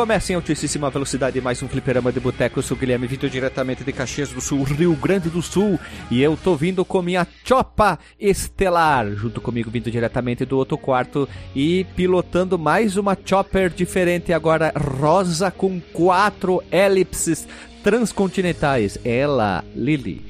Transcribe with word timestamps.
Recomeça 0.00 0.32
em 0.32 0.34
altíssima 0.34 0.88
velocidade 0.88 1.38
mais 1.42 1.62
um 1.62 1.68
fliperama 1.68 2.10
de 2.10 2.18
boteco. 2.18 2.58
Eu 2.58 2.62
sou 2.62 2.74
o 2.74 2.80
Guilherme, 2.80 3.06
vindo 3.06 3.28
diretamente 3.28 3.84
de 3.84 3.92
Caxias 3.92 4.30
do 4.30 4.40
Sul, 4.40 4.62
Rio 4.62 4.96
Grande 4.96 5.28
do 5.28 5.42
Sul. 5.42 5.78
E 6.10 6.22
eu 6.22 6.38
tô 6.42 6.56
vindo 6.56 6.86
com 6.86 7.02
minha 7.02 7.26
chopa 7.44 7.98
estelar, 8.18 9.10
junto 9.10 9.42
comigo 9.42 9.70
vindo 9.70 9.90
diretamente 9.90 10.46
do 10.46 10.56
outro 10.56 10.78
quarto 10.78 11.28
e 11.54 11.84
pilotando 11.94 12.58
mais 12.58 12.96
uma 12.96 13.14
chopper 13.22 13.68
diferente 13.68 14.32
agora, 14.32 14.72
rosa 14.74 15.50
com 15.50 15.78
quatro 15.92 16.62
elipses 16.72 17.46
transcontinentais. 17.84 18.98
Ela, 19.04 19.62
Lily. 19.76 20.24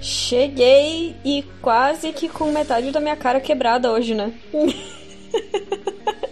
Cheguei 0.00 1.16
e 1.24 1.44
quase 1.60 2.12
que 2.12 2.28
com 2.28 2.52
metade 2.52 2.92
da 2.92 3.00
minha 3.00 3.16
cara 3.16 3.40
quebrada 3.40 3.90
hoje, 3.90 4.14
né? 4.14 4.32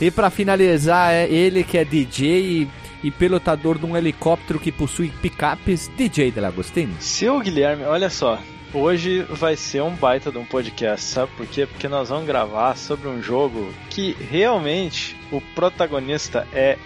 E 0.00 0.10
para 0.10 0.30
finalizar, 0.30 1.12
é 1.12 1.28
ele 1.28 1.62
que 1.62 1.78
é 1.78 1.84
DJ 1.84 2.28
e, 2.40 2.70
e 3.02 3.10
pilotador 3.10 3.78
de 3.78 3.86
um 3.86 3.96
helicóptero 3.96 4.58
que 4.58 4.72
possui 4.72 5.10
picapes, 5.22 5.90
DJ 5.96 6.30
Delagostini. 6.30 6.94
Seu 7.00 7.38
Guilherme, 7.40 7.84
olha 7.84 8.10
só. 8.10 8.38
Hoje 8.72 9.22
vai 9.30 9.54
ser 9.54 9.82
um 9.82 9.94
baita 9.94 10.32
de 10.32 10.38
um 10.38 10.44
podcast, 10.44 11.06
sabe 11.06 11.30
por 11.36 11.46
quê? 11.46 11.64
Porque 11.64 11.86
nós 11.86 12.08
vamos 12.08 12.26
gravar 12.26 12.76
sobre 12.76 13.06
um 13.06 13.22
jogo 13.22 13.72
que 13.88 14.16
realmente 14.28 15.16
o 15.30 15.40
protagonista 15.54 16.44
é 16.52 16.76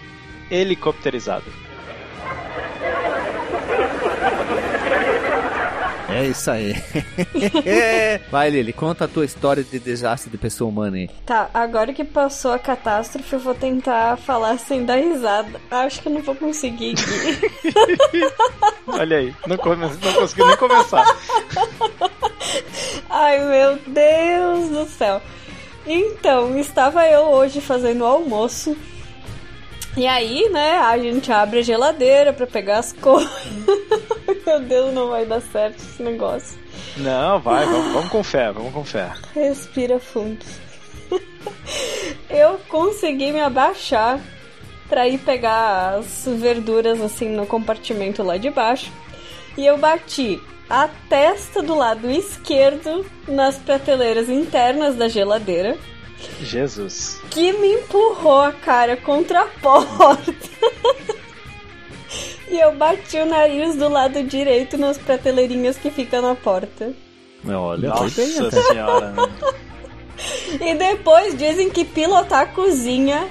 helicopterizado. 0.51 1.51
É 6.11 6.25
isso 6.25 6.49
aí. 6.49 6.75
Vai, 8.31 8.49
Lili, 8.49 8.73
conta 8.73 9.05
a 9.05 9.07
tua 9.07 9.25
história 9.25 9.63
de 9.63 9.79
desastre 9.79 10.29
de 10.29 10.37
pessoa 10.37 10.69
humana 10.69 10.97
aí. 10.97 11.09
Tá, 11.25 11.49
agora 11.53 11.93
que 11.93 12.03
passou 12.03 12.51
a 12.51 12.59
catástrofe, 12.59 13.33
eu 13.33 13.39
vou 13.39 13.53
tentar 13.53 14.17
falar 14.17 14.57
sem 14.57 14.85
dar 14.85 14.95
risada. 14.95 15.61
Acho 15.69 16.01
que 16.01 16.07
eu 16.07 16.13
não 16.13 16.21
vou 16.21 16.35
conseguir. 16.35 16.95
Olha 18.87 19.17
aí, 19.17 19.35
não, 19.45 19.57
come... 19.57 19.85
não 19.85 20.13
consegui 20.13 20.43
nem 20.43 20.57
começar. 20.57 21.05
Ai, 23.09 23.39
meu 23.39 23.79
Deus 23.87 24.69
do 24.69 24.85
céu. 24.85 25.21
Então, 25.85 26.57
estava 26.57 27.07
eu 27.07 27.21
hoje 27.21 27.61
fazendo 27.61 28.01
o 28.01 28.07
almoço. 28.07 28.75
E 29.99 30.07
aí, 30.07 30.47
né, 30.49 30.77
a 30.77 30.97
gente 30.97 31.29
abre 31.29 31.59
a 31.59 31.61
geladeira 31.61 32.31
para 32.31 32.47
pegar 32.47 32.77
as 32.77 32.93
coisas. 32.93 33.29
Meu 34.47 34.61
Deus, 34.61 34.93
não 34.93 35.09
vai 35.09 35.25
dar 35.25 35.41
certo 35.41 35.75
esse 35.75 36.01
negócio. 36.01 36.57
Não, 36.95 37.37
vai, 37.41 37.65
vamos, 37.65 37.91
vamos 37.91 38.09
com 38.09 38.23
fé, 38.23 38.49
vamos 38.49 38.73
com 38.73 38.85
fé. 38.85 39.11
Respira 39.35 39.99
fundo. 39.99 40.39
Eu 42.29 42.61
consegui 42.69 43.33
me 43.33 43.41
abaixar 43.41 44.21
para 44.87 45.05
ir 45.05 45.17
pegar 45.17 45.95
as 45.95 46.23
verduras 46.25 47.01
assim 47.01 47.27
no 47.27 47.45
compartimento 47.45 48.23
lá 48.23 48.37
de 48.37 48.49
baixo. 48.49 48.89
E 49.57 49.65
eu 49.65 49.77
bati 49.77 50.41
a 50.69 50.87
testa 51.09 51.61
do 51.61 51.75
lado 51.75 52.09
esquerdo 52.09 53.05
nas 53.27 53.57
prateleiras 53.57 54.29
internas 54.29 54.95
da 54.95 55.09
geladeira. 55.09 55.77
Jesus. 56.41 57.21
Que 57.29 57.53
me 57.53 57.73
empurrou 57.75 58.41
a 58.41 58.51
cara 58.51 58.97
contra 58.97 59.41
a 59.41 59.45
porta. 59.45 60.33
e 62.49 62.59
eu 62.59 62.75
bati 62.75 63.17
o 63.17 63.25
nariz 63.25 63.75
do 63.75 63.89
lado 63.89 64.23
direito 64.23 64.77
nas 64.77 64.97
prateleirinhas 64.97 65.77
que 65.77 65.89
ficam 65.89 66.21
na 66.21 66.35
porta. 66.35 66.93
Olha, 67.47 67.89
Nossa 67.89 68.51
senhora, 68.51 69.11
né? 69.11 69.23
E 70.59 70.75
depois 70.75 71.37
dizem 71.37 71.69
que 71.69 71.85
pilotar 71.85 72.41
a 72.41 72.45
cozinha 72.45 73.25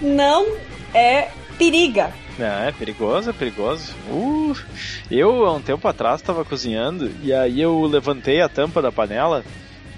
não 0.00 0.56
é 0.92 1.28
periga. 1.56 2.12
É, 2.38 2.68
é 2.68 2.72
perigoso, 2.72 3.30
é 3.30 3.32
perigoso. 3.32 3.94
Uh, 4.10 4.56
eu, 5.10 5.46
há 5.46 5.52
um 5.52 5.60
tempo 5.60 5.86
atrás, 5.86 6.20
estava 6.20 6.44
cozinhando 6.44 7.10
e 7.22 7.32
aí 7.32 7.60
eu 7.60 7.80
levantei 7.82 8.40
a 8.40 8.48
tampa 8.48 8.82
da 8.82 8.90
panela 8.90 9.44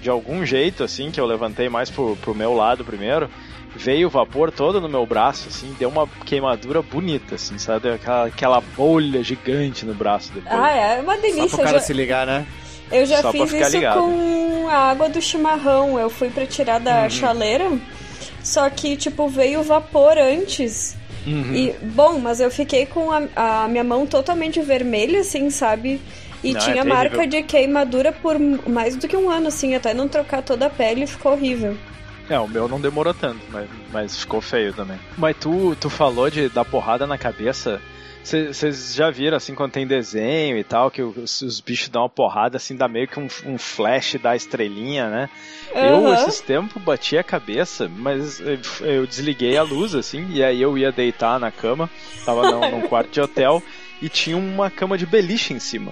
de 0.05 0.09
algum 0.11 0.45
jeito, 0.45 0.83
assim, 0.83 1.09
que 1.09 1.19
eu 1.19 1.25
levantei 1.25 1.67
mais 1.67 1.89
pro, 1.89 2.15
pro 2.17 2.35
meu 2.35 2.53
lado 2.53 2.85
primeiro. 2.85 3.27
Veio 3.75 4.05
o 4.05 4.09
vapor 4.11 4.51
todo 4.51 4.79
no 4.79 4.87
meu 4.87 5.03
braço, 5.03 5.47
assim, 5.49 5.75
deu 5.79 5.89
uma 5.89 6.07
queimadura 6.27 6.79
bonita, 6.83 7.33
assim, 7.33 7.57
sabe? 7.57 7.89
Aquela, 7.89 8.27
aquela 8.27 8.61
bolha 8.61 9.23
gigante 9.23 9.83
no 9.83 9.95
braço 9.95 10.31
depois. 10.31 10.53
Ah, 10.55 10.69
é 10.71 11.01
uma 11.01 11.15
Só 11.15 11.21
delícia. 11.21 11.47
pro 11.49 11.59
Eu 11.59 11.63
cara 11.65 11.79
já, 11.79 11.83
se 11.85 11.91
ligar, 11.93 12.27
né? 12.27 12.45
eu 12.91 13.03
já 13.07 13.15
Só 13.23 13.31
pra 13.31 13.47
fiz 13.47 13.51
isso 13.51 13.71
ligado. 13.77 13.99
com 13.99 14.67
a 14.69 14.77
água 14.91 15.09
do 15.09 15.19
chimarrão. 15.19 15.97
Eu 15.99 16.09
fui 16.11 16.29
pra 16.29 16.45
tirar 16.45 16.79
da 16.79 17.01
Uhum. 17.05 17.09
chaleira, 17.09 17.71
só 18.43 18.69
que, 18.69 18.95
tipo, 18.95 19.27
veio 19.27 19.61
o 19.61 19.63
vapor 19.63 20.19
antes. 20.19 20.95
Uhum. 21.25 21.55
E, 21.55 21.71
bom, 21.81 22.19
mas 22.19 22.39
eu 22.39 22.51
fiquei 22.51 22.85
com 22.85 23.09
a, 23.11 23.63
a 23.63 23.67
minha 23.67 23.83
mão 23.83 24.05
totalmente 24.05 24.61
vermelha, 24.61 25.21
assim, 25.21 25.49
sabe? 25.49 25.99
E 26.45 26.53
Não, 26.53 26.59
é 26.59 26.63
tinha 26.63 26.75
terrível. 26.75 26.95
marca 26.95 27.27
de 27.27 27.41
queimadura 27.41 28.11
por 28.11 28.37
mais 28.39 28.95
do 28.95 29.07
que 29.07 29.17
um 29.17 29.31
ano, 29.31 29.47
assim, 29.47 29.73
até 29.73 29.93
não 29.93 30.07
trocar 30.07 30.43
toda 30.43 30.67
a 30.67 30.69
pele 30.69 31.07
ficou 31.07 31.31
horrível. 31.31 31.75
É, 32.29 32.39
o 32.39 32.47
meu 32.47 32.67
não 32.67 32.79
demorou 32.79 33.13
tanto, 33.13 33.39
mas, 33.51 33.67
mas 33.91 34.19
ficou 34.19 34.41
feio 34.41 34.73
também. 34.73 34.99
Mas 35.17 35.35
tu, 35.37 35.75
tu 35.79 35.89
falou 35.89 36.29
de 36.29 36.47
dar 36.49 36.63
porrada 36.63 37.07
na 37.07 37.17
cabeça. 37.17 37.81
Vocês 38.23 38.95
já 38.95 39.11
viram, 39.11 39.37
assim, 39.37 39.53
quando 39.53 39.71
tem 39.71 39.85
desenho 39.85 40.57
e 40.57 40.63
tal, 40.63 40.89
que 40.89 41.01
os, 41.03 41.41
os 41.41 41.59
bichos 41.59 41.89
dão 41.89 42.01
uma 42.01 42.09
porrada, 42.09 42.57
assim, 42.57 42.75
dá 42.75 42.87
meio 42.87 43.07
que 43.07 43.19
um, 43.19 43.27
um 43.45 43.57
flash 43.57 44.15
da 44.15 44.35
estrelinha, 44.35 45.07
né? 45.09 45.29
Eu, 45.75 46.07
Aham. 46.07 46.13
esses 46.15 46.41
tempos, 46.41 46.81
bati 46.81 47.17
a 47.19 47.23
cabeça, 47.23 47.87
mas 47.87 48.39
eu, 48.39 48.57
eu 48.81 49.05
desliguei 49.05 49.55
a 49.57 49.61
luz, 49.61 49.93
assim, 49.93 50.27
e 50.31 50.43
aí 50.43 50.59
eu 50.59 50.75
ia 50.75 50.91
deitar 50.91 51.39
na 51.39 51.51
cama, 51.51 51.87
tava 52.25 52.49
num, 52.49 52.71
num 52.71 52.81
quarto 52.87 53.11
de 53.11 53.21
hotel, 53.21 53.61
e 54.01 54.09
tinha 54.09 54.35
uma 54.37 54.71
cama 54.71 54.97
de 54.97 55.05
beliche 55.05 55.53
em 55.53 55.59
cima. 55.59 55.91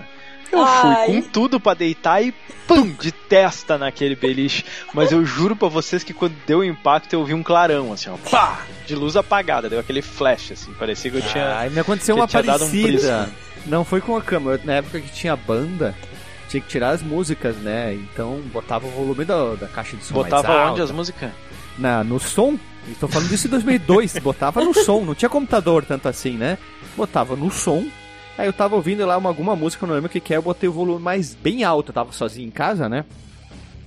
Eu 0.53 0.63
Ai. 0.63 1.05
fui 1.07 1.21
com 1.21 1.21
tudo 1.29 1.59
pra 1.59 1.73
deitar 1.73 2.21
e 2.23 2.33
pum, 2.67 2.89
de 2.91 3.11
testa 3.11 3.77
naquele 3.77 4.15
beliche. 4.15 4.63
Mas 4.93 5.11
eu 5.11 5.25
juro 5.25 5.55
pra 5.55 5.67
vocês 5.67 6.03
que 6.03 6.13
quando 6.13 6.35
deu 6.45 6.59
o 6.59 6.63
impacto 6.63 7.13
eu 7.13 7.25
vi 7.25 7.33
um 7.33 7.41
clarão, 7.43 7.91
assim, 7.91 8.09
ó, 8.09 8.15
pá, 8.29 8.61
de 8.85 8.95
luz 8.95 9.15
apagada, 9.15 9.69
deu 9.69 9.79
aquele 9.79 10.01
flash, 10.01 10.51
assim, 10.51 10.71
parecia 10.73 11.09
que 11.11 11.17
eu 11.17 11.21
tinha. 11.23 11.55
Ai, 11.55 11.69
me 11.69 11.79
aconteceu 11.79 12.15
uma 12.15 12.27
tinha 12.27 12.43
dado 12.43 12.63
um 12.65 12.67
parecida. 12.69 12.87
prisma. 12.87 13.29
não 13.65 13.83
foi 13.83 13.99
com 13.99 14.15
a 14.15 14.21
câmera. 14.21 14.61
Na 14.63 14.73
época 14.73 14.99
que 14.99 15.11
tinha 15.11 15.35
banda, 15.35 15.95
tinha 16.47 16.61
que 16.61 16.67
tirar 16.67 16.89
as 16.91 17.01
músicas, 17.01 17.55
né? 17.57 17.93
Então 17.95 18.39
botava 18.53 18.85
o 18.87 18.91
volume 18.91 19.25
da, 19.25 19.55
da 19.55 19.67
caixa 19.67 19.97
de 19.97 20.03
som 20.05 20.13
Botava 20.13 20.47
mais 20.47 20.59
onde 20.61 20.69
alto. 20.69 20.83
as 20.83 20.91
músicas? 20.91 21.31
Na, 21.77 22.03
no 22.03 22.19
som. 22.19 22.57
Estou 22.87 23.09
falando 23.09 23.29
disso 23.29 23.47
em 23.47 23.49
2002. 23.49 24.19
botava 24.19 24.63
no 24.63 24.73
som. 24.73 25.01
Não 25.03 25.15
tinha 25.15 25.29
computador 25.29 25.83
tanto 25.85 26.07
assim, 26.07 26.33
né? 26.37 26.57
Botava 26.95 27.35
no 27.35 27.49
som. 27.49 27.85
Aí 28.38 28.47
eu 28.47 28.53
tava 28.53 28.75
ouvindo 28.75 29.05
lá 29.05 29.16
uma, 29.17 29.29
alguma 29.29 29.55
música, 29.55 29.83
eu 29.83 29.88
não 29.88 29.95
lembro 29.95 30.07
o 30.09 30.11
que 30.11 30.19
que 30.19 30.33
é. 30.33 30.38
Eu 30.38 30.41
botei 30.41 30.67
o 30.67 30.73
volume 30.73 31.01
mais 31.01 31.33
bem 31.35 31.63
alto. 31.63 31.89
Eu 31.89 31.94
tava 31.94 32.11
sozinho 32.11 32.47
em 32.47 32.51
casa, 32.51 32.89
né? 32.89 33.05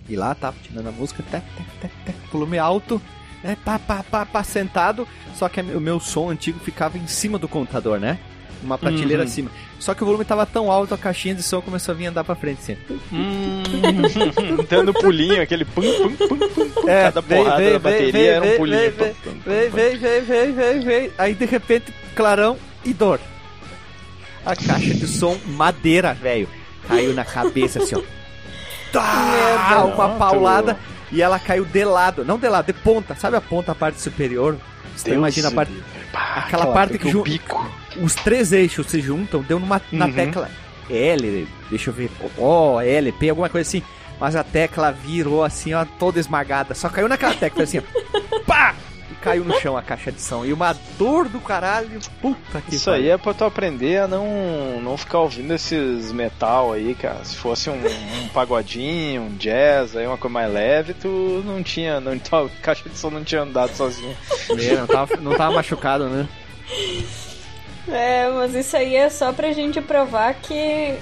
E 0.09 0.15
lá 0.15 0.34
tava 0.34 0.57
tirando 0.62 0.87
a 0.89 0.93
música. 0.93 1.23
Tec, 1.31 1.43
tec, 1.57 1.67
tec, 1.81 1.93
tec, 2.05 2.17
volume 2.33 2.59
alto. 2.59 3.03
É, 3.43 3.57
pá, 3.57 3.79
pá, 3.79 4.05
pá, 4.09 4.25
pá, 4.25 4.45
sentado. 4.45 5.07
Só 5.34 5.49
que 5.49 5.61
o 5.61 5.81
meu 5.81 5.99
som 5.99 6.31
antigo 6.31 6.59
ficava 6.61 6.97
em 6.97 7.07
cima 7.09 7.39
do 7.39 7.49
computador, 7.49 7.99
né? 7.99 8.19
Uma 8.62 8.79
prateleira 8.79 9.23
Uhum. 9.23 9.29
acima. 9.29 9.51
Só 9.79 9.95
que 9.95 10.03
o 10.03 10.07
volume 10.07 10.25
tava 10.25 10.47
tão 10.47 10.71
alto, 10.71 10.95
a 10.95 10.99
caixinha 10.99 11.34
de 11.34 11.43
som 11.43 11.61
começou 11.61 11.93
a 11.93 11.97
vir 11.97 12.07
andar 12.07 12.25
pra 12.25 12.34
frente, 12.34 12.59
assim. 12.61 12.77
Hum, 13.13 13.63
dando 14.71 14.95
pulinho, 14.95 15.43
aquele 15.43 15.65
pum, 15.65 15.83
pum, 15.83 16.17
pum, 16.17 16.39
pum, 16.39 16.71
pum. 16.71 16.89
É, 16.89 17.03
Cada 17.05 17.21
vem, 17.21 17.39
porrada 17.43 17.63
vem, 17.63 17.73
da 17.73 17.78
bateria 17.78 18.13
vem, 18.13 18.27
era 18.28 18.45
um 18.47 18.57
pulinho. 18.57 18.78
vem, 18.78 18.93
Pum, 18.93 19.15
pum, 19.22 19.31
pum, 19.33 19.41
Vem, 19.45 19.71
pum. 19.71 19.77
vem, 19.77 19.97
vem, 19.98 20.21
vem, 20.22 20.53
vem, 20.53 20.81
vem. 20.81 21.10
Aí 21.19 21.34
de 21.34 21.45
repente, 21.45 21.93
clarão 22.15 22.57
e 22.84 22.93
dor. 22.95 23.21
A 24.47 24.54
caixa 24.57 24.95
de 24.95 25.07
som 25.07 25.37
madeira, 25.47 26.15
velho. 26.15 26.48
Caiu 26.89 27.13
na 27.13 27.25
cabeça 27.25 27.83
assim, 27.83 27.97
ó. 27.97 28.03
Tá, 28.93 29.84
uma 29.84 30.10
paulada. 30.10 30.78
E 31.13 31.21
ela 31.21 31.39
caiu 31.39 31.65
de 31.65 31.84
lado. 31.84 32.25
Não 32.25 32.39
de 32.39 32.48
lado, 32.48 32.66
de 32.66 32.72
ponta. 32.72 33.15
Sabe 33.15 33.37
a 33.37 33.41
ponta, 33.41 33.72
a 33.72 33.75
parte 33.75 34.01
superior? 34.01 34.57
Você 34.97 35.10
Deus 35.10 35.19
imagina 35.19 35.48
a 35.48 35.51
parte. 35.51 35.72
Pá, 36.13 36.45
aquela 36.47 36.66
parte 36.69 36.97
que 36.98 37.15
o 37.15 37.22
bico. 37.22 37.69
Os 38.01 38.15
três 38.15 38.53
eixos 38.53 38.87
se 38.87 39.01
juntam, 39.01 39.43
deu 39.43 39.59
numa, 39.59 39.81
na 39.93 40.07
Uhum. 40.07 40.13
tecla 40.13 40.51
L, 40.89 41.48
deixa 41.69 41.91
eu 41.91 41.95
ver, 41.95 42.10
O, 42.39 42.81
L, 42.81 43.13
P, 43.13 43.28
alguma 43.31 43.48
coisa 43.48 43.69
assim. 43.69 43.83
Mas 44.21 44.34
a 44.37 44.43
tecla 44.45 44.93
virou 44.93 45.45
assim, 45.45 45.75
ó, 45.75 45.84
toda 45.98 46.19
esmagada. 46.21 46.75
Só 46.75 46.89
caiu 46.89 47.09
naquela 47.09 47.34
tecla 47.34 47.65
assim, 47.65 47.78
ó. 47.78 47.83
Pá! 48.47 48.75
Caiu 49.27 49.45
no 49.45 49.59
chão 49.59 49.77
a 49.77 49.83
caixa 49.83 50.13
de 50.13 50.21
som. 50.21 50.45
E 50.45 50.53
uma 50.53 50.73
dor 50.97 51.28
do 51.28 51.41
caralho. 51.41 52.01
Puta 52.23 52.61
que 52.61 52.77
Isso 52.77 52.89
aí 52.89 53.09
é 53.09 53.19
pra 53.19 53.34
tu 53.34 53.45
aprender 53.45 53.99
a 53.99 54.07
não, 54.07 54.81
não 54.81 54.97
ficar 54.97 55.19
ouvindo 55.19 55.53
esses 55.53 56.13
metal 56.13 56.73
aí, 56.73 56.95
cara. 56.95 57.25
Se 57.25 57.34
fosse 57.34 57.69
um, 57.69 57.75
um 57.75 58.28
pagodinho, 58.28 59.23
um 59.23 59.37
jazz, 59.37 59.97
aí 59.97 60.07
uma 60.07 60.17
coisa 60.17 60.33
mais 60.33 60.53
leve, 60.53 60.95
tu 60.95 61.43
não 61.45 61.61
tinha, 61.61 61.99
não, 61.99 62.17
tua 62.21 62.49
caixa 62.63 62.89
de 62.89 62.97
som 62.97 63.11
não 63.11 63.25
tinha 63.25 63.43
andado 63.43 63.75
sozinho. 63.75 64.17
É, 64.51 64.77
não, 64.77 64.87
tava, 64.87 65.17
não 65.17 65.34
tava 65.34 65.55
machucado, 65.57 66.09
né? 66.09 66.29
É, 67.89 68.29
mas 68.29 68.55
isso 68.55 68.77
aí 68.77 68.95
é 68.95 69.09
só 69.09 69.33
pra 69.33 69.51
gente 69.51 69.81
provar 69.81 70.34
que 70.34 70.97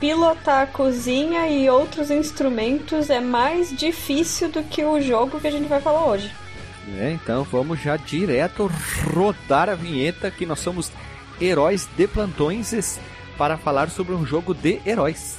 pilotar 0.00 0.62
a 0.62 0.66
cozinha 0.66 1.46
e 1.48 1.68
outros 1.68 2.10
instrumentos 2.10 3.10
é 3.10 3.20
mais 3.20 3.74
difícil 3.74 4.50
do 4.50 4.62
que 4.62 4.82
o 4.84 4.98
jogo 5.00 5.40
que 5.40 5.46
a 5.46 5.50
gente 5.50 5.68
vai 5.68 5.80
falar 5.80 6.06
hoje. 6.06 6.30
É, 6.88 7.10
então 7.10 7.42
vamos 7.42 7.80
já 7.80 7.96
direto 7.96 8.70
rodar 9.12 9.68
a 9.68 9.74
vinheta 9.74 10.30
que 10.30 10.46
nós 10.46 10.60
somos 10.60 10.92
heróis 11.40 11.88
de 11.96 12.06
plantões 12.06 12.98
para 13.36 13.56
falar 13.56 13.90
sobre 13.90 14.14
um 14.14 14.24
jogo 14.24 14.54
de 14.54 14.80
heróis. 14.86 15.38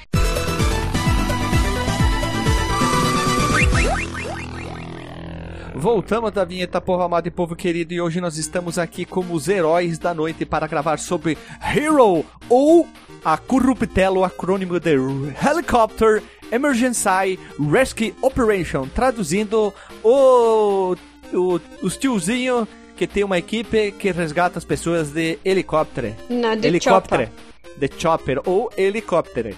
Voltamos 5.73 6.31
da 6.31 6.43
vinheta 6.43 6.81
Povo 6.81 7.01
Amado 7.01 7.27
e 7.27 7.31
Povo 7.31 7.55
Querido 7.55 7.93
e 7.93 8.01
hoje 8.01 8.19
nós 8.19 8.37
estamos 8.37 8.77
aqui 8.77 9.05
como 9.05 9.33
os 9.33 9.47
heróis 9.47 9.97
da 9.97 10.13
noite 10.13 10.45
para 10.45 10.67
gravar 10.67 10.99
sobre 10.99 11.37
Hero 11.75 12.25
ou 12.49 12.87
a 13.23 13.37
corruptelo 13.37 14.23
acrônimo 14.23 14.79
de 14.79 14.91
Helicopter 14.91 16.21
Emergency 16.51 17.39
Rescue 17.71 18.13
Operation, 18.21 18.87
traduzindo 18.87 19.73
o, 20.03 20.95
o 21.33 21.61
os 21.81 21.97
tiozinho 21.97 22.67
que 22.95 23.07
tem 23.07 23.23
uma 23.23 23.37
equipe 23.37 23.91
que 23.93 24.11
resgata 24.11 24.59
as 24.59 24.65
pessoas 24.65 25.09
de 25.09 25.39
helicóptero. 25.43 26.15
Não, 26.29 26.55
de 26.55 26.67
helicóptero. 26.67 27.29
De 27.77 27.89
chopper 27.97 28.39
ou 28.45 28.69
helicóptero. 28.77 29.55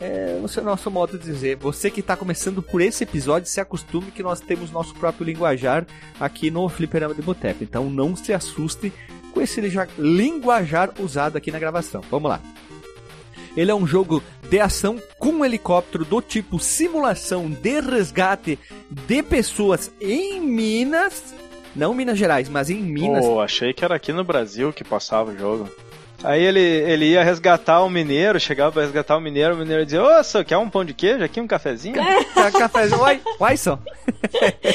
É 0.00 0.40
o 0.40 0.64
nosso 0.64 0.90
modo 0.90 1.18
de 1.18 1.24
dizer. 1.24 1.56
Você 1.56 1.90
que 1.90 2.00
está 2.00 2.16
começando 2.16 2.62
por 2.62 2.80
esse 2.80 3.04
episódio, 3.04 3.48
se 3.48 3.60
acostume 3.60 4.10
que 4.10 4.22
nós 4.22 4.40
temos 4.40 4.70
nosso 4.70 4.94
próprio 4.94 5.26
linguajar 5.26 5.86
aqui 6.18 6.50
no 6.50 6.68
Fliperama 6.70 7.14
de 7.14 7.20
Boteco. 7.20 7.62
Então 7.62 7.90
não 7.90 8.16
se 8.16 8.32
assuste 8.32 8.90
com 9.32 9.42
esse 9.42 9.60
linguajar 9.98 10.90
usado 10.98 11.36
aqui 11.36 11.50
na 11.52 11.58
gravação. 11.58 12.02
Vamos 12.10 12.30
lá. 12.30 12.40
Ele 13.56 13.70
é 13.70 13.74
um 13.74 13.86
jogo 13.86 14.22
de 14.48 14.58
ação 14.58 15.00
com 15.18 15.30
um 15.30 15.44
helicóptero 15.44 16.04
do 16.04 16.22
tipo 16.22 16.58
simulação 16.58 17.50
de 17.50 17.80
resgate 17.80 18.58
de 18.90 19.22
pessoas 19.22 19.92
em 20.00 20.40
Minas. 20.40 21.34
Não 21.76 21.92
Minas 21.92 22.18
Gerais, 22.18 22.48
mas 22.48 22.70
em 22.70 22.80
Minas. 22.80 23.24
Oh, 23.24 23.40
achei 23.40 23.74
que 23.74 23.84
era 23.84 23.96
aqui 23.96 24.12
no 24.12 24.24
Brasil 24.24 24.72
que 24.72 24.82
passava 24.82 25.30
o 25.30 25.38
jogo. 25.38 25.68
Aí 26.22 26.42
ele, 26.42 26.60
ele 26.60 27.06
ia 27.06 27.24
resgatar 27.24 27.82
o 27.82 27.88
mineiro, 27.88 28.38
chegava 28.38 28.72
pra 28.72 28.82
resgatar 28.82 29.16
o 29.16 29.20
mineiro, 29.20 29.54
o 29.54 29.58
mineiro 29.58 29.84
dizia, 29.84 30.02
ô, 30.02 30.22
só 30.22 30.44
quer 30.44 30.58
um 30.58 30.68
pão 30.68 30.84
de 30.84 30.92
queijo 30.92 31.24
aqui, 31.24 31.40
um 31.40 31.46
cafezinho? 31.46 31.94
Quer 32.34 32.48
um 32.48 32.52
cafezinho? 32.52 33.00
Uai, 33.00 33.20
uai 33.38 33.56
só. 33.56 33.78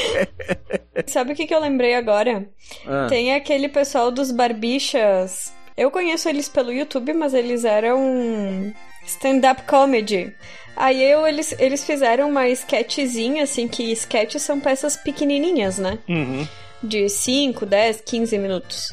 Sabe 1.06 1.32
o 1.32 1.36
que, 1.36 1.46
que 1.46 1.54
eu 1.54 1.60
lembrei 1.60 1.94
agora? 1.94 2.48
Ah. 2.86 3.06
Tem 3.08 3.34
aquele 3.34 3.68
pessoal 3.68 4.10
dos 4.10 4.30
barbichas. 4.30 5.52
Eu 5.76 5.90
conheço 5.90 6.28
eles 6.28 6.48
pelo 6.48 6.72
YouTube, 6.72 7.12
mas 7.12 7.34
eles 7.34 7.64
eram 7.64 8.72
stand-up 9.04 9.62
comedy. 9.62 10.34
Aí 10.76 11.02
eu, 11.02 11.26
eles, 11.26 11.54
eles 11.58 11.84
fizeram 11.84 12.28
uma 12.28 12.48
sketchzinha, 12.48 13.44
assim, 13.44 13.68
que 13.68 13.90
sketches 13.92 14.42
são 14.42 14.60
peças 14.60 14.96
pequenininhas, 14.96 15.78
né? 15.78 15.98
Uhum. 16.08 16.46
De 16.82 17.08
5, 17.08 17.64
10, 17.64 18.02
15 18.02 18.38
minutos. 18.38 18.92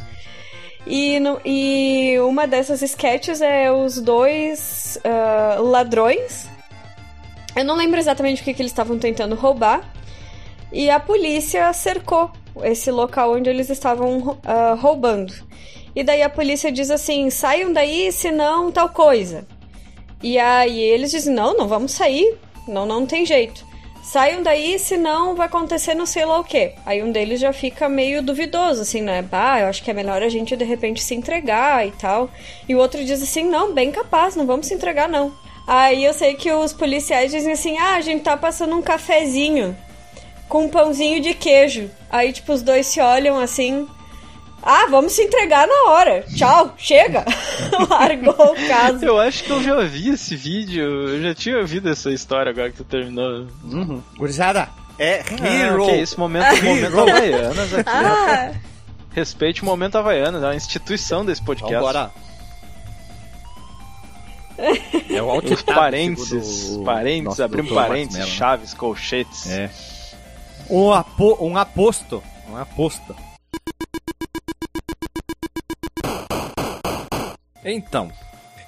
E, 0.86 1.20
no, 1.20 1.40
e 1.46 2.20
uma 2.20 2.46
dessas 2.46 2.82
sketches 2.82 3.42
é 3.42 3.72
os 3.72 4.02
dois 4.02 5.00
uh, 5.06 5.64
ladrões. 5.64 6.48
Eu 7.56 7.64
não 7.64 7.76
lembro 7.76 8.00
exatamente 8.00 8.42
o 8.42 8.46
que, 8.46 8.54
que 8.54 8.62
eles 8.62 8.72
estavam 8.72 8.98
tentando 9.00 9.36
roubar. 9.36 9.94
E 10.72 10.90
a 10.90 11.00
polícia 11.00 11.72
cercou 11.72 12.32
esse 12.64 12.92
local 12.92 13.36
onde 13.36 13.50
eles 13.50 13.70
estavam 13.70 14.18
uh, 14.18 14.76
roubando. 14.78 15.34
E 15.96 16.04
daí 16.04 16.22
a 16.22 16.30
polícia 16.30 16.72
diz 16.72 16.90
assim: 16.90 17.30
saiam 17.30 17.72
daí, 17.72 18.12
senão 18.12 18.72
tal 18.72 18.90
coisa. 18.90 19.48
E 20.22 20.38
aí 20.40 20.80
eles 20.80 21.12
dizem: 21.12 21.34
não, 21.34 21.56
não 21.56 21.68
vamos 21.68 21.92
sair, 21.92 22.38
não, 22.68 22.86
não 22.86 23.06
tem 23.06 23.26
jeito. 23.26 23.66
Saiam 24.04 24.44
daí, 24.44 24.78
senão 24.78 25.34
vai 25.34 25.48
acontecer 25.48 25.96
não 25.96 26.06
sei 26.06 26.26
lá 26.26 26.38
o 26.38 26.44
que. 26.44 26.74
Aí 26.86 27.02
um 27.02 27.10
deles 27.10 27.40
já 27.40 27.54
fica 27.54 27.88
meio 27.88 28.22
duvidoso, 28.22 28.82
assim, 28.82 29.02
né? 29.02 29.22
Bah, 29.22 29.62
eu 29.62 29.68
acho 29.68 29.82
que 29.82 29.90
é 29.90 29.94
melhor 29.94 30.22
a 30.22 30.28
gente 30.28 30.58
de 30.58 30.66
repente 30.66 31.02
se 31.02 31.16
entregar 31.16 31.88
e 31.88 31.92
tal. 31.92 32.30
E 32.68 32.76
o 32.76 32.80
outro 32.80 33.04
diz 33.04 33.24
assim: 33.24 33.46
não, 33.50 33.74
bem 33.74 33.92
capaz, 33.92 34.36
não 34.36 34.46
vamos 34.46 34.68
se 34.68 34.74
entregar 34.74 35.08
não. 35.08 35.34
Aí 35.66 36.04
eu 36.04 36.14
sei 36.14 36.36
que 36.36 36.52
os 36.52 36.74
policiais 36.74 37.32
dizem 37.32 37.54
assim: 37.54 37.78
ah, 37.78 37.96
a 37.96 38.02
gente 38.02 38.24
tá 38.24 38.36
passando 38.36 38.76
um 38.76 38.82
cafezinho 38.82 39.76
com 40.50 40.66
um 40.66 40.70
pãozinho 40.70 41.22
de 41.22 41.34
queijo. 41.34 41.90
Aí, 42.10 42.34
tipo, 42.34 42.52
os 42.52 42.62
dois 42.62 42.86
se 42.86 43.00
olham 43.00 43.40
assim. 43.40 43.88
Ah, 44.66 44.88
vamos 44.90 45.12
se 45.12 45.22
entregar 45.22 45.68
na 45.68 45.92
hora. 45.92 46.24
Tchau, 46.36 46.74
chega. 46.78 47.26
Largou 47.90 48.54
o 48.54 48.68
caso. 48.68 49.04
Eu 49.04 49.20
acho 49.20 49.44
que 49.44 49.52
eu 49.52 49.62
já 49.62 49.82
vi 49.82 50.10
esse 50.10 50.36
vídeo. 50.38 51.10
Eu 51.10 51.22
já 51.22 51.36
tinha 51.36 51.58
ouvido 51.58 51.90
essa 51.90 52.10
história 52.12 52.50
agora 52.50 52.72
que 52.72 52.78
tu 52.78 52.86
terminou. 52.86 53.48
Uhum. 53.64 54.02
Gurizada, 54.18 54.70
é 54.98 55.18
Hero. 55.20 55.84
Ah, 55.84 55.88
que 55.88 55.92
é 55.92 56.02
isso, 56.02 56.18
momento, 56.18 56.64
momento 56.64 57.00
Havaianas 57.02 57.74
aqui. 57.74 57.90
Ah. 57.90 58.52
Respeite 59.12 59.62
o 59.62 59.66
momento 59.66 59.98
Havaianas, 59.98 60.42
é 60.42 60.46
uma 60.48 60.56
instituição 60.56 61.26
desse 61.26 61.44
podcast. 61.44 61.76
Vambora. 61.76 62.12
É 65.10 65.22
o 65.22 65.30
alto 65.30 65.66
parênteses, 65.66 66.78
do... 66.78 66.84
parênteses, 66.84 67.40
abrimos 67.40 67.74
parênteses, 67.74 68.30
chaves, 68.30 68.74
colchetes. 68.74 69.50
É. 69.50 69.70
Um, 70.70 70.92
apo, 70.92 71.38
um 71.42 71.58
aposto. 71.58 72.24
Um 72.50 72.56
aposto. 72.56 73.16
Então, 77.66 78.12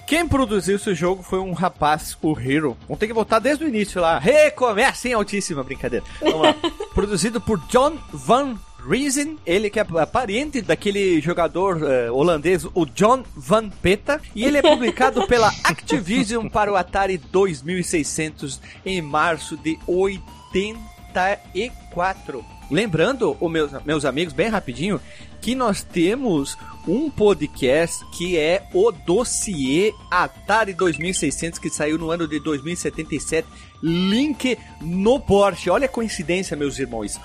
quem 0.05 0.27
produziu 0.27 0.75
esse 0.75 0.93
jogo 0.93 1.23
foi 1.23 1.39
um 1.39 1.53
rapaz, 1.53 2.15
o 2.21 2.39
Hero. 2.39 2.77
Vamos 2.87 2.99
ter 2.99 3.07
que 3.07 3.13
voltar 3.13 3.39
desde 3.39 3.65
o 3.65 3.67
início 3.67 3.99
lá. 3.99 4.19
Recomeça 4.19 5.09
em 5.09 5.13
altíssima 5.13 5.63
brincadeira. 5.63 6.05
Vamos 6.21 6.41
lá. 6.41 6.55
Produzido 6.93 7.41
por 7.41 7.57
John 7.67 7.97
Van 8.13 8.55
Reason, 8.87 9.37
ele 9.47 9.71
que 9.71 9.79
é 9.79 9.85
parente 10.05 10.61
daquele 10.61 11.19
jogador 11.19 11.77
uh, 11.77 12.13
holandês, 12.13 12.67
o 12.75 12.85
John 12.85 13.23
Van 13.35 13.67
Peta, 13.67 14.21
e 14.35 14.45
ele 14.45 14.59
é 14.59 14.61
publicado 14.61 15.25
pela 15.27 15.47
Activision 15.63 16.47
para 16.47 16.71
o 16.71 16.75
Atari 16.75 17.17
2600 17.17 18.61
em 18.85 19.01
março 19.01 19.57
de 19.57 19.79
84. 19.87 22.45
Lembrando, 22.69 23.35
meus, 23.49 23.71
meus 23.83 24.05
amigos, 24.05 24.33
bem 24.33 24.49
rapidinho, 24.49 25.01
que 25.45 25.53
nós 25.53 25.83
temos 25.83 26.57
um 26.87 27.07
podcast 27.07 28.03
que 28.11 28.35
é 28.35 28.67
o 28.73 28.91
dossiê 28.91 29.93
Atari 30.09 30.73
2600 30.73 31.59
que 31.59 31.69
saiu 31.69 31.99
no 31.99 32.09
ano 32.09 32.27
de 32.27 32.39
2077. 32.39 33.47
Link 33.83 34.57
no 34.81 35.19
Porsche. 35.19 35.69
Olha 35.69 35.85
a 35.85 35.87
coincidência, 35.87 36.57
meus 36.57 36.79
irmãos. 36.79 37.19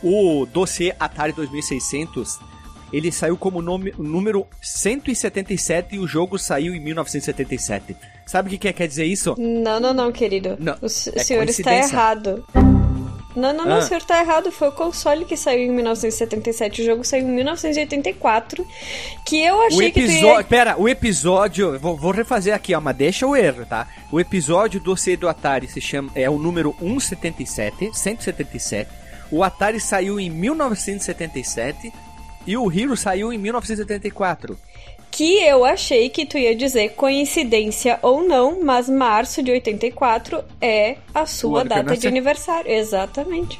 O 0.00 0.46
dossiê 0.46 0.94
Atari 1.00 1.32
2600 1.32 2.38
ele 2.92 3.10
saiu 3.10 3.36
como 3.36 3.60
nome, 3.60 3.92
número 3.98 4.46
177 4.62 5.96
e 5.96 5.98
o 5.98 6.06
jogo 6.06 6.38
saiu 6.38 6.72
em 6.72 6.78
1977. 6.78 7.96
Sabe 8.24 8.46
o 8.54 8.56
que 8.56 8.72
quer 8.72 8.86
dizer 8.86 9.06
isso? 9.06 9.34
Não, 9.36 9.80
não, 9.80 9.92
não, 9.92 10.12
querido. 10.12 10.56
Não, 10.60 10.74
o 10.74 10.86
é 10.86 10.88
senhor 10.88 11.48
está 11.48 11.74
errado. 11.74 12.46
Não, 13.36 13.52
não, 13.52 13.66
não, 13.66 13.76
ah. 13.76 13.78
o 13.78 13.82
senhor 13.82 14.02
tá 14.02 14.18
errado. 14.18 14.50
Foi 14.50 14.68
o 14.68 14.72
console 14.72 15.26
que 15.26 15.36
saiu 15.36 15.64
em 15.64 15.70
1977. 15.70 16.80
O 16.80 16.84
jogo 16.84 17.04
saiu 17.04 17.28
em 17.28 17.32
1984. 17.32 18.66
Que 19.24 19.42
eu 19.42 19.60
achei 19.62 19.92
que. 19.92 20.00
Ia... 20.00 20.42
Pera, 20.42 20.76
o 20.78 20.88
episódio. 20.88 21.78
Vou, 21.78 21.96
vou, 21.96 22.12
refazer 22.12 22.54
aqui, 22.54 22.74
ó, 22.74 22.80
mas 22.80 22.96
deixa 22.96 23.26
o 23.26 23.36
erro, 23.36 23.66
tá? 23.66 23.86
O 24.10 24.18
episódio 24.18 24.80
do 24.80 24.96
C 24.96 25.16
do 25.16 25.28
Atari 25.28 25.68
se 25.68 25.80
chama. 25.80 26.10
É 26.14 26.30
o 26.30 26.38
número 26.38 26.74
177, 26.80 27.90
177. 27.92 28.90
O 29.30 29.44
Atari 29.44 29.80
saiu 29.80 30.18
em 30.18 30.30
1977 30.30 31.92
e 32.46 32.56
o 32.56 32.72
Hero 32.72 32.96
saiu 32.96 33.32
em 33.32 33.38
1974 33.38 34.56
que 35.10 35.38
eu 35.38 35.64
achei 35.64 36.08
que 36.08 36.26
tu 36.26 36.36
ia 36.36 36.54
dizer 36.54 36.90
coincidência 36.90 37.98
ou 38.02 38.22
não, 38.22 38.62
mas 38.62 38.88
março 38.88 39.42
de 39.42 39.50
84 39.50 40.44
é 40.60 40.96
a 41.14 41.26
sua 41.26 41.64
data 41.64 41.96
de 41.96 42.06
aniversário. 42.06 42.70
Exatamente. 42.70 43.58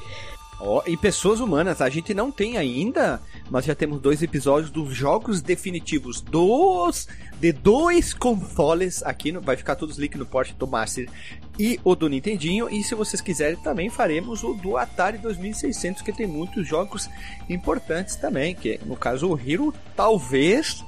Oh, 0.61 0.83
e 0.87 0.97
pessoas 0.97 1.41
humanas, 1.41 1.83
a 1.83 1.89
gente 1.89 2.15
não 2.15 2.31
tem 2.31 2.57
ainda 2.57 3.21
nós 3.51 3.65
já 3.65 3.75
temos 3.75 4.01
dois 4.01 4.23
episódios 4.23 4.71
dos 4.71 4.95
jogos 4.95 5.41
definitivos 5.41 6.21
dos 6.21 7.07
de 7.39 7.53
dois 7.53 8.13
consoles 8.13 9.03
aqui, 9.03 9.31
no, 9.31 9.41
vai 9.41 9.57
ficar 9.57 9.77
todos 9.77 9.99
link 9.99 10.17
no 10.17 10.27
Porsche 10.27 10.55
do 10.55 10.67
Master 10.67 11.09
e 11.59 11.79
o 11.85 11.95
do 11.95 12.09
Nintendinho, 12.09 12.69
e 12.69 12.83
se 12.83 12.95
vocês 12.95 13.21
quiserem 13.21 13.57
também 13.57 13.89
faremos 13.89 14.43
o 14.43 14.55
do 14.55 14.77
Atari 14.77 15.19
2600, 15.19 16.03
que 16.03 16.13
tem 16.13 16.27
muitos 16.27 16.67
jogos 16.67 17.09
importantes 17.49 18.17
também, 18.17 18.55
que 18.55 18.81
no 18.85 18.97
caso 18.97 19.29
o 19.29 19.39
Hero 19.39 19.73
talvez 19.95 20.85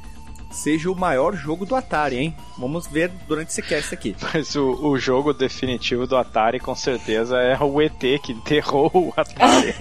seja 0.50 0.90
o 0.90 0.94
maior 0.94 1.34
jogo 1.36 1.66
do 1.66 1.74
Atari, 1.74 2.16
hein? 2.16 2.36
Vamos 2.56 2.86
ver 2.86 3.10
durante 3.26 3.50
esse 3.50 3.62
cast 3.62 3.94
aqui. 3.94 4.16
Mas 4.32 4.54
o, 4.56 4.70
o 4.86 4.98
jogo 4.98 5.32
definitivo 5.32 6.06
do 6.06 6.16
Atari 6.16 6.58
com 6.58 6.74
certeza 6.74 7.38
é 7.38 7.56
o 7.62 7.80
ET 7.80 7.98
que 8.22 8.32
enterrou 8.32 8.90
o 8.94 9.12
Atari. 9.16 9.74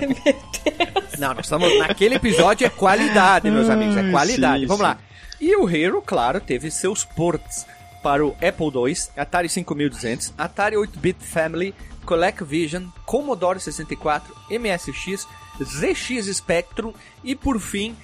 Não, 1.18 1.34
nós 1.34 1.46
estamos 1.46 1.78
naquele 1.80 2.16
episódio 2.16 2.66
é 2.66 2.70
qualidade, 2.70 3.50
meus 3.50 3.70
amigos, 3.70 3.98
é 3.98 4.12
qualidade. 4.12 4.62
Sim, 4.62 4.68
Vamos 4.68 4.86
sim. 4.86 4.92
lá. 4.92 5.00
E 5.40 5.56
o 5.56 5.70
Hero, 5.70 6.02
claro, 6.06 6.40
teve 6.40 6.70
seus 6.70 7.04
ports 7.04 7.66
para 8.04 8.26
o 8.26 8.36
Apple 8.42 8.72
II, 8.74 8.96
Atari 9.16 9.50
5200, 9.50 10.34
Atari 10.38 10.76
8-bit 10.76 11.24
Family, 11.24 11.74
ColecoVision, 12.06 12.86
Commodore 13.06 13.60
64, 13.60 14.34
MSX, 14.50 15.28
ZX 15.62 16.36
Spectrum 16.36 16.94
e 17.24 17.36
por 17.36 17.60
fim 17.60 17.96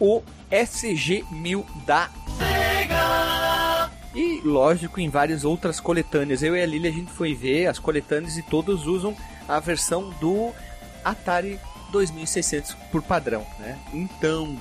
o 0.00 0.22
SG-1000 0.52 1.64
da 1.86 2.10
e 4.14 4.42
lógico 4.44 5.00
em 5.00 5.08
várias 5.08 5.42
outras 5.44 5.80
coletâneas. 5.80 6.42
Eu 6.42 6.54
e 6.54 6.62
a 6.62 6.66
Lili 6.66 6.88
a 6.88 6.92
gente 6.92 7.10
foi 7.10 7.34
ver 7.34 7.66
as 7.66 7.78
coletâneas 7.78 8.36
e 8.36 8.42
todos 8.42 8.86
usam 8.86 9.16
a 9.48 9.58
versão 9.58 10.10
do 10.20 10.52
Atari 11.02 11.58
2600 11.90 12.74
por 12.90 13.02
padrão, 13.02 13.46
né? 13.58 13.78
Então, 13.92 14.56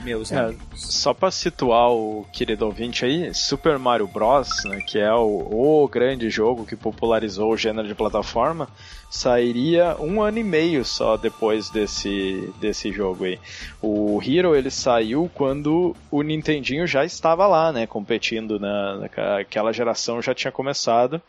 meus 0.00 0.30
É, 0.32 0.38
amigos. 0.38 0.62
só 0.74 1.12
pra 1.14 1.30
situar 1.30 1.90
o 1.90 2.26
querido 2.32 2.66
ouvinte 2.66 3.04
aí, 3.04 3.32
Super 3.34 3.78
Mario 3.78 4.06
Bros, 4.06 4.48
né, 4.64 4.80
que 4.80 4.98
é 4.98 5.12
o, 5.12 5.82
o 5.82 5.88
grande 5.88 6.28
jogo 6.30 6.64
que 6.66 6.76
popularizou 6.76 7.52
o 7.52 7.56
gênero 7.56 7.86
de 7.88 7.94
plataforma, 7.94 8.68
sairia 9.10 9.96
um 9.98 10.20
ano 10.22 10.38
e 10.38 10.44
meio 10.44 10.84
só 10.84 11.16
depois 11.16 11.70
desse, 11.70 12.52
desse 12.60 12.92
jogo 12.92 13.24
aí. 13.24 13.38
O 13.80 14.20
Hero 14.22 14.54
ele 14.54 14.70
saiu 14.70 15.30
quando 15.34 15.96
o 16.10 16.22
Nintendinho 16.22 16.86
já 16.86 17.04
estava 17.04 17.46
lá, 17.46 17.72
né, 17.72 17.86
competindo 17.86 18.58
na, 18.60 18.96
naquela 18.96 19.72
geração 19.72 20.20
já 20.20 20.34
tinha 20.34 20.52
começado. 20.52 21.20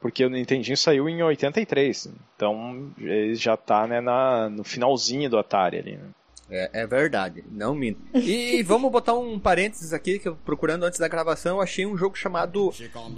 Porque 0.00 0.24
o 0.24 0.28
Nintendinho 0.30 0.76
saiu 0.76 1.08
em 1.08 1.22
83, 1.22 2.08
então 2.34 2.90
ele 2.98 3.36
já 3.36 3.56
tá 3.56 3.86
né, 3.86 4.00
na, 4.00 4.48
no 4.50 4.64
finalzinho 4.64 5.30
do 5.30 5.38
Atari 5.38 5.78
ali. 5.78 5.92
Né? 5.92 6.08
É, 6.54 6.82
é 6.82 6.86
verdade, 6.86 7.42
não 7.50 7.74
minto. 7.74 7.98
E 8.14 8.62
vamos 8.62 8.92
botar 8.92 9.14
um 9.14 9.38
parênteses 9.40 9.94
aqui 9.94 10.18
que 10.18 10.28
eu 10.28 10.36
procurando 10.36 10.84
antes 10.84 11.00
da 11.00 11.08
gravação, 11.08 11.62
achei 11.62 11.86
um 11.86 11.96
jogo 11.96 12.14
chamado 12.14 12.70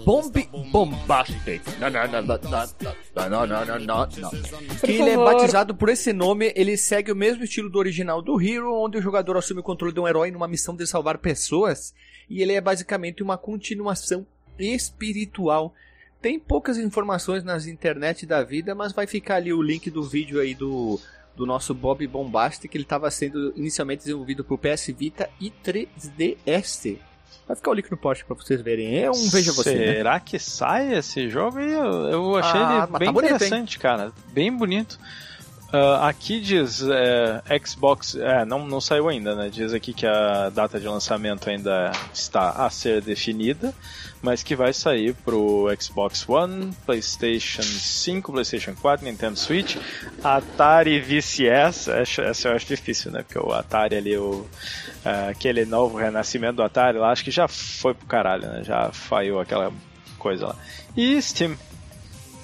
Bomb 0.04 0.32
Bombastic. 0.70 1.60
Não, 1.80 1.90
não, 1.90 2.06
não, 2.06 2.22
não, 2.22 2.38
não, 3.28 3.46
não, 3.46 3.66
não, 3.66 3.78
não. 3.80 4.76
Que 4.78 4.92
ele 4.92 5.10
é 5.10 5.16
batizado 5.16 5.74
por 5.74 5.88
esse 5.88 6.12
nome, 6.12 6.52
ele 6.54 6.76
segue 6.76 7.10
o 7.10 7.16
mesmo 7.16 7.42
estilo 7.42 7.68
do 7.68 7.78
original 7.78 8.22
do 8.22 8.40
Hero, 8.40 8.72
onde 8.72 8.98
o 8.98 9.02
jogador 9.02 9.36
assume 9.36 9.58
o 9.58 9.64
controle 9.64 9.92
de 9.92 9.98
um 9.98 10.06
herói 10.06 10.30
numa 10.30 10.46
missão 10.46 10.76
de 10.76 10.86
salvar 10.86 11.18
pessoas, 11.18 11.92
e 12.30 12.40
ele 12.40 12.52
é 12.52 12.60
basicamente 12.60 13.20
uma 13.20 13.36
continuação 13.36 14.24
espiritual 14.56 15.74
tem 16.22 16.40
poucas 16.40 16.78
informações 16.78 17.44
nas 17.44 17.66
internet 17.66 18.24
da 18.24 18.42
vida, 18.42 18.74
mas 18.74 18.94
vai 18.94 19.06
ficar 19.06 19.34
ali 19.34 19.52
o 19.52 19.60
link 19.60 19.90
do 19.90 20.02
vídeo 20.02 20.40
aí 20.40 20.54
do 20.54 20.98
do 21.36 21.44
nosso 21.44 21.74
Bob 21.74 22.06
Bombastic, 22.06 22.70
que 22.70 22.76
ele 22.76 22.84
estava 22.84 23.10
sendo 23.10 23.52
inicialmente 23.56 24.00
desenvolvido 24.00 24.44
por 24.44 24.58
PS 24.58 24.86
Vita 24.96 25.28
e 25.40 25.50
3DS. 25.64 26.98
Vai 27.46 27.56
ficar 27.56 27.70
o 27.70 27.74
link 27.74 27.90
no 27.90 27.96
post 27.96 28.24
pra 28.24 28.34
vocês 28.34 28.60
verem. 28.62 28.98
É 28.98 29.10
um 29.10 29.28
veja 29.28 29.52
você, 29.52 29.74
né? 29.74 29.92
Será 29.96 30.20
que 30.20 30.38
sai 30.38 30.94
esse 30.94 31.28
jogo? 31.28 31.58
Eu, 31.60 32.36
achei 32.36 32.58
Ah, 32.60 32.84
ele 32.84 32.92
mas 32.92 32.98
bem 32.98 33.06
tá 33.08 33.12
bonito, 33.12 33.34
interessante, 33.34 33.78
cara. 33.78 34.12
Bem 34.32 34.56
bonito. 34.56 34.98
Ah, 35.76 36.08
aqui 36.08 36.38
diz 36.38 36.82
é, 36.82 37.42
Xbox. 37.58 38.14
É, 38.14 38.44
não, 38.44 38.64
não 38.64 38.80
saiu 38.80 39.08
ainda, 39.08 39.34
né? 39.34 39.50
Diz 39.50 39.72
aqui 39.72 39.92
que 39.92 40.06
a 40.06 40.48
data 40.48 40.78
de 40.78 40.86
lançamento 40.86 41.50
ainda 41.50 41.90
está 42.12 42.50
a 42.50 42.70
ser 42.70 43.02
definida, 43.02 43.74
mas 44.22 44.40
que 44.44 44.54
vai 44.54 44.72
sair 44.72 45.14
pro 45.24 45.66
Xbox 45.76 46.28
One, 46.28 46.70
PlayStation 46.86 47.64
5, 47.64 48.30
PlayStation 48.30 48.72
4, 48.80 49.04
Nintendo 49.04 49.36
Switch, 49.36 49.76
Atari 50.22 51.00
VCS. 51.00 51.88
Essa, 51.88 52.50
eu 52.50 52.54
acho 52.54 52.66
difícil, 52.66 53.10
né? 53.10 53.24
Porque 53.24 53.40
o 53.40 53.52
Atari 53.52 53.96
ali, 53.96 54.16
o, 54.16 54.46
ah, 55.04 55.30
aquele 55.30 55.64
novo 55.64 55.98
renascimento 55.98 56.54
do 56.54 56.62
Atari 56.62 56.98
lá, 56.98 57.10
acho 57.10 57.24
que 57.24 57.32
já 57.32 57.48
foi 57.48 57.94
pro 57.94 58.06
caralho, 58.06 58.46
né? 58.46 58.62
Já 58.62 58.92
falhou 58.92 59.40
aquela 59.40 59.72
coisa 60.20 60.46
lá. 60.46 60.56
E 60.96 61.20
Steam. 61.20 61.56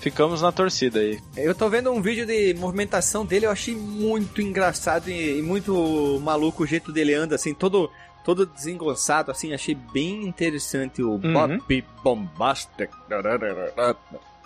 Ficamos 0.01 0.41
na 0.43 0.51
torcida 0.51 0.99
aí. 1.01 1.21
Eu 1.37 1.55
tô 1.55 1.69
vendo 1.69 1.91
um 1.93 2.01
vídeo 2.01 2.25
de 2.27 2.55
movimentação 2.55 3.25
dele, 3.25 3.47
eu 3.47 3.51
achei 3.51 3.75
muito 3.77 4.41
engraçado 4.41 5.09
e, 5.11 5.39
e 5.39 5.43
muito 5.43 6.19
maluco 6.23 6.63
o 6.63 6.67
jeito 6.67 6.91
dele 6.91 7.13
anda, 7.15 7.35
assim, 7.35 7.53
todo, 7.53 7.91
todo 8.25 8.47
desengonçado, 8.47 9.31
assim, 9.31 9.53
achei 9.53 9.75
bem 9.75 10.25
interessante 10.27 11.03
o 11.03 11.13
Uhum. 11.13 11.33
Bob 11.33 11.85
Bombastic. 12.03 12.91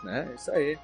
Né? 0.03 0.29
Isso 0.37 0.51
aí. 0.51 0.77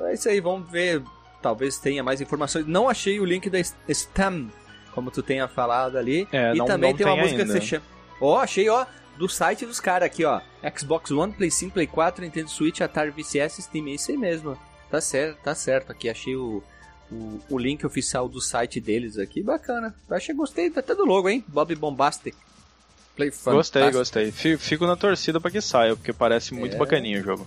É 0.00 0.12
isso 0.14 0.28
aí, 0.28 0.40
vamos 0.40 0.70
ver. 0.70 1.02
Talvez 1.40 1.78
tenha 1.78 2.02
mais 2.04 2.20
informações. 2.20 2.66
Não 2.66 2.88
achei 2.88 3.18
o 3.18 3.24
link 3.24 3.48
da 3.48 3.58
Stam, 3.88 4.48
como 4.92 5.10
tu 5.10 5.22
tenha 5.22 5.48
falado 5.48 5.96
ali. 5.96 6.28
É, 6.32 6.52
e 6.54 6.58
não- 6.58 6.66
também 6.66 6.90
não 6.90 6.96
tem 6.98 7.06
uma 7.06 7.14
tem 7.14 7.22
música 7.22 7.42
ainda. 7.42 7.54
que 7.54 7.60
se 7.60 7.66
chama. 7.66 7.84
Ó, 8.20 8.38
achei, 8.40 8.68
ó, 8.68 8.84
do 9.18 9.28
site 9.28 9.64
dos 9.66 9.80
caras 9.80 10.06
aqui, 10.06 10.24
ó. 10.24 10.40
Xbox 10.76 11.10
One, 11.10 11.32
Play 11.32 11.50
5, 11.50 11.72
Play 11.74 11.86
4, 11.86 12.24
Nintendo 12.24 12.48
Switch, 12.50 12.80
Atari 12.80 13.10
VCS, 13.10 13.62
Steam, 13.62 13.86
é 13.88 13.90
isso 13.92 14.10
aí 14.10 14.16
mesmo. 14.16 14.56
Tá 14.90 15.00
certo, 15.00 15.38
tá 15.42 15.54
certo. 15.54 15.90
Aqui 15.90 16.08
achei 16.08 16.36
o, 16.36 16.62
o, 17.10 17.40
o 17.50 17.58
link 17.58 17.84
oficial 17.86 18.28
do 18.28 18.40
site 18.40 18.80
deles 18.80 19.18
aqui, 19.18 19.42
bacana. 19.42 19.94
Achei, 20.10 20.34
gostei 20.34 20.72
até 20.74 20.94
do 20.94 21.04
logo, 21.04 21.28
hein? 21.28 21.44
Bob 21.48 21.74
Bombastic. 21.74 22.34
Play 23.16 23.30
Gostei, 23.30 23.82
Fantastic. 23.82 23.92
gostei. 23.92 24.30
Fi- 24.30 24.58
Fico 24.58 24.86
na 24.86 24.94
torcida 24.96 25.40
pra 25.40 25.50
que 25.50 25.60
saia, 25.60 25.96
porque 25.96 26.12
parece 26.12 26.52
muito 26.52 26.74
É. 26.74 26.78
bacaninho 26.78 27.20
o 27.20 27.24
jogo. 27.24 27.46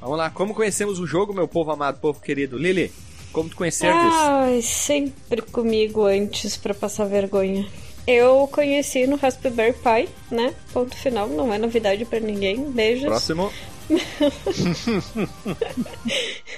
Vamos 0.00 0.16
lá, 0.16 0.30
como 0.30 0.54
conhecemos 0.54 0.98
o 1.00 1.06
jogo, 1.06 1.32
meu 1.34 1.48
povo 1.48 1.70
amado, 1.72 1.98
povo 2.00 2.20
querido? 2.20 2.56
Lili, 2.56 2.92
como 3.32 3.48
tu 3.48 3.56
conhecerdes? 3.56 4.12
Ai, 4.14 4.62
sempre 4.62 5.42
comigo 5.42 6.04
antes 6.06 6.56
pra 6.56 6.72
passar 6.74 7.04
vergonha. 7.06 7.68
Eu 8.06 8.48
conheci 8.50 9.06
no 9.06 9.16
Raspberry 9.16 9.74
Pi, 9.74 10.08
né? 10.30 10.54
Ponto 10.72 10.96
final, 10.96 11.28
não 11.28 11.52
é 11.52 11.58
novidade 11.58 12.04
pra 12.04 12.20
ninguém. 12.20 12.70
Beijos. 12.70 13.06
Próximo. 13.06 13.52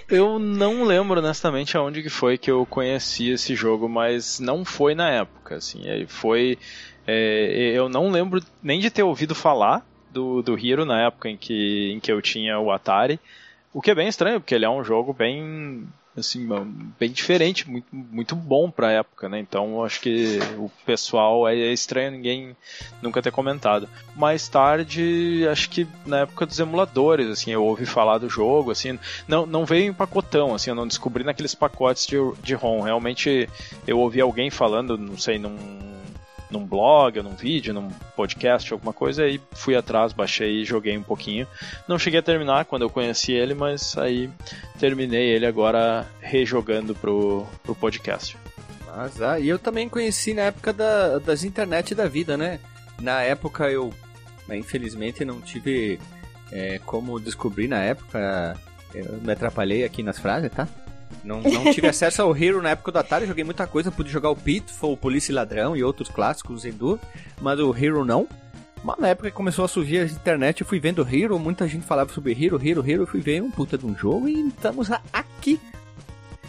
Eu 0.09 0.39
não 0.39 0.85
lembro 0.85 1.19
honestamente 1.19 1.77
aonde 1.77 2.03
que 2.03 2.11
foi 2.11 2.39
que 2.39 2.51
eu 2.51 2.65
conheci 2.67 3.31
esse 3.31 3.55
jogo, 3.55 3.89
mas 3.89 4.39
não 4.39 4.65
foi 4.65 4.95
na 4.95 5.11
época, 5.11 5.57
assim, 5.57 5.89
ele 5.89 6.07
foi... 6.07 6.59
é, 7.07 7.73
eu 7.75 7.89
não 7.89 8.11
lembro 8.11 8.41
nem 8.63 8.79
de 8.79 8.91
ter 8.91 9.03
ouvido 9.03 9.35
falar 9.35 9.85
do, 10.11 10.43
do 10.43 10.57
Hero 10.57 10.85
na 10.85 11.07
época 11.07 11.29
em 11.29 11.37
que, 11.37 11.93
em 11.93 11.99
que 11.99 12.13
eu 12.13 12.23
tinha 12.23 12.59
o 12.61 12.71
Atari, 12.71 13.19
o 13.73 13.81
que 13.81 13.91
é 13.91 13.95
bem 13.95 14.07
estranho, 14.07 14.41
porque 14.41 14.55
ele 14.55 14.65
é 14.65 14.71
um 14.71 14.85
jogo 14.85 15.13
bem 15.13 15.89
assim, 16.17 16.47
bem 16.99 17.11
diferente, 17.11 17.69
muito, 17.69 17.87
muito 17.93 18.37
bom 18.37 18.71
pra 18.71 18.93
época, 18.93 19.29
né? 19.29 19.39
Então 19.41 19.85
acho 19.85 20.01
que 20.01 20.39
o 20.57 20.71
pessoal 20.87 21.49
é 21.49 21.55
estranho 21.73 22.13
ninguém 22.13 22.57
nunca 23.03 23.23
ter 23.23 23.31
comentado. 23.31 23.89
Mais 24.15 24.49
tarde, 24.49 25.47
acho 25.51 25.69
que 25.71 25.87
na 26.07 26.21
época 26.21 26.47
dos 26.47 26.59
emuladores, 26.59 27.29
assim, 27.29 27.51
eu 27.51 27.65
ouvi 27.65 27.87
falar 27.87 28.19
do 28.19 28.29
jogo, 28.29 28.71
assim, 28.71 28.99
não, 29.27 29.45
não 29.45 29.65
veio 29.65 29.91
em 29.91 29.95
pacotão, 29.95 30.55
assim, 30.55 30.71
eu 30.71 30.77
não 30.77 30.87
descobri 30.87 31.25
naqueles 31.25 31.55
pacotes 31.55 32.07
de, 32.07 32.17
de 32.43 32.55
ROM. 32.55 32.81
Realmente 32.81 33.49
eu 33.87 33.99
ouvi 33.99 34.21
alguém 34.21 34.51
falando, 34.51 34.97
não 34.97 35.19
sei, 35.19 35.39
num, 35.39 35.57
num 36.55 36.65
blog, 36.65 37.21
num 37.21 37.35
vídeo, 37.35 37.75
num 37.75 37.91
podcast, 38.17 38.73
alguma 38.73 38.93
coisa, 38.93 39.25
aí 39.25 39.41
fui 39.53 39.77
atrás, 39.77 40.13
baixei 40.13 40.63
e 40.63 40.65
joguei 40.65 40.97
um 40.97 41.03
pouquinho. 41.03 41.47
Não 41.89 41.99
cheguei 41.99 42.21
a 42.21 42.23
terminar 42.23 42.65
quando 42.65 42.83
eu 42.83 42.91
conheci 42.91 43.33
ele, 43.33 43.55
mas 43.55 43.99
aí 43.99 44.31
terminei 44.79 45.29
ele 45.31 45.45
agora 45.45 46.07
rejogando 46.21 46.95
pro, 46.95 47.45
pro 47.63 47.75
podcast. 47.75 48.37
Mas, 48.87 49.21
ah, 49.21 49.41
e 49.41 49.49
eu 49.49 49.59
também 49.59 49.89
conheci 49.89 50.33
na 50.33 50.43
época 50.43 50.73
da, 50.73 51.19
das 51.19 51.43
internet 51.43 51.95
da 51.95 52.07
vida, 52.07 52.37
né? 52.37 52.61
Na 53.01 53.23
época 53.23 53.69
eu, 53.69 53.93
né, 54.47 54.57
infelizmente, 54.57 55.25
não 55.25 55.41
tive 55.41 55.99
é, 56.53 56.79
como 56.87 57.19
descobrir 57.19 57.67
na 57.67 57.83
época. 57.83 58.57
Eu 58.95 59.21
me 59.21 59.33
atrapalhei 59.33 59.85
aqui 59.85 60.03
nas 60.05 60.19
frases, 60.19 60.51
tá? 60.53 60.69
Não, 61.23 61.41
não 61.41 61.73
tive 61.73 61.87
acesso 61.89 62.23
ao 62.23 62.37
Hero 62.37 62.61
na 62.63 62.71
época 62.71 62.91
do 62.93 62.99
Atari, 62.99 63.27
joguei 63.27 63.45
muita 63.45 63.67
coisa, 63.67 63.91
pude 63.91 64.11
jogar 64.11 64.31
o 64.31 64.37
Pitfall, 64.37 64.93
o 64.93 64.97
Polícia 64.97 65.33
e 65.33 65.35
Ladrão 65.35 65.77
e 65.77 65.85
outros 65.85 66.09
clássicos 66.09 66.65
Endur, 66.65 66.99
mas 67.41 67.59
o 67.61 67.75
Hero 67.77 68.05
não. 68.05 68.29
Mas 68.83 68.99
na 68.99 69.09
época 69.09 69.31
que 69.31 69.37
começou 69.37 69.65
a 69.65 69.69
surgir 69.69 69.99
a 69.99 70.05
internet, 70.05 70.61
eu 70.61 70.67
fui 70.67 70.79
vendo 70.79 71.07
Hero, 71.11 71.39
muita 71.39 71.67
gente 71.67 71.87
falava 71.87 72.13
sobre 72.13 72.33
Hero, 72.33 72.61
Hero, 72.63 72.87
Hero, 72.87 73.03
eu 73.03 73.07
fui 73.07 73.21
ver 73.21 73.43
um 73.43 73.51
puta 73.51 73.79
de 73.79 73.87
um 73.87 73.97
jogo 73.97 74.29
e 74.29 74.49
estamos 74.49 74.91
aqui. 75.11 75.59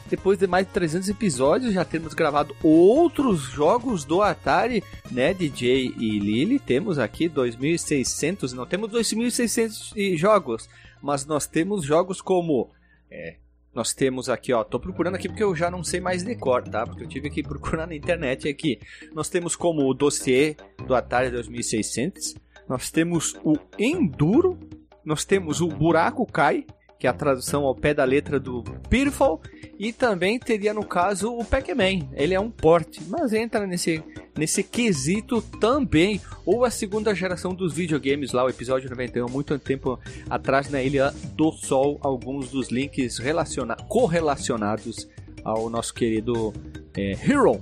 depois 0.10 0.38
de 0.38 0.46
mais 0.46 0.68
de 0.68 0.74
300 0.74 1.08
episódios, 1.10 1.74
já 1.74 1.86
temos 1.86 2.14
gravado 2.14 2.56
outros 2.62 3.42
jogos 3.44 4.04
do 4.04 4.22
Atari, 4.22 4.84
né, 5.10 5.34
DJ 5.34 5.94
e 5.98 6.20
Lily. 6.20 6.60
Temos 6.60 7.00
aqui 7.00 7.30
2.600, 7.30 8.52
não 8.52 8.66
temos 8.66 8.92
2.600 8.92 10.18
jogos, 10.18 10.70
mas 11.02 11.26
nós 11.26 11.48
temos 11.48 11.86
jogos 11.86 12.22
como 12.22 12.70
é, 13.10 13.36
nós 13.76 13.94
temos 13.94 14.30
aqui, 14.30 14.54
ó, 14.54 14.64
tô 14.64 14.80
procurando 14.80 15.16
aqui 15.16 15.28
porque 15.28 15.44
eu 15.44 15.54
já 15.54 15.70
não 15.70 15.84
sei 15.84 16.00
mais 16.00 16.24
de 16.24 16.34
cor, 16.36 16.64
tá? 16.64 16.86
Porque 16.86 17.04
eu 17.04 17.08
tive 17.08 17.30
que 17.30 17.44
procurar 17.44 17.86
na 17.86 17.94
internet 17.94 18.48
aqui. 18.48 18.80
Nós 19.14 19.28
temos 19.28 19.56
como 19.56 19.86
o 19.86 19.94
dossiê 19.94 20.56
do 20.88 20.96
Atari 20.96 21.30
2600, 21.30 22.36
nós 22.70 22.90
temos 22.90 23.36
o 23.44 23.58
Enduro, 23.78 24.58
nós 25.04 25.26
temos 25.26 25.60
o 25.60 25.68
Buraco 25.68 26.26
Cai, 26.26 26.66
que 27.00 27.08
é 27.08 27.10
a 27.10 27.14
tradução 27.14 27.66
ao 27.66 27.76
pé 27.76 27.94
da 27.94 28.04
letra 28.04 28.40
do 28.40 28.64
Pitfall, 28.90 29.42
e 29.78 29.92
também 29.92 30.40
teria 30.40 30.74
no 30.74 30.86
caso 30.86 31.34
o 31.34 31.44
Pac-Man. 31.44 32.08
Ele 32.14 32.34
é 32.34 32.40
um 32.40 32.50
porte, 32.50 33.02
mas 33.08 33.34
entra 33.34 33.68
nesse, 33.68 34.02
nesse 34.38 34.64
quesito 34.64 35.42
também. 35.60 36.22
Ou 36.46 36.64
a 36.64 36.70
segunda 36.70 37.14
geração 37.14 37.54
dos 37.54 37.74
videogames 37.74 38.32
lá, 38.32 38.46
o 38.46 38.50
episódio 38.50 38.90
91, 38.90 39.28
muito 39.28 39.58
tempo 39.60 40.00
atrás 40.30 40.70
na 40.70 40.82
Ilha 40.82 41.14
do 41.36 41.52
Sol, 41.52 42.00
alguns 42.02 42.50
dos 42.50 42.70
links 42.70 43.18
relaciona 43.18 43.76
correlacionados 43.76 45.08
ao 45.44 45.70
nosso 45.70 45.94
querido 45.94 46.54
é, 46.96 47.12
Hero. 47.12 47.62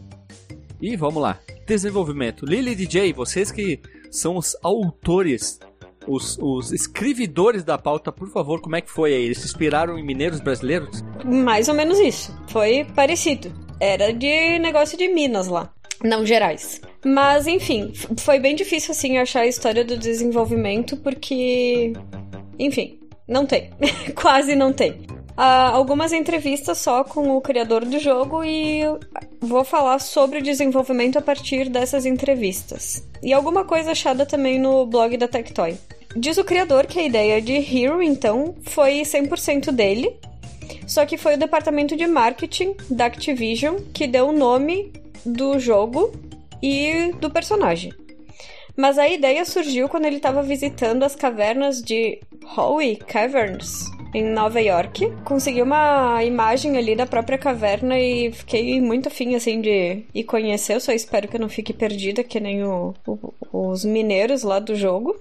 E 0.81 0.95
vamos 0.95 1.21
lá, 1.21 1.39
desenvolvimento. 1.65 2.45
Lily 2.45 2.75
DJ, 2.75 3.13
vocês 3.13 3.51
que 3.51 3.79
são 4.11 4.37
os 4.37 4.55
autores 4.61 5.59
os, 6.07 6.37
os 6.39 6.71
escrevidores 6.71 7.63
da 7.63 7.77
pauta, 7.77 8.11
por 8.11 8.29
favor, 8.29 8.61
como 8.61 8.75
é 8.75 8.81
que 8.81 8.91
foi 8.91 9.13
aí? 9.13 9.23
Eles 9.23 9.39
se 9.39 9.45
inspiraram 9.45 9.97
em 9.97 10.03
mineiros 10.03 10.39
brasileiros? 10.39 11.03
Mais 11.23 11.67
ou 11.67 11.75
menos 11.75 11.99
isso. 11.99 12.35
Foi 12.47 12.85
parecido. 12.95 13.51
Era 13.79 14.13
de 14.13 14.59
negócio 14.59 14.97
de 14.97 15.07
Minas 15.07 15.47
lá. 15.47 15.71
Não 16.03 16.25
Gerais. 16.25 16.81
Mas, 17.05 17.47
enfim, 17.47 17.93
foi 18.17 18.39
bem 18.39 18.55
difícil, 18.55 18.91
assim, 18.91 19.17
achar 19.17 19.41
a 19.41 19.47
história 19.47 19.83
do 19.83 19.97
desenvolvimento, 19.97 20.97
porque. 20.97 21.93
Enfim, 22.59 22.99
não 23.27 23.45
tem. 23.45 23.71
Quase 24.15 24.55
não 24.55 24.71
tem. 24.71 25.05
Uh, 25.35 25.73
algumas 25.73 26.13
entrevistas 26.13 26.77
só 26.77 27.03
com 27.03 27.35
o 27.35 27.41
criador 27.41 27.83
do 27.85 27.97
jogo 27.97 28.43
e 28.43 28.81
vou 29.39 29.63
falar 29.63 29.97
sobre 29.99 30.37
o 30.37 30.43
desenvolvimento 30.43 31.17
a 31.17 31.21
partir 31.21 31.69
dessas 31.69 32.05
entrevistas. 32.05 33.03
E 33.21 33.33
alguma 33.33 33.65
coisa 33.65 33.91
achada 33.91 34.25
também 34.27 34.59
no 34.59 34.85
blog 34.85 35.17
da 35.17 35.27
Tectoy. 35.27 35.75
Diz 36.15 36.37
o 36.37 36.43
criador 36.43 36.85
que 36.85 36.99
a 36.99 37.03
ideia 37.03 37.41
de 37.41 37.53
Hero, 37.53 38.01
então, 38.01 38.53
foi 38.61 39.01
100% 39.01 39.71
dele, 39.71 40.15
só 40.85 41.03
que 41.05 41.17
foi 41.17 41.33
o 41.33 41.39
departamento 41.39 41.95
de 41.95 42.05
marketing 42.05 42.75
da 42.89 43.05
Activision 43.05 43.77
que 43.91 44.05
deu 44.05 44.27
o 44.27 44.37
nome 44.37 44.93
do 45.25 45.57
jogo 45.57 46.11
e 46.61 47.11
do 47.19 47.31
personagem. 47.31 47.91
Mas 48.75 48.97
a 48.97 49.07
ideia 49.07 49.45
surgiu 49.45 49.87
quando 49.87 50.05
ele 50.05 50.17
estava 50.17 50.41
visitando 50.41 51.03
as 51.03 51.15
cavernas 51.15 51.81
de 51.81 52.19
Howe 52.57 52.95
Caverns, 52.95 53.91
em 54.13 54.23
Nova 54.23 54.59
York. 54.59 55.11
Consegui 55.23 55.61
uma 55.61 56.23
imagem 56.23 56.77
ali 56.77 56.95
da 56.95 57.05
própria 57.05 57.37
caverna 57.37 57.99
e 57.99 58.31
fiquei 58.31 58.81
muito 58.81 59.07
afim, 59.07 59.35
assim, 59.35 59.61
de 59.61 60.03
ir 60.13 60.23
conhecer. 60.23 60.75
Eu 60.75 60.79
só 60.79 60.91
espero 60.91 61.27
que 61.27 61.35
eu 61.35 61.41
não 61.41 61.49
fique 61.49 61.71
perdida, 61.71 62.23
que 62.23 62.39
nem 62.39 62.63
o, 62.63 62.93
o, 63.05 63.33
os 63.51 63.85
mineiros 63.85 64.43
lá 64.43 64.59
do 64.59 64.75
jogo. 64.75 65.15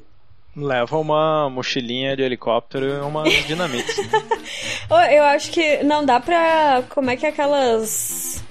Leva 0.55 0.99
uma 0.99 1.49
mochilinha 1.49 2.15
de 2.15 2.23
helicóptero 2.23 2.87
e 2.87 3.01
umas 3.01 3.33
dinamites. 3.47 3.97
Né? 3.99 5.17
eu 5.17 5.25
acho 5.25 5.51
que 5.51 5.83
não 5.83 6.05
dá 6.05 6.21
pra. 6.21 6.83
Como 6.91 7.11
é 7.11 7.17
que 7.17 7.25
é 7.25 7.31
aquelas 7.31 8.45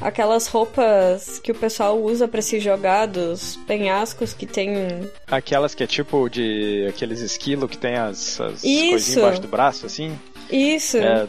aquelas 0.00 0.46
roupas 0.46 1.38
que 1.38 1.52
o 1.52 1.54
pessoal 1.54 1.98
usa 2.00 2.28
para 2.28 2.42
se 2.42 2.60
jogar 2.60 3.06
dos 3.06 3.56
penhascos 3.66 4.32
que 4.32 4.46
tem. 4.46 5.08
Aquelas 5.26 5.74
que 5.74 5.84
é 5.84 5.86
tipo 5.86 6.28
de 6.28 6.86
aqueles 6.88 7.20
esquilos 7.20 7.70
que 7.70 7.78
tem 7.78 7.96
as, 7.96 8.40
as 8.40 8.60
coisinhas 8.62 9.16
embaixo 9.16 9.40
do 9.42 9.48
braço, 9.48 9.86
assim? 9.86 10.18
Isso. 10.50 10.98
É, 10.98 11.26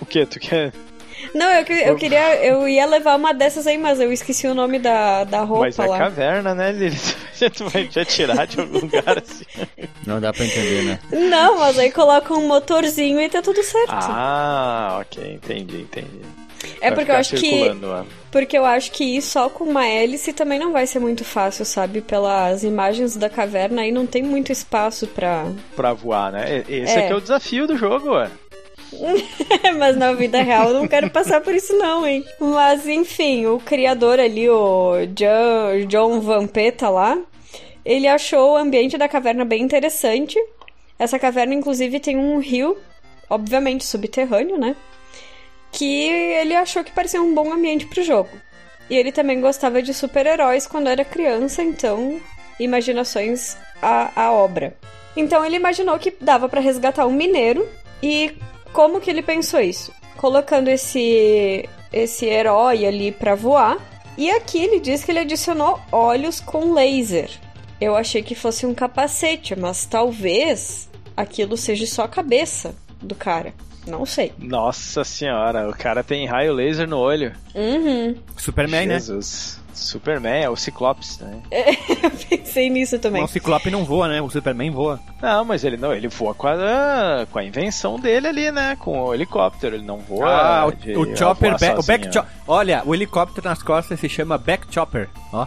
o 0.00 0.06
que? 0.06 0.24
Tu 0.26 0.38
quer. 0.38 0.72
Não, 1.34 1.46
eu, 1.50 1.64
eu 1.64 1.96
queria. 1.96 2.36
Eu 2.44 2.68
ia 2.68 2.86
levar 2.86 3.16
uma 3.16 3.32
dessas 3.32 3.66
aí, 3.66 3.76
mas 3.76 4.00
eu 4.00 4.12
esqueci 4.12 4.46
o 4.46 4.54
nome 4.54 4.78
da, 4.78 5.24
da 5.24 5.42
roupa 5.42 5.66
mas 5.66 5.78
é 5.78 5.86
lá. 5.86 5.98
caverna, 5.98 6.54
né, 6.54 6.72
Lili? 6.72 6.96
tu 7.54 7.68
vai 7.68 7.86
te 7.86 8.00
atirar 8.00 8.46
de 8.46 8.60
algum 8.60 8.80
lugar 8.80 9.18
assim. 9.18 9.44
Não 10.06 10.20
dá 10.20 10.32
pra 10.32 10.44
entender, 10.44 10.82
né? 10.84 11.00
Não, 11.10 11.58
mas 11.58 11.78
aí 11.78 11.90
coloca 11.90 12.34
um 12.34 12.46
motorzinho 12.46 13.20
e 13.20 13.28
tá 13.28 13.42
tudo 13.42 13.62
certo. 13.62 13.92
Ah, 13.92 14.98
ok, 15.00 15.34
entendi, 15.34 15.82
entendi. 15.82 16.20
É 16.80 16.90
porque 16.90 17.10
eu 17.10 17.16
acho 17.16 17.36
que. 17.36 17.68
Lá. 17.80 18.06
Porque 18.30 18.58
eu 18.58 18.64
acho 18.64 18.92
que 18.92 19.04
ir 19.04 19.22
só 19.22 19.48
com 19.48 19.64
uma 19.64 19.86
hélice 19.86 20.32
também 20.32 20.58
não 20.58 20.72
vai 20.72 20.86
ser 20.86 20.98
muito 20.98 21.24
fácil, 21.24 21.64
sabe? 21.64 22.00
Pelas 22.00 22.62
imagens 22.62 23.16
da 23.16 23.28
caverna 23.28 23.82
aí 23.82 23.90
não 23.90 24.06
tem 24.06 24.22
muito 24.22 24.52
espaço 24.52 25.06
pra. 25.06 25.46
Pra 25.74 25.92
voar, 25.92 26.32
né? 26.32 26.64
Esse 26.68 26.98
é. 26.98 27.04
aqui 27.04 27.12
é 27.12 27.16
o 27.16 27.20
desafio 27.20 27.66
do 27.66 27.76
jogo, 27.76 28.12
ué. 28.14 28.30
Mas 29.78 29.96
na 29.96 30.12
vida 30.12 30.42
real 30.42 30.68
eu 30.68 30.74
não 30.74 30.88
quero 30.88 31.08
passar 31.10 31.40
por 31.40 31.54
isso 31.54 31.76
não, 31.76 32.06
hein? 32.06 32.24
Mas 32.40 32.86
enfim, 32.86 33.46
o 33.46 33.58
criador 33.58 34.18
ali, 34.18 34.48
o 34.48 35.06
John, 35.06 35.86
John 35.86 36.20
Vampeta 36.20 36.88
lá, 36.88 37.16
ele 37.84 38.08
achou 38.08 38.52
o 38.52 38.56
ambiente 38.56 38.98
da 38.98 39.08
caverna 39.08 39.44
bem 39.44 39.62
interessante. 39.62 40.38
Essa 40.98 41.18
caverna, 41.18 41.54
inclusive, 41.54 41.98
tem 42.00 42.16
um 42.16 42.38
rio, 42.38 42.76
obviamente 43.28 43.84
subterrâneo, 43.84 44.58
né? 44.58 44.76
Que 45.72 46.08
ele 46.08 46.54
achou 46.54 46.82
que 46.84 46.92
parecia 46.92 47.22
um 47.22 47.34
bom 47.34 47.52
ambiente 47.52 47.86
pro 47.86 48.02
jogo. 48.02 48.30
E 48.88 48.96
ele 48.96 49.12
também 49.12 49.40
gostava 49.40 49.82
de 49.82 49.94
super-heróis 49.94 50.66
quando 50.66 50.88
era 50.88 51.04
criança, 51.04 51.62
então 51.62 52.20
imaginações 52.58 53.56
à, 53.80 54.10
à 54.24 54.32
obra. 54.32 54.76
Então 55.16 55.44
ele 55.44 55.56
imaginou 55.56 55.98
que 55.98 56.14
dava 56.20 56.48
para 56.48 56.60
resgatar 56.60 57.06
um 57.06 57.12
mineiro 57.12 57.68
e 58.02 58.36
como 58.72 59.00
que 59.00 59.10
ele 59.10 59.22
pensou 59.22 59.60
isso? 59.60 59.92
Colocando 60.16 60.68
esse 60.68 61.68
esse 61.92 62.26
herói 62.26 62.86
ali 62.86 63.10
para 63.10 63.34
voar. 63.34 63.78
E 64.16 64.30
aqui 64.30 64.62
ele 64.62 64.80
diz 64.80 65.02
que 65.02 65.10
ele 65.10 65.20
adicionou 65.20 65.80
olhos 65.90 66.40
com 66.40 66.72
laser. 66.72 67.30
Eu 67.80 67.96
achei 67.96 68.22
que 68.22 68.34
fosse 68.34 68.66
um 68.66 68.74
capacete, 68.74 69.56
mas 69.56 69.86
talvez 69.86 70.88
aquilo 71.16 71.56
seja 71.56 71.86
só 71.86 72.02
a 72.02 72.08
cabeça 72.08 72.74
do 73.00 73.14
cara. 73.14 73.54
Não 73.90 74.06
sei. 74.06 74.32
Nossa 74.38 75.04
senhora, 75.04 75.68
o 75.68 75.76
cara 75.76 76.02
tem 76.02 76.26
raio 76.26 76.52
laser 76.52 76.88
no 76.88 76.98
olho. 76.98 77.32
Uhum. 77.54 78.16
Superman, 78.36 78.88
Jesus. 78.88 78.88
né? 78.88 78.98
Jesus. 78.98 79.60
Superman 79.80 80.42
é 80.42 80.50
o 80.50 80.56
Ciclopes, 80.56 81.18
né? 81.18 81.40
É, 81.50 81.70
eu 81.72 82.10
pensei 82.28 82.70
nisso 82.70 82.98
também. 82.98 83.22
Mas 83.22 83.30
o 83.30 83.32
Ciclope 83.32 83.70
não 83.70 83.84
voa, 83.84 84.08
né? 84.08 84.20
O 84.20 84.30
Superman 84.30 84.70
voa. 84.70 85.00
Não, 85.20 85.44
mas 85.44 85.64
ele 85.64 85.76
não, 85.76 85.92
ele 85.92 86.08
voa 86.08 86.34
com 86.34 86.46
a, 86.46 87.26
com 87.30 87.38
a 87.38 87.44
invenção 87.44 87.98
dele 87.98 88.28
ali, 88.28 88.50
né? 88.50 88.76
Com 88.78 89.00
o 89.02 89.14
helicóptero, 89.14 89.76
ele 89.76 89.84
não 89.84 89.98
voa. 89.98 90.28
Ah, 90.28 90.66
o, 90.66 90.72
de, 90.72 90.96
o 90.96 91.16
chopper, 91.16 91.58
back, 91.58 91.78
o 91.78 91.82
back 91.82 92.12
chopper. 92.12 92.30
Olha, 92.46 92.82
o 92.84 92.94
helicóptero 92.94 93.48
nas 93.48 93.62
costas 93.62 93.98
se 93.98 94.08
chama 94.08 94.38
back 94.38 94.66
chopper, 94.72 95.08
ó. 95.32 95.46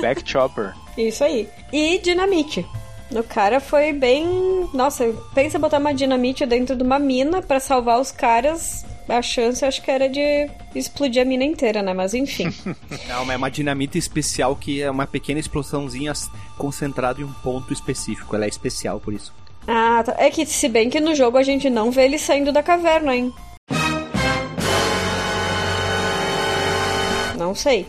back 0.00 0.22
chopper. 0.28 0.74
Isso 0.96 1.24
aí. 1.24 1.48
E 1.72 1.98
dinamite. 1.98 2.64
O 3.14 3.22
cara 3.22 3.60
foi 3.60 3.92
bem. 3.92 4.68
Nossa, 4.74 5.14
pensa 5.34 5.58
botar 5.58 5.78
uma 5.78 5.94
dinamite 5.94 6.44
dentro 6.44 6.74
de 6.74 6.82
uma 6.82 6.98
mina 6.98 7.40
para 7.40 7.60
salvar 7.60 8.00
os 8.00 8.10
caras. 8.10 8.84
A 9.08 9.20
chance 9.22 9.64
acho 9.64 9.82
que 9.82 9.90
era 9.90 10.08
de 10.08 10.48
explodir 10.74 11.22
a 11.22 11.24
mina 11.24 11.44
inteira, 11.44 11.82
né? 11.82 11.92
Mas 11.92 12.14
enfim. 12.14 12.48
Não, 13.06 13.30
é 13.30 13.36
uma 13.36 13.50
dinamite 13.50 13.98
especial 13.98 14.56
que 14.56 14.82
é 14.82 14.90
uma 14.90 15.06
pequena 15.06 15.38
explosãozinha 15.38 16.12
concentrada 16.58 17.20
em 17.20 17.24
um 17.24 17.32
ponto 17.32 17.72
específico. 17.72 18.34
Ela 18.34 18.46
é 18.46 18.48
especial 18.48 18.98
por 18.98 19.12
isso. 19.14 19.32
Ah, 19.68 20.02
tá. 20.04 20.16
É 20.18 20.30
que 20.30 20.44
se 20.44 20.68
bem 20.68 20.90
que 20.90 21.00
no 21.00 21.14
jogo 21.14 21.38
a 21.38 21.42
gente 21.42 21.70
não 21.70 21.90
vê 21.90 22.06
ele 22.06 22.18
saindo 22.18 22.50
da 22.50 22.62
caverna, 22.62 23.14
hein? 23.14 23.32
Não 27.36 27.54
sei. 27.54 27.86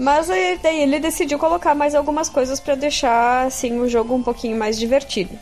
Mas 0.00 0.28
daí 0.62 0.80
ele 0.80 0.98
decidiu 0.98 1.38
colocar 1.38 1.74
mais 1.74 1.94
algumas 1.94 2.30
coisas 2.30 2.58
para 2.58 2.74
deixar 2.74 3.46
assim 3.46 3.80
o 3.80 3.86
jogo 3.86 4.14
um 4.14 4.22
pouquinho 4.22 4.56
mais 4.56 4.78
divertido. 4.78 5.38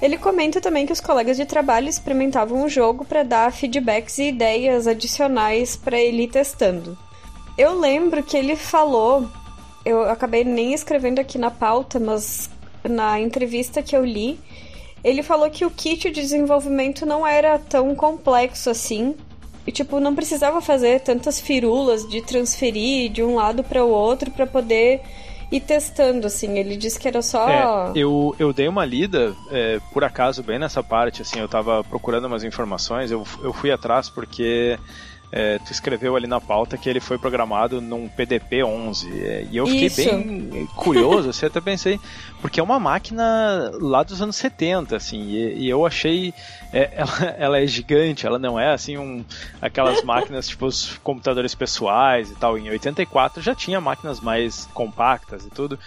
Ele 0.00 0.16
comenta 0.16 0.58
também 0.58 0.86
que 0.86 0.92
os 0.92 1.02
colegas 1.02 1.36
de 1.36 1.44
trabalho 1.44 1.86
experimentavam 1.86 2.64
o 2.64 2.68
jogo 2.68 3.04
para 3.04 3.22
dar 3.22 3.52
feedbacks 3.52 4.16
e 4.16 4.28
ideias 4.28 4.86
adicionais 4.86 5.76
para 5.76 6.00
ele 6.00 6.22
ir 6.22 6.28
testando. 6.28 6.96
Eu 7.58 7.78
lembro 7.78 8.22
que 8.22 8.38
ele 8.38 8.56
falou, 8.56 9.28
eu 9.84 10.08
acabei 10.08 10.44
nem 10.44 10.72
escrevendo 10.72 11.18
aqui 11.18 11.36
na 11.36 11.50
pauta, 11.50 12.00
mas 12.00 12.48
na 12.82 13.20
entrevista 13.20 13.82
que 13.82 13.94
eu 13.94 14.02
li, 14.02 14.40
ele 15.04 15.22
falou 15.22 15.50
que 15.50 15.66
o 15.66 15.70
kit 15.70 16.10
de 16.10 16.22
desenvolvimento 16.22 17.04
não 17.04 17.26
era 17.26 17.58
tão 17.58 17.94
complexo 17.94 18.70
assim 18.70 19.14
e, 19.66 19.72
tipo, 19.72 20.00
não 20.00 20.14
precisava 20.14 20.60
fazer 20.60 21.00
tantas 21.00 21.38
firulas 21.38 22.08
de 22.08 22.22
transferir 22.22 23.10
de 23.10 23.22
um 23.22 23.34
lado 23.34 23.62
para 23.62 23.84
o 23.84 23.90
outro 23.90 24.30
para 24.30 24.46
poder 24.46 25.02
ir 25.52 25.60
testando, 25.60 26.26
assim. 26.26 26.58
Ele 26.58 26.76
disse 26.76 26.98
que 26.98 27.08
era 27.08 27.20
só. 27.22 27.48
É, 27.48 27.92
eu, 27.94 28.34
eu 28.38 28.52
dei 28.52 28.68
uma 28.68 28.84
lida, 28.84 29.34
é, 29.50 29.80
por 29.92 30.04
acaso, 30.04 30.42
bem 30.42 30.58
nessa 30.58 30.82
parte, 30.82 31.22
assim, 31.22 31.40
eu 31.40 31.48
tava 31.48 31.84
procurando 31.84 32.26
umas 32.26 32.44
informações, 32.44 33.10
eu, 33.10 33.24
eu 33.42 33.52
fui 33.52 33.70
atrás 33.70 34.08
porque 34.08 34.78
é, 35.32 35.58
tu 35.58 35.70
escreveu 35.70 36.16
ali 36.16 36.26
na 36.26 36.40
pauta 36.40 36.76
que 36.76 36.88
ele 36.88 36.98
foi 36.98 37.16
programado 37.16 37.80
num 37.80 38.08
PDP-11. 38.08 39.08
É, 39.22 39.46
e 39.50 39.56
eu 39.56 39.66
fiquei 39.66 39.86
Isso. 39.86 40.02
bem 40.02 40.66
curioso, 40.74 41.30
assim, 41.30 41.46
até 41.46 41.60
pensei, 41.60 42.00
porque 42.40 42.58
é 42.58 42.62
uma 42.62 42.80
máquina 42.80 43.70
lá 43.80 44.02
dos 44.02 44.20
anos 44.20 44.36
70, 44.36 44.96
assim, 44.96 45.22
e, 45.22 45.64
e 45.64 45.70
eu 45.70 45.86
achei. 45.86 46.34
é, 46.72 46.90
ela, 46.96 47.24
ela 47.38 47.60
é 47.60 47.66
gigante, 47.66 48.26
ela 48.26 48.38
não 48.38 48.58
é 48.58 48.72
assim 48.72 48.98
um 48.98 49.24
aquelas 49.62 50.02
máquinas 50.04 50.48
tipo 50.48 50.66
os 50.66 50.98
computadores 50.98 51.54
pessoais 51.54 52.30
e 52.30 52.34
tal. 52.34 52.58
Em 52.58 52.68
84 52.68 53.40
já 53.40 53.54
tinha 53.54 53.80
máquinas 53.80 54.20
mais 54.20 54.66
compactas 54.74 55.46
e 55.46 55.50
tudo. 55.50 55.78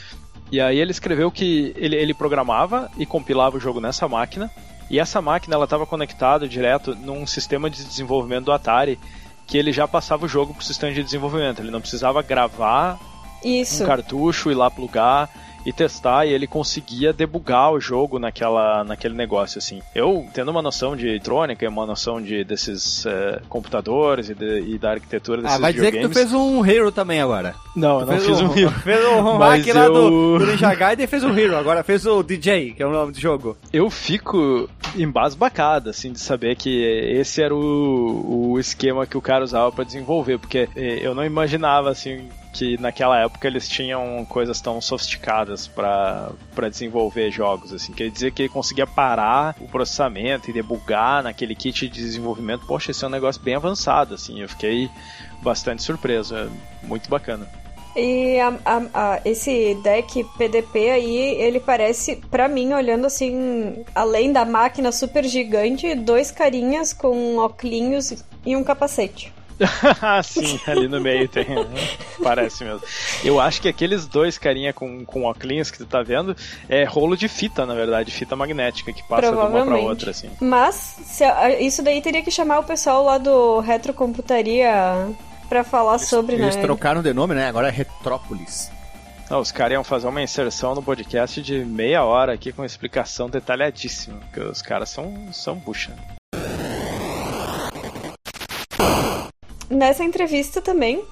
E 0.52 0.62
aí 0.62 0.78
ele 0.78 0.92
escreveu 0.92 1.32
que 1.32 1.74
ele, 1.76 1.96
ele 1.96 2.14
programava 2.14 2.90
e 2.98 3.06
compilava 3.06 3.58
o 3.58 3.60
jogo 3.60 3.82
nessa 3.82 4.08
máquina. 4.08 4.50
E 4.90 5.00
essa 5.00 5.22
máquina 5.22 5.56
ela 5.56 5.64
estava 5.64 5.86
conectada 5.86 6.48
direto 6.48 6.96
num 6.96 7.26
sistema 7.26 7.70
de 7.70 7.84
desenvolvimento 7.84 8.46
do 8.46 8.52
Atari 8.52 9.00
que 9.46 9.58
ele 9.58 9.72
já 9.72 9.88
passava 9.88 10.26
o 10.26 10.30
jogo 10.30 10.54
para 10.54 10.62
o 10.62 10.66
sistema 10.66 10.94
de 10.94 11.04
desenvolvimento. 11.04 11.60
Ele 11.60 11.72
não 11.72 11.82
precisava 11.82 12.22
gravar 12.22 13.00
Isso. 13.44 13.84
um 13.84 13.88
cartucho, 13.88 14.52
ir 14.52 14.56
lá 14.56 14.70
plugar 14.70 15.30
e 15.66 15.72
testar, 15.74 16.26
e 16.26 16.34
ele 16.34 16.46
conseguia 16.48 17.14
debugar 17.14 17.72
o 17.72 17.80
jogo 17.80 18.20
naquela, 18.20 18.84
naquele 18.84 19.14
negócio, 19.16 19.58
assim. 19.60 19.82
Eu, 19.96 20.26
tendo 20.34 20.52
uma 20.52 20.62
noção 20.62 20.96
de 20.96 21.08
eletrônica, 21.08 21.68
uma 21.70 21.86
noção 21.86 22.22
de, 22.22 22.44
desses 22.44 23.06
eh, 23.06 23.42
computadores 23.50 24.30
e, 24.30 24.34
de- 24.36 24.62
e 24.62 24.78
da 24.78 24.92
arquitetura 24.92 25.42
desses 25.42 25.58
Ah, 25.58 25.60
vai 25.62 25.74
dizer 25.74 25.92
que 25.92 26.02
tu 26.02 26.10
fez 26.10 26.34
um 26.34 26.66
Hero 26.66 26.92
também 26.92 27.22
agora. 27.22 27.56
Não, 27.76 28.02
eu 28.02 28.06
não 28.06 28.20
fiz 28.20 28.42
um 28.42 28.58
Hero. 28.58 28.72
Fez 28.84 29.06
um 29.06 29.38
Mas 29.40 29.66
hack 29.66 29.76
lá 29.76 29.86
eu- 29.86 29.94
do, 29.94 30.40
do 30.40 30.46
Ninja 30.48 30.74
Gaiden 30.76 31.06
e 31.06 31.08
fez 31.08 31.24
um 31.24 31.38
Hero. 31.38 31.56
Agora 31.58 31.84
fez 31.84 32.06
o 32.06 32.22
DJ, 32.24 32.74
que 32.74 32.84
é 32.84 32.86
o 32.86 32.92
nome 32.92 33.12
do 33.14 33.20
jogo. 33.20 33.58
Eu 33.72 33.90
fico 33.90 34.70
embasbacado, 34.96 35.90
assim, 35.90 36.12
de 36.12 36.20
saber 36.20 36.56
que 36.56 36.84
esse 36.84 37.42
era 37.42 37.54
o, 37.56 38.52
o 38.54 38.60
esquema 38.60 39.06
que 39.06 39.18
o 39.18 39.22
cara 39.22 39.44
usava 39.44 39.72
para 39.72 39.84
desenvolver, 39.84 40.38
porque 40.40 40.68
eh, 40.76 41.00
eu 41.02 41.14
não 41.16 41.24
imaginava, 41.26 41.90
assim, 41.90 42.28
que 42.54 42.78
naquela 42.80 43.20
época 43.20 43.48
eles 43.48 43.68
tinham 43.68 44.24
coisas 44.30 44.62
tão 44.62 44.80
sofisticadas 44.80 45.68
para 45.68 46.32
desenvolver 46.70 47.32
jogos, 47.32 47.74
assim. 47.74 47.92
Quer 47.92 48.10
dizer 48.12 48.32
que 48.32 48.44
ele 48.44 48.50
conseguia 48.50 48.86
parar 48.86 49.56
o 49.60 49.68
processamento 49.68 50.50
e 50.50 50.54
debugar 50.54 51.24
naquele 51.24 51.56
kit 51.56 51.90
de 51.90 52.02
desenvolvimento. 52.02 52.66
Poxa, 52.68 52.92
esse 52.92 53.04
é 53.04 53.08
um 53.08 53.12
negócio 53.12 53.42
bem 53.42 53.56
avançado, 53.56 54.14
assim. 54.14 54.40
Eu 54.40 54.48
fiquei 54.48 54.90
bastante 55.42 55.82
surpreso. 55.82 56.36
É 56.36 56.48
muito 56.84 57.10
bacana. 57.10 57.48
E 57.96 58.40
a- 58.40 58.54
a- 58.66 58.82
a- 58.94 59.22
esse 59.26 59.76
deck 59.84 60.24
PDP 60.38 60.90
aí, 60.92 61.18
ele 61.40 61.60
parece, 61.60 62.16
pra 62.32 62.48
mim, 62.48 62.74
olhando 62.74 63.06
assim, 63.06 63.84
além 63.94 64.32
da 64.32 64.46
máquina 64.46 64.92
super 64.92 65.24
gigante, 65.26 65.94
dois 65.96 66.32
carinhas 66.32 66.92
com 66.94 67.38
óculos 67.38 68.24
e 68.46 68.56
um 68.56 68.64
capacete. 68.64 69.32
Sim, 70.24 70.60
ali 70.68 70.88
no 70.88 71.00
meio 71.00 71.28
tem. 71.28 71.46
né? 71.50 71.66
Parece 72.22 72.64
mesmo. 72.64 72.82
Eu 73.24 73.40
acho 73.40 73.62
que 73.62 73.68
aqueles 73.70 74.06
dois 74.06 74.38
carinha 74.38 74.74
com, 74.74 75.04
com 75.06 75.24
óculos 75.24 75.72
que 75.72 75.78
tu 75.78 75.86
tá 75.86 76.02
vendo 76.02 76.36
é 76.70 76.84
rolo 76.84 77.16
de 77.18 77.28
fita, 77.28 77.66
na 77.66 77.74
verdade, 77.76 78.12
fita 78.12 78.36
magnética, 78.36 78.92
que 78.94 79.04
passa 79.04 79.32
de 79.32 79.38
uma 79.38 79.66
pra 79.66 79.78
outra, 79.78 80.12
assim. 80.12 80.30
Mas, 80.40 81.22
a- 81.22 81.50
isso 81.52 81.82
daí 81.84 82.02
teria 82.02 82.22
que 82.22 82.32
chamar 82.32 82.60
o 82.60 82.64
pessoal 82.64 83.04
lá 83.04 83.18
do 83.18 83.60
Retrocomputaria 83.60 84.72
pra 85.50 85.64
falar 85.64 85.98
sobre, 86.00 86.36
Eles 86.36 86.56
né? 86.56 86.62
trocaram 86.62 87.02
de 87.02 87.14
nome, 87.14 87.34
né? 87.36 87.48
Agora 87.48 87.68
é 87.68 87.72
Retrópolis. 87.72 88.72
Não, 89.30 89.40
os 89.40 89.52
caras 89.52 89.74
iam 89.74 89.84
fazer 89.84 90.08
uma 90.08 90.22
inserção 90.22 90.76
no 90.76 90.84
podcast 90.84 91.42
de 91.42 91.64
meia 91.66 92.04
hora 92.04 92.34
aqui 92.34 92.52
com 92.52 92.64
explicação 92.64 93.30
detalhadíssima, 93.30 94.18
porque 94.18 94.40
os 94.42 94.62
caras 94.62 94.90
são, 94.90 95.32
são 95.32 95.56
bucha. 95.56 95.92
Nessa 99.74 100.04
entrevista 100.04 100.62
também, 100.62 101.04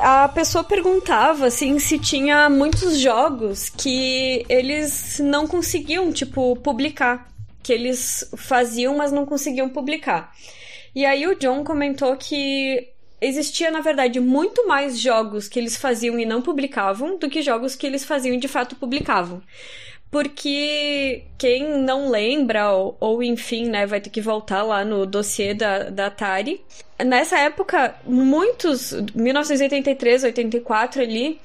a 0.00 0.28
pessoa 0.28 0.62
perguntava 0.62 1.46
assim 1.46 1.78
se 1.78 1.98
tinha 1.98 2.48
muitos 2.50 2.98
jogos 2.98 3.70
que 3.70 4.44
eles 4.48 5.18
não 5.18 5.46
conseguiam, 5.46 6.12
tipo, 6.12 6.56
publicar. 6.56 7.28
Que 7.62 7.72
eles 7.72 8.28
faziam, 8.36 8.96
mas 8.96 9.12
não 9.12 9.24
conseguiam 9.24 9.68
publicar. 9.68 10.32
E 10.94 11.06
aí 11.06 11.26
o 11.26 11.34
John 11.36 11.64
comentou 11.64 12.16
que 12.16 12.88
existia, 13.20 13.70
na 13.70 13.80
verdade, 13.80 14.20
muito 14.20 14.66
mais 14.66 14.98
jogos 14.98 15.48
que 15.48 15.58
eles 15.58 15.76
faziam 15.76 16.18
e 16.18 16.26
não 16.26 16.42
publicavam 16.42 17.16
do 17.16 17.30
que 17.30 17.40
jogos 17.40 17.74
que 17.74 17.86
eles 17.86 18.04
faziam 18.04 18.34
e 18.34 18.38
de 18.38 18.48
fato 18.48 18.76
publicavam. 18.76 19.40
Porque 20.12 21.24
quem 21.38 21.78
não 21.78 22.10
lembra, 22.10 22.70
ou, 22.70 22.94
ou 23.00 23.22
enfim, 23.22 23.64
né, 23.64 23.86
vai 23.86 23.98
ter 23.98 24.10
que 24.10 24.20
voltar 24.20 24.62
lá 24.62 24.84
no 24.84 25.06
dossiê 25.06 25.54
da, 25.54 25.84
da 25.84 26.08
Atari. 26.08 26.62
Nessa 27.02 27.38
época, 27.38 27.94
muitos, 28.04 28.92
1983, 29.14 30.24
84 30.24 31.00
ali, 31.00 31.40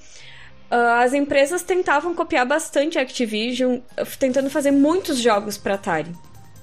ah, 0.70 1.02
as 1.02 1.14
empresas 1.14 1.64
tentavam 1.64 2.14
copiar 2.14 2.46
bastante 2.46 3.00
a 3.00 3.04
Activision, 3.04 3.80
tentando 4.20 4.50
fazer 4.50 4.72
muitos 4.72 5.18
jogos 5.18 5.58
para 5.58 5.76
Atari. 5.76 6.12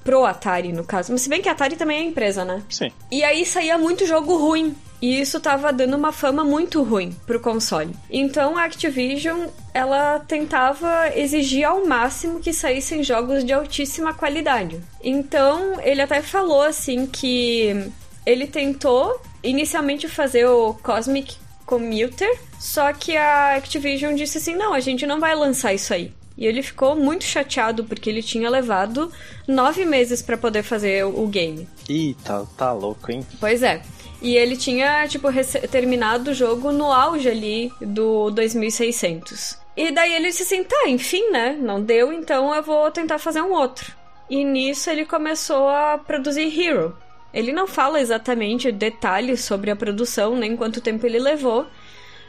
Pro 0.04 0.26
Atari, 0.26 0.74
no 0.74 0.84
caso. 0.84 1.10
Mas 1.10 1.22
se 1.22 1.30
bem 1.30 1.40
que 1.40 1.48
a 1.48 1.52
Atari 1.52 1.74
também 1.74 2.00
é 2.00 2.02
empresa, 2.02 2.44
né? 2.44 2.62
Sim. 2.68 2.92
E 3.10 3.24
aí 3.24 3.46
saía 3.46 3.78
muito 3.78 4.04
jogo 4.04 4.36
ruim. 4.36 4.76
E 5.04 5.20
isso 5.20 5.38
tava 5.38 5.70
dando 5.70 5.98
uma 5.98 6.12
fama 6.12 6.42
muito 6.42 6.82
ruim 6.82 7.14
pro 7.26 7.38
console. 7.38 7.94
Então 8.10 8.56
a 8.56 8.64
Activision, 8.64 9.48
ela 9.74 10.18
tentava 10.20 11.10
exigir 11.14 11.62
ao 11.68 11.84
máximo 11.84 12.40
que 12.40 12.54
saíssem 12.54 13.04
jogos 13.04 13.44
de 13.44 13.52
altíssima 13.52 14.14
qualidade. 14.14 14.80
Então 15.02 15.78
ele 15.82 16.00
até 16.00 16.22
falou 16.22 16.62
assim 16.62 17.06
que 17.06 17.92
ele 18.24 18.46
tentou 18.46 19.20
inicialmente 19.42 20.08
fazer 20.08 20.46
o 20.46 20.72
Cosmic 20.72 21.36
Commuter, 21.66 22.38
só 22.58 22.90
que 22.94 23.14
a 23.14 23.56
Activision 23.56 24.14
disse 24.14 24.38
assim: 24.38 24.56
não, 24.56 24.72
a 24.72 24.80
gente 24.80 25.04
não 25.04 25.20
vai 25.20 25.34
lançar 25.34 25.74
isso 25.74 25.92
aí. 25.92 26.14
E 26.36 26.46
ele 26.46 26.62
ficou 26.62 26.96
muito 26.96 27.24
chateado 27.24 27.84
porque 27.84 28.08
ele 28.08 28.22
tinha 28.22 28.48
levado 28.48 29.12
nove 29.46 29.84
meses 29.84 30.22
pra 30.22 30.38
poder 30.38 30.62
fazer 30.62 31.04
o 31.04 31.24
o 31.24 31.28
game. 31.28 31.68
Ih, 31.90 32.16
tá, 32.24 32.46
tá 32.56 32.72
louco, 32.72 33.12
hein? 33.12 33.24
Pois 33.38 33.62
é. 33.62 33.82
E 34.24 34.38
ele 34.38 34.56
tinha, 34.56 35.06
tipo, 35.06 35.28
terminado 35.70 36.30
o 36.30 36.34
jogo 36.34 36.72
no 36.72 36.90
auge 36.90 37.28
ali 37.28 37.70
do 37.78 38.30
2600. 38.30 39.58
E 39.76 39.90
daí 39.90 40.14
ele 40.14 40.28
disse 40.28 40.44
assim, 40.44 40.64
tá, 40.64 40.88
enfim, 40.88 41.30
né? 41.30 41.54
Não 41.60 41.78
deu, 41.78 42.10
então 42.10 42.54
eu 42.54 42.62
vou 42.62 42.90
tentar 42.90 43.18
fazer 43.18 43.42
um 43.42 43.52
outro. 43.52 43.94
E 44.30 44.42
nisso 44.42 44.88
ele 44.88 45.04
começou 45.04 45.68
a 45.68 45.98
produzir 45.98 46.58
Hero. 46.58 46.96
Ele 47.34 47.52
não 47.52 47.66
fala 47.66 48.00
exatamente 48.00 48.72
detalhes 48.72 49.44
sobre 49.44 49.70
a 49.70 49.76
produção, 49.76 50.34
nem 50.34 50.56
quanto 50.56 50.80
tempo 50.80 51.04
ele 51.04 51.18
levou. 51.18 51.66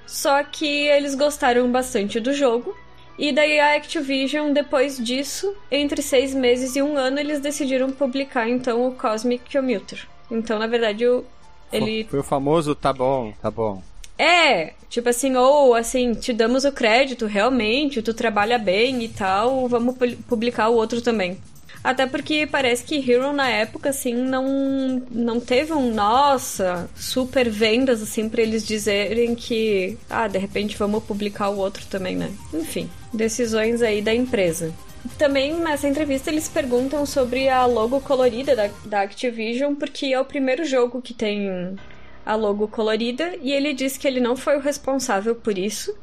Só 0.05 0.43
que 0.43 0.67
eles 0.67 1.15
gostaram 1.15 1.71
bastante 1.71 2.19
do 2.19 2.33
jogo. 2.33 2.75
E 3.17 3.31
daí 3.31 3.57
a 3.57 3.75
Activision, 3.75 4.51
depois 4.51 4.97
disso, 4.97 5.55
entre 5.71 6.01
seis 6.01 6.35
meses 6.35 6.75
e 6.75 6.81
um 6.81 6.97
ano, 6.97 7.21
eles 7.21 7.39
decidiram 7.39 7.89
publicar 7.89 8.49
então 8.49 8.85
o 8.85 8.95
Cosmic 8.95 9.49
Commuter. 9.49 10.05
Então, 10.29 10.59
na 10.59 10.67
verdade, 10.67 11.07
o, 11.07 11.23
ele 11.71 12.03
Foi 12.09 12.19
o 12.19 12.23
famoso, 12.23 12.73
tá 12.75 12.91
bom, 12.93 13.33
tá 13.41 13.49
bom. 13.51 13.81
é, 14.17 14.73
tipo 14.89 15.09
assim, 15.09 15.35
ou 15.35 15.73
assim, 15.73 16.13
te 16.13 16.31
damos 16.33 16.63
o 16.65 16.71
crédito 16.71 17.25
realmente, 17.25 18.01
tu 18.01 18.13
trabalha 18.13 18.57
bem 18.57 19.03
e 19.03 19.09
tal, 19.09 19.67
vamos 19.67 19.95
pu- 19.97 20.17
publicar 20.27 20.69
o 20.69 20.75
outro 20.75 21.01
também. 21.01 21.37
Até 21.83 22.07
porque 22.07 22.47
parece 22.47 22.83
que 22.83 22.97
Hero 23.11 23.31
na 23.31 23.47
época, 23.47 23.89
assim, 23.89 24.11
não, 24.13 25.03
não 25.11 25.39
teve 25.39 25.71
um, 25.71 25.93
nossa, 25.93 26.89
super 26.95 27.47
vendas, 27.47 28.01
assim, 28.01 28.27
pra 28.27 28.41
eles 28.41 28.65
dizerem 28.65 29.35
que, 29.35 29.95
ah, 30.09 30.27
de 30.27 30.39
repente 30.39 30.75
vamos 30.77 31.03
publicar 31.03 31.49
o 31.49 31.57
outro 31.59 31.85
também, 31.85 32.15
né? 32.15 32.31
Enfim, 32.51 32.89
decisões 33.13 33.83
aí 33.83 34.01
da 34.01 34.15
empresa. 34.15 34.73
Também 35.17 35.53
nessa 35.55 35.87
entrevista 35.87 36.29
eles 36.29 36.49
perguntam 36.49 37.05
sobre 37.05 37.47
a 37.47 37.65
logo 37.65 38.01
colorida 38.01 38.55
da, 38.55 38.69
da 38.85 39.01
Activision, 39.01 39.75
porque 39.75 40.07
é 40.07 40.19
o 40.19 40.25
primeiro 40.25 40.65
jogo 40.65 41.01
que 41.01 41.13
tem 41.13 41.77
a 42.25 42.35
logo 42.35 42.67
colorida 42.67 43.35
e 43.41 43.51
ele 43.51 43.73
diz 43.73 43.97
que 43.97 44.07
ele 44.07 44.19
não 44.19 44.35
foi 44.35 44.57
o 44.57 44.61
responsável 44.61 45.35
por 45.35 45.57
isso. 45.57 45.95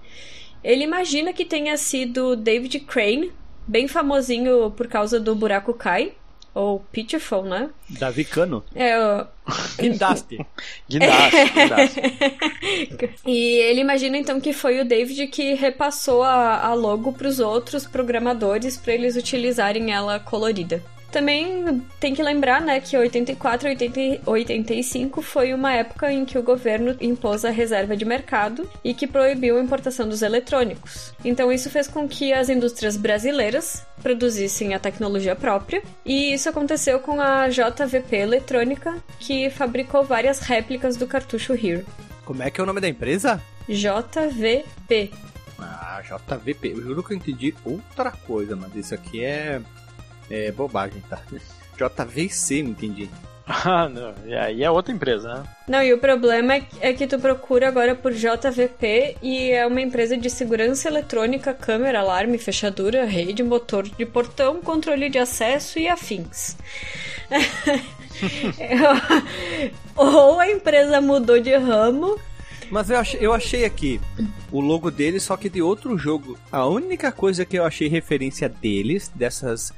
Ele 0.62 0.84
imagina 0.84 1.32
que 1.32 1.44
tenha 1.44 1.76
sido 1.76 2.36
David 2.36 2.80
Crane, 2.80 3.32
bem 3.66 3.88
famosinho 3.88 4.70
por 4.70 4.86
causa 4.86 5.18
do 5.18 5.34
Buraco 5.34 5.74
Cai, 5.74 6.14
ou 6.54 6.80
Pitfall, 6.92 7.44
né? 7.44 7.70
Davi 7.88 8.24
Cano. 8.24 8.62
É, 8.74 8.98
o- 8.98 9.26
Guindaste. 9.78 10.38
Guindaste, 10.88 11.50
guindaste. 11.54 12.00
E 13.26 13.56
ele 13.58 13.80
imagina 13.80 14.16
então 14.18 14.40
que 14.40 14.52
foi 14.52 14.80
o 14.80 14.84
David 14.84 15.26
que 15.28 15.54
repassou 15.54 16.22
a, 16.22 16.60
a 16.66 16.74
logo 16.74 17.12
para 17.12 17.26
os 17.28 17.40
outros 17.40 17.86
programadores 17.86 18.76
para 18.76 18.92
eles 18.94 19.16
utilizarem 19.16 19.92
ela 19.92 20.18
colorida. 20.20 20.82
Também 21.12 21.83
tem 22.01 22.14
que 22.14 22.22
lembrar, 22.22 22.62
né, 22.62 22.81
que 22.81 22.96
84 22.96 23.68
e 23.68 24.20
85 24.25 25.20
foi 25.20 25.53
uma 25.53 25.70
época 25.70 26.11
em 26.11 26.25
que 26.25 26.38
o 26.38 26.42
governo 26.42 26.96
impôs 27.03 27.44
a 27.44 27.51
reserva 27.51 27.94
de 27.94 28.07
mercado 28.07 28.68
e 28.83 28.94
que 28.94 29.07
proibiu 29.07 29.59
a 29.59 29.62
importação 29.62 30.09
dos 30.09 30.22
eletrônicos. 30.22 31.12
Então 31.22 31.53
isso 31.53 31.68
fez 31.68 31.87
com 31.87 32.09
que 32.09 32.33
as 32.33 32.48
indústrias 32.48 32.96
brasileiras 32.96 33.85
produzissem 34.03 34.75
a 34.75 34.79
tecnologia 34.79 35.37
própria, 35.37 35.83
e 36.05 36.33
isso 36.33 36.48
aconteceu 36.48 36.98
com 36.98 37.20
a 37.20 37.46
JVP 37.48 38.16
Eletrônica, 38.16 38.96
que 39.20 39.51
fabricou 39.51 40.03
várias 40.03 40.40
réplicas 40.40 40.96
do 40.96 41.07
cartucho 41.07 41.53
Hero. 41.53 41.87
Como 42.25 42.42
é 42.42 42.51
que 42.51 42.59
é 42.59 42.64
o 42.64 42.66
nome 42.66 42.81
da 42.81 42.88
empresa? 42.88 43.40
JVP. 43.68 45.12
Ah, 45.59 46.03
JVP. 46.03 46.72
Eu 46.72 46.83
juro 46.83 47.03
que 47.03 47.12
eu 47.12 47.16
entendi 47.16 47.55
outra 47.64 48.11
coisa, 48.11 48.57
mas 48.57 48.75
isso 48.75 48.94
aqui 48.94 49.25
é, 49.25 49.61
é 50.30 50.52
bobagem, 50.52 51.02
tá? 51.08 51.20
JVC, 51.76 52.62
não 52.62 52.70
entendi. 52.70 53.08
Ah, 53.44 53.88
não. 53.88 54.14
E 54.24 54.32
aí 54.35 54.62
é 54.62 54.70
outra 54.70 54.94
empresa, 54.94 55.35
né? 55.35 55.42
Não, 55.66 55.82
e 55.82 55.92
o 55.92 55.98
problema 55.98 56.54
é 56.54 56.61
que- 56.61 56.76
é 56.80 56.92
que 56.92 57.08
tu 57.08 57.18
procura 57.18 57.66
agora 57.66 57.92
por 57.92 58.12
JVP 58.12 59.16
e 59.20 59.50
é 59.50 59.66
uma 59.66 59.80
empresa 59.80 60.16
de 60.16 60.30
segurança 60.30 60.88
eletrônica, 60.88 61.52
câmera, 61.52 61.98
alarme, 61.98 62.38
fechadura, 62.38 63.04
rede, 63.04 63.42
motor 63.42 63.82
de 63.82 64.06
portão, 64.06 64.62
controle 64.62 65.11
de 65.11 65.18
acesso 65.18 65.76
e 65.80 65.88
afins. 65.88 66.56
Ou 69.96 70.40
a 70.40 70.50
empresa 70.50 71.00
mudou 71.00 71.40
de 71.40 71.54
ramo, 71.56 72.18
Mas 72.70 72.88
eu 72.90 72.98
achei, 72.98 73.20
eu 73.20 73.32
achei 73.32 73.64
aqui 73.64 74.00
o 74.50 74.61
logo 74.61 74.90
deles, 74.90 75.22
só 75.24 75.37
que 75.37 75.48
de 75.50 75.61
outro 75.61 75.98
jogo. 75.98 76.38
A 76.50 76.66
única 76.66 77.12
coisa 77.12 77.44
que 77.44 77.58
eu 77.58 77.64
achei 77.64 77.88
referência 77.88 78.48
deles, 78.48 79.11
dessas, 79.14 79.72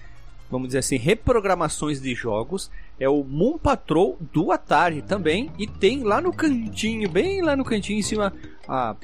vamos 0.54 0.68
dizer 0.68 0.78
assim, 0.78 0.96
reprogramações 0.96 2.00
de 2.00 2.14
jogos, 2.14 2.70
é 3.00 3.08
o 3.08 3.24
Moon 3.24 3.58
Patrol 3.58 4.16
do 4.32 4.52
Atari 4.52 5.02
também. 5.02 5.50
E 5.58 5.66
tem 5.66 6.04
lá 6.04 6.20
no 6.20 6.32
cantinho, 6.32 7.08
bem 7.08 7.42
lá 7.42 7.56
no 7.56 7.64
cantinho 7.64 7.98
em 7.98 8.02
cima, 8.02 8.32
a 8.68 8.94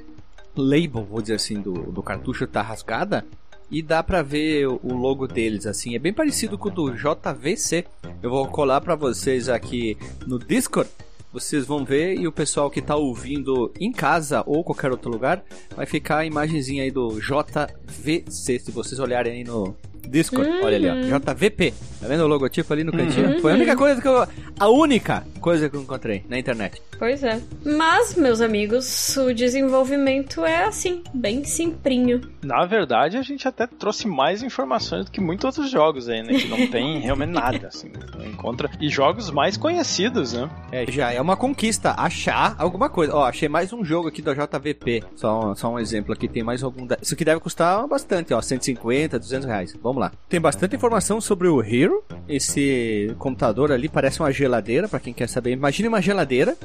label, 0.56 1.04
vou 1.04 1.20
dizer 1.20 1.34
assim, 1.34 1.60
do, 1.60 1.72
do 1.72 2.04
cartucho 2.04 2.46
tá 2.46 2.62
rasgada. 2.62 3.26
E 3.68 3.82
dá 3.82 4.00
pra 4.00 4.22
ver 4.22 4.68
o 4.68 4.94
logo 4.94 5.26
deles, 5.26 5.66
assim, 5.66 5.96
é 5.96 5.98
bem 5.98 6.12
parecido 6.12 6.56
com 6.56 6.68
o 6.68 6.72
do 6.72 6.92
JVC. 6.92 7.84
Eu 8.22 8.30
vou 8.30 8.46
colar 8.46 8.80
pra 8.80 8.94
vocês 8.94 9.48
aqui 9.48 9.98
no 10.24 10.38
Discord. 10.38 10.88
Vocês 11.32 11.66
vão 11.66 11.84
ver 11.84 12.14
e 12.14 12.28
o 12.28 12.32
pessoal 12.32 12.70
que 12.70 12.80
tá 12.80 12.94
ouvindo 12.94 13.72
em 13.78 13.90
casa 13.90 14.42
ou 14.46 14.62
qualquer 14.62 14.92
outro 14.92 15.10
lugar 15.10 15.42
vai 15.76 15.86
ficar 15.86 16.18
a 16.18 16.26
imagenzinha 16.26 16.84
aí 16.84 16.92
do 16.92 17.20
JVC. 17.20 18.58
Se 18.58 18.70
vocês 18.70 19.00
olharem 19.00 19.32
aí 19.32 19.44
no 19.44 19.76
Discord, 20.08 20.48
olha 20.62 20.76
ali, 20.76 20.88
ó. 21.12 21.18
JVP. 21.18 21.72
Tá 22.00 22.08
vendo 22.08 22.24
o 22.24 22.26
logotipo 22.26 22.72
ali 22.72 22.82
no 22.82 22.92
cantinho? 22.92 23.40
Foi 23.42 23.52
a 23.52 23.54
única 23.54 23.76
coisa 23.76 24.00
que 24.00 24.08
eu. 24.08 24.26
A 24.58 24.68
única 24.68 25.22
coisa 25.40 25.68
que 25.68 25.76
eu 25.76 25.82
encontrei 25.82 26.24
na 26.28 26.38
internet. 26.38 26.80
Pois 26.98 27.22
é. 27.22 27.40
Mas, 27.64 28.14
meus 28.14 28.40
amigos, 28.40 29.16
o 29.16 29.32
desenvolvimento 29.34 30.44
é 30.44 30.64
assim, 30.64 31.02
bem 31.14 31.44
simplinho. 31.44 32.20
Na 32.42 32.64
verdade, 32.66 33.16
a 33.16 33.22
gente 33.22 33.46
até 33.46 33.66
trouxe 33.66 34.06
mais 34.06 34.42
informações 34.42 35.04
do 35.06 35.10
que 35.10 35.20
muitos 35.20 35.44
outros 35.44 35.70
jogos 35.70 36.08
aí, 36.08 36.22
né? 36.22 36.34
Que 36.38 36.48
não 36.48 36.66
tem 36.66 37.00
realmente 37.04 37.30
nada, 37.32 37.68
assim. 37.68 37.90
Não 38.18 38.26
encontra. 38.26 38.70
E 38.80 38.88
jogos 38.88 39.30
mais 39.30 39.56
conhecidos, 39.56 40.32
né? 40.32 40.50
É, 40.72 40.90
já 40.90 41.12
é 41.12 41.20
uma 41.20 41.36
conquista 41.36 41.94
achar 41.96 42.54
alguma 42.58 42.88
coisa. 42.90 43.14
Ó, 43.14 43.24
achei 43.24 43.48
mais 43.48 43.72
um 43.72 43.84
jogo 43.84 44.08
aqui 44.08 44.20
da 44.22 44.34
JVP. 44.34 45.04
Só, 45.16 45.50
um- 45.50 45.54
só 45.54 45.68
um 45.72 45.78
exemplo 45.78 46.12
aqui, 46.12 46.28
tem 46.28 46.42
mais 46.42 46.62
algum. 46.62 46.86
da- 46.86 46.98
Isso 47.00 47.14
aqui 47.14 47.24
deve 47.24 47.40
custar 47.40 47.86
bastante, 47.86 48.32
ó, 48.34 48.40
150, 48.40 49.18
200 49.18 49.46
reais. 49.46 49.74
Vamos 49.90 50.03
lá. 50.03 50.12
Tem 50.29 50.40
bastante 50.40 50.76
informação 50.76 51.20
sobre 51.20 51.48
o 51.48 51.61
Hero. 51.61 52.05
Esse 52.29 53.12
computador 53.18 53.72
ali 53.72 53.88
parece 53.88 54.20
uma 54.20 54.31
geladeira, 54.31 54.87
pra 54.87 55.00
quem 55.00 55.12
quer 55.12 55.29
saber. 55.29 55.50
Imagine 55.50 55.88
uma 55.88 56.00
geladeira 56.00 56.57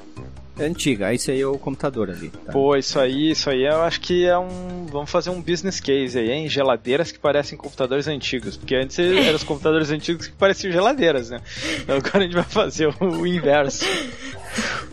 antiga. 0.60 1.12
Esse 1.12 1.32
aí 1.32 1.42
é 1.42 1.48
o 1.48 1.58
computador 1.58 2.12
ali. 2.12 2.30
tá? 2.30 2.52
Pô, 2.52 2.76
isso 2.76 3.00
aí, 3.00 3.32
isso 3.32 3.50
aí 3.50 3.66
eu 3.66 3.82
acho 3.82 4.00
que 4.00 4.28
é 4.28 4.38
um. 4.38 4.86
Vamos 4.92 5.10
fazer 5.10 5.32
um 5.32 5.42
business 5.42 5.80
case 5.80 6.20
aí, 6.20 6.30
hein? 6.30 6.48
Geladeiras 6.48 7.12
que 7.12 7.18
parecem 7.18 7.58
computadores 7.58 8.08
antigos. 8.08 8.58
Porque 8.58 8.76
antes 8.76 9.00
eram 9.02 9.36
os 9.36 9.44
computadores 9.44 9.90
antigos 9.90 10.28
que 10.28 10.34
pareciam 10.34 10.72
geladeiras, 10.72 11.32
né? 11.32 11.42
Então 11.82 11.98
agora 11.98 12.20
a 12.20 12.22
gente 12.22 12.36
vai 12.36 12.44
fazer 12.44 12.94
o 13.02 13.26
inverso. 13.26 13.86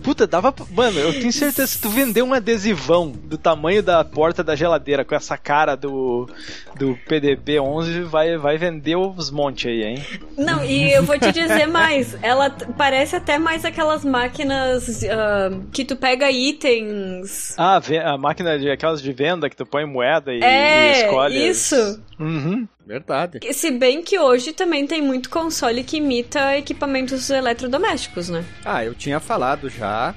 Puta, 0.02 0.26
dava. 0.26 0.50
pra- 0.52 0.66
Mano, 0.70 0.98
eu 0.98 1.12
tenho 1.12 1.32
certeza 1.32 1.62
que 1.68 1.74
se 1.74 1.80
tu 1.80 1.88
vender 1.88 2.22
um 2.22 2.32
adesivão 2.34 3.10
do 3.10 3.38
tamanho 3.38 3.82
da 3.82 4.04
porta 4.04 4.42
da 4.42 4.56
geladeira 4.56 5.04
com 5.04 5.14
essa 5.14 5.36
cara 5.36 5.76
do, 5.76 6.28
do 6.76 6.98
PDP-11, 7.08 8.02
vai, 8.04 8.36
vai 8.36 8.58
vender 8.58 8.96
os 8.96 9.30
monte 9.30 9.68
aí, 9.68 9.82
hein? 9.84 10.04
Não, 10.36 10.64
e 10.64 10.92
eu 10.92 11.04
vou 11.04 11.18
te 11.18 11.30
dizer 11.32 11.66
mais. 11.68 12.16
Ela 12.22 12.50
parece 12.76 13.16
até 13.16 13.38
mais 13.38 13.64
aquelas 13.64 14.04
máquinas 14.04 15.04
ah, 15.04 15.50
que 15.72 15.84
tu 15.84 15.94
pega 15.96 16.30
itens. 16.30 17.54
Ah, 17.56 17.80
a 18.04 18.18
máquina 18.18 18.58
de 18.58 18.70
aquelas 18.70 19.00
de 19.02 19.12
venda 19.12 19.48
que 19.48 19.56
tu 19.56 19.66
põe 19.66 19.84
moeda 19.84 20.32
e, 20.32 20.38
e 20.40 20.44
É, 20.44 21.04
escolhe. 21.06 21.48
as- 21.48 21.56
isso. 21.56 22.00
Uhum. 22.22 22.68
Verdade. 22.86 23.40
Se 23.52 23.70
bem 23.70 24.02
que 24.02 24.18
hoje 24.18 24.52
também 24.52 24.86
tem 24.86 25.02
muito 25.02 25.28
console 25.30 25.82
que 25.82 25.96
imita 25.96 26.56
equipamentos 26.56 27.30
eletrodomésticos, 27.30 28.28
né? 28.28 28.44
Ah, 28.64 28.84
eu 28.84 28.94
tinha 28.94 29.20
falado 29.20 29.68
já 29.68 30.14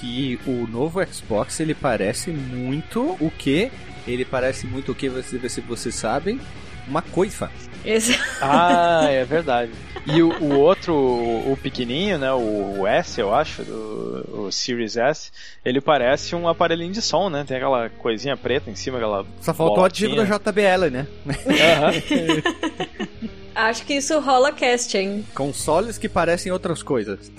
que 0.00 0.38
o 0.46 0.66
novo 0.66 1.04
Xbox 1.06 1.58
ele 1.60 1.74
parece 1.74 2.30
muito 2.30 3.16
o 3.20 3.30
que? 3.30 3.70
Ele 4.06 4.24
parece 4.24 4.66
muito 4.66 4.92
o 4.92 4.94
que 4.94 5.08
você, 5.08 5.48
se 5.48 5.60
vocês 5.60 5.94
sabem, 5.94 6.40
uma 6.86 7.02
coifa. 7.02 7.50
Esse- 7.86 8.18
Ah, 8.40 9.06
é 9.10 9.24
verdade. 9.24 9.72
E 10.08 10.22
o, 10.22 10.28
o 10.40 10.60
outro, 10.60 10.94
o, 10.94 11.58
pequenininho, 11.60 12.16
né? 12.16 12.32
O, 12.32 12.78
o 12.82 12.86
S, 12.86 13.20
eu 13.20 13.34
acho, 13.34 13.64
do, 13.64 14.44
o 14.46 14.52
Series 14.52 14.96
S, 14.96 15.32
ele 15.64 15.80
parece 15.80 16.32
um 16.36 16.46
aparelhinho 16.46 16.92
de 16.92 17.02
som, 17.02 17.28
né? 17.28 17.44
Tem 17.44 17.56
aquela 17.56 17.88
coisinha 17.90 18.36
preta 18.36 18.70
em 18.70 18.76
cima, 18.76 18.98
aquela. 18.98 19.26
Só 19.40 19.52
faltou 19.52 19.80
o 19.82 19.84
adesivo 19.84 20.14
da. 20.14 20.22
JBL, 20.24 20.90
né? 20.92 21.08
Aham. 21.26 21.92
Acho 23.52 23.84
que 23.84 23.94
isso 23.94 24.20
rola 24.20 24.52
cast, 24.52 24.96
hein? 24.96 25.26
Consoles 25.34 25.98
que 25.98 26.08
parecem 26.08 26.52
outras 26.52 26.84
coisas. 26.84 27.32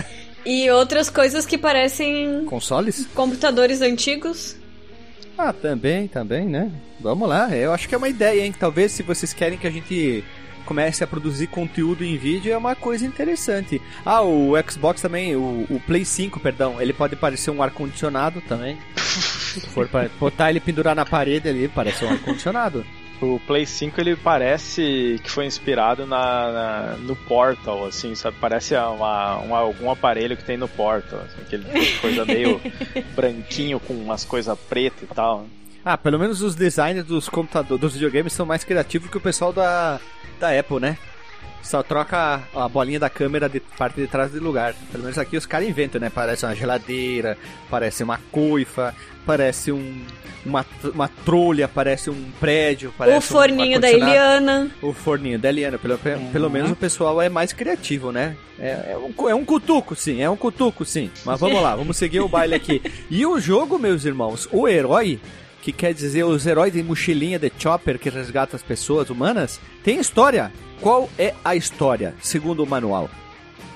E 0.45 0.69
outras 0.69 1.09
coisas 1.09 1.45
que 1.45 1.57
parecem 1.57 2.43
Consoles? 2.45 3.07
computadores 3.13 3.81
antigos. 3.81 4.57
Ah, 5.37 5.53
também, 5.53 6.07
também, 6.07 6.45
né? 6.45 6.71
Vamos 6.99 7.29
lá, 7.29 7.55
eu 7.55 7.71
acho 7.71 7.87
que 7.87 7.93
é 7.93 7.97
uma 7.97 8.09
ideia, 8.09 8.43
hein? 8.43 8.53
Talvez 8.59 8.91
se 8.91 9.03
vocês 9.03 9.31
querem 9.31 9.57
que 9.57 9.67
a 9.67 9.71
gente 9.71 10.23
comece 10.67 11.03
a 11.03 11.07
produzir 11.07 11.47
conteúdo 11.47 12.03
em 12.03 12.17
vídeo, 12.17 12.51
é 12.53 12.57
uma 12.57 12.75
coisa 12.75 13.05
interessante. 13.05 13.81
Ah, 14.05 14.21
o 14.21 14.51
Xbox 14.69 15.01
também, 15.01 15.35
o, 15.35 15.65
o 15.69 15.81
Play 15.87 16.03
5, 16.03 16.39
perdão, 16.39 16.81
ele 16.81 16.91
pode 16.93 17.15
parecer 17.15 17.49
um 17.51 17.63
ar-condicionado 17.63 18.41
também. 18.41 18.77
Se 18.97 19.61
for 19.61 19.87
pra 19.87 20.09
botar 20.19 20.49
ele 20.49 20.59
pendurar 20.59 20.93
na 20.95 21.05
parede 21.05 21.47
ali, 21.49 21.67
parece 21.67 22.03
um 22.05 22.09
ar-condicionado. 22.09 22.85
O 23.19 23.39
Play 23.47 23.65
5 23.65 23.99
ele 23.99 24.15
parece 24.15 25.19
que 25.23 25.31
foi 25.31 25.47
inspirado 25.47 26.05
na, 26.05 26.51
na- 26.51 26.97
no 26.99 27.15
Portal, 27.15 27.85
assim, 27.85 28.13
sabe? 28.13 28.37
Parece 28.39 28.75
uma, 28.75 29.39
um- 29.39 29.55
algum 29.55 29.89
aparelho 29.89 30.37
que 30.37 30.43
tem 30.43 30.55
no 30.57 30.67
Portal, 30.67 31.21
assim, 31.21 31.41
aquele 31.41 31.65
coisa 31.99 32.23
meio 32.25 32.61
branquinho 33.15 33.79
com 33.79 33.93
umas 33.95 34.23
coisas 34.23 34.55
pretas 34.69 35.01
e 35.01 35.07
tal. 35.15 35.47
Ah, 35.89 35.97
pelo 35.97 36.19
menos 36.19 36.41
os 36.41 36.53
designers 36.53 37.07
dos 37.07 37.29
computadores, 37.29 37.79
dos 37.79 37.93
videogames 37.93 38.33
são 38.33 38.45
mais 38.45 38.61
criativos 38.61 39.09
que 39.09 39.15
o 39.15 39.21
pessoal 39.21 39.53
da, 39.53 40.01
da 40.37 40.49
Apple, 40.59 40.81
né? 40.81 40.97
Só 41.63 41.81
troca 41.81 42.41
a 42.53 42.67
bolinha 42.67 42.99
da 42.99 43.09
câmera 43.09 43.47
de 43.47 43.61
parte 43.61 44.01
de 44.01 44.05
trás 44.05 44.29
do 44.29 44.43
lugar. 44.43 44.75
Pelo 44.91 45.03
menos 45.03 45.17
aqui 45.17 45.37
os 45.37 45.45
caras 45.45 45.65
inventam, 45.65 46.01
né? 46.01 46.09
Parece 46.13 46.45
uma 46.45 46.53
geladeira, 46.53 47.37
parece 47.69 48.03
uma 48.03 48.19
coifa, 48.33 48.93
parece 49.25 49.71
um, 49.71 50.05
uma, 50.45 50.65
uma 50.93 51.07
trolha, 51.07 51.69
parece 51.69 52.09
um 52.09 52.31
prédio, 52.37 52.93
parece 52.97 53.19
o 53.19 53.21
forninho 53.21 53.77
um 53.77 53.79
da. 53.79 53.89
Eliana. 53.89 54.69
O 54.81 54.91
forninho 54.91 55.39
da 55.39 55.47
Eliana, 55.47 55.77
pelo, 55.77 55.97
pelo 55.97 56.49
menos 56.49 56.69
o 56.69 56.75
pessoal 56.75 57.21
é 57.21 57.29
mais 57.29 57.53
criativo, 57.53 58.11
né? 58.11 58.35
É, 58.59 58.91
é, 58.91 58.97
um, 58.97 59.29
é 59.29 59.33
um 59.33 59.45
cutuco, 59.45 59.95
sim, 59.95 60.21
é 60.21 60.29
um 60.29 60.35
cutuco, 60.35 60.83
sim. 60.83 61.09
Mas 61.23 61.39
vamos 61.39 61.61
lá, 61.61 61.77
vamos 61.77 61.95
seguir 61.95 62.19
o 62.19 62.27
baile 62.27 62.55
aqui. 62.55 62.81
E 63.09 63.25
o 63.25 63.39
jogo, 63.39 63.79
meus 63.79 64.03
irmãos, 64.03 64.49
o 64.51 64.67
herói, 64.67 65.17
que 65.61 65.71
quer 65.71 65.93
dizer 65.93 66.23
os 66.23 66.45
heróis 66.45 66.71
de 66.73 66.81
mochilinha 66.83 67.37
de 67.39 67.51
Chopper 67.57 67.99
que 67.99 68.09
resgata 68.09 68.55
as 68.55 68.63
pessoas 68.63 69.09
humanas, 69.09 69.59
tem 69.83 69.99
história. 69.99 70.51
Qual 70.81 71.09
é 71.17 71.33
a 71.43 71.55
história, 71.55 72.13
segundo 72.21 72.63
o 72.63 72.67
manual? 72.67 73.09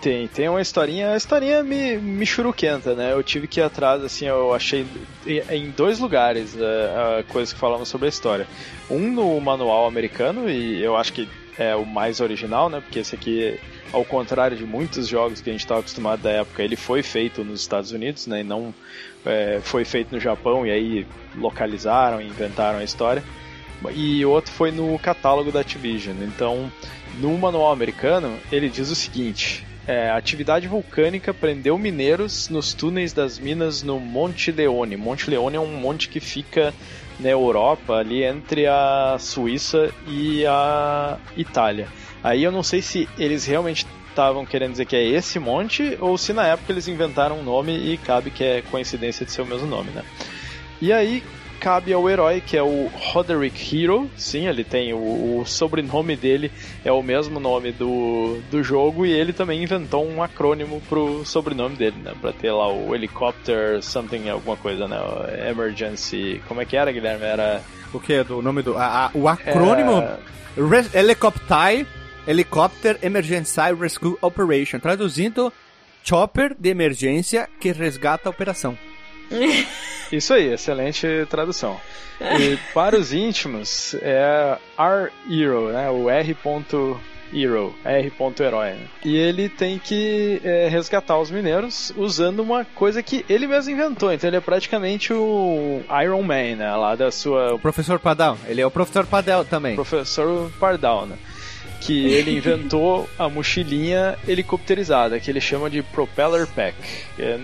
Tem, 0.02 0.28
tem 0.28 0.50
uma 0.50 0.62
historinha, 0.62 1.12
a 1.12 1.18
historinha 1.18 1.64
me, 1.64 1.98
me 1.98 2.26
churuquenta, 2.26 2.96
né? 2.96 3.14
Eu 3.14 3.22
tive 3.22 3.48
que 3.48 3.60
ir 3.60 3.64
atrás, 3.64 4.04
assim, 4.04 4.26
eu 4.26 4.52
achei 4.54 4.86
em- 5.28 5.42
em 5.56 5.70
dois 5.70 6.00
lugares 6.00 6.56
é, 6.58 7.20
a 7.20 7.24
coisa 7.24 7.54
que 7.54 7.60
falamos 7.60 7.88
sobre 7.88 8.08
a 8.08 8.10
história. 8.10 8.48
Um 8.90 9.12
no 9.12 9.40
manual 9.40 9.86
americano, 9.88 10.50
e 10.50 10.82
eu 10.84 10.96
acho 10.98 11.14
que 11.14 11.30
é 11.58 11.76
o 11.76 11.86
mais 11.86 12.20
original, 12.20 12.68
né? 12.68 12.80
Porque 12.82 12.98
esse 12.98 13.14
aqui, 13.14 13.60
ao 13.94 14.04
contrário 14.04 14.58
de 14.58 14.64
muitos 14.66 15.08
jogos 15.08 15.40
que 15.40 15.50
a 15.52 15.54
gente 15.54 15.62
estava 15.62 15.82
acostumado 15.82 16.24
da 16.24 16.32
época, 16.32 16.64
ele 16.64 16.76
foi 16.76 17.04
feito 17.04 17.44
nos 17.44 17.62
Estados 17.62 17.92
Unidos, 17.92 18.26
né? 18.26 18.42
E 18.42 18.44
não 18.44 18.74
é, 19.26 19.60
foi 19.62 19.86
feito 19.86 20.14
no 20.14 20.20
Japão, 20.20 20.66
e 20.66 20.72
aí 20.72 21.08
localizaram 21.36 22.22
e 22.22 22.28
inventaram 22.28 22.80
a 22.80 22.84
história. 22.84 23.24
E 23.94 24.24
outro 24.26 24.52
foi 24.52 24.72
no 24.72 24.98
catálogo 25.00 25.52
da 25.52 25.62
Activision. 25.62 26.16
Então, 26.22 26.72
no 27.20 27.38
manual 27.38 27.72
americano, 27.72 28.38
ele 28.52 28.70
diz 28.70 28.90
o 28.90 28.96
seguinte: 28.96 29.66
é, 29.88 30.12
atividade 30.12 30.68
vulcânica 30.68 31.34
prendeu 31.34 31.78
mineiros 31.78 32.50
nos 32.50 32.74
túneis 32.74 33.14
das 33.14 33.40
minas 33.40 33.82
no 33.82 34.00
Monte 34.00 34.52
Leone. 34.52 34.96
Monte 34.96 35.30
Leone 35.30 35.56
é 35.56 35.60
um 35.60 35.74
monte 35.74 36.08
que 36.08 36.20
fica 36.20 36.74
na 37.20 37.30
Europa, 37.30 37.96
ali 37.96 38.24
entre 38.24 38.68
a 38.68 39.18
Suíça 39.20 39.92
e 40.08 40.46
a 40.46 41.18
Itália. 41.36 41.88
Aí 42.24 42.44
eu 42.44 42.52
não 42.52 42.62
sei 42.62 42.82
se 42.82 43.10
eles 43.18 43.46
realmente 43.46 43.86
estavam 44.12 44.46
querendo 44.46 44.72
dizer 44.72 44.86
que 44.86 44.96
é 44.96 45.04
esse 45.04 45.40
monte 45.40 45.98
ou 46.00 46.18
se 46.18 46.32
na 46.32 46.46
época 46.46 46.72
eles 46.72 46.88
inventaram 46.88 47.40
um 47.40 47.44
nome 47.44 47.76
e 47.76 47.98
cabe 47.98 48.30
que 48.30 48.44
é 48.44 48.62
coincidência 48.62 49.26
de 49.26 49.32
ser 49.32 49.42
o 49.42 49.46
mesmo 49.46 49.68
nome, 49.68 49.90
né? 49.92 50.04
E 50.82 50.94
aí 50.94 51.24
cabe 51.62 51.94
ao 51.94 52.10
herói, 52.10 52.42
que 52.42 52.58
é 52.58 52.64
o 52.64 52.90
Roderick 52.92 53.84
Hero. 53.84 54.10
Sim, 54.18 54.48
ele 54.48 54.64
tem 54.64 54.94
o, 54.94 54.98
o, 54.98 55.44
sobrenome 55.46 56.16
dele, 56.16 56.52
é 56.84 56.92
o 56.92 57.04
mesmo 57.04 57.40
nome 57.40 57.72
do, 57.72 58.40
do 58.50 58.64
jogo, 58.64 59.06
e 59.06 59.12
ele 59.12 59.32
também 59.32 59.62
inventou 59.62 60.04
um 60.04 60.24
acrônimo 60.24 60.82
pro 60.90 61.24
sobrenome 61.24 61.76
dele, 61.76 61.98
né? 62.04 62.14
Pra 62.20 62.34
ter 62.34 62.52
lá 62.52 62.68
o 62.68 62.96
helicopter 62.96 63.82
something, 63.84 64.28
alguma 64.30 64.58
coisa, 64.58 64.88
né? 64.88 64.98
Emergency. 65.52 66.42
Como 66.48 66.60
é 66.62 66.66
que 66.66 66.76
era, 66.76 66.92
Guilherme? 66.92 67.26
Era. 67.26 67.62
O 67.94 68.00
que? 68.00 68.24
Do 68.24 68.42
nome 68.42 68.64
do. 68.64 68.76
A, 68.76 69.06
a, 69.06 69.12
o 69.14 69.28
acrônimo? 69.28 70.00
É... 70.00 71.00
Helicopter 71.00 71.86
Helicopter 72.28 72.98
Emergency 73.02 73.74
Rescue 73.80 74.18
Operation. 74.22 74.80
Traduzindo, 74.80 75.52
chopper 76.04 76.56
de 76.58 76.70
emergência 76.70 77.50
que 77.60 77.72
resgata 77.72 78.30
a 78.30 78.32
operação. 78.32 78.78
Isso 80.12 80.34
aí, 80.34 80.54
excelente 80.54 81.08
tradução. 81.30 81.80
E 82.20 82.58
para 82.74 82.98
os 82.98 83.14
íntimos, 83.14 83.96
é 84.02 84.58
R-Hero, 84.78 85.72
né? 85.72 85.90
O 85.90 86.10
R. 86.10 86.36
Hero, 87.34 87.74
R. 87.86 88.12
Herói. 88.42 88.72
Né? 88.72 88.88
E 89.06 89.16
ele 89.16 89.48
tem 89.48 89.80
que 89.80 90.42
é, 90.44 90.68
resgatar 90.68 91.18
os 91.18 91.32
mineiros 91.32 91.94
usando 91.96 92.42
uma 92.42 92.66
coisa 92.66 93.02
que 93.02 93.26
ele 93.30 93.48
mesmo 93.48 93.72
inventou. 93.72 94.12
Então 94.12 94.30
ele 94.30 94.38
é 94.38 94.42
praticamente 94.42 95.14
o 95.14 95.82
Iron 96.04 96.22
Man, 96.22 96.58
né? 96.58 96.76
Lá 96.76 96.94
da 96.94 97.10
sua. 97.10 97.54
O 97.54 97.60
professor 97.60 98.00
Pardal. 98.00 98.38
Ele 98.48 98.60
é 98.60 98.66
o 98.66 98.72
professor 98.72 99.06
Pardal 99.06 99.46
também. 99.46 99.76
Professor 99.76 100.52
Pardal, 100.60 101.06
né? 101.06 101.16
Que 101.82 102.06
ele 102.14 102.38
inventou 102.38 103.10
a 103.18 103.28
mochilinha 103.28 104.18
helicopterizada, 104.28 105.20
que 105.20 105.30
ele 105.30 105.42
chama 105.42 105.70
de 105.70 105.82
Propeller 105.82 106.48
Pack. 106.48 106.76
É, 107.20 107.38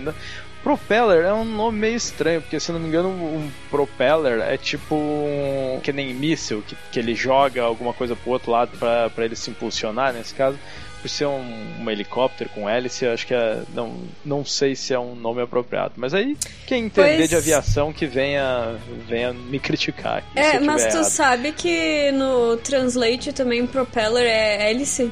Propeller 0.62 1.24
é 1.24 1.32
um 1.32 1.44
nome 1.44 1.78
meio 1.78 1.96
estranho, 1.96 2.42
porque 2.42 2.58
se 2.58 2.72
não 2.72 2.80
me 2.80 2.88
engano, 2.88 3.08
um 3.08 3.50
propeller 3.70 4.40
é 4.40 4.56
tipo 4.56 4.94
um. 4.94 5.80
que 5.82 5.92
nem 5.92 6.12
míssil, 6.12 6.62
que, 6.66 6.76
que 6.90 6.98
ele 6.98 7.14
joga 7.14 7.62
alguma 7.62 7.94
coisa 7.94 8.16
pro 8.16 8.32
outro 8.32 8.50
lado 8.50 8.72
para 8.76 9.24
ele 9.24 9.36
se 9.36 9.50
impulsionar, 9.50 10.12
nesse 10.12 10.34
caso. 10.34 10.58
Por 11.00 11.08
ser 11.08 11.26
um, 11.26 11.82
um 11.82 11.90
helicóptero 11.90 12.50
com 12.50 12.68
hélice, 12.68 13.04
eu 13.04 13.12
acho 13.12 13.26
que 13.26 13.34
é, 13.34 13.62
não, 13.72 13.96
não 14.24 14.44
sei 14.44 14.74
se 14.74 14.92
é 14.92 14.98
um 14.98 15.14
nome 15.14 15.40
apropriado. 15.40 15.94
Mas 15.96 16.12
aí, 16.12 16.36
quem 16.66 16.86
entender 16.86 17.18
pois... 17.18 17.28
de 17.28 17.36
aviação 17.36 17.92
que 17.92 18.06
venha, 18.06 18.76
venha 19.06 19.32
me 19.32 19.60
criticar. 19.60 20.24
É, 20.34 20.58
mas 20.58 20.86
tu 20.86 20.96
errado. 20.96 21.04
sabe 21.04 21.52
que 21.52 22.10
no 22.12 22.56
Translate 22.56 23.32
também 23.32 23.66
propeller 23.66 24.24
é 24.24 24.70
hélice? 24.70 25.10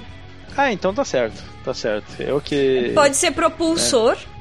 Ah, 0.57 0.73
então 0.73 0.93
tá 0.93 1.05
certo, 1.05 1.43
tá 1.65 1.73
certo. 1.73 2.21
Eu 2.21 2.41
que. 2.41 2.91
Pode 2.95 3.17
ser 3.17 3.31
propulsor. 3.31 4.17
É 4.33 4.37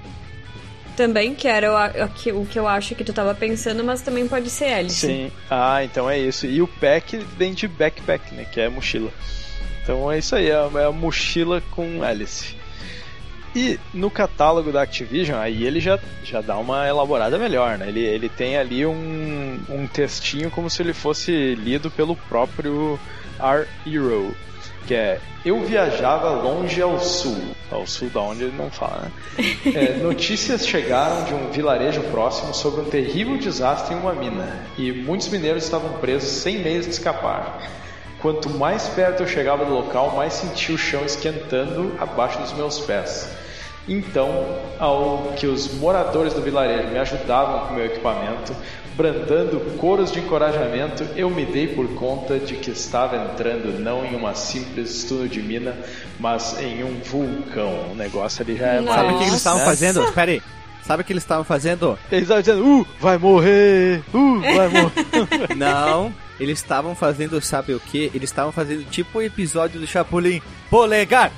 também, 0.95 1.35
que 1.35 1.47
era 1.47 1.71
o, 1.71 2.41
o, 2.41 2.45
que 2.45 2.57
eu 2.57 2.67
acho 2.67 2.95
que 2.95 3.03
tu 3.03 3.13
tava 3.13 3.35
pensando, 3.35 3.83
mas 3.83 4.01
também 4.01 4.27
pode 4.27 4.49
ser 4.49 4.65
hélice. 4.65 5.07
Sim. 5.07 5.31
Ah, 5.49 5.83
então 5.83 6.09
é 6.09 6.17
isso. 6.17 6.47
E 6.47 6.61
o 6.61 6.67
pack 6.67 7.17
vem 7.17 7.53
de 7.53 7.67
backpack, 7.67 8.33
né? 8.33 8.45
Que 8.51 8.61
é 8.61 8.69
mochila. 8.69 9.11
Então 9.85 10.11
é 10.11 10.17
isso 10.17 10.35
aí, 10.35 10.49
é, 10.49 10.53
é 10.53 10.85
a 10.85 10.91
mochila 10.91 11.61
com 11.71 12.03
hélice. 12.03 12.57
E 13.55 13.79
no 13.93 14.09
catálogo 14.09 14.71
da 14.71 14.81
Activision, 14.81 15.39
aí 15.39 15.63
ele 15.63 15.79
já, 15.79 15.97
já 16.25 16.41
dá 16.41 16.57
uma 16.57 16.85
elaborada 16.87 17.37
melhor, 17.37 17.77
né? 17.77 17.87
Ele, 17.87 18.01
ele 18.01 18.27
tem 18.27 18.57
ali 18.57 18.85
um, 18.85 19.59
um 19.69 19.87
textinho 19.87 20.51
como 20.51 20.69
se 20.69 20.81
ele 20.81 20.91
fosse 20.91 21.55
lido 21.55 21.89
pelo 21.89 22.17
próprio 22.17 22.99
R-Hero 23.39 24.35
que 24.85 24.93
é 24.93 25.19
Eu 25.43 25.63
viajava 25.63 26.29
longe 26.29 26.81
ao 26.81 26.99
sul, 26.99 27.37
ao 27.71 27.85
sul 27.85 28.09
da 28.09 28.21
onde 28.21 28.43
ele 28.43 28.57
não 28.57 28.69
fala, 28.69 29.03
né? 29.03 29.11
É, 29.75 29.97
notícias 29.97 30.65
chegaram 30.65 31.23
de 31.25 31.33
um 31.33 31.51
vilarejo 31.51 32.01
próximo 32.03 32.53
sobre 32.53 32.81
um 32.81 32.85
terrível 32.85 33.37
desastre 33.37 33.93
em 33.93 33.97
uma 33.97 34.13
mina, 34.13 34.65
e 34.77 34.91
muitos 34.91 35.27
mineiros 35.29 35.63
estavam 35.63 35.93
presos 35.93 36.29
sem 36.29 36.59
meios 36.59 36.85
de 36.85 36.91
escapar. 36.91 37.61
Quanto 38.25 38.49
mais 38.49 38.87
perto 38.87 39.21
eu 39.21 39.27
chegava 39.27 39.63
do 39.65 39.71
local, 39.71 40.15
mais 40.15 40.33
sentia 40.33 40.73
o 40.73 40.77
chão 40.79 41.05
esquentando 41.05 41.93
abaixo 41.99 42.39
dos 42.39 42.53
meus 42.53 42.79
pés. 42.79 43.29
Então, 43.87 44.47
ao 44.79 45.33
que 45.35 45.45
os 45.45 45.71
moradores 45.75 46.33
do 46.33 46.41
vilarejo 46.41 46.87
me 46.87 46.97
ajudavam 46.97 47.67
com 47.67 47.75
meu 47.75 47.85
equipamento, 47.85 48.51
brandando 48.95 49.59
coros 49.77 50.11
de 50.11 50.21
encorajamento, 50.21 51.05
eu 51.15 51.29
me 51.29 51.45
dei 51.45 51.67
por 51.67 51.87
conta 51.89 52.39
de 52.39 52.55
que 52.55 52.71
estava 52.71 53.15
entrando 53.15 53.79
não 53.79 54.03
em 54.03 54.15
uma 54.15 54.33
simples 54.33 55.03
túnel 55.03 55.27
de 55.27 55.43
mina, 55.43 55.77
mas 56.19 56.59
em 56.59 56.83
um 56.83 56.99
vulcão. 57.03 57.91
O 57.91 57.95
negócio 57.95 58.41
ali 58.41 58.57
já 58.57 58.69
é 58.69 58.81
Nossa. 58.81 59.01
Sabe 59.01 59.13
o 59.13 59.17
que 59.19 59.23
eles 59.23 59.35
estavam 59.35 59.59
fazendo? 59.59 60.03
Espera 60.03 60.31
aí. 60.31 60.41
Sabe 60.81 61.01
o 61.03 61.05
que 61.05 61.13
eles 61.13 61.23
estavam 61.23 61.43
fazendo? 61.43 61.99
Eles 62.11 62.23
estavam 62.23 62.41
dizendo, 62.41 62.65
uh, 62.65 62.87
vai 62.99 63.19
morrer, 63.19 64.01
uh, 64.11 64.41
vai 64.41 64.67
morrer. 64.69 65.53
não, 65.55 66.11
eles 66.39 66.59
estavam 66.59 66.95
fazendo, 66.95 67.41
sabe 67.41 67.73
o 67.73 67.79
que? 67.79 68.11
Eles 68.13 68.29
estavam 68.29 68.51
fazendo 68.51 68.83
tipo 68.89 69.19
o 69.19 69.21
episódio 69.21 69.79
do 69.79 69.87
Chapolin. 69.87 70.41
Polegar, 70.69 71.31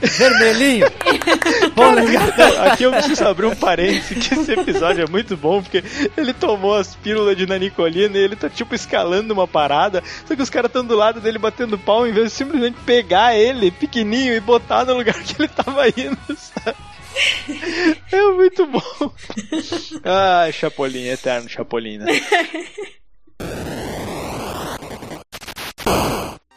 vermelhinho. 0.00 0.86
Polegar. 1.74 2.66
Aqui 2.66 2.84
eu 2.84 2.92
preciso 2.92 3.26
abrir 3.26 3.46
um 3.46 3.54
parênteses 3.54 4.26
que 4.26 4.34
esse 4.34 4.52
episódio 4.52 5.04
é 5.04 5.08
muito 5.08 5.36
bom, 5.36 5.62
porque 5.62 5.82
ele 6.16 6.32
tomou 6.32 6.74
as 6.74 6.94
pílulas 6.94 7.36
de 7.36 7.46
nanicolina 7.46 8.16
e 8.16 8.20
ele 8.20 8.36
tá 8.36 8.48
tipo 8.48 8.74
escalando 8.74 9.32
uma 9.32 9.48
parada, 9.48 10.02
só 10.26 10.34
que 10.34 10.42
os 10.42 10.50
caras 10.50 10.68
estão 10.68 10.84
do 10.84 10.96
lado 10.96 11.20
dele 11.20 11.38
batendo 11.38 11.78
pau 11.78 12.06
em 12.06 12.12
vez 12.12 12.30
de 12.30 12.36
simplesmente 12.36 12.76
pegar 12.84 13.36
ele 13.36 13.70
pequenininho 13.70 14.34
e 14.34 14.40
botar 14.40 14.84
no 14.84 14.94
lugar 14.94 15.14
que 15.22 15.40
ele 15.40 15.48
tava 15.48 15.88
indo, 15.88 16.18
sabe? 16.36 16.76
É 18.12 18.22
muito 18.32 18.66
bom. 18.66 19.12
Ai, 20.04 20.52
Chapolin, 20.52 21.06
eterno 21.06 21.48
Chapolin, 21.48 21.98
né? 21.98 22.06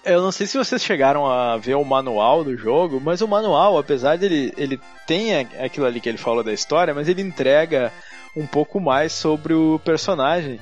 Eu 0.04 0.22
não 0.22 0.32
sei 0.32 0.48
se 0.48 0.58
vocês 0.58 0.82
chegaram 0.82 1.28
a 1.28 1.58
ver 1.58 1.76
o 1.76 1.84
manual 1.84 2.44
do 2.44 2.58
jogo, 2.58 3.00
mas 3.04 3.22
o 3.22 3.28
manual, 3.28 3.78
apesar 3.78 4.18
dele 4.18 4.54
ele 4.58 4.80
tem 5.06 5.38
aquilo 5.38 5.86
ali 5.86 6.00
que 6.00 6.10
ele 6.10 6.18
falou 6.18 6.44
da 6.44 6.54
história, 6.54 6.94
mas 6.94 7.08
ele 7.08 7.22
entrega 7.22 7.92
um 8.36 8.46
pouco 8.46 8.80
mais 8.80 9.12
sobre 9.12 9.54
o 9.54 9.80
personagem. 9.80 10.60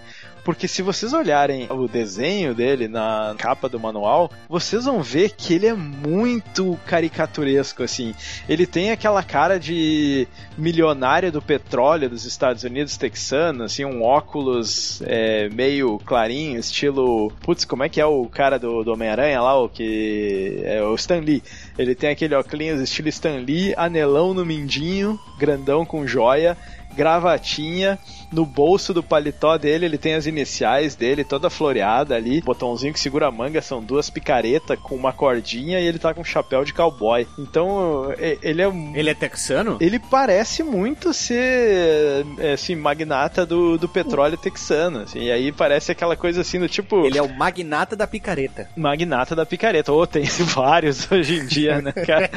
Porque 0.48 0.66
se 0.66 0.82
vocês 0.82 1.12
olharem 1.12 1.68
o 1.70 1.90
desenho 1.90 2.56
dele 2.56 2.88
na 2.88 3.36
capa 3.38 3.68
do 3.68 3.78
manual, 3.78 4.32
vocês 4.48 4.86
vão 4.86 5.04
ver 5.04 5.32
que 5.32 5.54
ele 5.54 5.68
é 5.68 5.74
muito 5.74 6.80
caricaturesco, 6.86 7.84
assim. 7.84 8.16
Ele 8.48 8.66
tem 8.66 8.92
aquela 8.92 9.22
cara 9.22 9.60
de 9.60 10.26
milionário 10.58 11.34
do 11.34 11.42
petróleo 11.42 12.10
dos 12.10 12.24
Estados 12.24 12.64
Unidos 12.64 12.96
texano, 12.96 13.66
assim, 13.66 13.84
um 13.84 14.02
óculos 14.02 15.02
é, 15.06 15.50
meio 15.50 16.00
clarinho, 16.06 16.58
estilo. 16.58 17.30
Putz, 17.42 17.66
como 17.66 17.84
é 17.84 17.90
que 17.90 18.00
é 18.00 18.06
o 18.06 18.26
cara 18.28 18.58
do, 18.58 18.86
do 18.86 18.94
Homem-Aranha 18.94 19.42
lá, 19.42 19.62
o 19.62 19.68
que. 19.68 20.62
É 20.64 20.82
o 20.82 20.96
Stan 20.96 21.20
Lee. 21.20 21.44
Ele 21.78 21.94
tem 21.94 22.12
aquele 22.12 22.34
óculos 22.34 22.80
estilo 22.80 23.10
Stan 23.10 23.36
Lee, 23.46 23.74
anelão 23.76 24.34
no 24.34 24.46
mindinho, 24.46 25.20
grandão 25.38 25.86
com 25.86 26.08
joia 26.08 26.56
gravatinha. 26.98 28.00
No 28.30 28.46
bolso 28.46 28.94
do 28.94 29.02
paletó 29.02 29.58
dele, 29.58 29.86
ele 29.86 29.98
tem 29.98 30.16
as 30.16 30.26
iniciais 30.26 30.96
dele, 30.96 31.24
toda 31.24 31.50
floreada 31.50 32.16
ali. 32.16 32.42
Botãozinho 32.42 32.92
que 32.92 33.00
segura 33.00 33.28
a 33.28 33.32
manga 33.32 33.62
são 33.62 33.82
duas 33.82 34.10
picaretas 34.10 34.78
com 34.80 34.96
uma 34.96 35.14
cordinha 35.14 35.80
e 35.80 35.86
ele 35.86 35.98
tá 35.98 36.14
com 36.14 36.22
um 36.22 36.26
chapéu 36.26 36.66
de 36.66 36.74
cowboy. 36.74 37.26
Então, 37.40 38.12
ele 38.42 38.62
é. 38.62 38.68
Ele 38.96 39.10
é 39.10 39.14
texano? 39.14 39.78
Ele 39.80 39.98
parece 39.98 40.62
muito 40.62 41.14
ser, 41.14 42.26
é, 42.40 42.54
assim, 42.54 42.76
magnata 42.76 43.46
do, 43.46 43.78
do 43.78 43.88
petróleo 43.88 44.36
texano. 44.36 45.02
Assim, 45.04 45.24
e 45.24 45.32
aí 45.32 45.52
parece 45.52 45.92
aquela 45.92 46.18
coisa 46.18 46.42
assim 46.42 46.60
do 46.60 46.68
tipo. 46.68 47.06
Ele 47.06 47.18
é 47.18 47.22
o 47.22 47.34
magnata 47.34 47.96
da 47.96 48.08
picareta. 48.08 48.70
Magnata 48.76 49.36
da 49.36 49.46
picareta. 49.46 49.92
Ou 49.92 50.02
oh, 50.02 50.08
tem 50.08 50.24
vários 50.54 51.10
hoje 51.10 51.40
em 51.40 51.46
dia, 51.46 51.82
né, 51.82 51.92
cara? 51.92 52.30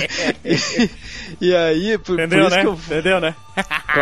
e, 0.44 1.46
e, 1.48 1.54
aí, 1.54 1.98
por, 1.98 2.14
Entendeu, 2.14 2.38
por 2.38 2.46
isso 2.46 2.56
né? 2.56 2.60
que 2.60 2.66
eu. 2.66 2.72
Entendeu, 2.72 3.20
né? 3.20 3.34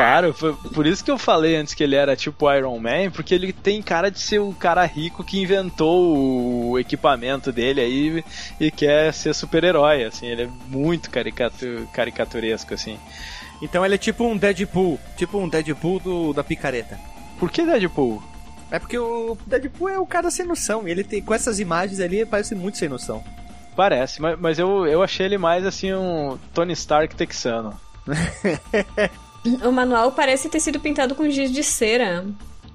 Claro, 0.03 0.35
foi 0.35 0.53
por 0.75 0.85
isso 0.85 1.05
que 1.05 1.13
eu 1.13 1.17
falei 1.17 1.55
antes 1.55 1.75
que 1.75 1.85
ele 1.85 1.95
era 1.95 2.17
tipo 2.17 2.53
Iron 2.53 2.77
Man, 2.77 3.13
porque 3.15 3.33
ele 3.33 3.53
tem 3.53 3.81
cara 3.81 4.11
de 4.11 4.19
ser 4.19 4.41
o 4.41 4.53
cara 4.53 4.85
rico 4.85 5.23
que 5.23 5.41
inventou 5.41 6.71
o 6.71 6.77
equipamento 6.77 7.53
dele 7.53 7.81
aí 7.81 8.25
e 8.59 8.69
quer 8.73 9.15
ser 9.15 9.33
super-herói, 9.33 10.03
assim, 10.03 10.27
ele 10.27 10.43
é 10.43 10.49
muito 10.67 11.09
caricatu 11.09 11.89
caricaturesco, 11.93 12.75
assim. 12.75 12.99
Então 13.63 13.87
ele 13.87 13.95
é 13.95 13.99
tipo 13.99 14.25
um 14.25 14.37
Deadpool, 14.37 14.99
tipo 15.17 15.39
um 15.39 15.49
Deadpool 15.49 16.01
do, 16.01 16.33
da 16.33 16.43
picareta. 16.43 16.99
Por 17.39 17.49
que 17.49 17.65
Deadpool? 17.65 18.21
É 18.73 18.81
porque 18.81 18.99
o 18.99 19.39
Deadpool 19.47 19.89
é 19.89 20.01
o 20.01 20.07
cara 20.07 20.33
sem 20.33 20.45
noção, 20.45 20.89
e 20.89 20.91
ele 20.91 21.05
tem, 21.05 21.23
com 21.23 21.33
essas 21.33 21.61
imagens 21.61 22.01
ali, 22.01 22.17
ele 22.17 22.27
parece 22.27 22.57
muito 22.57 22.77
sem 22.77 22.89
noção. 22.89 23.23
Parece, 23.77 24.21
mas, 24.21 24.37
mas 24.37 24.59
eu, 24.59 24.85
eu 24.85 25.01
achei 25.01 25.27
ele 25.27 25.39
mais 25.39 25.65
assim 25.65 25.95
um 25.95 26.37
Tony 26.53 26.73
Stark 26.73 27.15
texano. 27.15 27.81
O 29.65 29.73
manual 29.73 30.13
parece 30.13 30.49
ter 30.49 30.61
sido 30.61 30.79
pintado 30.79 31.15
com 31.15 31.29
giz 31.29 31.53
de 31.53 31.63
cera. 31.63 32.25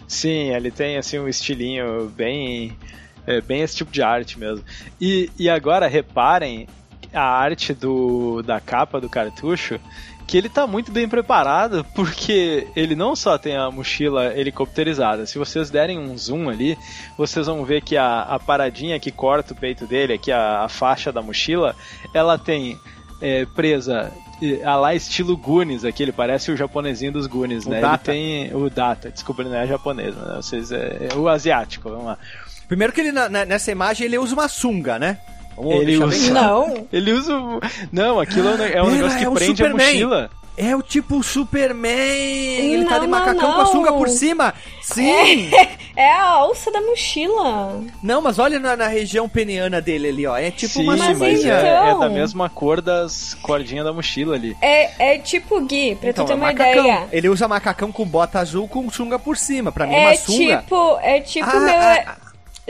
Sim, 0.08 0.54
ele 0.54 0.72
tem 0.72 0.98
assim 0.98 1.20
um 1.20 1.28
estilinho 1.28 2.12
bem. 2.16 2.78
É, 3.26 3.42
bem 3.42 3.62
esse 3.62 3.76
tipo 3.76 3.92
de 3.92 4.02
arte 4.02 4.40
mesmo. 4.40 4.64
E, 5.02 5.30
e 5.38 5.50
agora 5.50 5.88
reparem 5.88 6.68
a 7.14 7.24
arte 7.24 7.74
do, 7.74 8.42
da 8.42 8.60
capa 8.60 9.02
do 9.02 9.10
cartucho, 9.10 9.80
que 10.26 10.38
ele 10.38 10.50
tá 10.50 10.68
muito 10.68 10.92
bem 10.92 11.08
preparado, 11.08 11.86
porque 11.96 12.68
ele 12.76 12.96
não 12.96 13.16
só 13.16 13.38
tem 13.38 13.56
a 13.56 13.72
mochila 13.72 14.38
helicopterizada, 14.38 15.26
se 15.26 15.38
vocês 15.38 15.70
derem 15.70 15.98
um 15.98 16.18
zoom 16.18 16.50
ali, 16.50 16.78
vocês 17.18 17.48
vão 17.48 17.64
ver 17.64 17.82
que 17.82 17.96
a, 17.96 18.22
a 18.22 18.40
paradinha 18.40 19.00
que 19.00 19.12
corta 19.12 19.54
o 19.54 19.58
peito 19.58 19.86
dele, 19.86 20.14
aqui 20.14 20.32
a, 20.32 20.64
a 20.64 20.70
faixa 20.70 21.12
da 21.12 21.22
mochila, 21.22 21.76
ela 22.14 22.38
tem 22.38 22.78
é, 23.22 23.46
presa 23.46 24.12
a 24.64 24.76
lá 24.76 24.94
estilo 24.96 25.36
Goonies, 25.36 25.84
aqui 25.86 26.04
ele 26.04 26.12
parece 26.12 26.52
o 26.52 26.58
japonesinho 26.58 27.12
dos 27.12 27.26
Goonies, 27.28 27.66
O 27.66 27.70
né? 27.70 27.82
Data. 27.82 28.14
Ele 28.14 28.48
tem 28.50 28.56
o 28.56 28.70
Data, 28.70 29.10
desculpa, 29.10 29.42
ele 29.42 29.50
não 29.50 29.58
é 29.58 29.68
japonês, 29.68 30.16
né? 30.16 30.34
Vocês, 30.36 30.72
é, 30.72 31.08
é 31.12 31.16
o 31.16 31.28
asiático, 31.28 31.90
vamos 31.90 32.06
lá. 32.06 32.18
Primeiro 32.68 32.92
que 32.94 33.02
ele, 33.02 33.12
na- 33.12 33.30
nessa 33.46 33.72
imagem, 33.72 34.06
ele 34.06 34.18
usa 34.18 34.34
uma 34.34 34.48
sunga, 34.48 35.00
né? 35.00 35.18
Vamos 35.56 35.76
Ele 35.82 35.98
usa- 35.98 36.08
bem. 36.08 36.30
Não. 36.32 36.88
Ele 36.94 37.12
usa. 37.14 37.36
o- 37.36 37.60
Não, 37.92 38.20
aquilo 38.20 38.48
é 38.50 38.52
um, 38.54 38.64
é 38.64 38.84
um 38.84 38.92
negócio 38.92 39.18
que 39.18 39.24
é 39.26 39.30
o 39.30 39.34
prende 39.34 39.64
a 39.64 39.66
Superman. 39.68 39.88
mochila. 39.88 40.30
É 40.58 40.76
o 40.76 40.82
tipo 40.82 41.22
Superman! 41.22 41.92
Ele 41.92 42.86
tá 42.86 42.96
Não, 42.96 43.00
de 43.02 43.08
não, 43.08 43.20
macacão 43.20 43.52
com 43.54 43.62
a 43.62 43.64
não. 43.64 43.72
sunga 43.72 43.94
por 43.94 44.10
cima! 44.10 44.54
Sim! 44.82 45.52
É 45.98 46.12
a 46.12 46.26
alça 46.26 46.70
da 46.72 46.80
mochila. 46.80 47.82
Não, 48.04 48.22
mas 48.22 48.38
olha 48.38 48.60
na, 48.60 48.78
na 48.78 48.86
região 48.86 49.28
peniana 49.28 49.82
dele 49.82 50.10
ali, 50.10 50.28
ó. 50.28 50.38
É 50.38 50.52
tipo 50.52 50.74
Sim, 50.74 50.84
uma 50.84 50.96
mas, 50.96 51.18
sunguinha. 51.18 51.54
é, 51.56 51.68
é 51.70 51.86
então. 51.88 52.00
da 52.02 52.08
mesma 52.10 52.48
cor 52.52 52.82
das 52.82 53.34
cordinhas 53.42 53.84
da 53.84 53.92
mochila 53.92 54.36
ali. 54.36 54.56
É, 54.62 55.14
é 55.14 55.18
tipo 55.18 55.60
Gui, 55.62 55.96
pra 55.96 56.12
Então, 56.12 56.24
tu 56.24 56.28
ter 56.28 56.34
é 56.34 56.36
uma 56.36 56.46
macacão. 56.50 56.86
ideia. 56.86 57.08
Ele 57.12 57.30
usa 57.30 57.48
macacão 57.48 57.92
com 57.92 58.06
bota 58.06 58.38
azul 58.40 58.68
com 58.68 58.88
sunga 58.92 59.18
por 59.18 59.36
cima. 59.38 59.72
Pra 59.72 59.88
mim, 59.88 59.96
uma 59.96 60.12
É 60.12 60.16
sunga. 60.18 60.58
tipo, 60.60 61.00
é 61.02 61.20
tipo 61.20 61.50
Ah, 61.50 61.60
meu. 61.60 61.76
ah, 61.76 62.16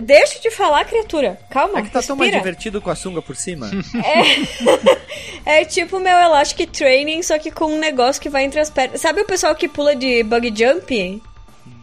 Deixa 0.01 0.39
te 0.39 0.51
falar, 0.51 0.85
criatura. 0.85 1.39
Calma, 1.49 1.79
É 1.79 1.81
que 1.81 1.89
tá 1.89 2.01
tão 2.03 2.15
mais 2.15 2.29
respira. 2.31 2.51
divertido 2.51 2.81
com 2.81 2.89
a 2.91 2.95
sunga 2.95 3.21
por 3.21 3.35
cima. 3.35 3.69
É 5.45 5.63
tipo 5.63 5.97
meu 5.99 6.17
Elastic 6.17 6.69
Training, 6.71 7.23
só 7.23 7.39
que 7.39 7.49
com 7.51 7.65
um 7.73 7.79
negócio 7.79 8.21
que 8.21 8.29
vai 8.29 8.43
entre 8.43 8.59
as 8.59 8.69
pernas. 8.69 8.99
Sabe 8.99 9.21
o 9.21 9.25
pessoal 9.25 9.55
que 9.55 9.67
pula 9.67 9.95
de 9.95 10.21
bug 10.23 10.53
jump? 10.55 11.21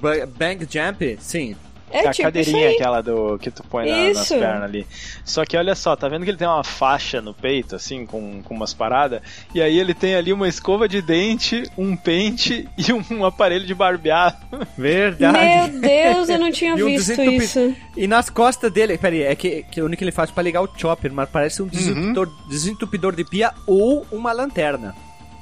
Ba- 0.01 0.27
Bang 0.27 0.67
jump? 0.71 1.17
Sim. 1.21 1.57
É 1.95 2.09
a 2.09 2.11
tipo 2.13 2.23
cadeirinha 2.25 2.71
aquela 2.71 3.01
do 3.03 3.39
que 3.39 3.51
tu 3.51 3.63
põe 3.65 3.89
na- 3.89 3.97
nas 4.15 4.29
pernas 4.41 4.63
ali. 4.65 4.87
Só 5.25 5.45
que 5.45 5.57
olha 5.57 5.75
só, 5.75 5.95
tá 5.97 6.09
vendo 6.09 6.25
que 6.25 6.31
ele 6.31 6.37
tem 6.39 6.49
uma 6.49 6.65
faixa 6.65 7.21
no 7.21 7.33
peito, 7.33 7.77
assim, 7.77 8.05
com, 8.05 8.43
com 8.43 8.55
umas 8.55 8.75
paradas? 8.75 9.21
E 9.55 9.63
aí 9.63 9.79
ele 9.79 9.95
tem 9.95 10.15
ali 10.15 10.33
uma 10.33 10.49
escova 10.49 10.89
de 10.89 11.01
dente, 11.01 11.63
um 11.79 11.97
pente 11.97 12.69
e 12.77 12.93
um, 12.93 13.25
aparelho 13.25 13.65
de 13.67 13.75
barbear. 13.75 14.39
Verdade. 14.77 15.73
Meu 15.73 15.81
Deus, 15.81 16.29
eu 16.29 16.39
não 16.39 16.51
tinha 16.53 16.75
um 16.75 16.77
visto 16.87 17.09
desentupi- 17.17 17.45
isso. 17.45 17.77
E 17.97 18.07
nas 18.07 18.29
costas 18.29 18.73
dele, 18.73 18.99
peraí, 18.99 19.23
é 19.23 19.35
que, 19.35 19.65
que 19.71 19.81
o 19.81 19.85
único 19.87 19.99
que 19.99 20.05
ele 20.05 20.13
faz 20.13 20.31
pra 20.31 20.43
ligar 20.43 20.63
o 20.63 20.69
chopper, 20.77 21.13
mas 21.13 21.29
parece 21.29 21.63
um 21.63 21.67
desentupidor, 21.67 22.29
desentupidor 22.49 23.15
de 23.15 23.25
pia 23.25 23.53
ou 23.67 24.07
uma 24.11 24.33
lanterna. 24.33 24.95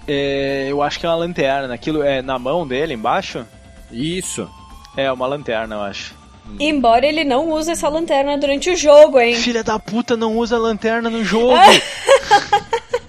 É, 0.07 0.67
eu 0.69 0.83
acho 0.83 0.99
que 0.99 1.07
é 1.07 1.09
uma 1.09 1.15
lanterna. 1.17 1.73
Aquilo 1.73 2.03
é 2.03 2.21
na 2.21 2.39
mão 2.39 2.67
dele, 2.67 2.93
embaixo? 2.95 3.47
Isso. 3.91 4.49
É, 4.97 5.11
uma 5.13 5.27
lanterna, 5.27 5.77
eu 5.77 5.81
acho. 5.83 6.15
Embora 6.59 7.07
ele 7.07 7.25
não 7.25 7.51
use 7.51 7.71
essa 7.71 7.89
lanterna 7.89 8.37
durante 8.39 8.71
o 8.71 8.77
jogo, 8.77 9.19
hein? 9.19 9.35
Filha 9.35 9.65
da 9.65 9.79
puta, 9.79 10.17
não 10.17 10.37
usa 10.37 10.59
lanterna 10.59 11.11
no 11.11 11.25
jogo! 11.25 11.55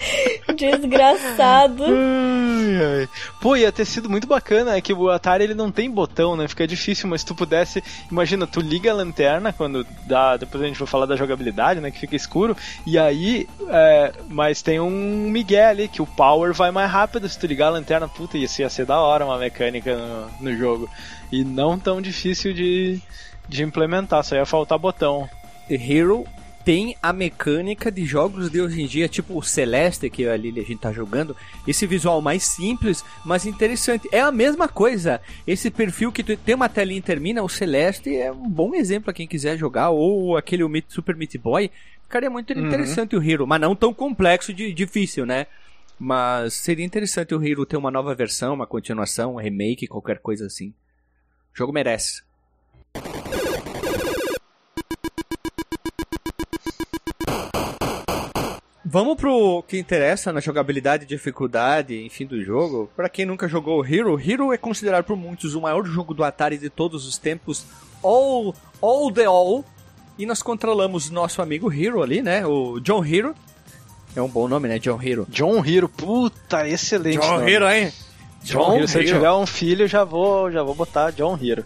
Desgraçado. 0.56 1.84
Ai, 1.84 3.00
ai. 3.00 3.08
Pô, 3.40 3.56
ia 3.56 3.70
ter 3.70 3.84
sido 3.84 4.08
muito 4.08 4.26
bacana, 4.26 4.76
é 4.76 4.80
que 4.80 4.92
o 4.92 5.10
Atari 5.10 5.44
ele 5.44 5.54
não 5.54 5.70
tem 5.70 5.90
botão, 5.90 6.36
né? 6.36 6.48
Fica 6.48 6.66
difícil, 6.66 7.08
mas 7.08 7.20
se 7.20 7.26
tu 7.26 7.34
pudesse. 7.34 7.82
Imagina, 8.10 8.46
tu 8.46 8.60
liga 8.60 8.90
a 8.90 8.94
lanterna 8.94 9.52
quando 9.52 9.86
dá. 10.06 10.36
Depois 10.36 10.62
a 10.62 10.66
gente 10.66 10.78
vai 10.78 10.88
falar 10.88 11.06
da 11.06 11.16
jogabilidade, 11.16 11.80
né? 11.80 11.90
Que 11.90 12.00
fica 12.00 12.16
escuro. 12.16 12.56
E 12.86 12.98
aí. 12.98 13.46
é, 13.68 14.12
mas 14.28 14.62
tem 14.62 14.80
um 14.80 14.90
Miguel 15.30 15.68
ali, 15.68 15.88
que 15.88 16.02
o 16.02 16.06
power 16.06 16.52
vai 16.52 16.70
mais 16.70 16.90
rápido 16.90 17.28
se 17.28 17.38
tu 17.38 17.46
ligar 17.46 17.66
a 17.66 17.70
lanterna. 17.70 18.08
Puta, 18.08 18.38
isso 18.38 18.62
ia 18.62 18.70
ser 18.70 18.86
da 18.86 18.98
hora 19.00 19.24
uma 19.24 19.38
mecânica 19.38 19.96
no, 19.96 20.50
no 20.50 20.56
jogo. 20.56 20.88
E 21.30 21.44
não 21.44 21.78
tão 21.78 22.00
difícil 22.00 22.52
de, 22.52 23.00
de 23.48 23.62
implementar, 23.62 24.24
só 24.24 24.34
ia 24.34 24.46
faltar 24.46 24.78
botão. 24.78 25.28
Hero 25.68 26.26
tem 26.64 26.96
a 27.02 27.12
mecânica 27.12 27.90
de 27.90 28.04
jogos 28.04 28.50
de 28.50 28.60
hoje 28.60 28.82
em 28.82 28.86
dia, 28.86 29.08
tipo 29.08 29.36
o 29.36 29.42
Celeste, 29.42 30.10
que 30.10 30.26
ali 30.26 30.50
a 30.50 30.62
gente 30.62 30.76
tá 30.76 30.92
jogando, 30.92 31.36
esse 31.66 31.86
visual 31.86 32.20
mais 32.20 32.44
simples, 32.44 33.04
mas 33.24 33.46
interessante. 33.46 34.08
É 34.12 34.20
a 34.20 34.32
mesma 34.32 34.68
coisa. 34.68 35.20
Esse 35.46 35.70
perfil 35.70 36.12
que 36.12 36.22
tu 36.22 36.36
tem 36.36 36.54
uma 36.54 36.68
telinha 36.68 36.98
e 36.98 37.02
termina, 37.02 37.42
o 37.42 37.48
Celeste 37.48 38.14
é 38.14 38.30
um 38.30 38.48
bom 38.48 38.74
exemplo 38.74 39.10
a 39.10 39.14
quem 39.14 39.26
quiser 39.26 39.56
jogar, 39.56 39.90
ou 39.90 40.36
aquele 40.36 40.64
Super 40.88 41.16
Meat 41.16 41.38
Boy. 41.38 41.70
Ficaria 42.02 42.30
muito 42.30 42.52
interessante 42.52 43.14
o 43.14 43.22
Hero, 43.22 43.46
mas 43.46 43.60
não 43.60 43.76
tão 43.76 43.94
complexo 43.94 44.52
de 44.52 44.72
difícil, 44.74 45.24
né? 45.24 45.46
Mas 45.98 46.54
seria 46.54 46.84
interessante 46.84 47.34
o 47.34 47.44
Hero 47.44 47.64
ter 47.64 47.76
uma 47.76 47.90
nova 47.90 48.14
versão, 48.14 48.54
uma 48.54 48.66
continuação, 48.66 49.34
um 49.34 49.38
remake, 49.38 49.86
qualquer 49.86 50.18
coisa 50.18 50.46
assim. 50.46 50.70
O 51.54 51.58
jogo 51.58 51.72
merece. 51.72 52.22
Vamos 58.92 59.16
pro 59.16 59.62
que 59.68 59.78
interessa 59.78 60.32
na 60.32 60.40
jogabilidade 60.40 61.06
dificuldade, 61.06 62.04
enfim, 62.04 62.26
do 62.26 62.42
jogo. 62.42 62.90
Pra 62.96 63.08
quem 63.08 63.24
nunca 63.24 63.46
jogou 63.46 63.86
Hero, 63.86 64.20
Hero 64.20 64.52
é 64.52 64.56
considerado 64.56 65.04
por 65.04 65.16
muitos 65.16 65.54
o 65.54 65.60
maior 65.60 65.84
jogo 65.86 66.12
do 66.12 66.24
Atari 66.24 66.58
de 66.58 66.68
todos 66.68 67.06
os 67.06 67.16
tempos, 67.16 67.64
all, 68.02 68.52
all 68.82 69.12
the 69.12 69.26
all. 69.26 69.64
E 70.18 70.26
nós 70.26 70.42
controlamos 70.42 71.08
nosso 71.08 71.40
amigo 71.40 71.72
Hero 71.72 72.02
ali, 72.02 72.20
né? 72.20 72.44
O 72.44 72.80
John 72.80 73.04
Hero. 73.04 73.32
É 74.16 74.20
um 74.20 74.26
bom 74.26 74.48
nome, 74.48 74.66
né? 74.66 74.80
John 74.80 75.00
Hero. 75.00 75.24
John 75.30 75.64
Hero, 75.64 75.88
puta, 75.88 76.68
excelente. 76.68 77.20
John 77.20 77.38
nome. 77.38 77.52
Hero, 77.52 77.70
hein? 77.70 77.92
John 78.42 78.74
Hero. 78.74 78.88
Se 78.88 78.98
eu 78.98 79.04
tiver 79.04 79.30
um 79.30 79.46
filho, 79.46 79.86
já 79.86 80.02
vou, 80.02 80.50
já 80.50 80.64
vou 80.64 80.74
botar 80.74 81.12
John 81.12 81.38
Hero. 81.40 81.64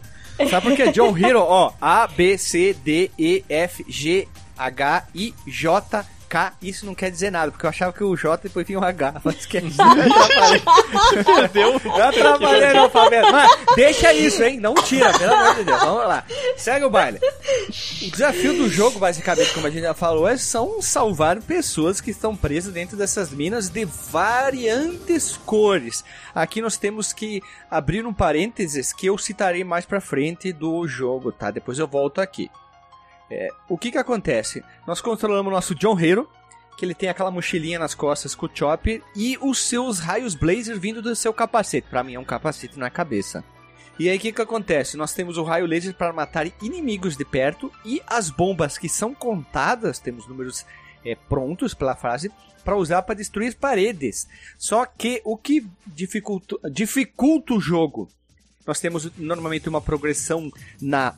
Sabe 0.50 0.68
por 0.68 0.76
quê? 0.76 0.92
John 0.92 1.16
Hero, 1.16 1.40
ó, 1.40 1.72
A, 1.80 2.06
B, 2.06 2.36
C, 2.36 2.74
D, 2.74 3.10
E, 3.18 3.42
F, 3.48 3.82
G, 3.88 4.28
H, 4.58 5.06
I, 5.14 5.34
J, 5.46 6.04
K. 6.34 6.52
Isso 6.60 6.84
não 6.84 6.96
quer 6.96 7.12
dizer 7.12 7.30
nada, 7.30 7.52
porque 7.52 7.64
eu 7.64 7.70
achava 7.70 7.92
que 7.92 8.02
o 8.02 8.16
J 8.16 8.42
depois 8.42 8.66
vinha 8.66 8.80
o 8.80 8.84
H, 8.84 9.20
mas 9.22 9.46
quer 9.46 9.62
dizer. 9.62 9.84
Deu. 11.52 11.78
Já 11.96 12.10
trabalhei 12.10 12.72
no 12.72 12.80
alfabeto. 12.80 13.30
Mas 13.30 13.50
deixa 13.76 14.12
isso, 14.12 14.42
hein? 14.42 14.58
Não 14.58 14.74
tira, 14.74 15.16
pelo 15.16 15.32
amor 15.32 15.54
de 15.54 15.62
Deus. 15.62 15.78
Vamos 15.78 16.08
lá. 16.08 16.24
Segue 16.56 16.86
o 16.86 16.90
baile. 16.90 17.20
O 18.02 18.10
desafio 18.10 18.52
do 18.54 18.68
jogo, 18.68 18.98
basicamente, 18.98 19.54
como 19.54 19.68
a 19.68 19.70
gente 19.70 19.82
já 19.82 19.94
falou, 19.94 20.26
é 20.26 20.36
são 20.36 20.82
salvar 20.82 21.40
pessoas 21.40 22.00
que 22.00 22.10
estão 22.10 22.34
presas 22.34 22.72
dentro 22.72 22.96
dessas 22.96 23.30
minas 23.30 23.68
de 23.68 23.84
variantes 23.84 25.36
cores. 25.36 26.04
Aqui 26.34 26.60
nós 26.60 26.76
temos 26.76 27.12
que 27.12 27.40
abrir 27.70 28.04
um 28.04 28.12
parênteses 28.12 28.92
que 28.92 29.06
eu 29.06 29.16
citarei 29.16 29.62
mais 29.62 29.86
pra 29.86 30.00
frente 30.00 30.52
do 30.52 30.84
jogo, 30.88 31.30
tá? 31.30 31.52
Depois 31.52 31.78
eu 31.78 31.86
volto 31.86 32.20
aqui. 32.20 32.50
É, 33.36 33.48
o 33.68 33.76
que 33.76 33.90
que 33.90 33.98
acontece? 33.98 34.62
Nós 34.86 35.00
controlamos 35.00 35.50
o 35.50 35.54
nosso 35.54 35.74
John 35.74 35.98
Hero, 35.98 36.30
que 36.78 36.84
ele 36.84 36.94
tem 36.94 37.08
aquela 37.08 37.32
mochilinha 37.32 37.80
nas 37.80 37.92
costas 37.92 38.32
com 38.32 38.46
o 38.46 38.50
Chopper 38.52 39.02
e 39.16 39.36
os 39.40 39.58
seus 39.58 39.98
raios 39.98 40.38
laser 40.40 40.78
vindo 40.78 41.02
do 41.02 41.16
seu 41.16 41.34
capacete. 41.34 41.88
Pra 41.88 42.04
mim 42.04 42.14
é 42.14 42.20
um 42.20 42.24
capacete 42.24 42.78
na 42.78 42.90
cabeça. 42.90 43.42
E 43.98 44.08
aí 44.08 44.16
o 44.16 44.20
que 44.20 44.32
que 44.32 44.40
acontece? 44.40 44.96
Nós 44.96 45.14
temos 45.14 45.36
o 45.36 45.42
raio 45.42 45.66
laser 45.66 45.94
para 45.94 46.12
matar 46.12 46.46
inimigos 46.62 47.16
de 47.16 47.24
perto 47.24 47.72
e 47.84 48.00
as 48.06 48.30
bombas 48.30 48.78
que 48.78 48.88
são 48.88 49.12
contadas, 49.12 49.98
temos 49.98 50.28
números 50.28 50.64
é, 51.04 51.16
prontos 51.16 51.74
pela 51.74 51.96
frase, 51.96 52.30
para 52.64 52.76
usar 52.76 53.02
para 53.02 53.16
destruir 53.16 53.56
paredes. 53.56 54.28
Só 54.56 54.86
que 54.86 55.20
o 55.24 55.36
que 55.36 55.66
dificulta, 55.86 56.56
dificulta 56.70 57.54
o 57.54 57.60
jogo? 57.60 58.08
Nós 58.64 58.80
temos 58.80 59.10
normalmente 59.18 59.68
uma 59.68 59.80
progressão 59.80 60.50
na 60.80 61.14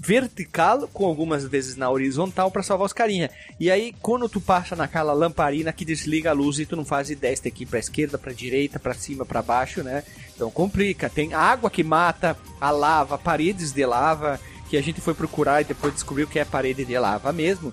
vertical, 0.00 0.88
com 0.88 1.04
algumas 1.06 1.44
vezes 1.44 1.76
na 1.76 1.90
horizontal 1.90 2.50
para 2.50 2.62
salvar 2.62 2.86
os 2.86 2.92
carinha. 2.92 3.30
E 3.58 3.70
aí, 3.70 3.94
quando 4.00 4.28
tu 4.28 4.40
passa 4.40 4.74
naquela 4.76 5.12
lamparina 5.12 5.72
que 5.72 5.84
desliga 5.84 6.30
a 6.30 6.32
luz 6.32 6.58
e 6.58 6.66
tu 6.66 6.76
não 6.76 6.84
faz 6.84 7.10
ideia 7.10 7.34
se 7.34 7.42
tem 7.42 7.52
que 7.52 7.64
ir 7.64 7.66
pra 7.66 7.78
esquerda, 7.78 8.16
pra 8.18 8.32
direita, 8.32 8.78
pra 8.78 8.94
cima, 8.94 9.24
pra 9.26 9.42
baixo, 9.42 9.82
né? 9.82 10.02
Então 10.34 10.50
complica. 10.50 11.10
Tem 11.10 11.34
água 11.34 11.68
que 11.70 11.82
mata, 11.82 12.36
a 12.60 12.70
lava, 12.70 13.18
paredes 13.18 13.72
de 13.72 13.84
lava, 13.84 14.40
que 14.70 14.76
a 14.76 14.82
gente 14.82 15.00
foi 15.00 15.14
procurar 15.14 15.60
e 15.60 15.64
depois 15.64 15.92
descobriu 15.94 16.26
que 16.26 16.38
é 16.38 16.44
parede 16.44 16.84
de 16.84 16.98
lava 16.98 17.32
mesmo. 17.32 17.72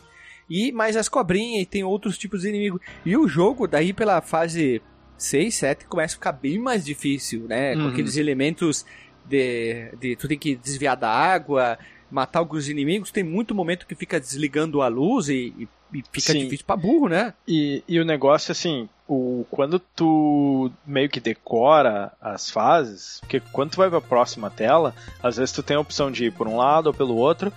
E 0.50 0.72
mais 0.72 0.96
as 0.96 1.10
cobrinhas 1.10 1.64
e 1.64 1.66
tem 1.66 1.84
outros 1.84 2.18
tipos 2.18 2.42
de 2.42 2.50
inimigos. 2.50 2.80
E 3.06 3.16
o 3.18 3.28
jogo, 3.28 3.68
daí 3.68 3.94
pela 3.94 4.22
fase 4.22 4.82
6, 5.18 5.56
7, 5.56 5.86
começa 5.86 6.14
a 6.14 6.18
ficar 6.18 6.32
bem 6.34 6.60
mais 6.60 6.84
difícil, 6.86 7.42
né? 7.48 7.74
Com 7.76 7.82
Uhum. 7.84 7.88
aqueles 7.90 8.16
elementos 8.18 8.86
de, 9.28 9.92
de 10.00 10.16
tu 10.16 10.28
tem 10.28 10.38
que 10.38 10.56
desviar 10.56 10.96
da 10.96 11.10
água, 11.10 11.80
matar 12.16 12.40
alguns 12.40 12.70
inimigos, 12.70 13.12
tem 13.12 13.26
muito 13.26 13.54
momento 13.54 13.86
que 13.86 13.94
fica 13.94 14.18
desligando 14.18 14.82
a 14.82 14.88
luz 14.88 15.28
e, 15.28 15.68
e, 15.94 16.02
fica 16.14 16.32
Sim. 16.32 16.40
difícil 16.40 16.66
pra 16.66 16.78
burro, 16.78 17.10
né? 17.10 17.34
E, 17.46 17.84
e 17.86 18.00
o 18.00 18.06
negócio, 18.06 18.54
assim, 18.54 18.88
o, 19.06 19.46
quando 19.52 19.80
tu 19.80 20.72
meio 20.88 21.10
que 21.10 21.20
decora 21.20 22.14
as 22.22 22.50
fases, 22.50 23.20
porque 23.20 23.42
quando 23.52 23.72
tu 23.72 23.78
vai 23.78 23.90
pra 23.90 24.00
próxima 24.00 24.50
tela, 24.50 24.96
às 25.22 25.36
vezes 25.36 25.54
tu 25.54 25.62
tem 25.62 25.76
a 25.76 25.82
opção 25.82 26.10
de 26.10 26.26
ir 26.26 26.32
por 26.32 26.48
um 26.48 26.56
lado 26.56 26.88
ou 26.88 26.94
pelo 26.94 27.18
outro, 27.18 27.52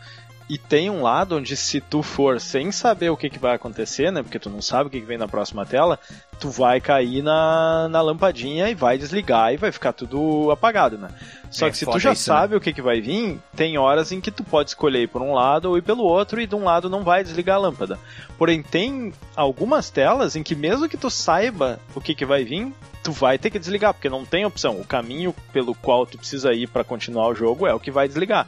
e 0.50 0.58
tem 0.58 0.90
um 0.90 1.02
lado 1.02 1.36
onde 1.36 1.56
se 1.56 1.80
tu 1.80 2.02
for 2.02 2.40
sem 2.40 2.72
saber 2.72 3.10
o 3.10 3.16
que, 3.16 3.30
que 3.30 3.38
vai 3.38 3.54
acontecer, 3.54 4.10
né, 4.10 4.24
porque 4.24 4.40
tu 4.40 4.50
não 4.50 4.60
sabe 4.60 4.88
o 4.88 4.90
que, 4.90 5.00
que 5.00 5.06
vem 5.06 5.18
na 5.18 5.28
próxima 5.28 5.64
tela, 5.64 6.00
tu 6.38 6.50
vai 6.50 6.80
cair 6.80 7.22
na, 7.22 7.88
na 7.88 8.00
lampadinha 8.00 8.68
e 8.68 8.74
vai 8.74 8.96
desligar 8.96 9.52
e 9.52 9.56
vai 9.56 9.72
ficar 9.72 9.92
tudo 9.92 10.50
apagado, 10.50 10.96
né. 10.96 11.08
Só 11.50 11.66
É 11.66 11.70
que 11.70 11.76
se 11.78 11.86
tu 11.86 11.98
já 11.98 12.12
isso, 12.12 12.30
né? 12.30 12.36
sabe 12.38 12.56
o 12.56 12.60
que, 12.60 12.72
que 12.72 12.82
vai 12.82 13.00
vir, 13.00 13.38
tem 13.56 13.78
horas 13.78 14.12
em 14.12 14.20
que 14.20 14.30
tu 14.30 14.44
pode 14.44 14.70
escolher 14.70 15.02
ir 15.02 15.08
por 15.08 15.22
um 15.22 15.32
lado 15.32 15.70
ou 15.70 15.78
ir 15.78 15.82
pelo 15.82 16.02
outro, 16.04 16.40
e 16.40 16.46
de 16.46 16.54
um 16.54 16.64
lado 16.64 16.90
não 16.90 17.02
vai 17.02 17.24
desligar 17.24 17.56
a 17.56 17.60
lâmpada. 17.60 17.98
Porém, 18.36 18.62
tem 18.62 19.12
algumas 19.34 19.90
telas 19.90 20.36
em 20.36 20.42
que 20.42 20.54
mesmo 20.54 20.88
que 20.88 20.96
tu 20.96 21.10
saiba 21.10 21.80
o 21.94 22.00
que, 22.00 22.14
que 22.14 22.26
vai 22.26 22.44
vir, 22.44 22.72
tu 23.02 23.12
vai 23.12 23.38
ter 23.38 23.50
que 23.50 23.58
desligar, 23.58 23.94
porque 23.94 24.08
não 24.08 24.24
tem 24.24 24.44
opção. 24.44 24.78
O 24.78 24.84
caminho 24.84 25.34
pelo 25.52 25.74
qual 25.74 26.06
tu 26.06 26.18
precisa 26.18 26.52
ir 26.52 26.68
para 26.68 26.84
continuar 26.84 27.28
o 27.28 27.34
jogo 27.34 27.66
é 27.66 27.72
o 27.72 27.80
que 27.80 27.90
vai 27.90 28.06
desligar. 28.06 28.46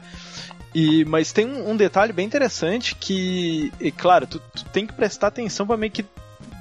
E, 0.74 1.04
mas 1.06 1.32
tem 1.32 1.46
um, 1.46 1.70
um 1.70 1.76
detalhe 1.76 2.12
bem 2.12 2.26
interessante 2.26 2.94
que, 2.94 3.72
e, 3.80 3.90
claro, 3.90 4.26
tu, 4.26 4.40
tu 4.54 4.64
tem 4.66 4.86
que 4.86 4.92
prestar 4.92 5.28
atenção 5.28 5.66
para 5.66 5.76
meio 5.76 5.90
que 5.90 6.04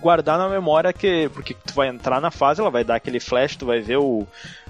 guardar 0.02 0.38
na 0.38 0.48
memória 0.50 0.92
que 0.94 1.30
porque 1.34 1.54
tu 1.54 1.74
vai 1.74 1.88
entrar 1.88 2.20
na 2.22 2.32
fase, 2.32 2.62
ela 2.62 2.70
vai 2.72 2.84
dar 2.84 2.96
aquele 2.96 3.20
flash, 3.20 3.56
tu 3.56 3.66
vai 3.66 3.80
ver 3.82 3.98
o 3.98 4.26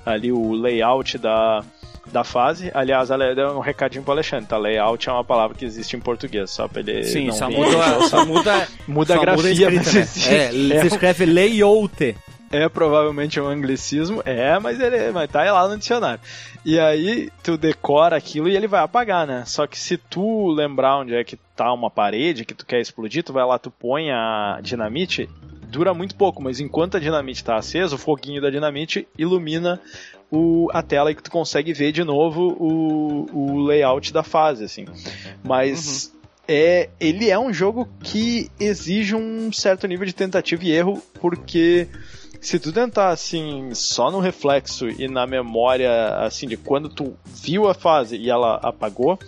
ali 0.06 0.32
o 0.32 0.52
layout 0.54 1.18
da 1.18 1.64
da 2.12 2.24
fase. 2.24 2.72
Aliás, 2.74 3.12
ela 3.12 3.36
deu 3.36 3.58
um 3.58 3.60
recadinho 3.60 4.04
pro 4.04 4.14
Alexandre, 4.14 4.48
tá? 4.48 4.58
Layout 4.58 5.08
é 5.08 5.12
uma 5.12 5.24
palavra 5.24 5.56
que 5.56 5.64
existe 5.64 5.96
em 5.96 6.00
português, 6.00 6.50
só 6.50 6.68
pra 6.68 6.82
ele 6.82 7.04
Sim, 7.04 7.32
só 7.32 7.50
muda, 7.50 8.02
só 8.08 8.26
muda, 8.26 8.68
Muda 8.88 9.14
a 9.14 9.18
só 9.18 9.22
grafia, 9.22 9.52
escrita, 9.52 9.74
mas 9.76 9.94
né? 9.94 10.02
existe. 10.02 10.30
É, 10.30 10.78
É 10.78 10.82
se 10.82 10.88
escreve 10.88 11.26
layout. 11.26 12.18
É 12.52 12.68
provavelmente 12.68 13.40
um 13.40 13.48
anglicismo, 13.48 14.24
é, 14.26 14.58
mas 14.58 14.80
ele 14.80 15.12
mas 15.12 15.30
tá 15.30 15.52
lá 15.52 15.68
no 15.68 15.78
dicionário. 15.78 16.20
E 16.66 16.80
aí 16.80 17.30
tu 17.44 17.58
decora 17.58 18.18
aquilo 18.18 18.50
e 18.50 18.56
ele 18.56 18.68
vai 18.68 18.82
apagar, 18.82 19.28
né? 19.28 19.44
Só 19.46 19.68
que 19.68 19.78
se 19.78 19.98
tu 19.98 20.48
lembrar 20.48 20.98
onde 20.98 21.14
é 21.14 21.24
que 21.24 21.38
tá 21.56 21.72
uma 21.72 21.92
parede 21.92 22.46
que 22.46 22.54
tu 22.56 22.66
quer 22.66 22.82
explodir, 22.82 23.24
tu 23.24 23.32
vai 23.32 23.46
lá, 23.46 23.60
tu 23.60 23.70
põe 23.70 24.12
a 24.12 24.60
dinamite, 24.64 25.30
dura 25.68 25.94
muito 25.94 26.16
pouco, 26.16 26.42
mas 26.42 26.60
enquanto 26.60 26.98
a 26.98 27.00
dinamite 27.00 27.44
tá 27.44 27.56
acesa, 27.56 27.96
o 27.96 28.00
foguinho 28.00 28.42
da 28.42 28.50
dinamite 28.50 29.08
ilumina 29.18 29.80
o, 30.32 30.68
a 30.72 30.82
tela 30.82 31.12
e 31.12 31.16
que 31.16 31.24
tu 31.24 31.32
consegue 31.32 31.74
ver 31.74 31.92
de 31.92 32.04
novo 32.04 32.56
o, 32.60 33.28
o 33.32 33.66
layout 33.66 34.12
da 34.12 34.24
fase, 34.24 34.64
assim. 34.64 34.86
Mas 35.44 36.12
é, 36.48 36.90
ele 37.00 37.30
é 37.30 37.38
um 37.38 37.54
jogo 37.54 37.88
que 38.04 38.50
exige 38.60 39.16
um 39.16 39.52
certo 39.52 39.88
nível 39.88 40.06
de 40.06 40.14
tentativa 40.14 40.64
e 40.64 40.72
erro, 40.72 41.02
porque 41.22 41.88
se 42.42 42.60
tu 42.60 42.72
tentar 42.72 43.10
assim 43.10 43.74
só 43.74 44.10
no 44.12 44.20
reflexo 44.20 44.90
e 44.90 45.08
na 45.08 45.26
memória 45.28 46.18
assim 46.18 46.48
de 46.48 46.58
quando 46.58 46.90
tu 46.90 47.16
viu 47.26 47.68
a 47.68 47.74
fase 47.74 48.18
e 48.18 48.30
ela 48.30 48.56
apagou, 48.56 49.20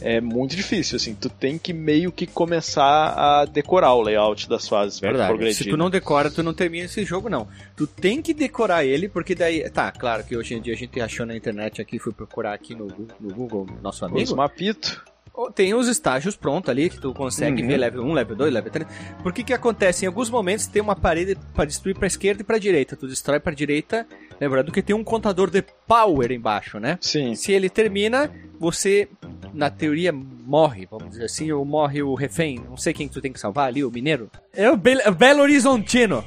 é 0.00 0.20
muito 0.20 0.56
difícil 0.56 0.96
assim. 0.96 1.14
Tu 1.14 1.28
tem 1.28 1.58
que 1.58 1.72
meio 1.72 2.10
que 2.10 2.26
começar 2.26 3.14
a 3.16 3.44
decorar 3.44 3.94
o 3.94 4.02
layout 4.02 4.48
das 4.48 4.66
fases 4.66 4.98
Verdade. 4.98 5.28
progredir. 5.28 5.56
Se 5.56 5.68
tu 5.68 5.76
não 5.76 5.90
decora, 5.90 6.30
tu 6.30 6.42
não 6.42 6.54
termina 6.54 6.86
esse 6.86 7.04
jogo, 7.04 7.28
não. 7.28 7.46
Tu 7.76 7.86
tem 7.86 8.22
que 8.22 8.32
decorar 8.32 8.84
ele, 8.84 9.08
porque 9.08 9.34
daí. 9.34 9.68
Tá, 9.70 9.92
claro 9.92 10.24
que 10.24 10.36
hoje 10.36 10.54
em 10.54 10.60
dia 10.60 10.74
a 10.74 10.76
gente 10.76 11.00
achou 11.00 11.26
na 11.26 11.36
internet 11.36 11.80
aqui, 11.80 11.98
fui 11.98 12.12
procurar 12.12 12.54
aqui 12.54 12.74
no, 12.74 12.86
no 13.20 13.34
Google, 13.34 13.66
nosso 13.82 14.04
Os 14.06 14.10
amigo. 14.10 14.36
mapito. 14.36 15.04
Tem 15.54 15.72
os 15.74 15.88
estágios 15.88 16.36
prontos 16.36 16.68
ali, 16.68 16.90
que 16.90 17.00
tu 17.00 17.14
consegue 17.14 17.62
Uhum. 17.62 17.68
ver 17.68 17.76
level 17.78 18.02
1, 18.04 18.12
level 18.12 18.36
2, 18.36 18.52
level 18.52 18.70
3. 18.70 18.86
Por 19.22 19.32
que 19.32 19.42
que 19.42 19.52
acontece? 19.54 20.04
Em 20.04 20.08
alguns 20.08 20.28
momentos 20.28 20.66
tem 20.66 20.82
uma 20.82 20.94
parede 20.94 21.36
pra 21.54 21.64
destruir 21.64 21.96
pra 21.96 22.06
esquerda 22.06 22.42
e 22.42 22.44
pra 22.44 22.58
direita. 22.58 22.94
Tu 22.96 23.06
destrói 23.06 23.40
pra 23.40 23.52
direita, 23.54 24.06
lembrando 24.40 24.70
que 24.70 24.82
tem 24.82 24.94
um 24.94 25.02
contador 25.04 25.48
de 25.50 25.64
power 25.86 26.30
embaixo, 26.30 26.78
né? 26.78 26.98
Sim. 27.00 27.34
Se 27.34 27.52
ele 27.52 27.70
termina, 27.70 28.30
você, 28.58 29.08
na 29.54 29.70
teoria, 29.70 30.12
morre, 30.12 30.86
vamos 30.90 31.10
dizer 31.10 31.24
assim, 31.24 31.50
ou 31.50 31.64
morre 31.64 32.02
o 32.02 32.14
refém. 32.14 32.60
Não 32.68 32.76
sei 32.76 32.92
quem 32.92 33.08
que 33.08 33.14
tu 33.14 33.20
tem 33.22 33.32
que 33.32 33.40
salvar 33.40 33.68
ali, 33.68 33.82
o 33.82 33.90
mineiro. 33.90 34.30
É 34.52 34.70
o, 34.70 34.76
Bel 34.76 34.98
o 35.06 35.12
Belo 35.12 35.40
Horizontino. 35.42 36.22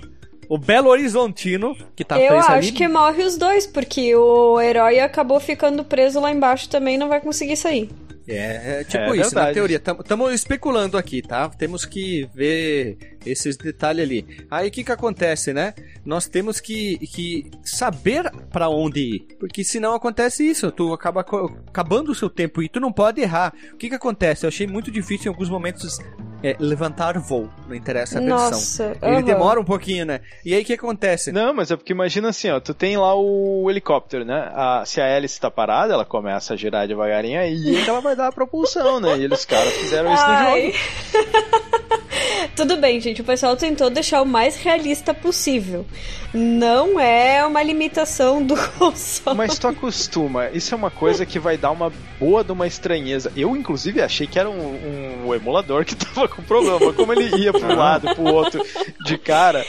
O 0.49 0.57
Belo 0.57 0.89
Horizontino, 0.89 1.75
que 1.95 2.03
tá 2.03 2.19
Eu 2.19 2.27
preso 2.27 2.47
acho 2.47 2.51
ali. 2.51 2.71
que 2.73 2.87
morre 2.87 3.23
os 3.23 3.37
dois, 3.37 3.65
porque 3.65 4.13
o 4.15 4.59
herói 4.59 4.99
acabou 4.99 5.39
ficando 5.39 5.83
preso 5.85 6.19
lá 6.19 6.31
embaixo 6.31 6.67
também 6.69 6.97
não 6.97 7.07
vai 7.07 7.21
conseguir 7.21 7.55
sair. 7.55 7.89
É, 8.27 8.79
é 8.79 8.83
tipo 8.83 8.97
É 9.03 9.17
isso, 9.17 9.35
na 9.35 9.41
verdade. 9.41 9.53
teoria. 9.53 9.77
Estamos 9.77 10.33
especulando 10.33 10.97
aqui, 10.97 11.21
tá? 11.21 11.49
Temos 11.49 11.85
que 11.85 12.29
ver 12.33 13.12
esses 13.25 13.55
detalhes 13.57 14.03
ali. 14.03 14.45
Aí 14.49 14.67
o 14.67 14.71
que 14.71 14.83
que 14.83 14.91
acontece, 14.91 15.53
né? 15.53 15.73
Nós 16.05 16.27
temos 16.27 16.59
que, 16.59 16.97
que 17.07 17.49
saber 17.63 18.29
pra 18.51 18.69
onde 18.69 18.99
ir. 18.99 19.19
Porque 19.39 19.63
senão 19.63 19.93
acontece 19.93 20.43
isso, 20.47 20.71
tu 20.71 20.93
acaba 20.93 21.21
acabando 21.21 22.11
o 22.11 22.15
seu 22.15 22.29
tempo 22.29 22.61
e 22.61 22.69
tu 22.69 22.79
não 22.79 22.91
pode 22.91 23.21
errar. 23.21 23.53
O 23.73 23.77
que 23.77 23.89
que 23.89 23.95
acontece? 23.95 24.45
Eu 24.45 24.49
achei 24.49 24.67
muito 24.67 24.91
difícil 24.91 25.31
em 25.31 25.33
alguns 25.33 25.49
momentos 25.49 25.99
é, 26.43 26.57
levantar 26.59 27.17
voo, 27.19 27.49
não 27.69 27.75
interessa 27.75 28.17
a 28.17 28.21
versão. 28.21 28.37
Nossa, 28.51 28.97
Ele 29.01 29.23
demora 29.23 29.59
um 29.61 29.63
pouquinho, 29.63 30.05
né? 30.05 30.19
E 30.43 30.53
aí 30.53 30.61
o 30.61 30.65
que 30.65 30.73
acontece? 30.73 31.31
Não, 31.31 31.53
mas 31.53 31.71
é 31.71 31.77
porque 31.77 31.93
imagina 31.93 32.29
assim, 32.29 32.49
ó, 32.49 32.59
tu 32.59 32.73
tem 32.73 32.97
lá 32.97 33.15
o 33.15 33.69
helicóptero, 33.69 34.25
né? 34.25 34.51
A- 34.53 34.83
se 34.85 34.99
a 34.99 35.05
hélice 35.05 35.39
tá 35.39 35.49
parada, 35.49 35.93
ela 35.93 36.03
começa 36.03 36.53
a 36.53 36.57
girar 36.57 36.85
devagarinho 36.87 37.39
aí 37.39 37.77
é 37.77 37.87
ela 37.87 38.01
vai 38.01 38.15
dar 38.15 38.27
a 38.27 38.31
propulsão, 38.31 38.99
né? 38.99 39.17
E 39.19 39.25
os 39.27 39.45
caras 39.45 39.71
fizeram 39.73 40.13
isso 40.13 40.23
no 40.27 40.39
jogo. 40.43 42.03
Tudo 42.55 42.77
bem, 42.77 42.99
gente. 42.99 43.21
O 43.21 43.23
pessoal 43.23 43.55
tentou 43.55 43.89
deixar 43.89 44.21
o 44.21 44.25
mais 44.25 44.55
realista 44.55 45.13
possível. 45.13 45.85
Não 46.33 46.99
é 46.99 47.45
uma 47.45 47.61
limitação 47.61 48.43
do 48.43 48.55
console. 48.77 49.37
Mas 49.37 49.57
tu 49.57 49.67
acostuma, 49.67 50.49
isso 50.49 50.73
é 50.73 50.77
uma 50.77 50.91
coisa 50.91 51.25
que 51.25 51.39
vai 51.39 51.57
dar 51.57 51.71
uma 51.71 51.91
boa 52.19 52.43
de 52.43 52.51
uma 52.51 52.67
estranheza. 52.67 53.31
Eu, 53.35 53.55
inclusive, 53.55 54.01
achei 54.01 54.27
que 54.27 54.39
era 54.39 54.49
um, 54.49 55.25
um 55.25 55.33
emulador 55.33 55.85
que 55.85 55.95
tava 55.95 56.27
com 56.27 56.41
problema. 56.41 56.93
Como 56.93 57.11
ele 57.13 57.35
ia 57.35 57.51
um 57.51 57.75
lado, 57.75 58.13
pro 58.15 58.23
outro, 58.23 58.63
de 59.05 59.17
cara. 59.17 59.65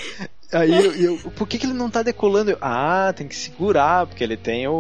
Aí 0.54 0.70
eu, 0.72 0.94
eu- 0.94 1.30
por 1.32 1.46
que, 1.48 1.58
que 1.58 1.66
ele 1.66 1.72
não 1.74 1.90
tá 1.90 2.02
decolando? 2.02 2.50
Eu, 2.52 2.58
ah, 2.60 3.12
tem 3.16 3.26
que 3.28 3.34
segurar, 3.36 4.06
porque 4.06 4.22
ele 4.24 4.36
tem 4.36 4.66
o, 4.68 4.72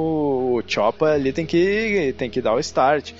o 0.58 0.62
Choppa 0.66 1.06
ali, 1.12 1.32
tem 1.32 1.44
que, 1.46 2.14
tem 2.16 2.30
que 2.30 2.40
dar 2.40 2.54
o 2.54 2.60
start. 2.60 3.12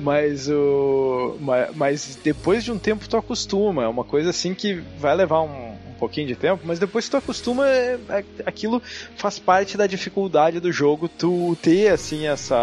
Mas 0.00 0.48
o. 0.48 1.36
ma- 1.40 1.68
Mas 1.74 2.16
depois 2.22 2.62
de 2.64 2.70
um 2.72 2.78
tempo 2.78 3.08
tu 3.08 3.16
acostuma. 3.16 3.84
É 3.84 3.88
uma 3.88 4.04
coisa 4.04 4.30
assim 4.30 4.54
que 4.54 4.74
vai 4.98 5.14
levar 5.14 5.42
um 5.42 5.76
pouquinho 5.98 6.26
de 6.26 6.36
tempo, 6.36 6.62
mas 6.64 6.78
depois 6.78 7.04
que 7.04 7.10
tu 7.10 7.16
acostuma, 7.16 7.66
é- 7.68 7.98
é- 8.08 8.24
aquilo 8.46 8.82
faz 9.16 9.38
parte 9.38 9.76
da 9.76 9.86
dificuldade 9.86 10.60
do 10.60 10.70
jogo, 10.72 11.08
tu 11.08 11.56
ter 11.60 11.88
assim 11.88 12.26
essa. 12.26 12.56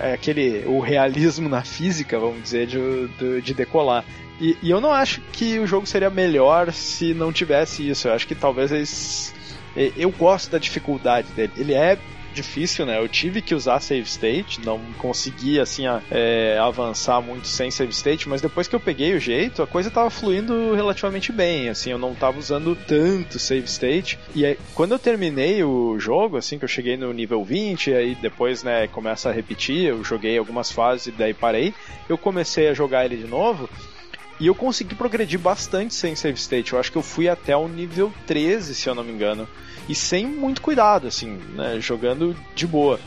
é- 0.00 0.14
aquele. 0.14 0.64
o 0.66 0.80
realismo 0.80 1.48
na 1.48 1.62
física, 1.62 2.18
vamos 2.18 2.42
dizer, 2.42 2.66
de, 2.66 3.08
de, 3.18 3.40
de 3.42 3.54
decolar. 3.54 4.04
E, 4.40 4.56
e 4.62 4.70
eu 4.70 4.80
não 4.80 4.92
acho 4.92 5.20
que 5.32 5.58
o 5.58 5.66
jogo 5.66 5.86
seria 5.86 6.10
melhor 6.10 6.72
se 6.72 7.14
não 7.14 7.32
tivesse 7.32 7.88
isso. 7.88 8.08
Eu 8.08 8.14
acho 8.14 8.26
que 8.26 8.34
talvez 8.34 8.72
eles. 8.72 9.32
Eu 9.96 10.10
gosto 10.10 10.50
da 10.50 10.58
dificuldade 10.58 11.28
dele. 11.32 11.52
Ele 11.56 11.74
é 11.74 11.98
difícil, 12.34 12.84
né? 12.84 12.98
Eu 12.98 13.08
tive 13.08 13.40
que 13.40 13.54
usar 13.54 13.80
save 13.80 14.02
state, 14.06 14.60
não 14.64 14.78
consegui 14.98 15.58
assim 15.60 15.86
a- 15.86 16.02
é, 16.10 16.58
avançar 16.58 17.20
muito 17.22 17.46
sem 17.46 17.70
save 17.70 17.92
state, 17.92 18.28
mas 18.28 18.40
depois 18.42 18.68
que 18.68 18.74
eu 18.74 18.80
peguei 18.80 19.14
o 19.14 19.20
jeito, 19.20 19.62
a 19.62 19.66
coisa 19.66 19.90
tava 19.90 20.10
fluindo 20.10 20.74
relativamente 20.74 21.32
bem, 21.32 21.68
assim, 21.68 21.90
eu 21.90 21.98
não 21.98 22.14
tava 22.14 22.38
usando 22.38 22.74
tanto 22.76 23.38
save 23.38 23.66
state. 23.66 24.18
E 24.34 24.44
aí, 24.44 24.58
quando 24.74 24.92
eu 24.92 24.98
terminei 24.98 25.62
o 25.64 25.98
jogo, 25.98 26.36
assim, 26.36 26.58
que 26.58 26.64
eu 26.64 26.68
cheguei 26.68 26.96
no 26.96 27.12
nível 27.12 27.44
20, 27.44 27.92
aí 27.94 28.14
depois, 28.16 28.62
né, 28.62 28.86
começa 28.88 29.30
a 29.30 29.32
repetir, 29.32 29.86
eu 29.86 30.02
joguei 30.04 30.36
algumas 30.36 30.70
fases 30.70 31.06
e 31.06 31.12
daí 31.12 31.32
parei, 31.32 31.72
eu 32.08 32.18
comecei 32.18 32.68
a 32.68 32.74
jogar 32.74 33.04
ele 33.04 33.16
de 33.16 33.26
novo. 33.26 33.68
E 34.40 34.46
eu 34.46 34.54
consegui 34.54 34.94
progredir 34.94 35.38
bastante 35.38 35.94
sem 35.94 36.16
save 36.16 36.38
state. 36.38 36.72
Eu 36.72 36.80
acho 36.80 36.90
que 36.90 36.98
eu 36.98 37.02
fui 37.02 37.28
até 37.28 37.56
o 37.56 37.68
nível 37.68 38.12
13, 38.26 38.74
se 38.74 38.88
eu 38.88 38.94
não 38.94 39.04
me 39.04 39.12
engano. 39.12 39.48
E 39.88 39.94
sem 39.94 40.26
muito 40.26 40.60
cuidado, 40.60 41.06
assim, 41.06 41.40
né? 41.54 41.78
Jogando 41.80 42.36
de 42.54 42.66
boa. 42.66 42.98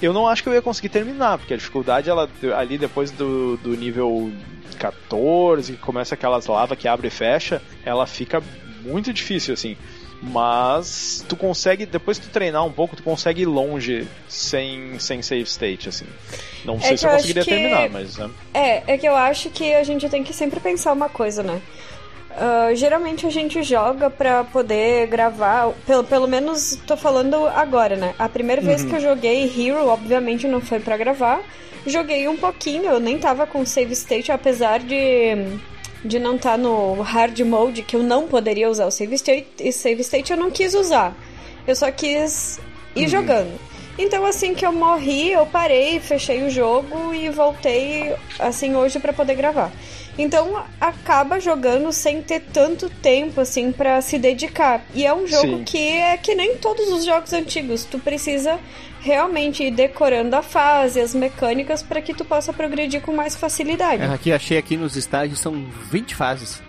Eu 0.00 0.12
não 0.12 0.28
acho 0.28 0.42
que 0.42 0.48
eu 0.48 0.54
ia 0.54 0.62
conseguir 0.62 0.90
terminar, 0.90 1.38
porque 1.38 1.54
a 1.54 1.56
dificuldade, 1.56 2.08
ela 2.08 2.30
ali 2.56 2.78
depois 2.78 3.10
do, 3.10 3.56
do 3.56 3.76
nível 3.76 4.32
14, 4.78 5.72
que 5.72 5.78
começa 5.78 6.14
aquelas 6.14 6.46
lavas 6.46 6.78
que 6.78 6.86
abre 6.86 7.08
e 7.08 7.10
fecha, 7.10 7.60
ela 7.84 8.06
fica 8.06 8.40
muito 8.82 9.12
difícil, 9.12 9.54
assim. 9.54 9.76
Mas 10.20 11.24
tu 11.28 11.36
consegue, 11.36 11.86
depois 11.86 12.18
que 12.18 12.26
tu 12.26 12.32
treinar 12.32 12.64
um 12.64 12.72
pouco, 12.72 12.96
tu 12.96 13.02
consegue 13.02 13.42
ir 13.42 13.46
longe 13.46 14.06
sem, 14.28 14.98
sem 14.98 15.22
save 15.22 15.42
state, 15.44 15.88
assim. 15.88 16.06
Não 16.64 16.80
sei 16.80 16.90
que 16.92 16.96
se 16.98 17.06
eu 17.06 17.10
eu 17.10 17.16
conseguiria 17.16 17.44
que- 17.44 17.50
terminar, 17.50 17.88
mas. 17.90 18.16
Né? 18.16 18.30
É, 18.52 18.94
é 18.94 18.98
que 18.98 19.06
eu 19.06 19.14
acho 19.16 19.48
que 19.50 19.72
a 19.74 19.84
gente 19.84 20.08
tem 20.08 20.24
que 20.24 20.32
sempre 20.32 20.58
pensar 20.60 20.92
uma 20.92 21.08
coisa, 21.08 21.42
né? 21.42 21.60
ah, 22.40 22.72
geralmente 22.74 23.26
a 23.26 23.30
gente 23.30 23.62
joga 23.64 24.08
pra 24.10 24.44
poder 24.44 25.06
gravar, 25.08 25.72
pelo, 25.86 26.04
pelo 26.04 26.26
menos 26.28 26.78
tô 26.86 26.96
falando 26.96 27.46
agora, 27.48 27.96
né? 27.96 28.14
A 28.18 28.28
primeira 28.28 28.60
vez 28.62 28.84
que 28.84 28.94
eu 28.94 29.00
joguei 29.00 29.44
Hero, 29.44 29.88
obviamente 29.88 30.46
não 30.46 30.60
foi 30.60 30.78
pra 30.78 30.96
gravar. 30.96 31.40
Joguei 31.86 32.28
um 32.28 32.36
pouquinho, 32.36 32.84
eu 32.84 33.00
nem 33.00 33.18
tava 33.18 33.46
com 33.46 33.64
save 33.66 33.92
state, 33.92 34.30
apesar 34.30 34.78
de 34.80 35.58
de 36.04 36.18
não 36.18 36.36
estar 36.36 36.56
no 36.56 37.00
hard 37.02 37.38
mode, 37.40 37.82
que 37.82 37.96
eu 37.96 38.02
não 38.02 38.28
poderia 38.28 38.70
usar 38.70 38.86
o 38.86 38.90
save 38.90 39.14
state, 39.14 39.48
e 39.60 39.72
save 39.72 40.00
state 40.02 40.30
eu 40.30 40.36
não 40.36 40.50
quis 40.50 40.74
usar. 40.74 41.16
Eu 41.66 41.74
só 41.74 41.90
quis 41.90 42.60
ir 42.94 43.08
jogando. 43.08 43.58
Então 43.98 44.24
assim 44.24 44.54
que 44.54 44.64
eu 44.64 44.72
morri, 44.72 45.32
eu 45.32 45.44
parei, 45.44 45.98
fechei 45.98 46.44
o 46.44 46.50
jogo 46.50 47.12
e 47.12 47.28
voltei 47.30 48.14
assim 48.38 48.76
hoje 48.76 49.00
pra 49.00 49.12
poder 49.12 49.34
gravar. 49.34 49.72
Então 50.16 50.64
acaba 50.80 51.40
jogando 51.40 51.92
sem 51.92 52.22
ter 52.22 52.40
tanto 52.52 52.88
tempo 52.88 53.40
assim 53.40 53.72
pra 53.72 54.00
se 54.00 54.18
dedicar. 54.18 54.84
E 54.94 55.04
é 55.04 55.12
um 55.12 55.26
jogo 55.26 55.58
Sim. 55.58 55.64
que 55.64 55.78
é 55.78 56.16
que 56.16 56.34
nem 56.34 56.56
todos 56.56 56.88
os 56.90 57.04
jogos 57.04 57.32
antigos, 57.32 57.84
tu 57.84 57.98
precisa 57.98 58.58
realmente 59.08 59.64
ir 59.64 59.70
decorando 59.70 60.36
a 60.36 60.42
fase, 60.42 61.00
as 61.00 61.14
mecânicas 61.14 61.82
pra 61.82 62.02
que 62.02 62.12
tu 62.12 62.24
possa 62.24 62.52
progredir 62.52 63.00
com 63.00 63.14
mais 63.14 63.34
facilidade. 63.34 64.02
É, 64.02 64.06
Aqui 64.06 64.30
achei 64.32 64.58
aqui 64.58 64.76
nos 64.76 64.96
estágios 64.96 65.40
são 65.40 65.64
20 65.90 66.14
fases. 66.14 66.60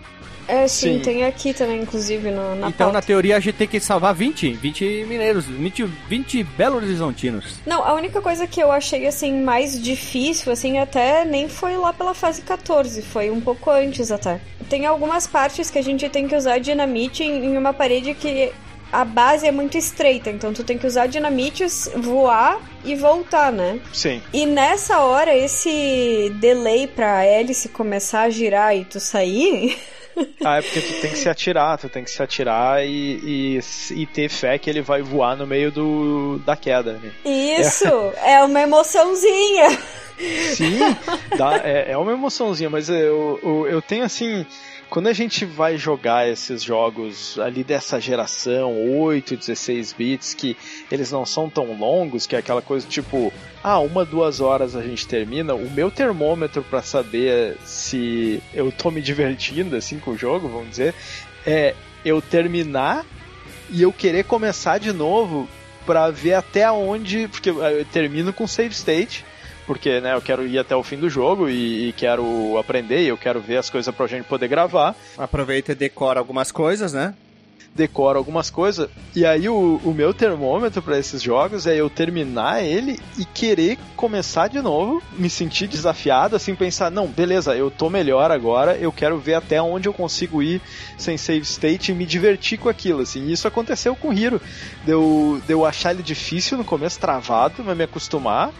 É, 0.48 0.66
sim, 0.66 0.94
Sim. 0.94 1.00
tem 1.00 1.24
aqui 1.24 1.54
também, 1.54 1.82
inclusive, 1.82 2.28
no, 2.30 2.56
na 2.56 2.68
então, 2.70 2.88
na 2.88 2.94
pauta. 2.94 3.06
teoria, 3.06 3.36
a 3.36 3.40
gente 3.40 3.54
tem 3.54 3.68
que 3.68 3.78
salvar 3.78 4.12
20, 4.12 4.54
20 4.54 5.04
mineiros, 5.06 5.44
20, 5.44 5.84
20 6.08 6.42
Belo 6.42 6.76
Horizontinos. 6.76 7.60
Não, 7.64 7.84
a 7.84 7.94
única 7.94 8.20
coisa 8.20 8.48
que 8.48 8.60
eu 8.60 8.72
achei, 8.72 9.06
assim, 9.06 9.44
mais 9.44 9.80
difícil, 9.80 10.50
assim, 10.50 10.78
até 10.78 11.24
nem 11.24 11.48
foi 11.48 11.76
lá 11.76 11.92
pela 11.92 12.14
fase 12.14 12.42
14, 12.42 13.00
foi 13.00 13.30
um 13.30 13.40
pouco 13.40 13.70
antes 13.70 14.10
até. 14.10 14.40
Tem 14.68 14.86
algumas 14.86 15.24
partes 15.24 15.70
que 15.70 15.78
a 15.78 15.82
gente 15.82 16.08
tem 16.08 16.26
que 16.26 16.34
usar 16.34 16.58
dinamite 16.58 17.22
em, 17.22 17.44
em 17.44 17.56
uma 17.56 17.72
parede 17.72 18.12
que 18.14 18.50
a 18.92 19.04
base 19.04 19.46
é 19.46 19.52
muito 19.52 19.76
estreita, 19.76 20.30
então 20.30 20.52
tu 20.52 20.64
tem 20.64 20.78
que 20.78 20.86
usar 20.86 21.06
dinamites, 21.06 21.90
voar 21.96 22.60
e 22.84 22.94
voltar, 22.94 23.52
né? 23.52 23.80
Sim. 23.92 24.22
E 24.32 24.46
nessa 24.46 25.00
hora, 25.00 25.34
esse 25.36 26.32
delay 26.36 26.86
pra 26.86 27.24
hélice 27.24 27.68
começar 27.68 28.22
a 28.22 28.30
girar 28.30 28.76
e 28.76 28.84
tu 28.84 29.00
sair... 29.00 29.76
Ah, 30.44 30.58
é 30.58 30.62
porque 30.62 30.80
tu 30.82 31.00
tem 31.00 31.10
que 31.12 31.18
se 31.18 31.28
atirar, 31.30 31.78
tu 31.78 31.88
tem 31.88 32.04
que 32.04 32.10
se 32.10 32.22
atirar 32.22 32.84
e, 32.84 33.58
e, 33.58 33.60
e 34.02 34.06
ter 34.06 34.28
fé 34.28 34.58
que 34.58 34.68
ele 34.68 34.82
vai 34.82 35.00
voar 35.00 35.34
no 35.34 35.46
meio 35.46 35.70
do, 35.70 36.38
da 36.44 36.54
queda. 36.56 36.94
Né? 36.94 37.10
Isso, 37.24 37.86
é 38.22 38.42
uma 38.42 38.60
emoçãozinha. 38.60 39.78
Sim, 40.54 40.78
dá, 41.38 41.62
é, 41.64 41.92
é 41.92 41.96
uma 41.96 42.12
emoçãozinha, 42.12 42.68
mas 42.68 42.90
eu, 42.90 43.40
eu, 43.42 43.66
eu 43.66 43.82
tenho 43.82 44.04
assim. 44.04 44.44
Quando 44.90 45.06
a 45.06 45.12
gente 45.12 45.44
vai 45.44 45.78
jogar 45.78 46.28
esses 46.28 46.64
jogos 46.64 47.38
ali 47.38 47.62
dessa 47.62 48.00
geração, 48.00 48.76
8, 48.98 49.36
16 49.36 49.92
bits, 49.92 50.34
que 50.34 50.56
eles 50.90 51.12
não 51.12 51.24
são 51.24 51.48
tão 51.48 51.72
longos, 51.78 52.26
que 52.26 52.34
é 52.34 52.40
aquela 52.40 52.60
coisa 52.60 52.88
tipo, 52.88 53.32
ah, 53.62 53.78
uma, 53.78 54.04
duas 54.04 54.40
horas 54.40 54.74
a 54.74 54.82
gente 54.82 55.06
termina, 55.06 55.54
o 55.54 55.70
meu 55.70 55.92
termômetro 55.92 56.64
pra 56.64 56.82
saber 56.82 57.56
se 57.64 58.42
eu 58.52 58.72
tô 58.72 58.90
me 58.90 59.00
divertindo 59.00 59.76
assim 59.76 60.00
com 60.00 60.10
o 60.10 60.18
jogo, 60.18 60.48
vamos 60.48 60.70
dizer, 60.70 60.92
é 61.46 61.76
eu 62.04 62.20
terminar 62.20 63.06
e 63.70 63.82
eu 63.82 63.92
querer 63.92 64.24
começar 64.24 64.78
de 64.78 64.92
novo 64.92 65.48
pra 65.86 66.10
ver 66.10 66.34
até 66.34 66.68
onde, 66.68 67.28
porque 67.28 67.50
eu 67.50 67.84
termino 67.92 68.32
com 68.32 68.44
save 68.44 68.74
state, 68.74 69.24
porque 69.70 70.00
né, 70.00 70.16
eu 70.16 70.20
quero 70.20 70.44
ir 70.44 70.58
até 70.58 70.74
o 70.74 70.82
fim 70.82 70.96
do 70.96 71.08
jogo 71.08 71.48
e, 71.48 71.90
e 71.90 71.92
quero 71.92 72.58
aprender, 72.58 73.04
e 73.04 73.06
eu 73.06 73.16
quero 73.16 73.40
ver 73.40 73.56
as 73.58 73.70
coisas 73.70 73.94
pra 73.94 74.08
gente 74.08 74.24
poder 74.24 74.48
gravar, 74.48 74.96
Aproveita 75.16 75.70
e 75.70 75.76
decora 75.76 76.18
algumas 76.18 76.50
coisas, 76.50 76.92
né? 76.92 77.14
decoro 77.72 78.18
algumas 78.18 78.50
coisas, 78.50 78.90
e 79.14 79.24
aí 79.24 79.48
o, 79.48 79.80
o 79.84 79.94
meu 79.94 80.12
termômetro 80.12 80.82
pra 80.82 80.98
esses 80.98 81.22
jogos 81.22 81.68
é 81.68 81.76
eu 81.76 81.88
terminar 81.88 82.64
ele 82.64 82.98
e 83.16 83.24
querer 83.24 83.78
começar 83.94 84.48
de 84.48 84.60
novo, 84.60 85.00
me 85.12 85.30
sentir 85.30 85.68
desafiado, 85.68 86.34
assim, 86.34 86.56
pensar, 86.56 86.90
não, 86.90 87.06
beleza, 87.06 87.54
eu 87.54 87.70
tô 87.70 87.88
melhor 87.88 88.32
agora, 88.32 88.76
eu 88.76 88.90
quero 88.90 89.18
ver 89.18 89.34
até 89.34 89.62
onde 89.62 89.88
eu 89.88 89.92
consigo 89.92 90.42
ir 90.42 90.60
sem 90.98 91.16
save 91.16 91.42
state 91.42 91.92
e 91.92 91.94
me 91.94 92.06
divertir 92.06 92.58
com 92.58 92.68
aquilo, 92.68 93.02
assim, 93.02 93.28
e 93.28 93.32
isso 93.34 93.46
aconteceu 93.46 93.94
com 93.94 94.08
o 94.08 94.12
Hiro, 94.12 94.42
de 94.84 94.90
eu, 94.90 95.40
de 95.46 95.52
eu 95.52 95.64
achar 95.64 95.92
ele 95.92 96.02
difícil 96.02 96.58
no 96.58 96.64
começo, 96.64 96.98
travado, 96.98 97.62
mas 97.64 97.76
me 97.76 97.84
acostumar 97.84 98.50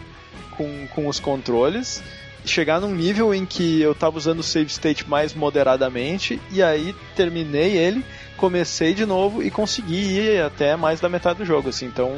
com, 0.51 0.87
com 0.87 1.07
os 1.07 1.19
controles, 1.19 2.03
chegar 2.45 2.79
num 2.81 2.93
nível 2.93 3.33
em 3.33 3.45
que 3.45 3.81
eu 3.81 3.93
tava 3.93 4.17
usando 4.17 4.39
o 4.39 4.43
save 4.43 4.69
state 4.69 5.07
mais 5.07 5.33
moderadamente, 5.33 6.41
e 6.51 6.61
aí 6.61 6.95
terminei 7.15 7.77
ele, 7.77 8.03
comecei 8.37 8.93
de 8.93 9.05
novo 9.05 9.43
e 9.43 9.51
consegui 9.51 10.19
ir 10.19 10.41
até 10.41 10.75
mais 10.75 10.99
da 10.99 11.09
metade 11.09 11.39
do 11.39 11.45
jogo, 11.45 11.69
assim, 11.69 11.85
então 11.85 12.11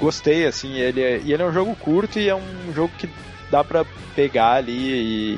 gostei, 0.00 0.46
assim, 0.46 0.74
ele 0.78 1.00
é, 1.02 1.20
e 1.24 1.32
ele 1.32 1.42
é 1.42 1.46
um 1.46 1.52
jogo 1.52 1.76
curto 1.76 2.18
e 2.18 2.28
é 2.28 2.34
um 2.34 2.72
jogo 2.74 2.90
que 2.98 3.08
dá 3.50 3.62
pra 3.62 3.84
pegar 4.14 4.52
ali 4.54 4.72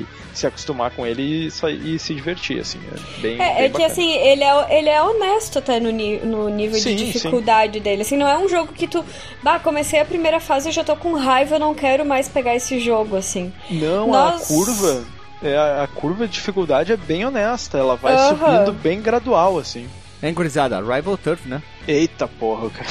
e 0.01 0.05
se 0.33 0.47
acostumar 0.47 0.89
com 0.91 1.05
ele 1.05 1.21
e, 1.47 1.95
e 1.95 1.99
se 1.99 2.13
divertir, 2.15 2.59
assim, 2.59 2.79
é 2.91 3.21
bem, 3.21 3.33
É, 3.41 3.53
bem 3.55 3.63
é 3.65 3.69
que 3.69 3.83
assim, 3.83 4.11
ele 4.13 4.43
é, 4.43 4.77
ele 4.79 4.89
é 4.89 5.01
honesto 5.01 5.59
até 5.59 5.79
no, 5.79 5.91
no 5.91 6.49
nível 6.49 6.79
Sim, 6.79 6.95
de 6.95 7.11
dificuldade 7.11 7.79
dele. 7.79 8.01
Assim, 8.01 8.17
não 8.17 8.27
é 8.27 8.37
um 8.37 8.49
jogo 8.49 8.73
que 8.73 8.87
tu. 8.87 9.05
Bah, 9.43 9.59
comecei 9.59 9.99
a 9.99 10.05
primeira 10.05 10.39
fase 10.39 10.69
e 10.69 10.71
já 10.71 10.83
tô 10.83 10.95
com 10.95 11.13
raiva, 11.13 11.55
eu 11.55 11.59
não 11.59 11.75
quero 11.75 12.03
mais 12.05 12.27
pegar 12.27 12.55
esse 12.55 12.79
jogo, 12.79 13.15
assim. 13.15 13.53
Não, 13.69 14.07
Nós- 14.07 14.41
a 14.41 14.45
curva, 14.47 15.03
é, 15.43 15.55
a 15.55 15.87
curva 15.93 16.25
de 16.27 16.33
dificuldade 16.33 16.91
é 16.91 16.97
bem 16.97 17.23
honesta, 17.25 17.77
ela 17.77 17.95
vai 17.95 18.15
Aham. 18.15 18.27
subindo 18.29 18.73
bem 18.73 19.01
gradual, 19.01 19.59
assim. 19.59 19.87
É, 20.19 20.31
gurizada, 20.31 20.79
Rival 20.79 21.17
Turf, 21.17 21.45
né? 21.47 21.61
Eita 21.87 22.27
porra, 22.27 22.69
cara. 22.71 22.87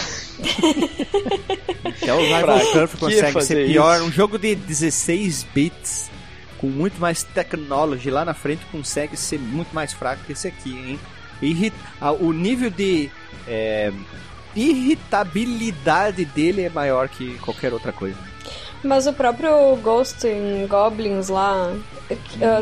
Até 1.85 2.15
o 2.15 2.19
Rival 2.21 2.61
Turf 2.73 2.97
consegue 2.99 3.43
ser 3.43 3.67
pior. 3.67 3.97
isso? 3.97 4.05
Um 4.07 4.13
jogo 4.13 4.39
de 4.39 4.55
16 4.55 5.47
bits, 5.55 6.11
com 6.59 6.67
muito 6.69 7.01
mais 7.01 7.23
technology 7.23 8.11
lá 8.11 8.25
na 8.25 8.35
frente, 8.35 8.63
consegue 8.71 9.17
ser 9.17 9.39
muito 9.39 9.73
mais 9.75 9.93
fraco 9.93 10.23
que 10.25 10.33
esse 10.33 10.49
aqui, 10.49 10.71
hein? 10.73 11.01
Irri- 11.41 11.73
ah, 12.01 12.13
O 12.13 12.33
nível 12.33 12.71
de 12.71 13.11
é, 13.49 13.93
irritabilidade 14.55 16.25
dele 16.25 16.63
é 16.63 16.69
maior 16.71 17.09
que 17.09 17.37
qualquer 17.39 17.73
outra 17.73 17.93
coisa. 17.93 18.17
Mas 18.83 19.07
o 19.07 19.13
próprio 19.13 19.77
Ghost 19.77 20.27
in 20.27 20.67
Goblins 20.67 21.29
lá, 21.29 21.73
eh, 22.11 22.17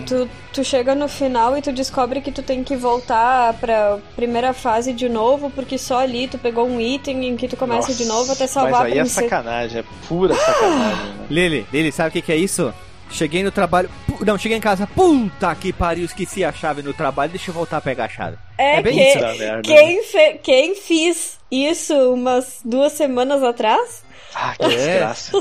tu, 0.07 0.29
tu 0.53 0.63
chega 0.63 0.95
no 0.95 1.09
final 1.09 1.57
e 1.57 1.63
tu 1.63 1.73
descobre 1.73 2.21
que 2.21 2.31
tu 2.31 2.43
tem 2.43 2.63
que 2.63 2.77
voltar 2.77 3.55
pra 3.55 3.99
primeira 4.15 4.53
fase 4.53 4.93
de 4.93 5.09
novo, 5.09 5.49
porque 5.51 5.79
só 5.79 6.01
ali 6.01 6.29
tu 6.29 6.37
pegou 6.37 6.67
um 6.69 6.79
item 6.81 7.25
em 7.27 7.37
que 7.37 7.49
tu 7.49 7.57
começa 7.57 7.89
Nossa, 7.89 7.95
de 7.95 8.05
novo 8.05 8.33
até 8.33 8.47
salvar 8.47 8.83
Mas 8.83 8.93
aí 8.93 8.93
a 8.93 8.95
é 8.97 9.05
princesa. 9.05 9.21
sacanagem, 9.23 9.79
é 9.81 9.85
pura 10.07 10.35
sacanagem, 10.35 11.05
né? 11.15 11.27
Lili, 11.31 11.67
Lili, 11.73 11.91
sabe 11.91 12.11
o 12.11 12.13
que, 12.13 12.23
que 12.23 12.33
é 12.33 12.37
isso? 12.37 12.73
Cheguei 13.11 13.43
no 13.43 13.51
trabalho. 13.51 13.91
Não, 14.25 14.39
cheguei 14.39 14.57
em 14.57 14.61
casa. 14.61 14.87
Puta 14.87 15.53
que 15.57 15.73
pariu, 15.73 16.05
esqueci 16.05 16.45
a 16.45 16.53
chave 16.53 16.81
no 16.81 16.93
trabalho. 16.95 17.33
Deixa 17.33 17.51
eu 17.51 17.55
voltar 17.55 17.79
a 17.79 17.81
pegar 17.81 18.05
a 18.05 18.09
chave. 18.09 18.37
É, 18.57 18.77
É 18.77 18.83
bem 18.83 18.93
que, 18.95 19.03
isso, 19.03 19.63
quem, 19.65 20.03
fe- 20.05 20.41
quem 20.41 20.75
fiz 20.77 21.40
isso 21.51 21.95
umas 22.15 22.61
duas 22.65 22.93
semanas 22.93 23.43
atrás? 23.43 24.03
Ah, 24.35 24.55
que 24.57 24.65
É. 24.65 24.69
desgraça. 24.69 25.33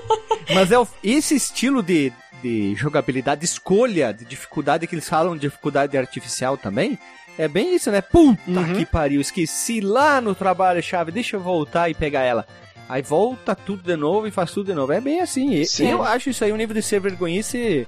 Mas 0.54 0.72
é 0.72 0.78
o- 0.78 0.88
esse 1.04 1.34
estilo 1.34 1.82
de, 1.82 2.12
de 2.42 2.74
jogabilidade, 2.74 3.44
escolha 3.44 4.12
de 4.12 4.24
dificuldade 4.24 4.86
que 4.86 4.94
eles 4.94 5.08
falam, 5.08 5.36
dificuldade 5.36 5.96
artificial 5.98 6.56
também. 6.56 6.98
É 7.38 7.46
bem 7.46 7.74
isso, 7.76 7.90
né? 7.90 8.00
Puta 8.00 8.40
Uhum. 8.50 8.74
que 8.74 8.84
pariu, 8.86 9.20
esqueci 9.20 9.80
lá 9.80 10.20
no 10.20 10.34
trabalho 10.34 10.78
a 10.78 10.82
chave, 10.82 11.12
deixa 11.12 11.36
eu 11.36 11.40
voltar 11.40 11.88
e 11.88 11.94
pegar 11.94 12.22
ela. 12.22 12.46
Aí 12.88 13.02
volta 13.02 13.54
tudo 13.54 13.82
de 13.82 13.94
novo 13.96 14.26
e 14.26 14.30
faz 14.30 14.50
tudo 14.50 14.66
de 14.68 14.74
novo. 14.74 14.92
É 14.92 15.00
bem 15.00 15.20
assim. 15.20 15.62
Sim. 15.66 15.88
Eu 15.90 16.02
acho 16.02 16.30
isso 16.30 16.42
aí 16.42 16.50
um 16.52 16.56
nível 16.56 16.74
de 16.74 16.82
ser 16.82 17.00
vergonhice. 17.00 17.86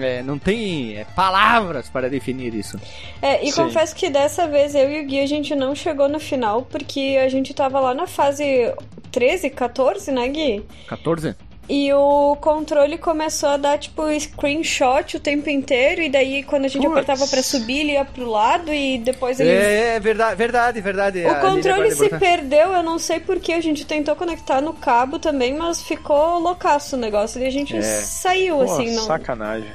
É, 0.00 0.22
não 0.22 0.38
tem 0.38 0.96
é, 0.96 1.04
palavras 1.16 1.88
para 1.88 2.08
definir 2.08 2.54
isso. 2.54 2.78
É, 3.22 3.44
e 3.44 3.50
Sim. 3.52 3.62
confesso 3.62 3.94
que 3.94 4.08
dessa 4.10 4.46
vez 4.46 4.74
eu 4.74 4.90
e 4.90 5.00
o 5.02 5.06
Gui 5.06 5.20
a 5.20 5.26
gente 5.26 5.54
não 5.54 5.74
chegou 5.74 6.08
no 6.08 6.18
final, 6.20 6.62
porque 6.62 7.18
a 7.22 7.28
gente 7.28 7.52
tava 7.54 7.80
lá 7.80 7.94
na 7.94 8.06
fase 8.06 8.72
13, 9.10 9.50
14, 9.50 10.10
né, 10.12 10.28
Gui? 10.28 10.64
14? 10.88 11.34
E 11.66 11.90
o 11.94 12.36
controle 12.42 12.98
começou 12.98 13.48
a 13.48 13.56
dar, 13.56 13.78
tipo, 13.78 14.02
screenshot 14.20 15.16
o 15.16 15.20
tempo 15.20 15.48
inteiro, 15.48 16.02
e 16.02 16.10
daí 16.10 16.42
quando 16.42 16.66
a 16.66 16.68
gente 16.68 16.82
Puts. 16.82 16.92
apertava 16.92 17.26
pra 17.26 17.42
subir, 17.42 17.80
ele 17.80 17.92
ia 17.92 18.04
pro 18.04 18.28
lado, 18.28 18.70
e 18.70 18.98
depois 18.98 19.40
ele. 19.40 19.48
É, 19.48 19.94
é 19.96 20.00
verdade, 20.00 20.36
verdade, 20.36 20.80
verdade. 20.82 21.20
O 21.24 21.30
A 21.30 21.36
controle 21.36 21.90
se 21.92 22.10
perdeu, 22.10 22.70
eu 22.74 22.82
não 22.82 22.98
sei 22.98 23.18
porque 23.18 23.50
a 23.50 23.62
gente 23.62 23.86
tentou 23.86 24.14
conectar 24.14 24.60
no 24.60 24.74
cabo 24.74 25.18
também, 25.18 25.54
mas 25.54 25.82
ficou 25.82 26.38
loucaço 26.38 26.96
o 26.96 26.98
negócio 26.98 27.40
e 27.40 27.46
a 27.46 27.50
gente 27.50 27.74
É. 27.74 27.80
saiu, 27.80 28.56
Pô, 28.56 28.62
assim, 28.64 28.94
não. 28.94 29.04
sacanagem. 29.04 29.70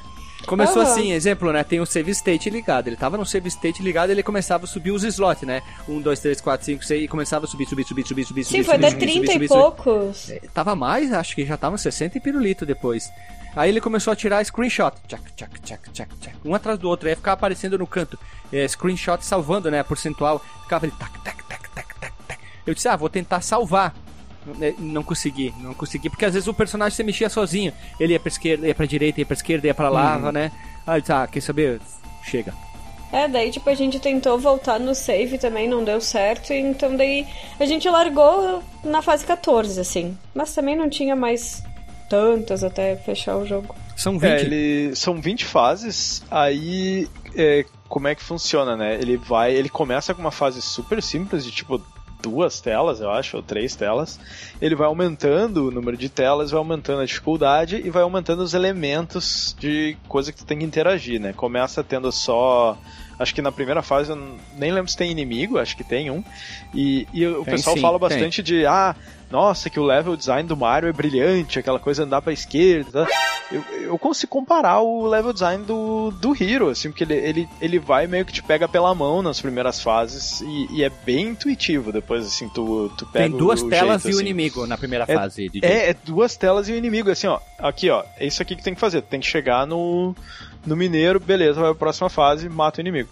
Começou 0.49 0.81
Aham. 0.81 0.91
assim, 0.91 1.11
exemplo, 1.11 1.53
né? 1.53 1.63
Tem 1.63 1.79
o 1.79 1.85
save 1.85 2.09
state 2.09 2.49
ligado. 2.49 2.87
Ele 2.87 2.95
tava 2.95 3.17
no 3.17 3.25
save 3.25 3.47
state 3.49 3.83
ligado 3.83 4.09
ele 4.09 4.23
começava 4.23 4.63
a 4.65 4.67
subir 4.67 4.89
os 4.89 5.03
slots, 5.03 5.43
né? 5.43 5.61
1, 5.87 6.01
2, 6.01 6.19
3, 6.19 6.41
4, 6.41 6.65
5, 6.65 6.83
6 6.85 7.03
e 7.03 7.07
começava 7.07 7.45
a 7.45 7.47
subir, 7.47 7.67
subir, 7.67 7.83
subir, 7.85 8.03
subir, 8.03 8.25
subir, 8.25 8.43
Sim, 8.43 8.49
subir. 8.49 8.63
foi 8.63 8.73
subir, 8.73 8.85
até 8.87 8.95
subir, 8.95 9.11
30 9.11 9.33
subir, 9.33 9.45
e 9.45 9.47
poucos. 9.47 10.29
É, 10.31 10.41
Tava 10.51 10.75
mais, 10.75 11.13
acho 11.13 11.35
que 11.35 11.45
já 11.45 11.55
tava 11.55 11.77
60 11.77 12.17
e 12.17 12.21
pirulito 12.21 12.65
depois. 12.65 13.11
Aí 13.55 13.69
ele 13.69 13.79
começou 13.79 14.11
a 14.11 14.15
tirar 14.15 14.43
screenshot. 14.43 14.91
Tchac, 15.07 15.21
tchac, 15.35 15.61
tchac, 15.61 15.91
tchac, 15.91 16.15
tchac. 16.19 16.35
Um 16.43 16.55
atrás 16.55 16.79
do 16.79 16.89
outro. 16.89 17.07
Aí 17.07 17.15
ficava 17.15 17.35
aparecendo 17.35 17.77
no 17.77 17.85
canto. 17.85 18.17
É, 18.51 18.67
screenshot 18.67 19.23
salvando, 19.23 19.69
né? 19.69 19.83
Percentual. 19.83 20.39
Ficava 20.63 20.85
ali. 20.85 20.93
Tac, 20.97 21.11
tac, 21.23 21.43
tac, 21.47 21.69
tac, 21.73 21.99
tac, 21.99 22.13
tac. 22.27 22.39
Eu 22.65 22.73
disse, 22.73 22.87
ah, 22.87 22.95
vou 22.95 23.09
tentar 23.09 23.41
salvar. 23.41 23.93
É, 24.61 24.73
Não 24.77 25.03
consegui, 25.03 25.53
não 25.59 25.73
consegui. 25.73 26.09
Porque 26.09 26.25
às 26.25 26.33
vezes 26.33 26.47
o 26.47 26.53
personagem 26.53 26.95
se 26.95 27.03
mexia 27.03 27.29
sozinho. 27.29 27.73
Ele 27.99 28.13
ia 28.13 28.19
pra 28.19 28.29
esquerda, 28.29 28.67
ia 28.67 28.75
pra 28.75 28.85
direita, 28.85 29.19
ia 29.19 29.25
pra 29.25 29.35
esquerda, 29.35 29.67
ia 29.67 29.73
pra 29.73 29.89
lava, 29.89 30.31
né? 30.31 30.51
Aí 30.85 31.03
ah, 31.09 31.27
quer 31.27 31.41
saber? 31.41 31.79
Chega. 32.23 32.53
É, 33.11 33.27
daí 33.27 33.51
tipo 33.51 33.67
a 33.69 33.73
gente 33.73 33.99
tentou 33.99 34.37
voltar 34.37 34.79
no 34.79 34.93
save 34.93 35.39
também, 35.39 35.67
não 35.67 35.83
deu 35.83 35.99
certo, 35.99 36.53
então 36.53 36.95
daí 36.95 37.25
a 37.59 37.65
gente 37.65 37.89
largou 37.89 38.63
na 38.83 39.01
fase 39.01 39.25
14, 39.25 39.79
assim. 39.79 40.17
Mas 40.33 40.53
também 40.53 40.75
não 40.75 40.89
tinha 40.89 41.15
mais 41.15 41.63
tantas 42.07 42.63
até 42.63 42.95
fechar 42.95 43.37
o 43.37 43.45
jogo. 43.45 43.75
São 43.95 44.17
20. 44.17 44.29
É, 44.29 44.41
ele, 44.41 44.95
são 44.95 45.19
20 45.19 45.45
fases, 45.45 46.23
aí 46.29 47.07
é, 47.35 47.65
como 47.87 48.07
é 48.07 48.15
que 48.15 48.23
funciona, 48.23 48.77
né? 48.77 48.95
Ele 48.95 49.17
vai, 49.17 49.53
ele 49.53 49.69
começa 49.69 50.13
com 50.13 50.21
uma 50.21 50.31
fase 50.31 50.61
super 50.61 51.01
simples 51.01 51.43
de 51.43 51.51
tipo 51.51 51.81
duas 52.21 52.59
telas, 52.59 52.99
eu 52.99 53.09
acho, 53.09 53.37
ou 53.37 53.43
três 53.43 53.75
telas. 53.75 54.19
Ele 54.61 54.75
vai 54.75 54.87
aumentando 54.87 55.67
o 55.67 55.71
número 55.71 55.97
de 55.97 56.09
telas, 56.09 56.51
vai 56.51 56.57
aumentando 56.57 57.01
a 57.01 57.05
dificuldade 57.05 57.81
e 57.83 57.89
vai 57.89 58.03
aumentando 58.03 58.41
os 58.41 58.53
elementos 58.53 59.55
de 59.59 59.97
coisa 60.07 60.31
que 60.31 60.39
tu 60.39 60.45
tem 60.45 60.59
que 60.59 60.65
interagir, 60.65 61.19
né? 61.19 61.33
Começa 61.33 61.83
tendo 61.83 62.11
só 62.11 62.77
Acho 63.19 63.35
que 63.35 63.41
na 63.41 63.51
primeira 63.51 63.81
fase 63.83 64.11
eu 64.11 64.37
nem 64.57 64.71
lembro 64.71 64.89
se 64.89 64.95
tem 64.95 65.11
inimigo, 65.11 65.57
acho 65.59 65.75
que 65.75 65.83
tem 65.83 66.09
um. 66.09 66.23
E, 66.73 67.05
e 67.13 67.27
o 67.27 67.43
Tem 67.43 67.55
pessoal 67.55 67.75
sim, 67.75 67.81
fala 67.81 67.99
tem. 67.99 68.07
bastante 68.07 68.41
de 68.41 68.65
ah, 68.65 68.95
nossa, 69.29 69.69
que 69.69 69.79
o 69.79 69.83
level 69.83 70.15
design 70.15 70.47
do 70.47 70.55
Mario 70.55 70.87
é 70.89 70.93
brilhante, 70.93 71.59
aquela 71.59 71.79
coisa 71.79 72.03
andar 72.03 72.21
pra 72.21 72.31
esquerda. 72.33 73.05
Eu, 73.51 73.63
eu 73.81 73.97
consigo 73.97 74.29
comparar 74.31 74.79
o 74.79 75.05
level 75.07 75.33
design 75.33 75.65
do, 75.65 76.11
do 76.11 76.33
Hero, 76.41 76.69
assim, 76.69 76.89
porque 76.91 77.03
ele, 77.03 77.15
ele, 77.15 77.49
ele 77.59 77.79
vai 77.79 78.05
meio 78.07 78.23
que 78.23 78.31
te 78.31 78.43
pega 78.43 78.67
pela 78.67 78.93
mão 78.93 79.21
nas 79.23 79.41
primeiras 79.41 79.81
fases 79.81 80.39
e, 80.41 80.67
e 80.71 80.83
é 80.83 80.89
bem 80.89 81.29
intuitivo. 81.29 81.91
Depois, 81.91 82.25
assim, 82.25 82.47
tu, 82.49 82.91
tu 82.97 83.05
pega 83.07 83.27
Tem 83.27 83.37
duas 83.37 83.61
o 83.63 83.67
telas 83.69 84.03
jeito, 84.03 84.13
e 84.13 84.15
o 84.15 84.17
assim. 84.17 84.25
inimigo 84.29 84.67
na 84.67 84.77
primeira 84.77 85.05
É- 85.07 85.13
fase. 85.15 85.51
É, 85.63 85.89
é 85.89 85.93
duas 86.05 86.35
telas 86.37 86.69
e 86.69 86.73
o 86.73 86.75
inimigo, 86.75 87.09
assim, 87.09 87.25
ó. 87.27 87.39
Aqui, 87.57 87.89
ó. 87.89 88.03
É 88.17 88.25
isso 88.25 88.41
aqui 88.41 88.55
que 88.55 88.63
tem 88.63 88.75
que 88.75 88.79
fazer. 88.79 89.01
Tu 89.01 89.07
tem 89.07 89.19
que 89.19 89.25
chegar 89.27 89.65
no, 89.65 90.15
no 90.65 90.75
mineiro, 90.75 91.19
beleza, 91.19 91.59
vai 91.59 91.69
pra 91.71 91.79
próxima 91.79 92.09
fase, 92.09 92.49
mata 92.49 92.79
o 92.79 92.81
inimigo. 92.81 93.09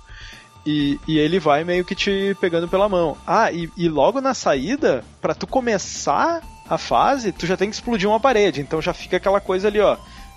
E, 0.65 0.99
e 1.07 1.17
ele 1.17 1.39
vai 1.39 1.63
meio 1.63 1.85
que 1.85 1.95
te 1.95 2.35
pegando 2.41 2.67
pela 2.67 2.89
mão. 2.89 3.17
Ah, 3.25 3.51
e, 3.51 3.69
e 3.77 3.87
logo 3.87 4.19
na 4.19 4.33
saída, 4.33 5.03
pra 5.21 5.33
tu 5.33 5.47
começar 5.47 6.41
a 6.69 6.77
fase, 6.77 7.31
tu 7.31 7.45
já 7.45 7.55
tem 7.55 7.69
que 7.69 7.75
explodir 7.75 8.09
uma 8.09 8.19
parede. 8.19 8.59
Então 8.59 8.81
já 8.81 8.93
fica 8.93 9.15
aquela 9.15 9.39
coisa 9.39 9.69
ali, 9.69 9.79
ó. 9.79 9.95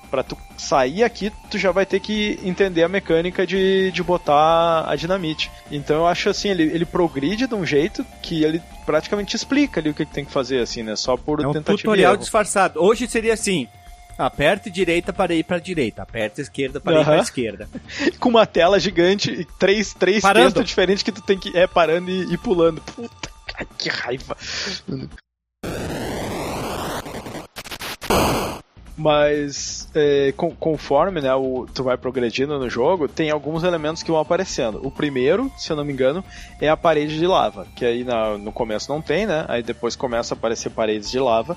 Pra 0.08 0.22
tu 0.22 0.36
sair 0.56 1.04
aqui, 1.04 1.32
tu 1.50 1.58
já 1.58 1.70
vai 1.70 1.86
ter 1.86 2.00
que 2.00 2.38
entender 2.44 2.82
a 2.82 2.88
mecânica 2.88 3.46
de, 3.46 3.90
de 3.92 4.02
botar 4.02 4.88
a 4.88 4.94
dinamite. 4.96 5.50
Então 5.70 5.96
eu 5.96 6.06
acho 6.06 6.28
assim, 6.28 6.48
ele, 6.48 6.64
ele 6.64 6.84
progride 6.84 7.46
de 7.46 7.54
um 7.54 7.64
jeito 7.64 8.04
que 8.22 8.42
ele 8.44 8.60
praticamente 8.86 9.34
explica 9.34 9.80
ali 9.80 9.90
o 9.90 9.94
que, 9.94 10.04
que 10.04 10.12
tem 10.12 10.24
que 10.24 10.32
fazer, 10.32 10.60
assim, 10.60 10.82
né? 10.82 10.96
Só 10.96 11.16
por 11.16 11.40
É 11.40 11.46
um 11.46 11.52
tentativa 11.52 11.78
tutorial 11.78 12.16
disfarçado. 12.16 12.80
Hoje 12.82 13.06
seria 13.08 13.34
assim: 13.34 13.68
aperte 14.26 14.70
direita 14.70 15.12
para 15.12 15.34
ir 15.34 15.44
para 15.44 15.58
direita, 15.58 16.02
aperte 16.02 16.40
esquerda 16.40 16.80
para 16.80 17.00
ir 17.00 17.04
para 17.04 17.18
esquerda. 17.18 17.68
com 18.20 18.28
uma 18.28 18.46
tela 18.46 18.78
gigante 18.78 19.30
e 19.30 19.44
três, 19.58 19.94
três 19.94 20.22
textos 20.44 20.64
diferentes 20.66 21.02
que 21.02 21.12
tu 21.12 21.22
tem 21.22 21.38
que 21.38 21.56
é 21.56 21.66
parando 21.66 22.10
e, 22.10 22.32
e 22.32 22.36
pulando. 22.38 22.80
Puta, 22.80 23.30
que 23.78 23.88
raiva. 23.88 24.36
Mas 28.96 29.88
é, 29.94 30.32
com- 30.36 30.54
conforme 30.54 31.22
né, 31.22 31.34
o, 31.34 31.66
tu 31.74 31.82
vai 31.82 31.96
progredindo 31.96 32.58
no 32.58 32.68
jogo, 32.68 33.08
tem 33.08 33.30
alguns 33.30 33.62
elementos 33.64 34.02
que 34.02 34.10
vão 34.10 34.20
aparecendo. 34.20 34.78
O 34.86 34.90
primeiro, 34.90 35.50
se 35.56 35.72
eu 35.72 35.76
não 35.76 35.84
me 35.86 35.92
engano, 35.92 36.22
é 36.60 36.68
a 36.68 36.76
parede 36.76 37.18
de 37.18 37.26
lava, 37.26 37.66
que 37.74 37.86
aí 37.86 38.04
na- 38.04 38.36
no 38.36 38.52
começo 38.52 38.92
não 38.92 39.00
tem, 39.00 39.24
né? 39.24 39.46
Aí 39.48 39.62
depois 39.62 39.96
começa 39.96 40.34
a 40.34 40.36
aparecer 40.36 40.68
paredes 40.70 41.10
de 41.10 41.18
lava 41.18 41.56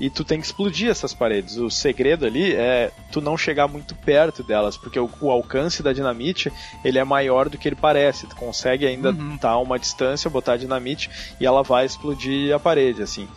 e 0.00 0.10
tu 0.10 0.24
tem 0.24 0.40
que 0.40 0.46
explodir 0.46 0.90
essas 0.90 1.14
paredes. 1.14 1.56
O 1.56 1.70
segredo 1.70 2.26
ali 2.26 2.54
é 2.54 2.90
tu 3.12 3.20
não 3.20 3.36
chegar 3.36 3.68
muito 3.68 3.94
perto 3.94 4.42
delas, 4.42 4.76
porque 4.76 4.98
o, 4.98 5.08
o 5.20 5.30
alcance 5.30 5.82
da 5.82 5.92
dinamite 5.92 6.52
ele 6.84 6.98
é 6.98 7.04
maior 7.04 7.48
do 7.48 7.58
que 7.58 7.68
ele 7.68 7.76
parece. 7.76 8.26
Tu 8.26 8.36
consegue 8.36 8.86
ainda 8.86 9.10
estar 9.34 9.50
a 9.50 9.58
uma 9.58 9.78
distância, 9.78 10.30
botar 10.30 10.54
a 10.54 10.56
dinamite 10.56 11.10
e 11.40 11.46
ela 11.46 11.62
vai 11.62 11.86
explodir 11.86 12.54
a 12.54 12.58
parede, 12.58 13.02
assim. 13.02 13.28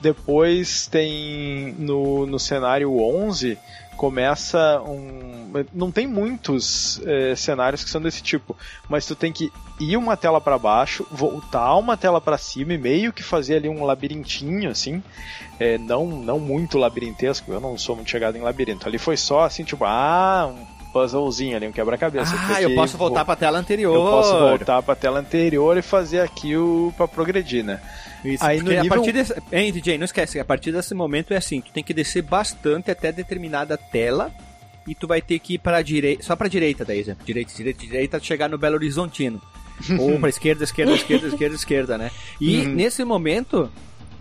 Depois 0.00 0.88
tem 0.88 1.74
no, 1.78 2.26
no 2.26 2.38
cenário 2.38 2.92
11 3.00 3.56
começa 3.96 4.80
um. 4.82 5.52
Não 5.72 5.92
tem 5.92 6.06
muitos 6.06 7.00
eh, 7.04 7.34
cenários 7.36 7.84
que 7.84 7.90
são 7.90 8.00
desse 8.00 8.22
tipo, 8.22 8.56
mas 8.88 9.06
tu 9.06 9.14
tem 9.14 9.32
que 9.32 9.52
ir 9.78 9.96
uma 9.96 10.16
tela 10.16 10.40
para 10.40 10.58
baixo, 10.58 11.06
voltar 11.10 11.76
uma 11.76 11.96
tela 11.96 12.20
para 12.20 12.38
cima 12.38 12.74
e 12.74 12.78
meio 12.78 13.12
que 13.12 13.22
fazer 13.22 13.56
ali 13.56 13.68
um 13.68 13.84
labirintinho 13.84 14.70
assim. 14.70 15.02
É, 15.60 15.78
não, 15.78 16.06
não 16.06 16.40
muito 16.40 16.78
labirintesco, 16.78 17.52
eu 17.52 17.60
não 17.60 17.76
sou 17.78 17.94
muito 17.94 18.10
chegado 18.10 18.36
em 18.36 18.40
labirinto. 18.40 18.88
Ali 18.88 18.98
foi 18.98 19.16
só 19.16 19.44
assim, 19.44 19.64
tipo, 19.64 19.84
ah, 19.84 20.52
um 20.52 20.81
puzzlezinho 20.92 21.56
ali, 21.56 21.66
um 21.66 21.72
quebra-cabeça. 21.72 22.34
Ah, 22.54 22.60
eu 22.62 22.74
posso 22.74 22.96
voltar 22.98 23.20
vo- 23.20 23.24
para 23.26 23.32
a 23.34 23.36
tela 23.36 23.58
anterior. 23.58 23.94
Eu 23.94 24.02
posso 24.02 24.38
voltar 24.38 24.82
pra 24.82 24.94
tela 24.94 25.20
anterior 25.20 25.76
e 25.76 25.82
fazer 25.82 26.20
aqui 26.20 26.56
o 26.56 26.92
para 26.96 27.08
progredir, 27.08 27.64
né? 27.64 27.80
Isso, 28.24 28.44
Aí 28.44 28.60
no 28.60 28.70
a 28.70 28.74
nível- 28.82 28.88
partir 28.88 29.12
desse... 29.12 29.34
Hein, 29.52 29.72
DJ, 29.72 29.98
não 29.98 30.04
esquece, 30.04 30.38
a 30.38 30.44
partir 30.44 30.70
desse 30.72 30.94
momento 30.94 31.32
é 31.34 31.36
assim, 31.36 31.60
tu 31.60 31.72
tem 31.72 31.82
que 31.82 31.92
descer 31.94 32.22
bastante 32.22 32.90
até 32.90 33.10
determinada 33.10 33.76
tela 33.76 34.30
e 34.86 34.94
tu 34.94 35.06
vai 35.08 35.20
ter 35.22 35.38
que 35.38 35.54
ir 35.54 35.58
para 35.58 35.82
direita, 35.82 36.22
só 36.22 36.36
para 36.36 36.48
direita 36.48 36.84
daí, 36.84 36.98
exemplo, 37.00 37.24
direita, 37.24 37.52
direita, 37.56 37.80
direita, 37.80 38.20
chegar 38.20 38.48
no 38.48 38.58
Belo 38.58 38.76
Horizontino. 38.76 39.40
Ou 39.98 40.18
para 40.20 40.28
esquerda, 40.28 40.62
esquerda, 40.62 40.92
esquerda, 40.92 41.26
esquerda, 41.26 41.54
esquerda, 41.56 41.98
né? 41.98 42.10
E 42.40 42.58
Uhum. 42.60 42.74
nesse 42.74 43.04
momento 43.04 43.70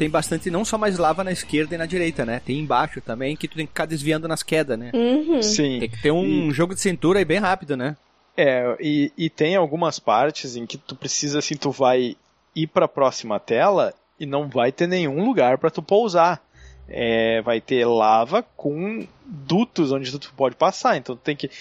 tem 0.02 0.10
bastante 0.10 0.50
não 0.50 0.66
só 0.66 0.80
mais 0.80 0.98
lava 0.98 1.24
na 1.24 1.32
esquerda 1.32 1.76
e 1.76 1.78
na 1.78 1.86
direita, 1.86 2.26
né? 2.26 2.42
Tem 2.44 2.58
embaixo 2.58 3.00
também 3.00 3.36
que 3.36 3.48
tu 3.48 3.56
tem 3.56 3.68
que 3.68 3.72
ficar 3.72 3.86
desviando 3.86 4.28
nas 4.28 4.42
quedas, 4.42 4.76
né? 4.76 4.90
Uhum. 4.96 5.44
Sim. 5.44 5.78
Tem 5.80 5.90
que 5.90 6.02
ter 6.02 6.12
um 6.12 6.52
jogo 6.52 6.74
de 6.74 6.82
cintura 6.82 7.20
aí 7.20 7.26
bem 7.26 7.38
rápido, 7.38 7.78
né? 7.78 7.96
É, 8.36 8.76
e, 8.80 9.12
e 9.16 9.30
tem 9.30 9.56
algumas 9.56 10.00
partes 10.00 10.56
em 10.56 10.66
que 10.66 10.76
tu 10.76 10.96
precisa, 10.96 11.38
assim, 11.38 11.56
tu 11.56 11.70
vai 11.70 12.16
ir 12.56 12.66
pra 12.66 12.88
próxima 12.88 13.40
tela 13.40 13.94
e 14.20 14.26
não 14.26 14.50
vai 14.50 14.72
ter 14.72 14.88
nenhum 14.88 15.24
lugar 15.24 15.60
pra 15.60 15.70
tu 15.70 15.84
pousar. 15.84 16.42
É, 16.90 17.40
vai 17.44 17.62
ter 17.62 17.86
lava 17.86 18.44
com 18.58 19.06
dutos 19.24 19.92
onde 19.92 20.18
tu 20.18 20.34
pode 20.36 20.56
passar, 20.56 20.98
então 20.98 21.16
tu 21.16 21.22
tem 21.22 21.36
que 21.36 21.52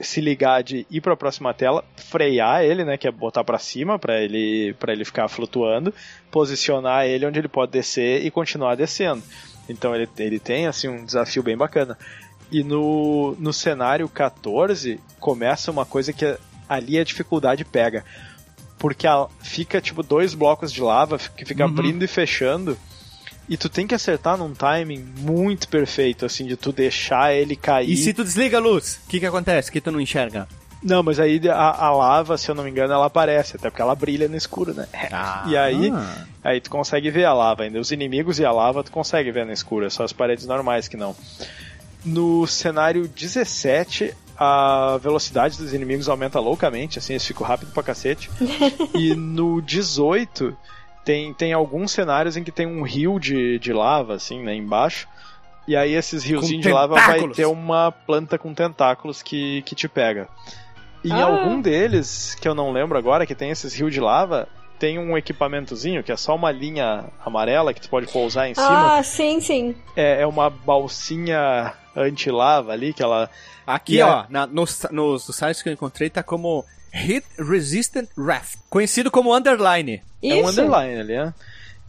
se 0.00 0.20
ligar 0.20 0.62
de 0.62 0.86
ir 0.90 1.00
pra 1.00 1.16
próxima 1.16 1.52
tela, 1.54 1.84
frear 1.96 2.64
ele, 2.64 2.84
né, 2.84 2.96
que 2.96 3.06
é 3.06 3.10
botar 3.10 3.44
pra 3.44 3.58
cima 3.58 3.98
pra 3.98 4.20
ele 4.20 4.74
para 4.80 4.92
ele 4.92 5.04
ficar 5.04 5.28
flutuando, 5.28 5.94
posicionar 6.30 7.04
ele 7.06 7.26
onde 7.26 7.38
ele 7.38 7.48
pode 7.48 7.72
descer 7.72 8.24
e 8.24 8.30
continuar 8.30 8.74
descendo. 8.74 9.22
Então 9.68 9.94
ele, 9.94 10.08
ele 10.18 10.38
tem 10.40 10.66
assim 10.66 10.88
um 10.88 11.04
desafio 11.04 11.42
bem 11.42 11.56
bacana. 11.56 11.96
E 12.50 12.62
no, 12.64 13.36
no 13.38 13.52
cenário 13.52 14.08
14 14.08 14.98
começa 15.20 15.70
uma 15.70 15.86
coisa 15.86 16.12
que 16.12 16.36
ali 16.68 16.98
a 16.98 17.04
dificuldade 17.04 17.64
pega. 17.64 18.04
Porque 18.78 19.06
a- 19.06 19.28
fica 19.40 19.80
tipo 19.80 20.02
dois 20.02 20.34
blocos 20.34 20.72
de 20.72 20.80
lava 20.82 21.18
que 21.18 21.44
fica 21.44 21.64
Uhum. 21.64 21.70
abrindo 21.70 22.02
e 22.04 22.08
fechando. 22.08 22.76
E 23.52 23.56
tu 23.58 23.68
tem 23.68 23.86
que 23.86 23.94
acertar 23.94 24.38
num 24.38 24.54
timing 24.54 25.04
muito 25.18 25.68
perfeito, 25.68 26.24
assim, 26.24 26.46
de 26.46 26.56
tu 26.56 26.72
deixar 26.72 27.34
ele 27.34 27.54
cair. 27.54 27.90
E 27.90 27.96
se 27.98 28.14
tu 28.14 28.24
desliga 28.24 28.56
a 28.56 28.60
luz, 28.60 28.98
o 29.04 29.10
que 29.10 29.20
que 29.20 29.26
acontece? 29.26 29.70
Que 29.70 29.78
tu 29.78 29.92
não 29.92 30.00
enxerga? 30.00 30.48
Não, 30.82 31.02
mas 31.02 31.20
aí 31.20 31.38
a, 31.50 31.84
a 31.84 31.92
lava, 31.94 32.38
se 32.38 32.50
eu 32.50 32.54
não 32.54 32.64
me 32.64 32.70
engano, 32.70 32.94
ela 32.94 33.04
aparece, 33.06 33.56
até 33.56 33.68
porque 33.68 33.82
ela 33.82 33.94
brilha 33.94 34.26
no 34.26 34.36
escuro, 34.36 34.72
né? 34.72 34.88
E 35.46 35.54
aí, 35.56 35.90
Ah. 35.94 36.24
aí 36.42 36.60
tu 36.62 36.70
consegue 36.70 37.10
ver 37.10 37.24
a 37.26 37.34
lava 37.34 37.64
ainda. 37.64 37.78
Os 37.78 37.92
inimigos 37.92 38.38
e 38.38 38.44
a 38.44 38.50
lava 38.50 38.82
tu 38.82 38.90
consegue 38.90 39.30
ver 39.30 39.44
no 39.44 39.52
escuro, 39.52 39.84
é 39.84 39.90
só 39.90 40.02
as 40.02 40.14
paredes 40.14 40.46
normais 40.46 40.88
que 40.88 40.96
não. 40.96 41.14
No 42.04 42.46
cenário 42.48 43.06
17, 43.06 44.14
a 44.36 44.98
velocidade 45.00 45.56
dos 45.58 45.72
inimigos 45.74 46.08
aumenta 46.08 46.40
loucamente, 46.40 46.98
assim, 46.98 47.12
eles 47.12 47.26
ficam 47.26 47.46
rápido 47.46 47.70
pra 47.72 47.82
cacete. 47.82 48.28
e 48.98 49.14
no 49.14 49.60
18, 49.60 50.56
tem, 51.04 51.32
tem 51.34 51.52
alguns 51.52 51.90
cenários 51.92 52.36
em 52.36 52.44
que 52.44 52.52
tem 52.52 52.66
um 52.66 52.82
rio 52.82 53.18
de, 53.18 53.58
de 53.58 53.72
lava, 53.72 54.14
assim, 54.14 54.42
né, 54.42 54.54
embaixo. 54.54 55.06
E 55.66 55.76
aí 55.76 55.94
esses 55.94 56.24
riozinhos 56.24 56.62
de 56.64 56.72
lava 56.72 56.94
vai 56.94 57.28
ter 57.28 57.46
uma 57.46 57.92
planta 57.92 58.36
com 58.38 58.52
tentáculos 58.52 59.22
que, 59.22 59.62
que 59.62 59.74
te 59.74 59.88
pega. 59.88 60.28
E 61.04 61.08
em 61.10 61.20
Ah. 61.20 61.26
algum 61.26 61.60
deles, 61.60 62.36
que 62.40 62.48
eu 62.48 62.54
não 62.54 62.72
lembro 62.72 62.96
agora, 62.98 63.26
que 63.26 63.34
tem 63.34 63.50
esses 63.50 63.74
rios 63.74 63.92
de 63.92 64.00
lava, 64.00 64.48
tem 64.78 64.98
um 64.98 65.16
equipamentozinho 65.16 66.02
que 66.02 66.10
é 66.10 66.16
só 66.16 66.34
uma 66.34 66.50
linha 66.50 67.04
amarela 67.24 67.72
que 67.72 67.80
tu 67.80 67.88
pode 67.88 68.06
pousar 68.08 68.48
em 68.48 68.54
cima. 68.54 68.96
Ah, 68.98 69.02
sim, 69.04 69.40
sim. 69.40 69.76
É, 69.96 70.22
é 70.22 70.26
uma 70.26 70.50
balsinha 70.50 71.72
anti-lava 71.96 72.72
ali 72.72 72.92
que 72.92 73.02
ela. 73.02 73.30
Aqui, 73.66 73.96
E 73.96 74.02
ó, 74.02 74.24
na- 74.28 74.46
nos, 74.46 74.84
nos 74.90 75.24
sites 75.24 75.62
que 75.62 75.68
eu 75.68 75.72
encontrei, 75.72 76.10
tá 76.10 76.22
como 76.22 76.64
Hit 76.92 77.24
Resistant 77.38 78.08
Raft. 78.16 78.58
Conhecido 78.68 79.10
como 79.10 79.34
Underline. 79.34 80.02
É 80.22 80.34
um 80.34 80.40
Isso. 80.40 80.50
underline 80.50 81.00
ali, 81.00 81.16
né? 81.16 81.34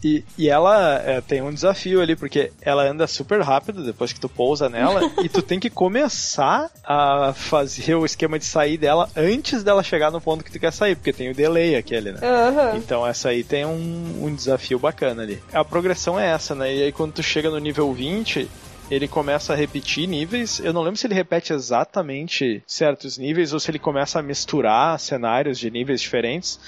E, 0.03 0.23
e 0.37 0.49
ela 0.49 1.01
é, 1.05 1.21
tem 1.21 1.41
um 1.41 1.53
desafio 1.53 2.01
ali, 2.01 2.15
porque 2.15 2.51
ela 2.61 2.83
anda 2.83 3.07
super 3.07 3.41
rápido 3.41 3.83
depois 3.85 4.11
que 4.11 4.19
tu 4.19 4.27
pousa 4.27 4.67
nela, 4.67 5.01
e 5.23 5.29
tu 5.29 5.41
tem 5.41 5.59
que 5.59 5.69
começar 5.69 6.69
a 6.83 7.33
fazer 7.33 7.95
o 7.95 8.05
esquema 8.05 8.37
de 8.37 8.45
sair 8.45 8.77
dela 8.77 9.09
antes 9.15 9.63
dela 9.63 9.81
chegar 9.81 10.11
no 10.11 10.19
ponto 10.19 10.43
que 10.43 10.51
tu 10.51 10.59
quer 10.59 10.73
sair, 10.73 10.95
porque 10.95 11.13
tem 11.13 11.31
o 11.31 11.35
delay 11.35 11.75
aquele, 11.75 12.11
né? 12.11 12.19
Aham. 12.21 12.75
Então 12.75 13.07
essa 13.07 13.29
aí 13.29 13.43
tem 13.43 13.65
um, 13.65 14.25
um 14.25 14.35
desafio 14.35 14.77
bacana 14.77 15.23
ali. 15.23 15.41
A 15.53 15.63
progressão 15.63 16.19
é 16.19 16.27
essa, 16.27 16.53
né? 16.53 16.75
E 16.75 16.83
aí 16.83 16.91
quando 16.91 17.13
tu 17.13 17.23
chega 17.23 17.49
no 17.49 17.59
nível 17.59 17.93
20, 17.93 18.49
ele 18.89 19.07
começa 19.07 19.53
a 19.53 19.55
repetir 19.55 20.07
níveis. 20.07 20.59
Eu 20.59 20.73
não 20.73 20.81
lembro 20.81 20.97
se 20.97 21.07
ele 21.07 21.13
repete 21.13 21.53
exatamente 21.53 22.63
certos 22.65 23.17
níveis 23.17 23.53
ou 23.53 23.59
se 23.59 23.71
ele 23.71 23.79
começa 23.79 24.19
a 24.19 24.23
misturar 24.23 24.99
cenários 24.99 25.59
de 25.59 25.69
níveis 25.71 26.01
diferentes. 26.01 26.59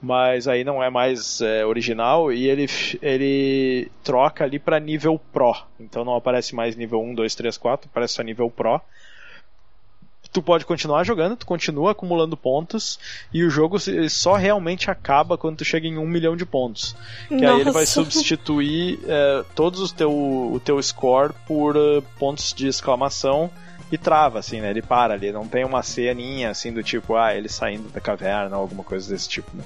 Mas 0.00 0.46
aí 0.46 0.62
não 0.62 0.82
é 0.82 0.90
mais 0.90 1.40
é, 1.40 1.64
original 1.64 2.30
e 2.30 2.46
ele, 2.46 2.66
ele 3.00 3.90
troca 4.04 4.44
ali 4.44 4.58
para 4.58 4.78
nível 4.78 5.18
Pro. 5.32 5.54
Então 5.80 6.04
não 6.04 6.14
aparece 6.14 6.54
mais 6.54 6.76
nível 6.76 7.00
1, 7.00 7.14
2, 7.14 7.34
3, 7.34 7.56
4, 7.56 7.88
aparece 7.88 8.14
só 8.14 8.22
nível 8.22 8.50
Pro 8.50 8.80
tu 10.36 10.42
pode 10.42 10.66
continuar 10.66 11.02
jogando, 11.02 11.34
tu 11.34 11.46
continua 11.46 11.92
acumulando 11.92 12.36
pontos 12.36 12.98
e 13.32 13.42
o 13.42 13.48
jogo 13.48 13.78
só 14.10 14.34
realmente 14.34 14.90
acaba 14.90 15.38
quando 15.38 15.56
tu 15.56 15.64
chega 15.64 15.86
em 15.86 15.96
um 15.96 16.06
milhão 16.06 16.36
de 16.36 16.44
pontos. 16.44 16.94
Que 17.26 17.42
aí 17.46 17.60
ele 17.60 17.70
vai 17.70 17.84
Nossa. 17.84 17.86
substituir 18.04 19.00
é, 19.08 19.42
todos 19.54 19.80
os 19.80 19.92
teu, 19.92 20.10
o 20.12 20.60
teu 20.62 20.82
score 20.82 21.32
por 21.46 21.74
eh, 21.74 22.02
pontos 22.18 22.52
de 22.52 22.68
exclamação 22.68 23.50
e 23.90 23.96
trava, 23.96 24.40
assim, 24.40 24.60
né? 24.60 24.68
Ele 24.68 24.82
para 24.82 25.14
ali, 25.14 25.32
não 25.32 25.48
tem 25.48 25.64
uma 25.64 25.82
ceninha 25.82 26.50
assim 26.50 26.70
do 26.70 26.82
tipo, 26.82 27.16
ah, 27.16 27.34
ele 27.34 27.48
saindo 27.48 27.88
da 27.88 28.00
caverna 28.00 28.56
ou 28.56 28.62
alguma 28.62 28.84
coisa 28.84 29.08
desse 29.08 29.30
tipo, 29.30 29.56
né? 29.56 29.64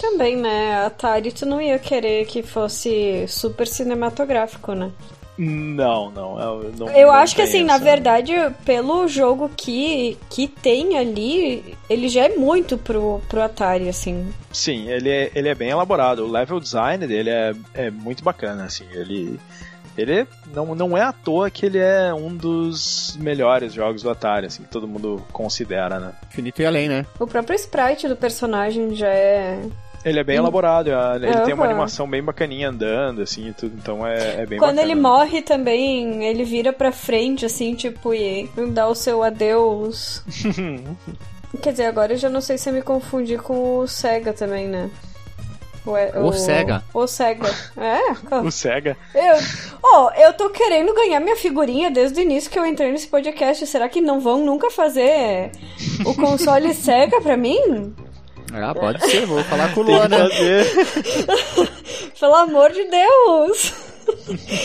Também, 0.00 0.36
né? 0.36 0.74
A 0.74 0.86
Atari, 0.86 1.30
tu 1.30 1.46
não 1.46 1.60
ia 1.60 1.78
querer 1.78 2.26
que 2.26 2.42
fosse 2.42 3.24
super 3.28 3.68
cinematográfico, 3.68 4.72
né? 4.72 4.90
Não, 5.38 6.10
não. 6.10 6.40
Eu, 6.40 6.72
não, 6.76 6.88
Eu 6.90 7.06
não 7.06 7.14
acho 7.14 7.36
que 7.36 7.42
assim, 7.42 7.62
na 7.62 7.76
essa- 7.76 7.84
verdade, 7.84 8.32
pelo 8.64 9.06
jogo 9.06 9.48
que, 9.56 10.18
que 10.28 10.48
tem 10.48 10.98
ali, 10.98 11.76
ele 11.88 12.08
já 12.08 12.24
é 12.24 12.34
muito 12.36 12.76
pro, 12.76 13.20
pro 13.28 13.42
Atari, 13.42 13.88
assim. 13.88 14.28
Sim, 14.52 14.88
ele 14.90 15.08
é, 15.08 15.30
ele 15.34 15.48
é 15.48 15.54
bem 15.54 15.70
elaborado. 15.70 16.24
O 16.24 16.30
level 16.30 16.58
design 16.58 17.06
dele 17.06 17.30
é, 17.30 17.54
é 17.74 17.90
muito 17.90 18.24
bacana, 18.24 18.64
assim. 18.64 18.84
Ele, 18.92 19.38
ele 19.96 20.26
não, 20.52 20.74
não 20.74 20.98
é 20.98 21.02
à 21.02 21.12
toa 21.12 21.48
que 21.50 21.66
ele 21.66 21.78
é 21.78 22.12
um 22.12 22.36
dos 22.36 23.16
melhores 23.20 23.72
jogos 23.72 24.02
do 24.02 24.10
Atari, 24.10 24.46
assim, 24.46 24.64
que 24.64 24.68
todo 24.70 24.88
mundo 24.88 25.24
considera, 25.32 26.00
né? 26.00 26.12
Infinito 26.32 26.60
e 26.62 26.66
além, 26.66 26.88
né? 26.88 27.06
O 27.20 27.26
próprio 27.28 27.54
sprite 27.54 28.08
do 28.08 28.16
personagem 28.16 28.92
já 28.96 29.08
é. 29.08 29.60
Ele 30.04 30.20
é 30.20 30.24
bem 30.24 30.36
elaborado, 30.36 30.90
é- 30.90 31.16
ele 31.16 31.40
tem 31.40 31.54
uma 31.54 31.64
animação 31.64 32.08
bem 32.08 32.22
bacaninha 32.22 32.68
andando, 32.70 33.20
assim, 33.22 33.48
e 33.48 33.52
tudo, 33.52 33.74
então 33.76 34.06
é, 34.06 34.42
é 34.42 34.46
bem 34.46 34.58
Quando 34.58 34.76
bacana. 34.76 34.82
ele 34.82 34.94
morre 34.94 35.42
também, 35.42 36.24
ele 36.24 36.44
vira 36.44 36.72
pra 36.72 36.92
frente, 36.92 37.44
assim, 37.44 37.74
tipo, 37.74 38.14
e 38.14 38.48
dá 38.70 38.86
o 38.88 38.94
seu 38.94 39.22
adeus. 39.22 40.22
Quer 41.62 41.72
dizer, 41.72 41.86
agora 41.86 42.12
eu 42.12 42.16
já 42.18 42.28
não 42.28 42.40
sei 42.40 42.58
se 42.58 42.68
eu 42.68 42.74
me 42.74 42.82
confundi 42.82 43.36
com 43.38 43.78
o 43.78 43.88
Sega 43.88 44.32
também, 44.32 44.68
né? 44.68 44.90
O 46.22 46.32
Sega. 46.32 46.84
O 46.92 47.06
Sega. 47.06 47.48
É? 47.78 48.36
O 48.36 48.50
Sega. 48.50 48.94
Eu, 49.14 49.36
oh, 49.82 50.10
eu 50.20 50.34
tô 50.34 50.50
querendo 50.50 50.92
ganhar 50.94 51.18
minha 51.18 51.36
figurinha 51.36 51.90
desde 51.90 52.20
o 52.20 52.22
início 52.22 52.50
que 52.50 52.58
eu 52.58 52.66
entrei 52.66 52.92
nesse 52.92 53.08
podcast. 53.08 53.66
Será 53.66 53.88
que 53.88 53.98
não 54.02 54.20
vão 54.20 54.44
nunca 54.44 54.70
fazer 54.70 55.50
o 56.04 56.14
console 56.14 56.74
Sega 56.74 57.22
pra 57.22 57.38
mim? 57.38 57.94
Ah, 58.52 58.74
pode 58.74 59.04
ser, 59.10 59.26
vou 59.26 59.42
falar 59.44 59.74
com 59.74 59.80
o 59.80 59.84
Luan, 59.84 60.08
né? 60.08 60.18
Pelo 62.18 62.34
amor 62.34 62.70
de 62.72 62.84
Deus! 62.84 63.72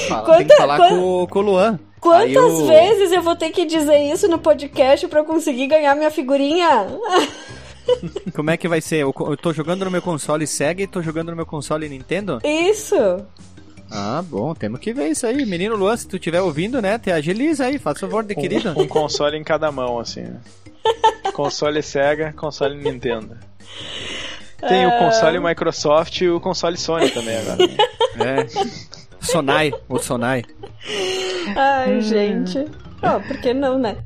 Fala, 0.08 0.24
Quanta- 0.26 0.38
tem 0.38 0.48
que 0.48 0.56
falar 0.56 0.78
com, 0.90 1.28
com 1.28 1.40
o 1.40 1.42
Luan. 1.42 1.80
Quantas 2.00 2.36
o- 2.54 2.66
vezes 2.68 3.12
eu 3.12 3.22
vou 3.22 3.36
ter 3.36 3.50
que 3.52 3.66
dizer 3.66 3.98
isso 4.12 4.28
no 4.28 4.38
podcast 4.40 5.08
pra 5.08 5.20
eu 5.20 5.26
conseguir 5.26 5.68
ganhar 5.68 5.96
minha 5.96 6.12
figurinha? 6.12 6.88
Como 8.34 8.50
é 8.50 8.58
que 8.58 8.68
vai 8.68 8.80
ser? 8.82 8.98
Eu, 8.98 9.14
eu 9.20 9.36
tô 9.38 9.52
jogando 9.54 9.84
no 9.86 9.92
meu 9.92 10.02
console 10.02 10.48
Sega 10.48 10.82
e 10.84 10.88
tô 10.88 11.02
jogando 11.02 11.30
no 11.30 11.36
meu 11.36 11.46
console 11.46 11.88
Nintendo? 11.90 12.40
Isso! 12.44 12.96
Ah, 13.92 14.24
bom, 14.26 14.56
temos 14.56 14.80
que 14.80 14.94
ver 14.94 15.10
isso 15.10 15.28
aí. 15.28 15.46
Menino 15.46 15.76
Luan, 15.76 15.96
se 15.96 16.08
tu 16.08 16.16
estiver 16.16 16.42
ouvindo, 16.42 16.82
né, 16.82 16.98
te 16.98 17.12
agiliza 17.12 17.66
aí, 17.66 17.78
faz 17.78 18.00
favor 18.00 18.24
de 18.24 18.34
querido. 18.34 18.74
Um, 18.78 18.84
um 18.84 18.88
console 18.88 19.38
em 19.38 19.44
cada 19.44 19.72
mão, 19.72 20.00
assim. 20.00 20.22
né? 20.22 20.40
Console 21.34 21.82
Sega, 21.82 22.34
console 22.34 22.76
Nintendo. 22.76 23.38
Tem 24.68 24.88
o 24.88 24.98
console 24.98 25.40
Microsoft 25.40 26.22
e 26.22 26.30
o 26.30 26.40
console 26.40 26.78
Sony 26.78 27.10
também 27.10 27.38
agora. 27.38 27.58
né? 28.16 28.42
É. 28.42 28.48
Sonai, 29.20 29.72
o 29.90 30.00
Sonai. 30.00 30.44
Ai, 31.56 32.02
gente. 32.02 32.66
Ó, 33.02 33.20
por 33.20 33.38
que 33.42 33.54
não, 33.54 33.78
né? 33.78 33.98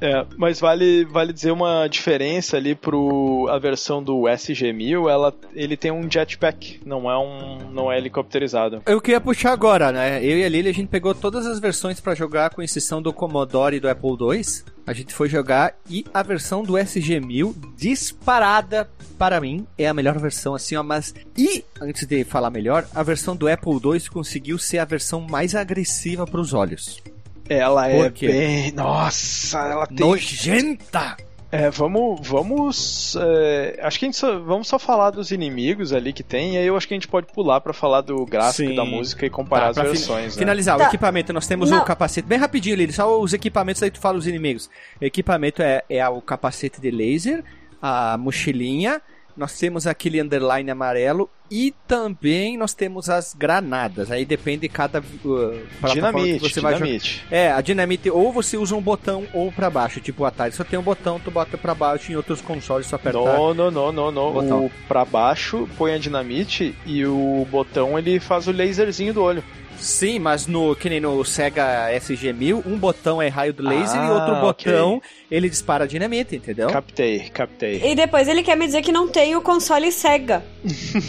É, 0.00 0.24
mas 0.36 0.60
vale, 0.60 1.04
vale 1.06 1.32
dizer 1.32 1.50
uma 1.50 1.88
diferença 1.88 2.56
ali 2.56 2.74
pro 2.74 3.48
a 3.50 3.58
versão 3.58 4.00
do 4.02 4.22
SG-1000, 4.22 5.10
ela, 5.10 5.34
ele 5.52 5.76
tem 5.76 5.90
um 5.90 6.08
jetpack, 6.08 6.80
não 6.86 7.10
é 7.10 7.18
um 7.18 7.58
não 7.72 7.90
é 7.90 7.98
helicopterizado. 7.98 8.80
Eu 8.86 9.00
queria 9.00 9.20
puxar 9.20 9.52
agora, 9.52 9.90
né? 9.90 10.24
Eu 10.24 10.38
e 10.38 10.44
a 10.44 10.48
Lili, 10.48 10.68
a 10.68 10.72
gente 10.72 10.88
pegou 10.88 11.14
todas 11.14 11.46
as 11.46 11.58
versões 11.58 11.98
pra 11.98 12.14
jogar, 12.14 12.50
com 12.50 12.62
exceção 12.62 13.02
do 13.02 13.12
Commodore 13.12 13.76
e 13.76 13.80
do 13.80 13.88
Apple 13.88 14.10
II. 14.10 14.42
A 14.88 14.94
gente 14.94 15.12
foi 15.12 15.28
jogar 15.28 15.74
e 15.86 16.02
a 16.14 16.22
versão 16.22 16.62
do 16.62 16.72
SG-1000, 16.72 17.54
disparada 17.76 18.88
para 19.18 19.38
mim, 19.38 19.66
é 19.76 19.86
a 19.86 19.92
melhor 19.92 20.18
versão, 20.18 20.54
assim, 20.54 20.76
ó. 20.76 20.82
Mas, 20.82 21.14
e, 21.36 21.62
antes 21.78 22.06
de 22.06 22.24
falar 22.24 22.48
melhor, 22.48 22.88
a 22.94 23.02
versão 23.02 23.36
do 23.36 23.46
Apple 23.46 23.72
II 23.74 24.00
conseguiu 24.08 24.58
ser 24.58 24.78
a 24.78 24.86
versão 24.86 25.20
mais 25.20 25.54
agressiva 25.54 26.26
pros 26.26 26.54
olhos. 26.54 27.02
Ela 27.50 27.90
Por 27.90 28.06
é 28.06 28.10
quê? 28.10 28.28
bem, 28.28 28.72
nossa, 28.72 29.58
ela 29.58 29.86
tem 29.86 29.98
Nojenta! 29.98 31.18
É, 31.50 31.70
vamos, 31.70 32.20
vamos, 32.28 33.16
é, 33.18 33.78
acho 33.82 33.98
que 33.98 34.04
a 34.04 34.08
gente 34.08 34.18
só, 34.18 34.38
vamos 34.38 34.68
só 34.68 34.78
falar 34.78 35.08
dos 35.10 35.30
inimigos 35.30 35.94
ali 35.94 36.12
que 36.12 36.22
tem, 36.22 36.54
e 36.54 36.58
aí 36.58 36.66
eu 36.66 36.76
acho 36.76 36.86
que 36.86 36.92
a 36.92 36.96
gente 36.96 37.08
pode 37.08 37.26
pular 37.32 37.58
pra 37.62 37.72
falar 37.72 38.02
do 38.02 38.26
gráfico 38.26 38.68
Sim. 38.68 38.76
da 38.76 38.84
música 38.84 39.24
e 39.24 39.30
comparar 39.30 39.64
Tá, 39.64 39.70
as 39.70 39.74
pra 39.76 39.84
fin- 39.84 39.90
versões, 39.92 40.36
né? 40.36 40.40
Finalizar, 40.40 40.76
Tá. 40.76 40.84
o 40.84 40.86
equipamento, 40.88 41.32
nós 41.32 41.46
temos 41.46 41.70
Não. 41.70 41.78
o 41.78 41.84
capacete, 41.86 42.28
bem 42.28 42.38
rapidinho, 42.38 42.76
Lili, 42.76 42.92
só 42.92 43.18
os 43.18 43.32
equipamentos, 43.32 43.82
aí 43.82 43.90
tu 43.90 43.98
fala 43.98 44.18
os 44.18 44.26
inimigos. 44.26 44.68
O 45.00 45.04
equipamento 45.06 45.62
é, 45.62 45.82
é 45.88 46.06
o 46.06 46.20
capacete 46.20 46.82
de 46.82 46.90
laser, 46.90 47.42
a 47.80 48.18
mochilinha, 48.18 49.00
nós 49.38 49.56
temos 49.58 49.86
aquele 49.86 50.20
underline 50.20 50.70
amarelo 50.70 51.30
e 51.50 51.72
também 51.86 52.58
nós 52.58 52.74
temos 52.74 53.08
as 53.08 53.32
granadas. 53.32 54.10
Aí 54.10 54.24
depende 54.24 54.62
de 54.62 54.68
cada 54.68 55.00
uh, 55.00 55.92
Dinamite, 55.92 56.40
que 56.40 56.50
você 56.50 56.60
vai 56.60 56.74
jogar. 56.74 56.84
dinamite. 56.84 57.24
É, 57.30 57.52
a 57.52 57.60
dinamite 57.60 58.10
ou 58.10 58.32
você 58.32 58.56
usa 58.56 58.74
um 58.74 58.82
botão 58.82 59.26
ou 59.32 59.50
pra 59.52 59.70
baixo, 59.70 60.00
tipo 60.00 60.24
o 60.24 60.26
Atari 60.26 60.52
só 60.52 60.64
tem 60.64 60.78
um 60.78 60.82
botão, 60.82 61.20
tu 61.20 61.30
bota 61.30 61.56
pra 61.56 61.74
baixo, 61.74 62.12
em 62.12 62.16
outros 62.16 62.40
consoles 62.40 62.86
só 62.86 62.96
apertar. 62.96 63.20
Não, 63.20 63.54
não, 63.54 63.70
não, 63.70 63.92
não, 63.92 64.10
não. 64.12 64.32
Botão. 64.32 64.66
O 64.66 64.70
pra 64.88 65.04
baixo 65.04 65.68
põe 65.78 65.94
a 65.94 65.98
dinamite 65.98 66.74
e 66.84 67.06
o 67.06 67.46
botão 67.50 67.98
ele 67.98 68.18
faz 68.18 68.48
o 68.48 68.52
laserzinho 68.52 69.14
do 69.14 69.22
olho. 69.22 69.42
Sim, 69.80 70.18
mas 70.18 70.46
no 70.46 70.74
que 70.74 70.88
nem 70.88 71.00
no 71.00 71.24
Sega 71.24 71.88
SG-1000, 71.92 72.62
um 72.66 72.76
botão 72.76 73.22
é 73.22 73.28
raio 73.28 73.52
do 73.52 73.62
laser 73.62 74.02
e 74.02 74.06
Ah, 74.08 74.12
outro 74.14 74.34
ok. 74.34 74.72
botão 74.72 75.02
ele 75.30 75.48
dispara 75.48 75.84
a 75.84 75.86
dinamite, 75.86 76.34
entendeu? 76.36 76.68
Captei, 76.68 77.28
captei. 77.32 77.80
E 77.84 77.94
depois 77.94 78.26
ele 78.28 78.42
quer 78.42 78.56
me 78.56 78.66
dizer 78.66 78.82
que 78.82 78.90
não 78.92 79.08
tem 79.08 79.36
o 79.36 79.40
console 79.40 79.90
Sega. 79.92 80.42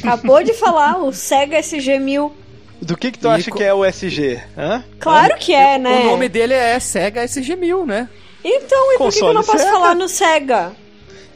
Acabou 0.03 0.43
de 0.43 0.53
falar, 0.53 0.97
o 1.03 1.11
Sega 1.11 1.57
SG-1000. 1.59 2.31
Do 2.81 2.95
que 2.95 3.11
que 3.11 3.19
tu 3.19 3.27
E 3.27 3.31
acha 3.31 3.51
co- 3.51 3.57
que 3.57 3.63
é 3.63 3.73
o 3.73 3.83
SG? 3.83 4.39
Hã? 4.57 4.83
Claro 4.99 5.35
que 5.37 5.53
é, 5.53 5.77
né? 5.77 5.99
O 5.99 6.03
nome 6.11 6.29
dele 6.29 6.53
é 6.53 6.79
Sega 6.79 7.23
SG-1000, 7.25 7.85
né? 7.85 8.07
Então, 8.43 8.93
e 8.93 8.97
por 8.97 9.11
que 9.11 9.19
que 9.19 9.25
eu 9.25 9.33
não 9.33 9.41
Console 9.41 9.45
posso 9.45 9.57
Sega. 9.65 9.71
falar 9.71 9.95
no 9.95 10.07
Sega? 10.07 10.71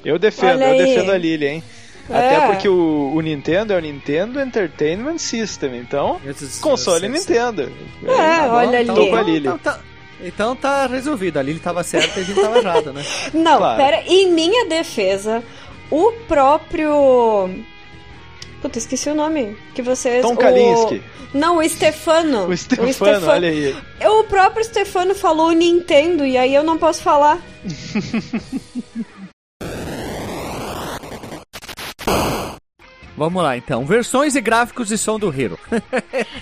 Eu 0.05 0.17
defendo, 0.19 0.51
Olha 0.55 0.65
eu 0.67 0.71
aí. 0.71 0.77
defendo 0.77 1.11
a 1.11 1.17
Lily, 1.17 1.45
hein? 1.47 1.63
É. 2.09 2.35
Até 2.35 2.47
porque 2.47 2.67
o, 2.67 3.13
o 3.15 3.21
Nintendo 3.21 3.71
é 3.73 3.77
o 3.77 3.79
Nintendo 3.79 4.39
Entertainment 4.41 5.17
System, 5.17 5.77
então 5.77 6.19
console 6.61 7.07
Nintendo. 7.07 7.71
É, 8.03 8.05
Tá 8.07 8.47
bom, 8.47 8.53
olha 8.55 8.81
então, 8.81 8.95
ali. 8.95 9.05
Tô 9.05 9.09
com 9.09 9.15
a 9.15 9.21
Lili. 9.21 9.37
Então 9.47 9.57
tá, 9.57 9.79
então 10.21 10.55
tá 10.55 10.87
resolvido. 10.87 11.37
A 11.37 11.41
Lili 11.41 11.59
tava 11.59 11.81
certa 11.83 12.19
e 12.19 12.23
a 12.23 12.25
gente 12.25 12.41
tava 12.41 12.57
errado, 12.59 12.91
né? 12.91 13.03
Não, 13.33 13.57
Claro. 13.57 13.77
pera, 13.81 14.03
em 14.05 14.31
minha 14.31 14.65
defesa, 14.67 15.41
o 15.89 16.11
próprio. 16.27 17.49
Puta, 18.61 18.77
esqueci 18.77 19.09
o 19.09 19.15
nome. 19.15 19.57
Que 19.73 19.81
vocês. 19.81 20.21
Tom 20.21 20.33
o- 20.33 20.37
Kalinske. 20.37 21.01
Não, 21.33 21.57
o 21.57 21.67
Stefano. 21.69 22.47
O 22.51 22.55
Stefano, 22.57 23.27
olha 23.27 23.49
aí. 23.49 23.75
O 24.05 24.23
próprio 24.25 24.63
Stefano 24.63 25.15
falou 25.15 25.51
Nintendo 25.51 26.25
e 26.25 26.37
aí 26.37 26.53
eu 26.53 26.63
não 26.63 26.77
posso 26.77 27.01
falar. 27.01 27.39
Vamos 33.15 33.43
lá, 33.43 33.55
então. 33.55 33.85
Versões 33.85 34.35
e 34.35 34.41
gráficos 34.41 34.87
de 34.87 34.97
som 34.97 35.19
do 35.19 35.29
Hero. 35.29 35.59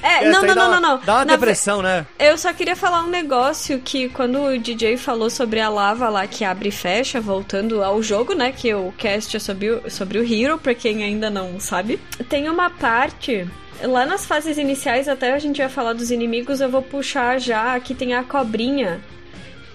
É, 0.04 0.30
não, 0.30 0.44
não, 0.44 0.56
não, 0.56 0.72
não, 0.72 0.82
não. 0.82 0.98
Dá 1.00 1.16
uma 1.16 1.26
depressão, 1.26 1.82
né? 1.82 2.06
Eu 2.20 2.38
só 2.38 2.52
queria 2.54 2.76
falar 2.76 3.04
um 3.04 3.10
negócio 3.10 3.80
que 3.80 4.10
quando 4.10 4.42
o 4.42 4.58
DJ 4.58 4.98
falou 4.98 5.30
sobre 5.30 5.60
a 5.60 5.70
lava 5.70 6.10
lá 6.10 6.28
que 6.28 6.44
abre 6.44 6.70
e 6.70 6.72
fecha, 6.72 7.22
voltando 7.22 7.84
ao 7.84 8.02
jogo, 8.02 8.34
né? 8.34 8.52
Que 8.52 8.74
o 8.74 8.92
cast 8.98 9.36
é 9.38 9.40
sobre 9.40 9.70
o, 9.70 9.90
sobre 9.90 10.18
o 10.18 10.24
Hero, 10.24 10.58
pra 10.58 10.74
quem 10.74 11.04
ainda 11.04 11.30
não 11.30 11.60
sabe. 11.60 12.00
Tem 12.30 12.50
uma 12.50 12.70
parte. 12.70 13.48
Lá 13.84 14.06
nas 14.06 14.26
fases 14.26 14.58
iniciais, 14.58 15.08
até 15.08 15.34
a 15.34 15.40
gente 15.40 15.58
vai 15.58 15.70
falar 15.70 15.94
dos 15.94 16.12
inimigos, 16.12 16.62
eu 16.62 16.70
vou 16.70 16.82
puxar 16.82 17.40
já 17.40 17.80
que 17.80 17.96
tem 17.96 18.14
a 18.14 18.24
cobrinha 18.24 19.02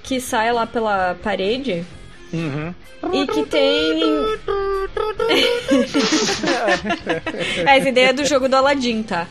que 0.03 0.21
sai 0.21 0.53
lá 0.53 0.67
pela 0.67 1.17
parede. 1.23 1.85
Uhum. 2.33 2.75
E 3.13 3.27
que 3.27 3.45
tem. 3.47 4.01
Essa 7.67 7.89
ideia 7.89 8.09
é 8.09 8.13
do 8.13 8.25
jogo 8.25 8.49
do 8.49 8.57
Aladdin, 8.57 9.03
tá? 9.03 9.27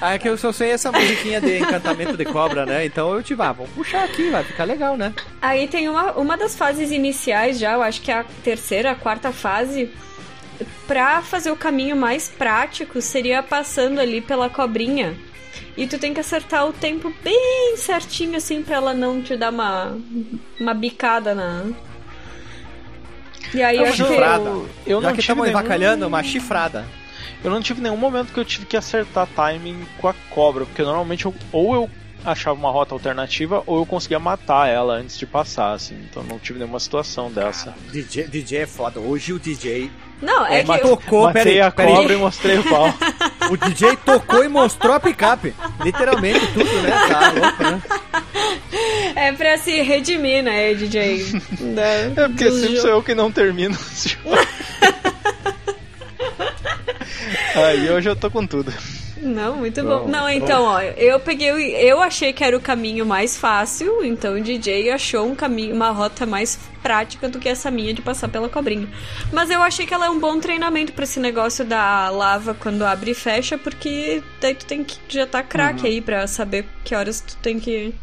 Ah, 0.00 0.14
é 0.14 0.18
que 0.18 0.28
eu 0.28 0.36
só 0.36 0.52
sei 0.52 0.72
essa 0.72 0.92
musiquinha 0.92 1.40
de 1.40 1.58
encantamento 1.58 2.18
de 2.18 2.24
cobra, 2.26 2.66
né? 2.66 2.84
Então 2.84 3.14
eu 3.14 3.22
tive, 3.22 3.42
ah, 3.42 3.52
vamos 3.52 3.70
puxar 3.72 4.04
aqui, 4.04 4.28
vai 4.28 4.44
ficar 4.44 4.64
legal, 4.64 4.94
né? 4.96 5.14
Aí 5.40 5.66
tem 5.68 5.88
uma, 5.88 6.12
uma 6.12 6.36
das 6.36 6.54
fases 6.54 6.90
iniciais 6.90 7.58
já, 7.58 7.72
eu 7.72 7.82
acho 7.82 8.02
que 8.02 8.10
é 8.10 8.18
a 8.18 8.24
terceira, 8.44 8.90
a 8.90 8.94
quarta 8.94 9.32
fase. 9.32 9.90
Pra 10.86 11.22
fazer 11.22 11.50
o 11.50 11.56
caminho 11.56 11.96
mais 11.96 12.28
prático, 12.28 13.00
seria 13.00 13.42
passando 13.42 13.98
ali 13.98 14.20
pela 14.20 14.48
cobrinha. 14.50 15.16
E 15.76 15.86
tu 15.86 15.98
tem 15.98 16.14
que 16.14 16.20
acertar 16.20 16.66
o 16.66 16.72
tempo 16.72 17.12
bem 17.22 17.74
certinho, 17.76 18.36
assim, 18.36 18.62
pra 18.62 18.76
ela 18.76 18.94
não 18.94 19.20
te 19.22 19.36
dar 19.36 19.50
uma, 19.50 19.96
uma 20.58 20.74
bicada 20.74 21.34
na. 21.34 21.64
E 23.54 23.62
aí 23.62 23.78
que. 23.78 23.92
chifrada. 23.92 24.44
eu, 24.48 24.68
eu 24.86 25.00
Já 25.00 25.08
não 25.08 25.16
que 25.16 25.20
tive 25.22 25.32
estamos 25.32 25.44
nenhum... 25.46 25.58
avacalhando, 25.58 26.06
uma 26.06 26.22
chifrada. 26.22 26.84
Eu 27.44 27.50
não 27.50 27.60
tive 27.60 27.80
nenhum 27.80 27.96
momento 27.96 28.32
que 28.32 28.40
eu 28.40 28.44
tive 28.44 28.66
que 28.66 28.76
acertar 28.76 29.26
timing 29.34 29.86
com 29.98 30.08
a 30.08 30.14
cobra, 30.30 30.64
porque 30.64 30.82
normalmente 30.82 31.26
eu- 31.26 31.34
ou 31.52 31.74
eu 31.74 31.90
achava 32.24 32.58
uma 32.58 32.70
rota 32.70 32.94
alternativa 32.94 33.62
ou 33.66 33.78
eu 33.78 33.86
conseguia 33.86 34.18
matar 34.18 34.68
ela 34.68 34.94
antes 34.94 35.16
de 35.16 35.26
passar, 35.26 35.72
assim. 35.72 35.96
Então 36.10 36.22
não 36.24 36.38
tive 36.38 36.58
nenhuma 36.58 36.80
situação 36.80 37.30
dessa. 37.30 37.74
DJ, 37.92 38.26
DJ 38.26 38.58
é 38.62 38.66
foda. 38.66 38.98
Hoje 38.98 39.32
o 39.32 39.38
DJ 39.38 39.90
Não, 40.22 40.46
é, 40.46 40.60
que. 40.62 40.66
mas 40.66 40.80
eu- 40.80 40.88
tocou, 40.88 41.24
Matei 41.24 41.42
peraí, 41.44 41.60
a 41.60 41.70
peraí. 41.70 41.94
cobra 41.94 42.12
e 42.14 42.16
mostrei 42.16 42.58
o 42.58 42.64
pau. 42.64 42.94
O 43.48 43.56
DJ 43.56 43.96
tocou 44.04 44.42
e 44.42 44.48
mostrou 44.48 44.94
a 44.94 44.98
picape. 44.98 45.54
Literalmente 45.84 46.44
tudo, 46.48 46.64
né? 46.82 46.90
Tá 47.08 47.30
louco, 47.32 47.62
né? 47.62 47.82
É 49.14 49.32
pra 49.32 49.56
se 49.56 49.80
redimir, 49.82 50.42
né, 50.42 50.74
DJ? 50.74 51.24
Da- 51.74 51.82
É 52.24 52.28
porque 52.28 52.50
sempre 52.50 52.68
jogo. 52.70 52.80
sou 52.80 52.90
eu 52.90 53.02
que 53.04 53.14
não 53.14 53.30
termino 53.30 53.72
esse 53.74 54.10
jogo. 54.10 54.36
Aí 57.54 57.90
hoje 57.90 58.08
eu 58.08 58.16
tô 58.16 58.30
com 58.30 58.46
tudo. 58.46 58.72
Não, 59.18 59.56
muito 59.56 59.82
Bom, 59.82 60.00
bom. 60.04 60.08
Não, 60.08 60.28
então, 60.28 60.64
ó, 60.64 60.80
eu 60.80 61.18
peguei. 61.18 61.50
o- 61.50 61.58
Eu 61.58 62.02
achei 62.02 62.32
que 62.34 62.44
era 62.44 62.54
o 62.56 62.60
caminho 62.60 63.04
mais 63.06 63.36
fácil, 63.36 64.04
então 64.04 64.34
o 64.34 64.40
DJ 64.40 64.90
achou 64.90 65.26
um 65.26 65.34
caminho, 65.34 65.74
uma 65.74 65.90
rota 65.90 66.26
mais 66.26 66.58
prática 66.82 67.26
do 67.28 67.38
que 67.38 67.48
essa 67.48 67.70
minha 67.70 67.94
de 67.94 68.02
passar 68.02 68.28
pela 68.28 68.48
cobrinha. 68.48 68.86
Mas 69.32 69.50
eu 69.50 69.62
achei 69.62 69.86
que 69.86 69.94
ela 69.94 70.06
é 70.06 70.10
um 70.10 70.20
bom 70.20 70.38
treinamento 70.38 70.92
pra 70.92 71.04
esse 71.04 71.18
negócio 71.18 71.64
da 71.64 72.10
lava 72.10 72.52
quando 72.54 72.82
abre 72.84 73.12
e 73.12 73.14
fecha, 73.14 73.56
porque 73.56 74.22
daí 74.40 74.54
tu 74.54 74.66
tem 74.66 74.84
que 74.84 74.98
já 75.08 75.26
tá 75.26 75.42
craque 75.42 75.80
Uhum. 75.80 75.86
aí 75.86 76.00
pra 76.02 76.26
saber 76.26 76.66
que 76.84 76.94
horas 76.94 77.20
tu 77.22 77.36
tem 77.38 77.58
que. 77.58 77.94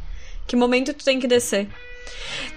Que 0.48 0.56
momento 0.56 0.94
tu 0.94 1.06
tem 1.06 1.20
que 1.20 1.28
descer. 1.28 1.68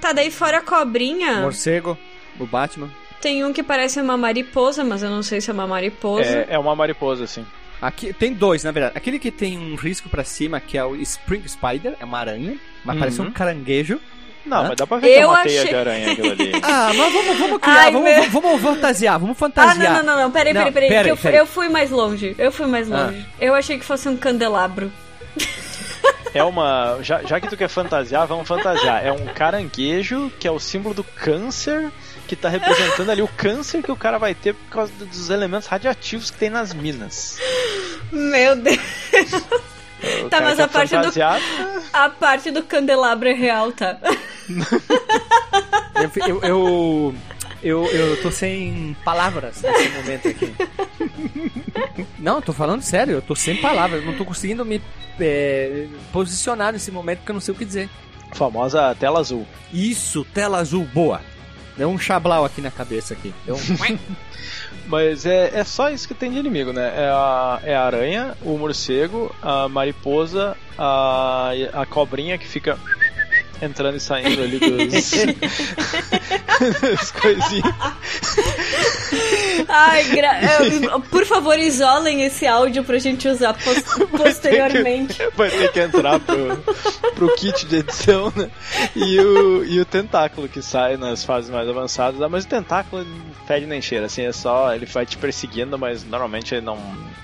Tá, 0.00 0.12
daí 0.12 0.30
fora 0.30 0.58
a 0.58 0.62
cobrinha, 0.62 1.40
Morcego, 1.42 1.96
o 2.40 2.46
Batman. 2.46 2.90
Tem 3.20 3.44
um 3.44 3.52
que 3.52 3.62
parece 3.62 4.00
uma 4.00 4.16
mariposa, 4.16 4.84
mas 4.84 5.02
eu 5.02 5.10
não 5.10 5.22
sei 5.22 5.40
se 5.40 5.50
é 5.50 5.52
uma 5.52 5.66
mariposa. 5.66 6.28
É, 6.28 6.46
é 6.50 6.58
uma 6.58 6.74
mariposa, 6.74 7.24
assim. 7.24 7.44
Aqui 7.80 8.12
tem 8.12 8.32
dois, 8.32 8.64
na 8.64 8.70
verdade. 8.72 8.96
Aquele 8.96 9.18
que 9.18 9.30
tem 9.30 9.58
um 9.58 9.74
risco 9.74 10.08
pra 10.08 10.24
cima, 10.24 10.58
que 10.60 10.78
é 10.78 10.84
o 10.84 10.96
Spring 10.96 11.46
Spider, 11.46 11.94
é 12.00 12.04
uma 12.04 12.18
aranha, 12.18 12.56
mas 12.84 12.94
Uhum. 12.94 13.00
parece 13.00 13.20
um 13.22 13.30
caranguejo. 13.30 14.00
Não, 14.46 14.58
Hã? 14.58 14.68
mas 14.68 14.76
dá 14.76 14.86
pra 14.86 14.98
ver 14.98 15.08
que 15.08 15.12
é 15.14 15.24
Eu 15.24 15.28
uma 15.28 15.42
teia 15.42 15.58
achei- 15.60 15.72
de 15.72 15.78
aranha 15.78 16.12
aquilo 16.12 16.30
ali. 16.30 16.52
Ah, 16.62 16.92
mas 16.94 17.12
vamos, 17.12 17.36
vamos 17.38 17.58
criar, 17.58 17.80
Ai, 17.80 17.92
vamos, 17.92 18.08
meu- 18.10 18.30
vamos 18.30 18.62
fantasiar, 18.62 19.18
vamos 19.18 19.36
Ah, 19.36 19.40
fantasiar. 19.40 19.76
não, 19.76 20.02
não, 20.04 20.14
não, 20.16 20.22
não, 20.22 20.30
peraí, 20.30 20.54
Não, 20.54 20.60
peraí, 20.60 20.72
peraí. 20.72 20.88
peraí, 20.88 21.04
que 21.04 21.10
eu, 21.10 21.16
peraí. 21.16 21.38
eu 21.40 21.46
fui 21.46 21.68
mais 21.68 21.90
longe. 21.90 22.34
Eu 22.38 22.52
fui 22.52 22.66
mais 22.66 22.90
Ah. 22.90 23.06
longe. 23.06 23.26
Eu 23.40 23.54
achei 23.54 23.76
que 23.78 23.84
fosse 23.84 24.08
um 24.08 24.16
candelabro. 24.16 24.90
É 26.32 26.44
uma. 26.44 26.98
Já, 27.02 27.22
já 27.22 27.40
que 27.40 27.48
tu 27.48 27.56
quer 27.56 27.68
fantasiar, 27.68 28.26
vamos 28.26 28.46
fantasiar. 28.46 29.04
É 29.04 29.10
um 29.10 29.24
caranguejo 29.26 30.30
que 30.38 30.46
é 30.46 30.50
o 30.50 30.60
símbolo 30.60 30.94
do 30.94 31.02
câncer, 31.04 31.90
que 32.26 32.36
tá 32.36 32.48
representando 32.48 33.10
ali 33.10 33.22
o 33.22 33.28
câncer 33.28 33.82
que 33.82 33.90
o 33.92 33.96
cara 33.96 34.18
vai 34.18 34.34
ter 34.34 34.54
por 34.54 34.68
causa 34.70 34.92
dos 35.04 35.30
elementos 35.30 35.66
radiativos 35.68 36.30
que 36.30 36.36
tem 36.38 36.50
nas 36.50 36.74
minas. 36.74 37.38
Meu 38.12 38.56
Deus. 38.56 38.78
O 40.24 40.28
Tá, 40.28 40.40
mas 40.42 40.56
quer 40.56 40.62
a 40.64 40.68
parte 40.68 40.90
do- 40.90 40.96
fantasiar, 40.96 41.40
A 41.92 42.10
parte 42.10 42.50
do 42.50 42.62
candelabro 42.62 43.28
é 43.28 43.32
real, 43.32 43.72
tá? 43.72 43.98
Eu, 45.94 46.10
eu, 46.28 46.42
eu, 46.42 47.14
eu, 47.62 47.84
eu 47.86 48.22
tô 48.22 48.30
sem 48.30 48.94
palavras 49.04 49.62
nesse 49.62 49.88
momento 49.90 50.28
aqui. 50.28 50.54
Não, 52.18 52.42
tô 52.42 52.52
falando 52.52 52.82
sério, 52.82 53.14
eu 53.14 53.22
tô 53.22 53.34
sem 53.34 53.56
palavras, 53.56 54.04
não 54.04 54.14
tô 54.14 54.24
conseguindo 54.24 54.64
me 54.64 54.80
é, 55.18 55.86
posicionar 56.12 56.72
nesse 56.72 56.90
momento 56.90 57.18
porque 57.18 57.30
eu 57.32 57.34
não 57.34 57.40
sei 57.40 57.54
o 57.54 57.56
que 57.56 57.64
dizer. 57.64 57.88
Famosa 58.34 58.94
tela 59.00 59.20
azul. 59.20 59.46
Isso, 59.72 60.24
tela 60.34 60.58
azul, 60.58 60.84
boa. 60.92 61.20
Deu 61.76 61.88
um 61.88 61.98
chablau 61.98 62.44
aqui 62.44 62.60
na 62.60 62.70
cabeça 62.70 63.14
aqui. 63.14 63.34
Deu 63.44 63.56
um... 63.56 63.58
Mas 64.86 65.26
é, 65.26 65.50
é 65.52 65.64
só 65.64 65.90
isso 65.90 66.06
que 66.06 66.14
tem 66.14 66.30
de 66.30 66.38
inimigo, 66.38 66.72
né? 66.72 66.92
É 66.96 67.08
a, 67.08 67.60
é 67.64 67.74
a 67.74 67.82
aranha, 67.82 68.36
o 68.42 68.56
morcego, 68.56 69.34
a 69.42 69.68
mariposa, 69.68 70.56
a, 70.78 71.50
a 71.72 71.84
cobrinha 71.84 72.38
que 72.38 72.46
fica 72.46 72.78
entrando 73.62 73.96
e 73.96 74.00
saindo 74.00 74.42
ali 74.42 74.58
dos. 74.58 75.10
das 76.80 77.10
coisinhas. 77.10 77.74
Ai, 79.68 80.04
gra... 80.14 80.40
eu- 80.42 81.00
por 81.00 81.24
favor, 81.26 81.58
isolem 81.58 82.22
esse 82.22 82.46
áudio 82.46 82.84
pra 82.84 82.98
gente 82.98 83.28
usar 83.28 83.54
pos- 83.54 83.82
posteriormente. 84.16 85.18
Vai 85.34 85.50
ter 85.50 85.72
que 85.72 85.80
entrar 85.80 86.20
pro, 86.20 86.56
pro 87.14 87.34
kit 87.36 87.66
de 87.66 87.76
edição, 87.76 88.32
né? 88.36 88.50
E 88.94 89.18
o, 89.20 89.64
e 89.64 89.80
o 89.80 89.84
tentáculo 89.84 90.48
que 90.48 90.62
sai 90.62 90.96
nas 90.96 91.24
fases 91.24 91.50
mais 91.50 91.68
avançadas. 91.68 92.20
Ah, 92.22 92.28
Mas 92.28 92.44
o 92.44 92.48
tentáculo 92.48 93.04
não 93.04 93.46
fede 93.46 93.66
nem 93.66 93.80
cheira, 93.82 94.06
assim, 94.06 94.22
é 94.22 94.32
só. 94.32 94.74
Ele 94.74 94.86
vai 94.86 95.04
te 95.06 95.16
perseguindo, 95.16 95.78
mas 95.78 96.04
normalmente 96.04 96.54
ele 96.54 96.64
não. 96.64 96.78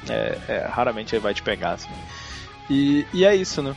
É, 0.08 0.38
é, 0.48 0.66
raramente 0.70 1.14
ele 1.14 1.22
vai 1.22 1.34
te 1.34 1.42
pegar, 1.42 1.72
assim. 1.72 1.88
E, 2.70 3.06
e 3.12 3.24
é 3.24 3.34
isso, 3.36 3.62
né? 3.62 3.74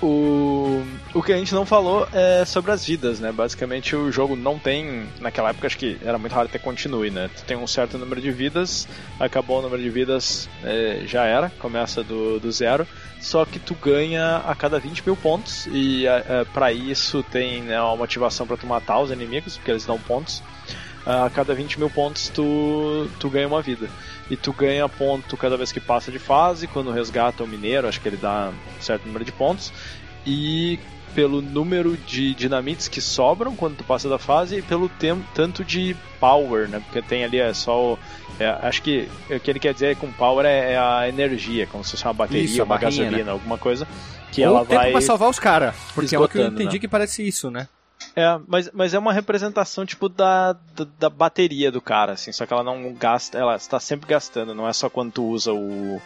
O, 0.00 0.84
o 1.12 1.22
que 1.22 1.32
a 1.32 1.36
gente 1.36 1.52
não 1.52 1.66
falou 1.66 2.06
é 2.12 2.44
sobre 2.44 2.70
as 2.70 2.86
vidas, 2.86 3.18
né? 3.18 3.32
Basicamente 3.32 3.96
o 3.96 4.12
jogo 4.12 4.36
não 4.36 4.58
tem. 4.58 5.08
Naquela 5.20 5.50
época 5.50 5.66
acho 5.66 5.76
que 5.76 5.98
era 6.04 6.16
muito 6.18 6.32
raro 6.32 6.48
ter 6.48 6.60
continue, 6.60 7.10
né? 7.10 7.28
Tu 7.34 7.44
tem 7.44 7.56
um 7.56 7.66
certo 7.66 7.98
número 7.98 8.20
de 8.20 8.30
vidas, 8.30 8.86
acabou 9.18 9.58
o 9.58 9.62
número 9.62 9.82
de 9.82 9.90
vidas, 9.90 10.48
é, 10.62 11.02
já 11.04 11.24
era, 11.24 11.50
começa 11.58 12.04
do, 12.04 12.38
do 12.38 12.52
zero. 12.52 12.86
Só 13.20 13.44
que 13.44 13.58
tu 13.58 13.74
ganha 13.74 14.36
a 14.46 14.54
cada 14.54 14.78
20 14.78 15.04
mil 15.04 15.16
pontos, 15.16 15.66
e 15.66 16.06
é, 16.06 16.44
para 16.52 16.72
isso 16.72 17.24
tem 17.24 17.62
né, 17.62 17.80
uma 17.80 17.96
motivação 17.96 18.46
para 18.46 18.56
tu 18.56 18.66
matar 18.66 19.00
os 19.00 19.10
inimigos, 19.10 19.56
porque 19.56 19.72
eles 19.72 19.84
dão 19.84 19.98
pontos. 19.98 20.40
A 21.08 21.30
cada 21.30 21.54
20 21.54 21.78
mil 21.78 21.88
pontos 21.88 22.28
tu, 22.28 23.08
tu 23.18 23.30
ganha 23.30 23.48
uma 23.48 23.62
vida. 23.62 23.88
E 24.30 24.36
tu 24.36 24.52
ganha 24.52 24.86
ponto 24.90 25.38
cada 25.38 25.56
vez 25.56 25.72
que 25.72 25.80
passa 25.80 26.12
de 26.12 26.18
fase, 26.18 26.66
quando 26.66 26.90
resgata 26.90 27.42
o 27.42 27.46
mineiro, 27.46 27.88
acho 27.88 27.98
que 27.98 28.08
ele 28.08 28.18
dá 28.18 28.50
um 28.50 28.82
certo 28.82 29.06
número 29.06 29.24
de 29.24 29.32
pontos. 29.32 29.72
E 30.26 30.78
pelo 31.14 31.40
número 31.40 31.96
de 31.96 32.34
dinamites 32.34 32.88
que 32.88 33.00
sobram 33.00 33.56
quando 33.56 33.78
tu 33.78 33.84
passa 33.84 34.06
da 34.06 34.18
fase 34.18 34.58
e 34.58 34.62
pelo 34.62 34.86
tempo, 34.90 35.24
tanto 35.34 35.64
de 35.64 35.96
power, 36.20 36.68
né? 36.68 36.80
Porque 36.84 37.00
tem 37.00 37.24
ali 37.24 37.38
é 37.38 37.54
só 37.54 37.94
o, 37.94 37.98
é, 38.38 38.46
acho 38.62 38.82
que 38.82 39.08
o 39.30 39.40
que 39.40 39.50
ele 39.50 39.58
quer 39.58 39.72
dizer 39.72 39.96
com 39.96 40.12
power 40.12 40.44
é, 40.44 40.74
é 40.74 40.78
a 40.78 41.08
energia, 41.08 41.66
como 41.66 41.82
se 41.82 41.92
fosse 41.92 42.04
uma 42.04 42.12
bateria, 42.12 42.44
Isso, 42.44 42.62
uma 42.62 42.66
barrinha, 42.66 43.04
gasolina, 43.04 43.32
alguma 43.32 43.56
coisa 43.56 43.88
que 44.30 44.42
Ou 44.42 44.48
ela 44.48 44.60
tempo 44.60 44.74
vai 44.74 44.92
pra 44.92 45.00
salvar 45.00 45.30
os 45.30 45.38
caras. 45.38 45.74
Porque 45.94 46.14
é 46.14 46.18
o 46.18 46.28
que 46.28 46.38
eu 46.38 46.46
entendi 46.46 46.74
né? 46.74 46.78
que 46.78 46.88
parece 46.88 47.26
isso, 47.26 47.50
né? 47.50 47.66
É, 48.14 48.40
mas, 48.46 48.70
mas 48.72 48.94
é 48.94 48.98
uma 48.98 49.12
representação 49.12 49.86
tipo 49.86 50.08
da, 50.08 50.52
da, 50.52 50.86
da 50.98 51.10
bateria 51.10 51.70
do 51.70 51.80
cara, 51.80 52.12
assim, 52.12 52.32
só 52.32 52.46
que 52.46 52.52
ela 52.52 52.64
não 52.64 52.92
gasta, 52.92 53.38
ela 53.38 53.56
está 53.56 53.78
sempre 53.78 54.08
gastando, 54.08 54.54
não 54.54 54.68
é 54.68 54.72
só 54.72 54.88
quando 54.90 55.12
tu 55.12 55.24
usa 55.24 55.52
o, 55.52 56.00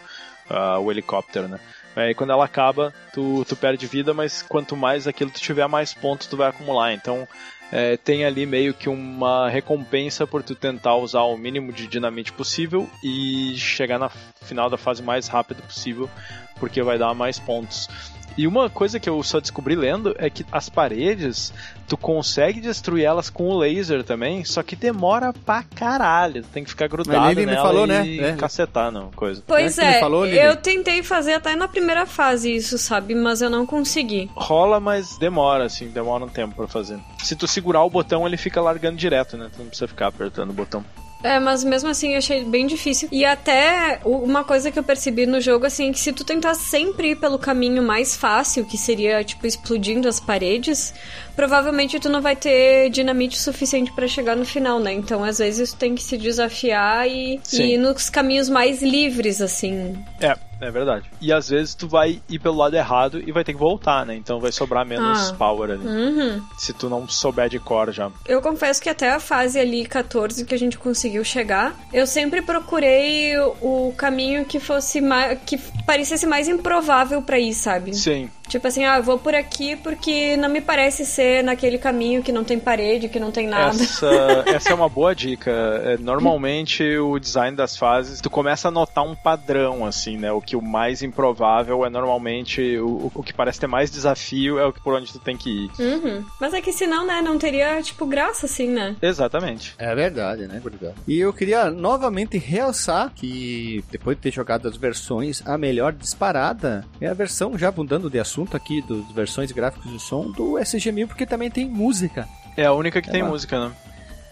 ah, 0.48 0.78
o 0.78 0.90
helicóptero, 0.90 1.48
né? 1.48 1.60
Aí 1.94 2.14
quando 2.14 2.30
ela 2.30 2.44
acaba, 2.44 2.92
tu, 3.12 3.44
tu 3.46 3.54
perde 3.54 3.86
vida, 3.86 4.14
mas 4.14 4.42
quanto 4.42 4.76
mais 4.76 5.06
aquilo 5.06 5.30
tu 5.30 5.40
tiver, 5.40 5.66
mais 5.68 5.92
pontos 5.92 6.26
tu 6.26 6.36
vai 6.36 6.48
acumular. 6.48 6.92
Então 6.92 7.28
é, 7.70 7.96
tem 7.96 8.24
ali 8.24 8.46
meio 8.46 8.72
que 8.74 8.88
uma 8.88 9.48
recompensa 9.48 10.26
por 10.26 10.42
tu 10.42 10.54
tentar 10.54 10.96
usar 10.96 11.22
o 11.22 11.36
mínimo 11.36 11.72
de 11.72 11.86
dinamite 11.86 12.32
possível 12.32 12.88
e 13.02 13.54
chegar 13.56 13.98
na 13.98 14.08
final 14.08 14.70
da 14.70 14.78
fase 14.78 15.02
mais 15.02 15.28
rápido 15.28 15.62
possível, 15.62 16.08
porque 16.58 16.82
vai 16.82 16.98
dar 16.98 17.14
mais 17.14 17.38
pontos. 17.38 17.88
E 18.36 18.46
uma 18.46 18.70
coisa 18.70 18.98
que 18.98 19.08
eu 19.08 19.22
só 19.22 19.40
descobri 19.40 19.74
lendo 19.74 20.14
é 20.18 20.30
que 20.30 20.44
as 20.50 20.68
paredes, 20.68 21.52
tu 21.86 21.96
consegue 21.96 22.60
destruir 22.60 23.04
elas 23.04 23.30
com 23.30 23.48
o 23.48 23.58
laser 23.58 24.02
também, 24.02 24.44
só 24.44 24.62
que 24.62 24.74
demora 24.74 25.32
pra 25.32 25.62
caralho. 25.62 26.42
Tu 26.42 26.48
tem 26.48 26.64
que 26.64 26.70
ficar 26.70 26.88
grudado 26.88 27.30
Ele 27.30 27.46
me 27.46 27.52
nela 27.52 27.66
falou, 27.66 27.84
e 27.84 27.88
né? 27.88 28.30
É. 28.30 28.32
cacetar, 28.36 28.90
não, 28.90 29.10
coisa. 29.12 29.42
Pois 29.46 29.78
ele 29.78 29.86
é, 29.86 30.00
falou, 30.00 30.26
eu 30.26 30.56
tentei 30.56 31.02
fazer 31.02 31.34
até 31.34 31.54
na 31.56 31.68
primeira 31.68 32.06
fase 32.06 32.54
isso, 32.54 32.78
sabe? 32.78 33.14
Mas 33.14 33.42
eu 33.42 33.50
não 33.50 33.66
consegui. 33.66 34.30
Rola, 34.34 34.80
mas 34.80 35.16
demora, 35.18 35.64
assim, 35.64 35.88
demora 35.88 36.24
um 36.24 36.28
tempo 36.28 36.54
pra 36.54 36.66
fazer. 36.66 36.98
Se 37.22 37.36
tu 37.36 37.46
segurar 37.46 37.82
o 37.84 37.90
botão, 37.90 38.26
ele 38.26 38.36
fica 38.36 38.60
largando 38.60 38.96
direto, 38.96 39.36
né? 39.36 39.50
Tu 39.54 39.58
não 39.58 39.66
precisa 39.66 39.88
ficar 39.88 40.08
apertando 40.08 40.50
o 40.50 40.54
botão. 40.54 40.84
É, 41.22 41.38
mas 41.38 41.62
mesmo 41.62 41.88
assim 41.88 42.12
eu 42.12 42.18
achei 42.18 42.44
bem 42.44 42.66
difícil. 42.66 43.08
E 43.12 43.24
até 43.24 44.00
uma 44.04 44.42
coisa 44.44 44.70
que 44.70 44.78
eu 44.78 44.82
percebi 44.82 45.24
no 45.26 45.40
jogo, 45.40 45.66
assim, 45.66 45.90
é 45.90 45.92
que 45.92 46.00
se 46.00 46.12
tu 46.12 46.24
tentar 46.24 46.54
sempre 46.54 47.10
ir 47.10 47.16
pelo 47.16 47.38
caminho 47.38 47.82
mais 47.82 48.16
fácil, 48.16 48.64
que 48.64 48.76
seria, 48.76 49.22
tipo, 49.22 49.46
explodindo 49.46 50.08
as 50.08 50.18
paredes, 50.18 50.92
provavelmente 51.36 51.98
tu 52.00 52.08
não 52.08 52.20
vai 52.20 52.36
ter 52.36 52.90
dinamite 52.90 53.38
suficiente 53.38 53.92
pra 53.92 54.06
chegar 54.08 54.36
no 54.36 54.44
final, 54.44 54.78
né? 54.80 54.92
Então, 54.92 55.22
às 55.24 55.38
vezes, 55.38 55.72
tu 55.72 55.76
tem 55.78 55.94
que 55.94 56.02
se 56.02 56.16
desafiar 56.16 57.08
e, 57.08 57.40
Sim. 57.42 57.62
e 57.62 57.74
ir 57.74 57.78
nos 57.78 58.08
caminhos 58.10 58.48
mais 58.48 58.82
livres, 58.82 59.40
assim. 59.40 59.96
É, 60.20 60.36
é 60.60 60.70
verdade. 60.70 61.10
E 61.20 61.32
às 61.32 61.48
vezes 61.48 61.74
tu 61.74 61.88
vai 61.88 62.20
ir 62.28 62.38
pelo 62.38 62.56
lado 62.56 62.74
errado 62.76 63.22
e 63.26 63.32
vai 63.32 63.42
ter 63.44 63.52
que 63.52 63.58
voltar, 63.58 64.06
né? 64.06 64.14
Então 64.14 64.38
vai 64.40 64.52
sobrar 64.52 64.86
menos 64.86 65.30
Ah. 65.30 65.34
power 65.34 65.70
ali. 65.72 65.86
Uhum. 65.86 66.42
Se 66.58 66.72
tu 66.72 66.88
não 66.88 67.08
souber 67.08 67.48
de 67.48 67.58
cor 67.58 67.92
já. 67.92 68.10
Eu 68.26 68.40
confesso 68.40 68.80
que 68.80 68.88
até 68.88 69.12
a 69.12 69.20
fase 69.20 69.58
ali 69.58 69.84
14 69.86 70.44
que 70.44 70.54
a 70.54 70.58
gente 70.58 70.78
conseguiu 70.78 71.24
chegar, 71.24 71.74
eu 71.92 72.06
sempre 72.06 72.42
procurei 72.42 73.36
o, 73.60 73.92
caminho 73.96 74.44
que 74.44 74.58
fosse 74.60 75.00
mais. 75.00 75.38
que 75.44 75.58
parecesse 75.86 76.26
mais 76.26 76.48
improvável 76.48 77.20
pra 77.22 77.38
ir, 77.38 77.54
sabe? 77.54 77.94
Sim. 77.94 78.30
Tipo 78.52 78.68
assim, 78.68 78.84
ah, 78.84 78.98
eu 78.98 79.02
vou 79.02 79.18
por 79.18 79.34
aqui 79.34 79.76
porque 79.76 80.36
não 80.36 80.50
me 80.50 80.60
parece 80.60 81.06
ser 81.06 81.42
naquele 81.42 81.78
caminho 81.78 82.22
que 82.22 82.30
não 82.30 82.44
tem 82.44 82.58
parede, 82.58 83.08
que 83.08 83.18
não 83.18 83.30
tem 83.30 83.46
nada. 83.48 83.82
Essa, 83.82 84.44
essa 84.46 84.70
é 84.72 84.74
uma 84.74 84.90
boa 84.90 85.14
dica. 85.14 85.50
É, 85.50 85.96
normalmente 85.96 86.84
o 86.98 87.18
design 87.18 87.56
das 87.56 87.78
fases, 87.78 88.20
tu 88.20 88.28
começa 88.28 88.68
a 88.68 88.70
notar 88.70 89.04
um 89.04 89.14
padrão, 89.14 89.86
assim, 89.86 90.18
né? 90.18 90.30
O 90.30 90.42
que 90.42 90.54
o 90.54 90.60
mais 90.60 91.02
improvável 91.02 91.82
é 91.86 91.88
normalmente 91.88 92.76
o, 92.76 93.10
o 93.14 93.22
que 93.22 93.32
parece 93.32 93.58
ter 93.58 93.66
mais 93.66 93.90
desafio 93.90 94.58
é 94.58 94.66
o 94.66 94.72
que 94.72 94.82
por 94.82 94.92
onde 94.92 95.10
tu 95.10 95.18
tem 95.18 95.34
que 95.34 95.48
ir. 95.48 95.70
Uhum. 95.78 96.22
Mas 96.38 96.52
é 96.52 96.60
que 96.60 96.74
senão, 96.74 97.06
né, 97.06 97.22
não 97.22 97.38
teria, 97.38 97.80
tipo, 97.80 98.04
graça 98.04 98.44
assim, 98.44 98.68
né? 98.68 98.94
Exatamente. 99.00 99.74
É 99.78 99.94
verdade, 99.94 100.46
né, 100.46 100.60
Gordão? 100.62 100.92
E 101.08 101.18
eu 101.18 101.32
queria 101.32 101.70
novamente 101.70 102.36
realçar 102.36 103.10
que, 103.14 103.82
depois 103.90 104.14
de 104.14 104.24
ter 104.24 104.30
jogado 104.30 104.68
as 104.68 104.76
versões, 104.76 105.42
a 105.46 105.56
melhor 105.56 105.94
disparada 105.94 106.84
é 107.00 107.06
a 107.06 107.14
versão, 107.14 107.56
já 107.56 107.72
mudando 107.72 108.10
de 108.10 108.18
assunto 108.18 108.41
aqui, 108.56 108.82
das 108.82 109.10
versões 109.12 109.52
gráficos 109.52 109.90
de 109.90 109.98
som, 109.98 110.30
do 110.30 110.54
SG-1000, 110.54 111.06
porque 111.06 111.26
também 111.26 111.50
tem 111.50 111.68
música. 111.68 112.28
É 112.56 112.64
a 112.66 112.72
única 112.72 113.00
que 113.00 113.10
tem 113.10 113.22
lá. 113.22 113.28
música, 113.28 113.68
né? 113.68 113.72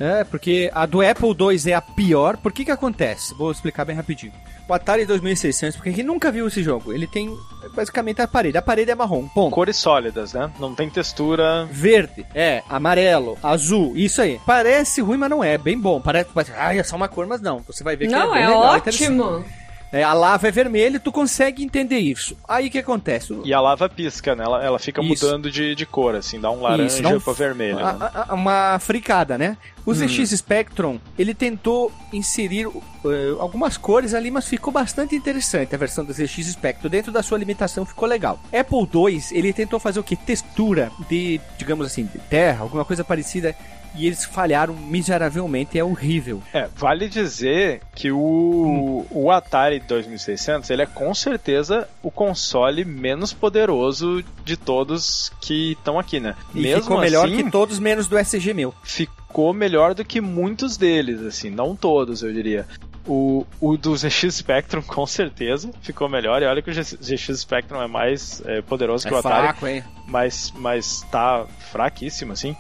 É, 0.00 0.24
porque 0.24 0.70
a 0.74 0.86
do 0.86 1.02
Apple 1.02 1.28
II 1.28 1.70
é 1.70 1.74
a 1.74 1.80
pior. 1.82 2.38
Por 2.38 2.52
que 2.52 2.64
que 2.64 2.70
acontece? 2.70 3.34
Vou 3.34 3.50
explicar 3.50 3.84
bem 3.84 3.94
rapidinho. 3.94 4.32
O 4.66 4.72
Atari 4.72 5.04
2600, 5.04 5.76
porque 5.76 5.92
quem 5.92 6.04
nunca 6.04 6.30
viu 6.30 6.46
esse 6.46 6.62
jogo, 6.62 6.92
ele 6.92 7.06
tem 7.06 7.36
basicamente 7.74 8.22
a 8.22 8.28
parede. 8.28 8.56
A 8.56 8.62
parede 8.62 8.90
é 8.90 8.94
marrom, 8.94 9.26
ponto. 9.26 9.52
Cores 9.52 9.76
sólidas, 9.76 10.32
né? 10.32 10.48
Não 10.61 10.76
tem 10.76 10.88
textura. 10.88 11.68
Verde, 11.70 12.24
é, 12.32 12.62
amarelo, 12.68 13.36
azul, 13.42 13.92
isso 13.96 14.22
aí. 14.22 14.40
Parece 14.46 15.00
ruim, 15.00 15.18
mas 15.18 15.28
não 15.28 15.42
é. 15.42 15.58
Bem 15.58 15.76
bom. 15.76 16.00
Parece, 16.00 16.30
parece 16.32 16.52
ah, 16.56 16.74
é 16.74 16.84
só 16.84 16.94
uma 16.94 17.08
cor, 17.08 17.26
mas 17.26 17.40
não. 17.40 17.58
Você 17.66 17.82
vai 17.82 17.96
ver 17.96 18.06
que 18.06 18.12
não, 18.12 18.34
é 18.34 18.42
é, 18.42 18.46
bem 18.46 18.56
legal, 18.56 18.76
interessante. 18.76 19.20
ótimo. 19.20 19.44
É, 19.93 20.05
a 20.05 20.12
lava 20.12 20.47
é 20.47 20.51
vermelha 20.53 21.01
tu 21.01 21.11
consegue 21.11 21.64
entender 21.64 21.99
isso. 21.99 22.36
Aí 22.49 22.68
o 22.68 22.70
que 22.70 22.78
acontece? 22.78 23.36
E 23.45 23.53
a 23.53 23.61
lava 23.61 23.88
pisca, 23.88 24.36
né? 24.36 24.45
Ela, 24.45 24.64
ela 24.64 24.78
fica 24.78 25.03
Isso. 25.03 25.24
mudando 25.26 25.51
de, 25.51 25.74
de 25.74 25.84
cor, 25.84 26.14
assim, 26.14 26.41
dá 26.41 26.49
um 26.51 26.61
laranja 26.62 27.01
Isso, 27.03 27.16
um- 27.16 27.20
pra 27.20 27.32
vermelho. 27.32 27.78
a- 27.80 27.93
né? 27.95 27.99
a- 28.14 28.26
a- 28.30 28.34
uma 28.34 28.78
fricada, 28.78 29.36
né? 29.36 29.57
O 29.84 29.91
Hum. 29.91 29.95
ZX 29.95 30.30
Spectrum, 30.38 31.01
ele 31.18 31.34
tentou 31.34 31.91
inserir 32.12 32.68
eh, 33.05 33.34
algumas 33.41 33.76
cores 33.76 34.14
ali, 34.14 34.30
mas 34.30 34.47
ficou 34.47 34.72
bastante 34.72 35.16
interessante 35.16 35.74
a 35.74 35.78
versão 35.78 36.05
do 36.05 36.12
ZX 36.12 36.47
Spectrum. 36.53 36.88
Dentro 36.91 37.11
da 37.11 37.22
sua 37.22 37.38
limitação 37.38 37.84
ficou 37.84 38.07
legal. 38.07 38.38
Apple 38.53 38.86
II, 38.95 39.20
ele 39.32 39.53
tentou 39.53 39.80
fazer 39.80 39.99
o 39.99 40.05
que? 40.05 40.14
Textura 40.14 40.93
de, 41.09 41.41
digamos 41.59 41.84
assim, 41.86 42.05
de 42.05 42.18
terra, 42.18 42.62
alguma 42.62 42.84
coisa 42.84 43.03
parecida. 43.03 43.57
E 43.95 44.07
eles 44.07 44.24
falharam 44.24 44.74
miseravelmente, 44.74 45.78
é 45.78 45.84
horrível. 45.84 46.43
É, 46.53 46.68
vale 46.76 47.09
dizer 47.09 47.80
que 47.95 48.11
o, 48.11 49.07
o 49.11 49.30
Atari 49.30 49.80
2600, 49.80 50.70
ele 50.70 50.82
é 50.82 50.86
com 50.86 51.12
certeza 51.14 51.88
o 52.03 52.11
console 52.11 52.84
menos 52.84 53.32
poderoso 53.32 54.22
de 54.45 54.57
todos 54.57 55.32
que 55.41 55.72
estão 55.72 55.99
aqui, 55.99 56.20
né? 56.20 56.36
E 56.55 56.61
Mesmo 56.61 56.82
ficou 56.82 57.01
melhor 57.01 57.26
assim, 57.26 57.45
que 57.45 57.51
todos, 57.51 57.78
menos 57.78 58.07
do 58.07 58.16
SG-1000. 58.16 58.72
ficou 58.82 59.53
melhor 59.53 59.95
do 59.95 60.05
que 60.05 60.20
muitos 60.20 60.76
deles, 60.76 61.20
assim, 61.22 61.51
não 61.51 61.74
todos, 61.74 62.22
eu 62.22 62.32
diria. 62.32 62.66
O, 63.07 63.47
o 63.61 63.76
do 63.76 63.97
ZX 63.97 64.34
Spectrum, 64.34 64.82
com 64.86 65.07
certeza, 65.07 65.70
ficou 65.82 66.09
melhor. 66.09 66.43
E 66.43 66.47
olha 66.47 66.62
que 66.62 66.70
o 66.70 66.74
ZX 66.74 67.41
Spectrum 67.41 67.80
é 67.82 67.88
mais 67.88 68.43
é, 68.45 68.61
poderoso 68.61 69.09
que 69.09 69.14
o 69.14 69.16
Atari, 69.16 69.57
hein? 69.66 69.84
mas, 70.07 70.53
mas 70.57 71.03
tá 71.11 71.47
fraquíssimo, 71.72 72.32
assim. 72.32 72.55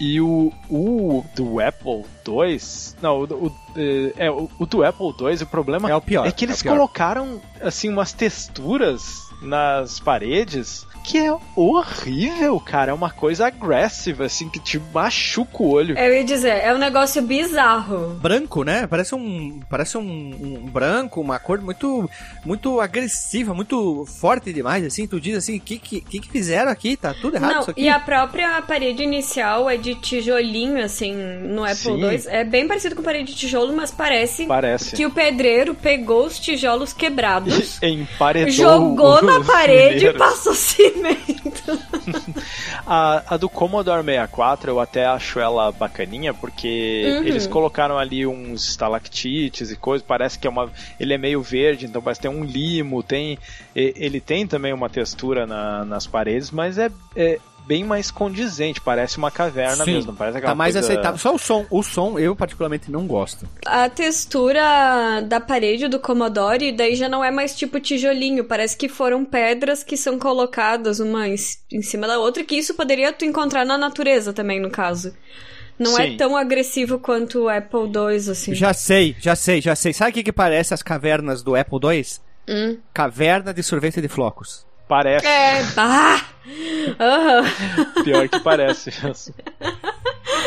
E 0.00 0.18
o, 0.20 0.50
o 0.70 1.22
do 1.36 1.60
Apple 1.60 2.04
2. 2.24 2.96
Não, 3.02 3.20
o, 3.20 3.24
o, 3.46 3.52
é, 4.16 4.30
o, 4.30 4.48
o 4.58 4.64
do 4.66 4.82
Apple 4.82 5.12
2, 5.16 5.42
o 5.42 5.46
problema 5.46 5.90
É 5.90 5.94
o 5.94 6.00
pior. 6.00 6.26
é 6.26 6.32
que 6.32 6.44
é 6.44 6.48
eles 6.48 6.62
pior. 6.62 6.72
colocaram 6.74 7.40
assim 7.60 7.90
umas 7.90 8.12
texturas 8.12 9.02
nas 9.42 10.00
paredes 10.00 10.86
que 11.02 11.18
é 11.18 11.34
horrível, 11.56 12.58
cara. 12.60 12.90
É 12.90 12.94
uma 12.94 13.10
coisa 13.10 13.46
agressiva, 13.46 14.24
assim, 14.24 14.48
que 14.48 14.58
te 14.60 14.80
machuca 14.92 15.62
o 15.62 15.68
olho. 15.70 15.98
Eu 15.98 16.14
ia 16.14 16.24
dizer, 16.24 16.48
é 16.62 16.72
um 16.74 16.78
negócio 16.78 17.20
bizarro. 17.22 18.14
branco, 18.20 18.62
né? 18.64 18.86
Parece 18.86 19.14
um 19.14 19.60
parece 19.68 19.96
um, 19.98 20.02
um 20.02 20.66
branco, 20.70 21.20
uma 21.20 21.38
cor 21.38 21.60
muito 21.60 22.08
muito 22.44 22.80
agressiva, 22.80 23.54
muito 23.54 24.04
forte 24.06 24.52
demais, 24.52 24.84
assim. 24.84 25.06
Tu 25.06 25.20
diz 25.20 25.36
assim, 25.36 25.56
o 25.56 25.60
que, 25.60 25.78
que 25.78 26.00
que 26.00 26.28
fizeram 26.30 26.70
aqui? 26.70 26.96
Tá 26.96 27.14
tudo 27.14 27.36
errado 27.36 27.52
Não, 27.54 27.60
isso 27.60 27.70
aqui. 27.70 27.82
e 27.82 27.88
a 27.88 27.98
própria 27.98 28.60
parede 28.62 29.02
inicial 29.02 29.68
é 29.68 29.76
de 29.76 29.94
tijolinho, 29.94 30.82
assim, 30.82 31.14
no 31.14 31.64
Apple 31.64 31.76
Sim. 31.76 32.04
II. 32.04 32.20
É 32.26 32.44
bem 32.44 32.66
parecido 32.68 32.94
com 32.94 33.02
parede 33.02 33.32
de 33.32 33.38
tijolo, 33.38 33.72
mas 33.74 33.90
parece 33.90 34.46
Parece. 34.46 34.94
que 34.96 35.06
o 35.06 35.10
pedreiro 35.10 35.74
pegou 35.74 36.26
os 36.26 36.38
tijolos 36.38 36.92
quebrados, 36.92 37.78
Emparedou 37.82 38.50
jogou 38.52 39.22
na 39.24 39.42
parede 39.44 39.80
e 39.90 39.94
mineiros. 40.12 40.18
passou 40.18 40.54
cimento. 40.54 40.89
A, 42.86 43.34
a 43.34 43.36
do 43.36 43.48
Commodore 43.48 44.02
64 44.04 44.70
eu 44.72 44.80
até 44.80 45.06
acho 45.06 45.38
ela 45.38 45.70
bacaninha 45.70 46.32
porque 46.34 47.18
Uhum. 47.20 47.24
eles 47.26 47.46
colocaram 47.46 47.98
ali 47.98 48.26
uns 48.26 48.68
estalactites 48.68 49.70
e 49.70 49.76
coisas, 49.76 50.06
parece 50.06 50.38
que 50.38 50.46
é 50.46 50.50
uma 50.50 50.70
ele 50.98 51.14
é 51.14 51.18
meio 51.18 51.40
verde, 51.42 51.86
então 51.86 52.02
parece 52.02 52.20
ter 52.20 52.28
um 52.28 52.44
limo, 52.44 53.02
tem 53.02 53.38
ele 53.74 54.20
tem 54.20 54.46
também 54.46 54.72
uma 54.72 54.88
textura 54.88 55.46
na- 55.46 55.84
nas 55.84 56.06
paredes, 56.06 56.50
mas 56.50 56.78
é, 56.78 56.90
é 57.14 57.38
bem 57.66 57.84
mais 57.84 58.10
condizente, 58.10 58.80
parece 58.80 59.16
uma 59.18 59.30
caverna 59.30 59.84
Sim, 59.84 59.92
mesmo, 59.92 60.12
parece 60.14 60.40
Tá 60.40 60.54
mais 60.54 60.74
coisa- 60.74 60.86
aceitável. 60.92 61.18
Só 61.18 61.34
o 61.34 61.38
som. 61.38 61.66
O 61.70 61.82
som 61.82 62.18
eu 62.18 62.34
particularmente 62.34 62.90
não 62.90 63.06
gosto. 63.06 63.48
A 63.66 63.88
textura 63.88 65.20
da 65.22 65.40
parede 65.40 65.88
do 65.88 65.98
Commodore 66.00 66.72
daí 66.72 66.94
já 66.96 67.08
não 67.08 67.22
é 67.24 67.30
mais 67.30 67.54
tipo 67.56 67.78
tijolinho, 67.80 68.44
parece 68.44 68.76
que 68.76 68.88
foram 68.88 69.24
pedras 69.24 69.82
que 69.84 69.96
são 69.96 70.18
colocadas 70.18 71.00
uma 71.00 71.28
em, 71.28 71.36
em 71.72 71.82
cima 71.82 72.06
da 72.06 72.18
outra, 72.18 72.44
que 72.44 72.56
isso 72.56 72.74
poderia 72.74 73.12
tu 73.12 73.24
encontrar 73.24 73.64
na 73.64 73.76
natureza 73.78 74.32
também, 74.32 74.60
no 74.60 74.70
caso. 74.70 75.14
Não 75.78 75.98
é 75.98 76.08
Sim. 76.08 76.16
tão 76.16 76.36
agressivo 76.36 76.98
quanto 76.98 77.44
o 77.44 77.48
Apple 77.48 77.80
II, 77.86 78.30
assim. 78.30 78.54
Já 78.54 78.74
sei, 78.74 79.16
já 79.18 79.34
sei, 79.34 79.60
já 79.62 79.74
sei. 79.74 79.92
Sabe 79.94 80.10
o 80.10 80.14
que 80.14 80.24
que 80.24 80.32
parece 80.32 80.74
as 80.74 80.82
cavernas 80.82 81.42
do 81.42 81.56
Apple 81.56 81.78
II? 81.82 82.04
Hum. 82.48 82.76
Caverna 82.92 83.54
de 83.54 83.62
sorvete 83.62 84.00
de 84.00 84.08
flocos. 84.08 84.66
Parece, 84.90 85.24
É! 85.24 85.62
Aham. 86.98 87.44
pior 88.02 88.28
que 88.28 88.40
parece. 88.40 88.90
mesmo. 89.00 89.32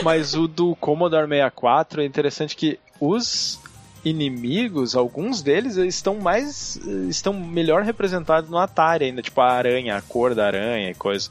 Mas 0.04 0.34
o 0.36 0.50
do 0.50 0.76
Commodore 0.76 1.30
64 1.30 2.02
é 2.02 2.06
interessante 2.06 2.54
que 2.54 2.78
os 3.00 3.58
inimigos, 4.04 4.98
alguns 4.98 5.42
deles 5.42 5.78
eles 5.78 5.96
estão 5.96 6.16
mais 6.16 6.76
estão 7.08 7.32
melhor 7.34 7.84
representados 7.84 8.50
no 8.50 8.58
Atari 8.58 9.06
ainda, 9.06 9.22
tipo 9.22 9.40
a 9.40 9.50
aranha, 9.50 9.96
a 9.96 10.02
cor 10.02 10.36
da 10.36 10.46
aranha 10.46 10.92
e 10.92 10.94
coisa. 10.94 11.30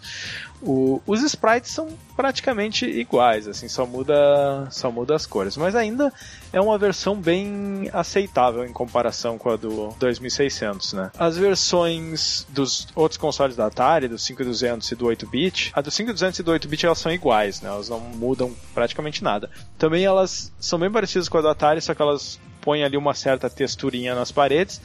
O- 0.64 1.00
os 1.06 1.22
sprites 1.22 1.70
são 1.72 1.88
praticamente 2.16 2.86
iguais, 2.86 3.48
assim, 3.48 3.68
só 3.68 3.84
muda 3.84 4.68
só 4.70 4.90
muda 4.92 5.14
as 5.16 5.26
cores, 5.26 5.56
mas 5.56 5.74
ainda 5.74 6.12
é 6.52 6.60
uma 6.60 6.78
versão 6.78 7.16
bem 7.16 7.90
aceitável 7.92 8.64
em 8.64 8.72
comparação 8.72 9.36
com 9.38 9.50
a 9.50 9.56
do 9.56 9.88
2600, 9.98 10.92
né? 10.92 11.10
As 11.18 11.36
versões 11.36 12.46
dos 12.50 12.86
outros 12.94 13.16
consoles 13.18 13.56
da 13.56 13.66
Atari, 13.66 14.06
do 14.08 14.18
5200 14.18 14.90
e 14.90 14.94
do 14.94 15.06
8-bit, 15.06 15.72
a 15.74 15.80
do 15.80 15.90
5200 15.90 16.38
e 16.38 16.42
do 16.42 16.52
8-bit 16.52 16.86
elas 16.86 16.98
são 16.98 17.10
iguais, 17.12 17.60
né? 17.60 17.68
Elas 17.68 17.88
não 17.88 17.98
mudam 18.00 18.54
praticamente 18.74 19.24
nada. 19.24 19.50
Também 19.78 20.04
elas 20.04 20.52
são 20.60 20.78
bem 20.78 20.90
parecidas 20.90 21.28
com 21.28 21.38
a 21.38 21.40
do 21.40 21.48
Atari, 21.48 21.80
só 21.80 21.94
que 21.94 22.02
elas 22.02 22.38
põem 22.60 22.84
ali 22.84 22.96
uma 22.96 23.14
certa 23.14 23.50
texturinha 23.50 24.14
nas 24.14 24.30
paredes. 24.30 24.80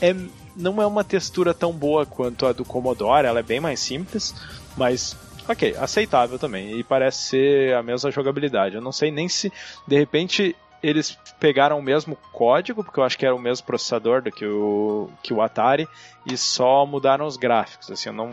é, 0.00 0.14
não 0.58 0.82
é 0.82 0.86
uma 0.86 1.04
textura 1.04 1.54
tão 1.54 1.72
boa 1.72 2.04
quanto 2.04 2.44
a 2.44 2.52
do 2.52 2.64
Commodore, 2.64 3.26
ela 3.26 3.38
é 3.38 3.42
bem 3.42 3.60
mais 3.60 3.80
simples, 3.80 4.34
mas 4.76 5.16
ok, 5.48 5.74
aceitável 5.78 6.38
também. 6.38 6.78
E 6.78 6.84
parece 6.84 7.22
ser 7.28 7.74
a 7.74 7.82
mesma 7.82 8.10
jogabilidade. 8.10 8.74
Eu 8.74 8.82
não 8.82 8.92
sei 8.92 9.10
nem 9.10 9.28
se 9.28 9.52
de 9.86 9.96
repente 9.96 10.54
eles 10.82 11.18
pegaram 11.40 11.78
o 11.78 11.82
mesmo 11.82 12.16
código, 12.32 12.84
porque 12.84 13.00
eu 13.00 13.04
acho 13.04 13.18
que 13.18 13.26
era 13.26 13.34
o 13.34 13.38
mesmo 13.38 13.66
processador 13.66 14.22
do 14.22 14.30
que 14.30 14.46
o, 14.46 15.10
que 15.22 15.32
o 15.32 15.42
Atari, 15.42 15.88
e 16.24 16.36
só 16.36 16.86
mudaram 16.86 17.26
os 17.26 17.36
gráficos. 17.36 17.90
Assim, 17.90 18.10
eu 18.10 18.12
não, 18.12 18.30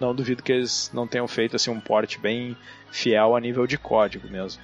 não 0.00 0.14
duvido 0.14 0.42
que 0.42 0.52
eles 0.52 0.90
não 0.94 1.06
tenham 1.06 1.28
feito 1.28 1.56
assim, 1.56 1.70
um 1.70 1.80
port 1.80 2.18
bem 2.18 2.56
fiel 2.90 3.36
a 3.36 3.40
nível 3.40 3.66
de 3.66 3.76
código 3.76 4.28
mesmo. 4.28 4.62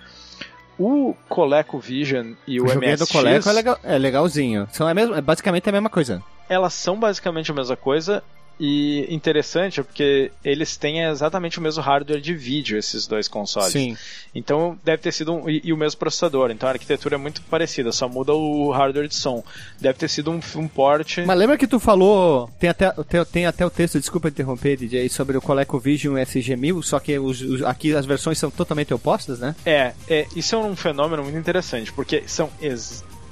O 0.79 1.15
ColecoVision 1.29 2.35
e 2.47 2.61
o, 2.61 2.65
O 2.65 2.67
MSX, 2.67 2.99
do 3.01 3.07
Coleco 3.09 3.49
é, 3.49 3.53
legal, 3.53 3.81
é 3.83 3.99
legalzinho. 3.99 4.69
São 4.71 4.87
a 4.87 4.95
mesma, 4.95 5.19
é 5.19 5.21
basicamente 5.21 5.69
a 5.69 5.73
mesma 5.73 5.91
coisa. 5.91 6.23
elas 6.49 6.73
são 6.75 6.99
basicamente 6.99 7.51
a 7.51 7.55
mesma 7.55 7.77
coisa. 7.77 8.23
E 8.61 9.07
interessante 9.15 9.79
é 9.79 9.83
porque 9.85 10.33
eles 10.45 10.77
têm 10.77 11.05
exatamente 11.05 11.59
o 11.59 11.63
mesmo 11.63 11.81
hardware 11.83 12.21
de 12.21 12.35
vídeo, 12.35 12.77
esses 12.77 13.07
dois 13.07 13.29
consoles. 13.29 13.71
Sim. 13.73 13.97
Então 14.35 14.77
deve 14.85 15.01
ter 15.03 15.13
sido 15.13 15.33
um, 15.33 15.49
e, 15.49 15.61
e 15.65 15.73
o 15.73 15.77
mesmo 15.77 15.99
processador. 15.99 16.51
Então 16.51 16.69
a 16.69 16.73
arquitetura 16.73 17.15
é 17.15 17.19
muito 17.19 17.41
parecida, 17.43 17.93
só 17.93 18.09
muda 18.09 18.35
o 18.35 18.71
hardware 18.73 19.07
de 19.07 19.15
som. 19.15 19.45
Deve 19.81 19.99
ter 19.99 20.09
sido 20.09 20.31
um, 20.33 20.41
um 20.57 20.67
port. 20.67 21.19
Mas 21.25 21.39
lembra 21.39 21.57
que 21.57 21.67
tu 21.69 21.79
falou, 21.79 22.51
tem 22.59 22.69
até, 22.71 22.91
tem, 22.91 23.25
tem 23.25 23.47
até 23.47 23.65
o 23.65 23.71
texto, 23.71 23.99
desculpa 24.01 24.29
interromper, 24.29 24.77
DJ, 24.77 25.09
sobre 25.09 25.37
o 25.37 25.41
ColecoVision 25.41 26.17
SG-1000, 26.17 26.83
só 26.83 26.99
que 26.99 27.17
os, 27.19 27.41
os- 27.41 27.63
aqui 27.63 27.95
as 27.95 28.07
versões 28.07 28.39
são 28.39 28.51
totalmente 28.51 28.93
opostas, 28.93 29.39
né? 29.39 29.55
É, 29.65 29.93
é, 30.09 30.27
isso 30.35 30.55
é 30.57 30.59
um 30.59 30.75
fenômeno 30.75 31.23
muito 31.23 31.39
interessante, 31.39 31.93
porque 31.93 32.25
são 32.27 32.51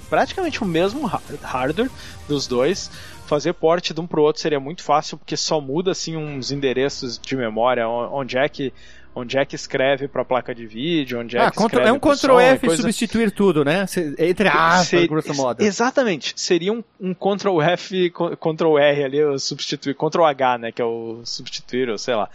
praticamente 0.09 0.63
o 0.63 0.67
mesmo 0.67 1.07
ha- 1.07 1.21
hardware 1.43 1.91
dos 2.29 2.47
dois. 2.47 2.91
Fazer 3.27 3.53
port 3.55 3.93
de 3.93 4.01
um 4.01 4.07
pro 4.07 4.23
outro 4.23 4.41
seria 4.41 4.61
muito 4.61 4.83
fácil, 4.83 5.19
porque 5.19 5.37
só 5.37 5.61
muda 5.61 5.91
assim 5.91 6.17
uns 6.17 6.51
endereços 6.53 7.19
de 7.19 7.37
memória, 7.37 7.89
on- 7.89 8.11
onde 8.21 8.39
é 8.39 8.49
que 8.49 8.73
onde 9.19 9.39
é 9.39 9.47
que 9.47 9.57
escreve 9.57 10.07
para 10.09 10.21
a 10.21 10.25
placa 10.27 10.55
de 10.55 10.67
vídeo, 10.67 11.19
onde 11.19 11.39
é 11.39 11.41
ah, 11.41 11.51
que 11.51 11.57
Ctrl- 11.57 11.65
escreve 11.69 11.89
é 11.89 11.93
um 11.93 11.99
Ctrl 11.99 12.39
F 12.39 12.67
coisa- 12.67 12.83
substituir 12.83 13.31
tudo, 13.31 13.65
né? 13.65 13.87
Entre 14.19 14.47
aspas, 14.47 14.89
Ser- 14.89 15.09
grosso 15.09 15.35
modo. 15.35 15.63
Exatamente. 15.63 16.35
Seria 16.37 16.71
um, 16.71 16.85
um 17.01 17.15
Ctrl 17.15 17.63
F, 17.63 18.11
Ctrl 18.11 18.79
R 18.79 19.05
ali, 19.05 19.39
substituir, 19.41 19.95
Ctrl 19.95 20.23
H, 20.25 20.59
né, 20.59 20.71
que 20.71 20.83
é 20.83 20.85
o 20.85 21.23
substituir, 21.25 21.89
ou 21.89 21.97
sei 21.97 22.15
lá. 22.15 22.29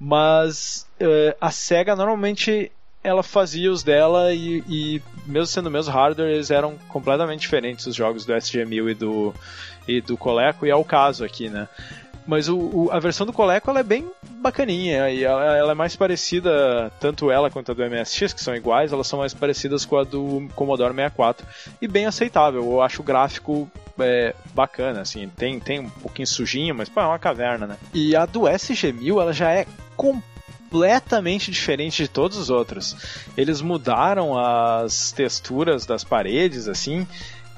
Mas 0.00 0.86
eh, 0.98 1.36
a 1.40 1.50
SEGA 1.50 1.94
normalmente 1.94 2.72
ela 3.04 3.22
fazia 3.22 3.70
os 3.70 3.82
dela 3.82 4.32
e, 4.32 4.62
e 4.68 5.02
mesmo 5.26 5.46
sendo 5.46 5.66
o 5.66 5.70
mesmo 5.70 5.92
hardware, 5.92 6.30
eles 6.30 6.50
eram 6.50 6.76
completamente 6.88 7.40
diferentes 7.40 7.86
os 7.86 7.94
jogos 7.94 8.24
do 8.24 8.32
SG-1000 8.32 8.90
e 8.90 8.94
do, 8.94 9.34
e 9.86 10.00
do 10.00 10.16
Coleco, 10.16 10.66
e 10.66 10.70
é 10.70 10.76
o 10.76 10.84
caso 10.84 11.24
aqui, 11.24 11.48
né. 11.48 11.68
Mas 12.24 12.48
o, 12.48 12.56
o- 12.56 12.88
a 12.92 13.00
versão 13.00 13.26
do 13.26 13.32
Coleco 13.32 13.68
ela 13.68 13.80
é 13.80 13.82
bem 13.82 14.08
bacaninha 14.40 15.10
e 15.10 15.24
ela, 15.24 15.56
ela 15.56 15.72
é 15.72 15.74
mais 15.74 15.96
parecida, 15.96 16.92
tanto 17.00 17.30
ela 17.32 17.50
quanto 17.50 17.72
a 17.72 17.74
do 17.74 17.82
MSX, 17.84 18.32
que 18.32 18.40
são 18.40 18.54
iguais, 18.54 18.92
elas 18.92 19.08
são 19.08 19.18
mais 19.18 19.34
parecidas 19.34 19.84
com 19.84 19.96
a 19.98 20.04
do 20.04 20.48
Commodore 20.54 20.94
64 20.94 21.44
e 21.80 21.88
bem 21.88 22.06
aceitável. 22.06 22.62
Eu 22.62 22.80
acho 22.80 23.02
o 23.02 23.04
gráfico 23.04 23.68
é, 23.98 24.34
bacana, 24.54 25.00
assim, 25.00 25.28
tem, 25.36 25.58
tem 25.58 25.80
um 25.80 25.90
pouquinho 25.90 26.26
sujinho, 26.28 26.74
mas 26.76 26.88
pô, 26.88 27.00
é 27.00 27.06
uma 27.06 27.18
caverna, 27.18 27.66
né? 27.66 27.76
E 27.92 28.14
a 28.14 28.24
do 28.24 28.42
SG-1000 28.42 29.20
ela 29.20 29.32
já 29.32 29.50
é 29.52 29.66
completamente 30.70 31.50
diferente 31.50 32.02
de 32.04 32.08
todos 32.08 32.38
os 32.38 32.50
outros. 32.50 32.96
Eles 33.36 33.60
mudaram 33.60 34.38
as 34.38 35.12
texturas 35.12 35.84
das 35.84 36.04
paredes, 36.04 36.68
assim. 36.68 37.06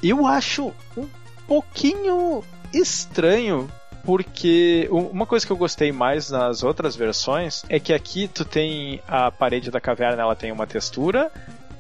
Eu 0.02 0.26
acho 0.26 0.72
um 0.96 1.06
pouquinho 1.46 2.42
estranho 2.72 3.68
porque 4.04 4.86
uma 4.90 5.24
coisa 5.24 5.46
que 5.46 5.52
eu 5.52 5.56
gostei 5.56 5.90
mais 5.90 6.30
nas 6.30 6.62
outras 6.62 6.94
versões 6.94 7.64
é 7.68 7.80
que 7.80 7.92
aqui 7.92 8.28
tu 8.28 8.44
tem 8.44 9.00
a 9.08 9.30
parede 9.30 9.70
da 9.70 9.80
caverna, 9.80 10.22
ela 10.22 10.36
tem 10.36 10.52
uma 10.52 10.66
textura, 10.66 11.32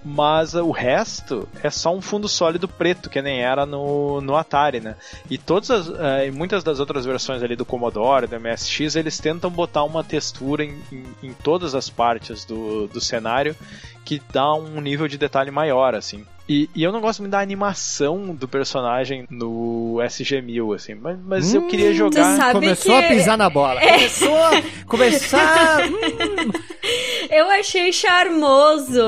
mas 0.02 0.54
o 0.54 0.70
resto 0.70 1.48
é 1.62 1.70
só 1.70 1.94
um 1.94 2.00
fundo 2.00 2.28
sólido 2.28 2.66
preto, 2.66 3.08
que 3.08 3.22
nem 3.22 3.42
era 3.42 3.64
no, 3.64 4.20
no 4.20 4.36
Atari, 4.36 4.80
né? 4.80 4.96
E 5.30 5.38
todas 5.38 5.70
as, 5.70 5.88
eh, 5.88 6.30
muitas 6.30 6.62
das 6.62 6.78
outras 6.78 7.06
versões 7.06 7.42
ali 7.42 7.56
do 7.56 7.64
Commodore, 7.64 8.26
do 8.26 8.38
MSX, 8.38 8.96
eles 8.96 9.18
tentam 9.18 9.50
botar 9.50 9.84
uma 9.84 10.04
textura 10.04 10.64
em, 10.64 10.78
em, 10.92 11.04
em 11.22 11.32
todas 11.32 11.74
as 11.74 11.88
partes 11.88 12.44
do, 12.44 12.86
do 12.86 13.00
cenário 13.00 13.56
que 14.04 14.20
dá 14.30 14.52
um 14.52 14.80
nível 14.80 15.08
de 15.08 15.16
detalhe 15.16 15.50
maior, 15.50 15.94
assim. 15.94 16.26
E, 16.46 16.68
e 16.74 16.82
eu 16.82 16.92
não 16.92 17.00
gosto 17.00 17.20
muito 17.20 17.32
da 17.32 17.40
animação 17.40 18.34
do 18.34 18.46
personagem 18.46 19.24
no 19.30 19.96
SG-1000, 20.02 20.74
assim, 20.74 20.94
mas, 20.94 21.18
mas 21.24 21.54
eu 21.54 21.66
queria 21.66 21.92
jogar... 21.94 22.52
Começou 22.52 22.98
que- 22.98 23.04
a 23.04 23.08
pisar 23.08 23.38
na 23.38 23.48
bola. 23.48 23.80
Começou 23.80 24.36
a 24.44 24.62
começar. 24.86 25.78
Eu 27.30 27.50
achei 27.50 27.90
charmoso. 27.92 29.00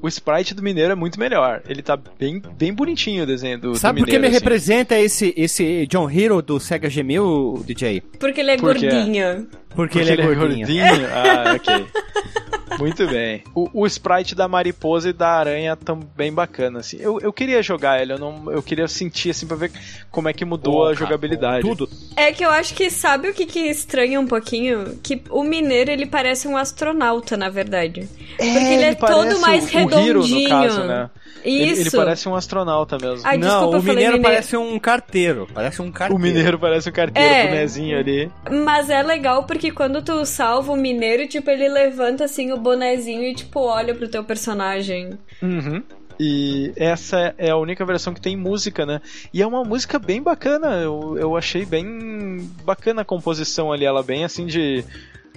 O 0.00 0.06
sprite 0.08 0.54
do 0.54 0.62
Mineiro 0.62 0.92
é 0.92 0.94
muito 0.94 1.18
melhor. 1.18 1.60
Ele 1.68 1.82
tá 1.82 1.98
bem, 2.18 2.40
bem 2.56 2.72
bonitinho 2.72 3.24
o 3.24 3.26
desenho 3.26 3.58
do, 3.58 3.74
Sabe 3.74 4.00
do 4.00 4.04
por 4.04 4.10
que 4.10 4.18
me 4.18 4.28
assim. 4.28 4.34
representa 4.34 4.96
esse, 4.98 5.34
esse 5.36 5.86
John 5.88 6.08
Hero 6.08 6.40
do 6.40 6.60
Sega 6.60 6.88
G1000, 6.88 7.64
DJ? 7.64 8.00
Porque 8.20 8.40
ele 8.40 8.52
é 8.52 8.56
Por 8.56 8.76
quê? 8.76 8.88
gordinho. 8.88 9.48
Porque, 9.74 9.98
Porque 9.98 9.98
ele 9.98 10.22
é 10.22 10.34
gordinho. 10.34 10.86
ah, 11.12 11.54
ok. 11.56 11.86
Muito 12.78 13.06
bem. 13.06 13.42
O, 13.54 13.68
o 13.82 13.86
sprite 13.86 14.34
da 14.34 14.46
mariposa 14.48 15.10
e 15.10 15.12
da 15.12 15.28
aranha 15.28 15.76
tão 15.76 15.98
bem 16.16 16.32
bacana, 16.32 16.80
assim. 16.80 16.98
Eu, 17.00 17.18
eu 17.20 17.32
queria 17.32 17.62
jogar 17.62 18.00
ele, 18.00 18.12
eu, 18.12 18.18
não, 18.18 18.50
eu 18.52 18.62
queria 18.62 18.88
sentir, 18.88 19.30
assim, 19.30 19.46
pra 19.46 19.56
ver 19.56 19.70
como 20.10 20.28
é 20.28 20.32
que 20.32 20.44
mudou 20.44 20.86
a 20.86 20.94
jogabilidade. 20.94 21.62
Tudo. 21.66 21.88
É 22.16 22.32
que 22.32 22.44
eu 22.44 22.50
acho 22.50 22.74
que 22.74 22.90
sabe 22.90 23.28
o 23.28 23.34
que, 23.34 23.46
que 23.46 23.60
estranha 23.60 24.20
um 24.20 24.26
pouquinho? 24.26 24.98
Que 25.02 25.22
o 25.30 25.42
mineiro 25.42 25.90
ele 25.90 26.06
parece 26.06 26.46
um 26.48 26.56
astronauta, 26.56 27.36
na 27.36 27.48
verdade. 27.48 28.08
É, 28.38 28.52
Porque 28.52 28.74
ele 28.74 28.84
é 28.84 28.94
todo 28.94 29.40
mais 29.40 29.64
o- 29.64 29.76
o 29.76 29.80
Hiro, 29.80 29.88
redondinho. 30.20 30.42
no 30.42 30.48
caso, 30.48 30.84
né? 30.84 31.10
Ele, 31.44 31.70
Isso. 31.70 31.80
ele 31.82 31.90
parece 31.92 32.28
um 32.28 32.34
astronauta 32.34 32.98
mesmo. 33.00 33.20
Ai, 33.24 33.36
não, 33.38 33.48
desculpa, 33.48 33.78
o 33.78 33.82
mineiro 33.82 34.12
mineiro. 34.14 34.22
parece 34.22 34.56
um 34.56 34.78
carteiro. 34.80 35.48
Parece 35.54 35.80
um 35.80 35.92
carteiro. 35.92 36.14
O 36.16 36.18
mineiro 36.18 36.58
parece 36.58 36.88
um 36.88 36.92
carteiro, 36.92 37.28
É. 37.34 37.46
bonezinho 37.46 37.96
ali. 37.98 38.30
Mas 38.64 38.90
é 38.90 39.00
legal 39.00 39.44
porque 39.44 39.70
quando 39.70 40.02
tu 40.02 40.24
salva 40.26 40.72
o 40.72 40.76
mineiro, 40.76 41.28
tipo, 41.28 41.48
ele 41.48 41.68
levanta 41.68 42.24
assim 42.24 42.50
o 42.52 42.56
bonezinho 42.66 43.22
e, 43.22 43.34
tipo, 43.34 43.60
olha 43.60 43.94
pro 43.94 44.08
teu 44.08 44.24
personagem. 44.24 45.18
Uhum. 45.40 45.82
E 46.18 46.72
essa 46.76 47.34
é 47.38 47.50
a 47.50 47.56
única 47.56 47.84
versão 47.84 48.12
que 48.12 48.20
tem 48.20 48.36
música, 48.36 48.84
né? 48.84 49.00
E 49.32 49.42
é 49.42 49.46
uma 49.46 49.62
música 49.62 49.98
bem 49.98 50.22
bacana. 50.22 50.76
Eu, 50.76 51.16
eu 51.18 51.36
achei 51.36 51.64
bem 51.64 52.50
bacana 52.64 53.02
a 53.02 53.04
composição 53.04 53.70
ali. 53.70 53.84
Ela 53.84 54.02
bem 54.02 54.24
assim 54.24 54.46
de. 54.46 54.84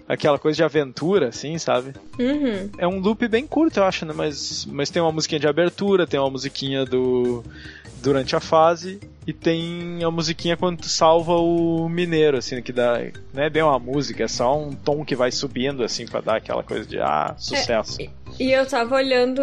Aquela 0.08 0.40
coisa 0.40 0.56
de 0.56 0.64
aventura, 0.64 1.28
assim, 1.28 1.60
sabe? 1.60 1.94
Uhum. 2.18 2.72
É 2.80 2.88
um 2.88 3.00
loop 3.00 3.28
bem 3.28 3.46
curto, 3.46 3.80
eu 3.80 3.84
acho, 3.84 4.08
né? 4.08 4.14
Mas, 4.16 4.66
mas 4.66 4.90
tem 4.90 5.00
uma 5.00 5.12
musiquinha 5.12 5.40
de 5.40 5.48
abertura, 5.48 6.08
tem 6.08 6.20
uma 6.20 6.32
musiquinha 6.32 6.84
do. 6.84 7.44
Durante 8.02 8.36
a 8.36 8.40
fase, 8.40 9.00
e 9.28 9.34
tem 9.34 10.04
a 10.04 10.10
musiquinha 10.10 10.56
quando 10.56 10.78
tu 10.80 10.88
salva 10.90 11.34
o 11.36 11.88
mineiro, 11.90 12.38
assim, 12.38 12.62
que 12.62 12.72
dá. 12.72 13.00
Não 13.34 13.44
é 13.44 13.50
bem 13.50 13.62
uma 13.62 13.78
música, 13.78 14.24
é 14.24 14.28
só 14.28 14.58
um 14.58 14.72
tom 14.72 15.04
que 15.04 15.16
vai 15.16 15.32
subindo, 15.32 15.84
assim, 15.84 16.06
pra 16.06 16.22
dar 16.22 16.38
aquela 16.38 16.64
coisa 16.64 16.86
de 16.86 16.98
ah, 17.00 17.36
sucesso. 17.38 17.98
E 18.40 18.52
eu 18.52 18.66
tava 18.66 18.96
olhando 18.96 19.42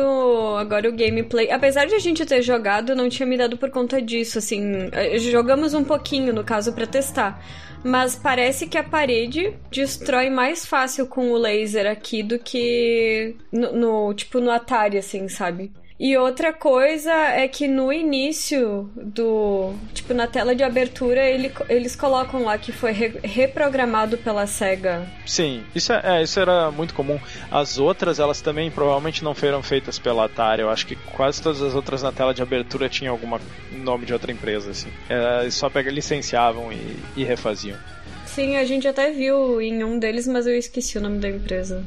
agora 0.58 0.88
o 0.88 0.92
gameplay. 0.96 1.50
Apesar 1.50 1.84
de 1.86 1.94
a 1.94 1.98
gente 1.98 2.24
ter 2.24 2.40
jogado, 2.42 2.94
não 2.94 3.08
tinha 3.08 3.26
me 3.26 3.36
dado 3.36 3.58
por 3.58 3.70
conta 3.70 4.00
disso, 4.00 4.38
assim. 4.38 4.88
eh, 4.92 5.18
Jogamos 5.18 5.74
um 5.74 5.84
pouquinho, 5.84 6.32
no 6.32 6.42
caso, 6.42 6.72
pra 6.72 6.86
testar. 6.86 7.44
Mas 7.84 8.16
parece 8.16 8.66
que 8.66 8.78
a 8.78 8.82
parede 8.82 9.52
destrói 9.70 10.30
mais 10.30 10.64
fácil 10.64 11.06
com 11.06 11.30
o 11.30 11.36
laser 11.36 11.86
aqui 11.88 12.22
do 12.22 12.38
que 12.38 13.36
no, 13.52 13.72
no- 14.08 14.14
tipo 14.14 14.40
no 14.40 14.50
Atari, 14.50 14.98
assim, 14.98 15.28
sabe? 15.28 15.70
E 15.98 16.14
outra 16.16 16.52
coisa 16.52 17.10
é 17.10 17.48
que 17.48 17.66
no 17.66 17.90
início 17.93 18.90
do. 18.97 19.73
Tipo, 19.94 20.12
na 20.12 20.27
tela 20.27 20.55
de 20.55 20.62
abertura, 20.62 21.24
ele- 21.24 21.51
eles 21.70 21.97
colocam 21.97 22.43
lá 22.44 22.59
que 22.59 22.70
foi 22.70 22.93
re- 22.93 23.18
reprogramado 23.24 24.18
pela 24.18 24.47
SEGA. 24.47 25.06
Sim, 25.24 25.64
isso, 25.74 25.93
é, 25.94 26.01
é, 26.05 26.23
isso 26.23 26.39
era 26.39 26.70
muito 26.70 26.93
comum. 26.93 27.18
As 27.51 27.78
outras, 27.78 28.18
elas 28.20 28.43
também 28.43 28.70
provavelmente 28.70 29.24
não 29.24 29.35
foram 29.35 29.62
feitas 29.62 29.98
pela 29.98 30.27
Atari. 30.27 30.60
Eu 30.60 30.68
acho 30.68 30.86
que 30.86 30.97
quase 30.97 31.40
todas 31.40 31.62
as 31.62 31.74
outras 31.74 32.02
na 32.02 32.12
tela 32.12 32.35
de 32.35 32.43
abertura 32.43 32.89
tinham 32.90 33.12
algum 33.12 33.39
nome 33.73 34.05
de 34.05 34.12
outra 34.12 34.31
empresa, 34.31 34.73
assim. 34.73 34.89
É, 35.09 35.40
eles 35.43 35.55
só 35.55 35.70
pega, 35.70 35.90
licenciavam 35.90 36.70
e, 36.73 36.97
e 37.16 37.24
refaziam. 37.24 37.78
Sim, 38.27 38.56
a 38.56 38.64
gente 38.66 38.86
até 38.86 39.10
viu 39.12 39.62
em 39.62 39.82
um 39.82 39.98
deles, 39.98 40.28
mas 40.28 40.47
eu 40.47 40.55
esqueci 40.59 40.98
o 40.98 41.01
nome 41.01 41.18
da 41.20 41.28
empresa. 41.31 41.82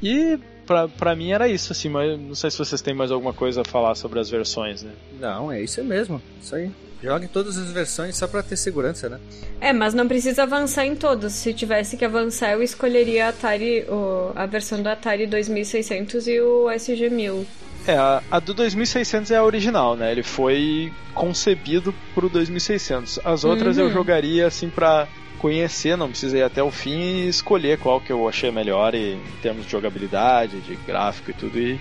E 0.00 0.38
pra, 0.70 0.86
pra 0.86 1.16
mim 1.16 1.32
era 1.32 1.48
isso, 1.48 1.72
assim, 1.72 1.88
mas 1.88 2.16
não 2.16 2.34
sei 2.36 2.48
se 2.48 2.56
vocês 2.56 2.80
têm 2.80 2.94
mais 2.94 3.10
alguma 3.10 3.32
coisa 3.34 3.62
a 3.62 3.64
falar 3.64 3.96
sobre 3.96 4.20
as 4.20 4.30
versões, 4.30 4.84
né? 4.84 4.92
Não, 5.18 5.50
é 5.50 5.60
isso 5.60 5.82
mesmo. 5.82 6.22
Isso 6.40 6.54
aí. 6.54 6.70
Jogue 7.02 7.26
todas 7.26 7.58
as 7.58 7.72
versões 7.72 8.16
só 8.16 8.28
pra 8.28 8.40
ter 8.40 8.56
segurança, 8.56 9.08
né? 9.08 9.18
É, 9.60 9.72
mas 9.72 9.94
não 9.94 10.06
precisa 10.06 10.44
avançar 10.44 10.86
em 10.86 10.94
todos. 10.94 11.32
Se 11.32 11.52
tivesse 11.52 11.96
que 11.96 12.04
avançar, 12.04 12.52
eu 12.52 12.62
escolheria 12.62 13.26
a 13.26 13.28
Atari, 13.30 13.84
o- 13.88 14.30
a 14.36 14.46
versão 14.46 14.80
do 14.80 14.88
Atari 14.88 15.26
2600 15.26 16.28
e 16.28 16.40
o 16.40 16.70
SG-1000. 16.70 17.44
É, 17.86 17.96
a, 17.96 18.22
a 18.30 18.38
do 18.38 18.54
2600 18.54 19.30
é 19.32 19.36
a 19.38 19.42
original, 19.42 19.96
né? 19.96 20.12
Ele 20.12 20.22
foi 20.22 20.92
concebido 21.12 21.92
pro 22.14 22.28
2600. 22.28 23.18
As 23.24 23.42
outras 23.42 23.76
Uhum. 23.76 23.84
eu 23.84 23.90
jogaria 23.90 24.46
assim 24.46 24.68
pra 24.70 25.08
conhecer, 25.40 25.96
não 25.96 26.08
precisei 26.10 26.40
ir 26.40 26.44
até 26.44 26.62
o 26.62 26.70
fim 26.70 27.00
e 27.00 27.28
escolher 27.28 27.78
qual 27.78 28.00
que 28.00 28.12
eu 28.12 28.28
achei 28.28 28.50
melhor 28.50 28.94
e- 28.94 29.14
em 29.14 29.40
termos 29.42 29.64
de 29.64 29.70
jogabilidade, 29.72 30.60
de 30.60 30.76
gráfico 30.76 31.30
e 31.30 31.34
tudo. 31.34 31.58
E, 31.58 31.80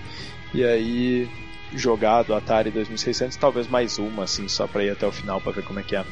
e 0.53 0.63
aí 0.63 1.29
jogar 1.73 2.23
do 2.23 2.33
Atari 2.33 2.71
2600, 2.71 3.35
talvez 3.37 3.67
mais 3.67 3.99
uma, 3.99 4.23
assim, 4.23 4.47
só 4.47 4.65
pra 4.65 4.83
ir 4.83 4.89
até 4.91 5.05
o 5.05 5.11
final 5.11 5.39
pra 5.41 5.51
ver 5.51 5.63
como 5.63 5.79
é 5.79 5.83
que 5.83 5.95
é. 5.95 6.03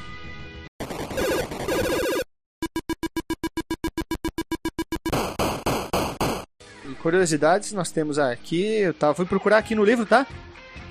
Curiosidades, 7.02 7.72
nós 7.74 7.92
temos 7.92 8.18
aqui, 8.20 8.64
eu 8.82 8.94
tava, 8.94 9.14
fui 9.14 9.26
procurar 9.26 9.58
aqui 9.58 9.76
no 9.76 9.84
livro, 9.84 10.06
tá? 10.06 10.26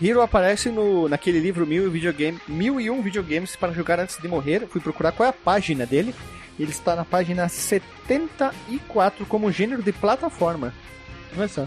Hero 0.02 0.20
aparece 0.20 0.68
no, 0.70 1.08
naquele 1.08 1.40
livro 1.40 1.66
mil, 1.66 1.86
e 1.86 1.90
videogame, 1.90 2.38
mil 2.46 2.80
e 2.80 2.90
um 2.90 3.02
videogames 3.02 3.56
para 3.56 3.72
jogar 3.72 3.98
antes 3.98 4.20
de 4.20 4.28
morrer. 4.28 4.66
Fui 4.68 4.80
procurar 4.80 5.12
qual 5.12 5.26
é 5.26 5.30
a 5.30 5.32
página 5.32 5.86
dele. 5.86 6.14
Ele 6.58 6.70
está 6.70 6.96
na 6.96 7.04
página 7.04 7.48
74 7.48 9.26
como 9.26 9.52
gênero 9.52 9.82
de 9.82 9.92
plataforma. 9.92 10.72
Olha 11.36 11.48
só. 11.48 11.66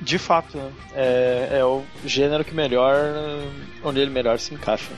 De 0.00 0.18
fato, 0.18 0.56
né? 0.56 0.72
é, 0.94 1.58
é 1.58 1.64
o 1.64 1.82
gênero 2.06 2.44
que 2.44 2.54
melhor. 2.54 2.96
onde 3.84 4.00
ele 4.00 4.10
melhor 4.10 4.38
se 4.38 4.54
encaixa. 4.54 4.90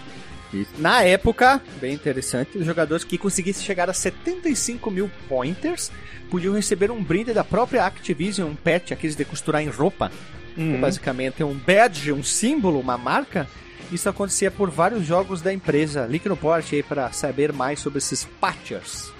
Na 0.78 1.02
época, 1.02 1.62
bem 1.80 1.94
interessante, 1.94 2.58
os 2.58 2.66
jogadores 2.66 3.04
que 3.04 3.16
conseguissem 3.16 3.64
chegar 3.64 3.88
a 3.88 3.94
75 3.94 4.90
mil 4.90 5.10
pointers 5.26 5.90
podiam 6.30 6.54
receber 6.54 6.90
um 6.90 7.02
brinde 7.02 7.32
da 7.32 7.42
própria 7.42 7.84
Activision, 7.86 8.50
um 8.50 8.54
pet, 8.54 8.92
aqueles 8.92 9.16
de 9.16 9.24
costurar 9.24 9.62
em 9.62 9.68
roupa. 9.68 10.12
Uhum. 10.56 10.78
Basicamente, 10.80 11.42
um 11.42 11.54
badge, 11.54 12.12
um 12.12 12.22
símbolo, 12.22 12.78
uma 12.78 12.98
marca. 12.98 13.48
Isso 13.90 14.08
acontecia 14.08 14.50
por 14.50 14.70
vários 14.70 15.04
jogos 15.04 15.40
da 15.40 15.52
empresa. 15.52 16.06
Link 16.06 16.26
no 16.28 16.36
post 16.36 16.74
aí 16.74 16.82
para 16.82 17.10
saber 17.12 17.52
mais 17.52 17.80
sobre 17.80 17.98
esses 17.98 18.24
patchers. 18.38 19.10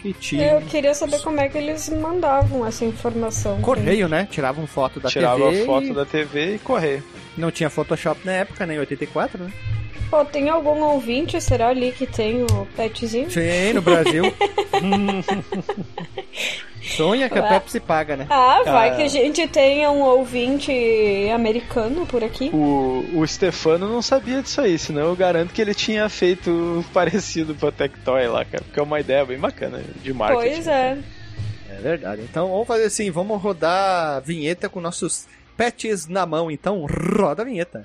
Que 0.00 0.14
Eu 0.40 0.60
queria 0.62 0.94
saber 0.94 1.20
como 1.22 1.40
é 1.40 1.48
que 1.48 1.58
eles 1.58 1.88
mandavam 1.88 2.64
essa 2.64 2.84
informação. 2.84 3.60
Correio, 3.60 4.08
né? 4.08 4.28
Tiravam 4.30 4.66
foto 4.66 5.00
da 5.00 5.08
Tirava 5.08 5.50
TV. 5.50 5.62
a 5.62 5.66
foto 5.66 5.86
e 5.86 5.94
da 5.94 6.06
TV 6.06 6.54
e 6.54 6.58
correr. 6.58 7.02
Não 7.36 7.50
tinha 7.50 7.68
Photoshop 7.68 8.20
na 8.24 8.32
época, 8.32 8.64
nem 8.66 8.76
em 8.76 8.80
84, 8.80 9.42
né? 9.42 9.52
Pô, 10.10 10.24
tem 10.24 10.48
algum 10.48 10.80
ouvinte, 10.84 11.38
será 11.40 11.68
ali 11.68 11.92
que 11.92 12.06
tem 12.06 12.42
o 12.42 12.66
petzinho? 12.76 13.30
Sim, 13.30 13.72
no 13.74 13.82
Brasil. 13.82 14.24
Sonha 16.96 17.28
que 17.28 17.38
a. 17.38 17.42
Pepsi 17.42 17.80
paga, 17.80 18.16
né? 18.16 18.26
Ah, 18.30 18.62
vai 18.64 18.90
Ah. 18.90 18.96
que 18.96 19.02
a 19.02 19.08
gente 19.08 19.46
tenha 19.48 19.90
um 19.90 20.00
ouvinte 20.00 20.72
americano 21.34 22.06
por 22.06 22.24
aqui. 22.24 22.48
O, 22.52 23.04
o 23.14 23.26
Stefano 23.26 23.86
não 23.88 24.00
sabia 24.00 24.40
disso 24.42 24.60
aí, 24.60 24.78
senão 24.78 25.02
eu 25.02 25.16
garanto 25.16 25.52
que 25.52 25.60
ele 25.60 25.74
tinha 25.74 26.08
feito 26.08 26.82
parecido 26.94 27.54
pro 27.54 27.70
Tectoy 27.70 28.26
lá, 28.28 28.44
cara. 28.44 28.64
Porque 28.64 28.80
é 28.80 28.82
uma 28.82 29.00
ideia 29.00 29.24
bem 29.24 29.38
bacana 29.38 29.82
de 30.02 30.12
marketing. 30.14 30.54
Pois 30.54 30.66
é. 30.66 30.98
É 31.70 31.74
verdade. 31.82 32.22
Então 32.22 32.48
vamos 32.48 32.66
fazer 32.66 32.84
assim, 32.84 33.10
vamos 33.10 33.40
rodar 33.42 34.16
a 34.16 34.20
vinheta 34.20 34.68
com 34.68 34.80
nossos 34.80 35.26
pets 35.56 36.06
na 36.08 36.24
mão. 36.24 36.50
Então 36.50 36.86
roda 37.18 37.42
a 37.42 37.44
vinheta. 37.44 37.84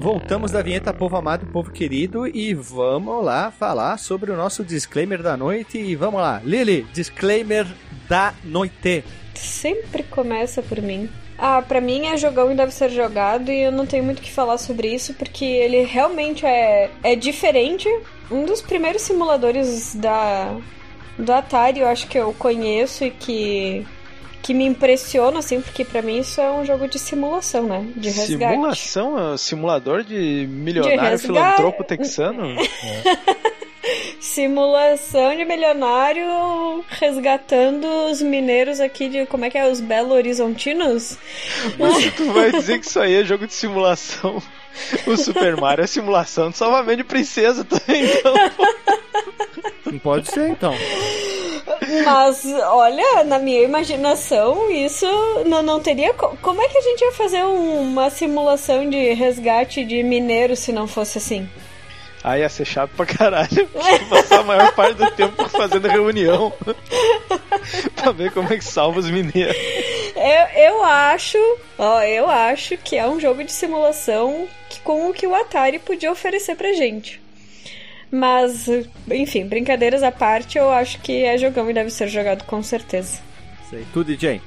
Voltamos 0.00 0.50
da 0.50 0.62
vinheta 0.62 0.94
Povo 0.94 1.14
Amado, 1.14 1.44
Povo 1.48 1.70
Querido 1.70 2.26
e 2.26 2.54
vamos 2.54 3.22
lá 3.22 3.50
falar 3.50 3.98
sobre 3.98 4.30
o 4.30 4.36
nosso 4.36 4.64
disclaimer 4.64 5.22
da 5.22 5.36
noite. 5.36 5.76
E 5.76 5.94
vamos 5.94 6.22
lá, 6.22 6.40
Lili, 6.42 6.86
disclaimer 6.90 7.66
da 8.08 8.32
noite. 8.42 9.04
Sempre 9.34 10.02
começa 10.02 10.62
por 10.62 10.80
mim. 10.80 11.06
Ah, 11.36 11.60
pra 11.60 11.82
mim 11.82 12.06
é 12.06 12.16
jogão 12.16 12.50
e 12.50 12.54
deve 12.54 12.72
ser 12.72 12.88
jogado 12.88 13.52
e 13.52 13.64
eu 13.64 13.70
não 13.70 13.84
tenho 13.84 14.02
muito 14.02 14.20
o 14.20 14.22
que 14.22 14.32
falar 14.32 14.56
sobre 14.56 14.88
isso 14.88 15.12
porque 15.12 15.44
ele 15.44 15.82
realmente 15.84 16.46
é, 16.46 16.90
é 17.02 17.14
diferente. 17.14 17.86
Um 18.30 18.46
dos 18.46 18.62
primeiros 18.62 19.02
simuladores 19.02 19.94
da 19.94 20.56
do 21.18 21.30
Atari 21.30 21.80
eu 21.80 21.86
acho 21.86 22.08
que 22.08 22.18
eu 22.18 22.32
conheço 22.32 23.04
e 23.04 23.10
que 23.10 23.86
que 24.42 24.54
me 24.54 24.64
impressiona 24.64 25.38
assim, 25.38 25.60
porque 25.60 25.84
pra 25.84 26.02
mim 26.02 26.18
isso 26.20 26.40
é 26.40 26.50
um 26.50 26.64
jogo 26.64 26.88
de 26.88 26.98
simulação, 26.98 27.64
né? 27.64 27.86
De 27.96 28.10
resgate. 28.10 28.52
Simulação? 28.54 29.18
é 29.18 29.32
um 29.32 29.36
Simulador 29.38 30.02
de 30.02 30.46
milionário 30.48 31.00
resgate. 31.00 31.26
filantropo 31.26 31.84
texano? 31.84 32.56
Simulação 34.20 35.34
de 35.34 35.44
milionário 35.44 36.84
resgatando 36.88 37.86
os 38.10 38.20
mineiros 38.20 38.78
aqui 38.78 39.08
de 39.08 39.26
como 39.26 39.46
é 39.46 39.50
que 39.50 39.56
é 39.56 39.70
os 39.70 39.80
Belo 39.80 40.12
Horizontinos? 40.12 41.16
Mas 41.78 42.14
tu 42.14 42.30
vai 42.32 42.52
dizer 42.52 42.78
que 42.78 42.86
isso 42.86 43.00
aí 43.00 43.14
é 43.14 43.24
jogo 43.24 43.46
de 43.46 43.54
simulação. 43.54 44.42
O 45.06 45.16
Super 45.16 45.56
Mario 45.56 45.84
é 45.84 45.86
simulação 45.86 46.50
de 46.50 46.58
salvamento 46.58 46.98
de 46.98 47.04
princesa 47.04 47.64
também, 47.64 48.04
então. 48.04 48.34
Não 49.86 49.98
pode 49.98 50.30
ser 50.30 50.48
então. 50.50 50.74
Mas, 52.04 52.44
olha, 52.64 53.24
na 53.24 53.38
minha 53.38 53.62
imaginação, 53.62 54.70
isso 54.70 55.06
não, 55.46 55.62
não 55.62 55.80
teria. 55.80 56.12
co- 56.14 56.36
Como 56.42 56.60
é 56.62 56.68
que 56.68 56.78
a 56.78 56.82
gente 56.82 57.00
ia 57.02 57.12
fazer 57.12 57.44
um- 57.44 57.80
uma 57.82 58.10
simulação 58.10 58.88
de 58.88 59.12
resgate 59.14 59.84
de 59.84 60.02
mineiro 60.02 60.54
se 60.56 60.72
não 60.72 60.86
fosse 60.86 61.18
assim? 61.18 61.48
Aí 62.22 62.40
ia 62.42 62.48
ser 62.50 62.66
chato 62.66 62.90
pra 62.94 63.06
caralho. 63.06 63.66
Passar 64.10 64.40
a 64.40 64.44
maior 64.44 64.72
parte 64.74 64.94
do 64.94 65.10
tempo 65.12 65.48
fazendo 65.48 65.88
reunião. 65.88 66.52
pra 67.96 68.12
ver 68.12 68.30
como 68.32 68.52
é 68.52 68.56
que 68.58 68.64
salva 68.64 69.00
os 69.00 69.08
mineiros. 69.10 69.56
Eu, 70.16 70.62
eu 70.64 70.84
acho, 70.84 71.38
ó, 71.78 72.02
eu 72.02 72.28
acho 72.28 72.76
que 72.76 72.96
é 72.96 73.06
um 73.06 73.18
jogo 73.18 73.42
de 73.42 73.52
simulação 73.52 74.46
que, 74.68 74.80
com 74.80 75.08
o 75.08 75.14
que 75.14 75.26
o 75.26 75.34
Atari 75.34 75.78
podia 75.78 76.12
oferecer 76.12 76.56
pra 76.56 76.72
gente. 76.74 77.20
Mas, 78.10 78.66
enfim, 79.10 79.46
brincadeiras 79.46 80.02
à 80.02 80.10
parte, 80.10 80.58
eu 80.58 80.70
acho 80.70 81.00
que 81.00 81.24
é 81.24 81.38
jogão 81.38 81.70
e 81.70 81.74
deve 81.74 81.90
ser 81.90 82.08
jogado 82.08 82.44
com 82.44 82.62
certeza. 82.62 83.20
Sei. 83.68 83.86
Tu, 83.92 84.02
DJ. 84.02 84.40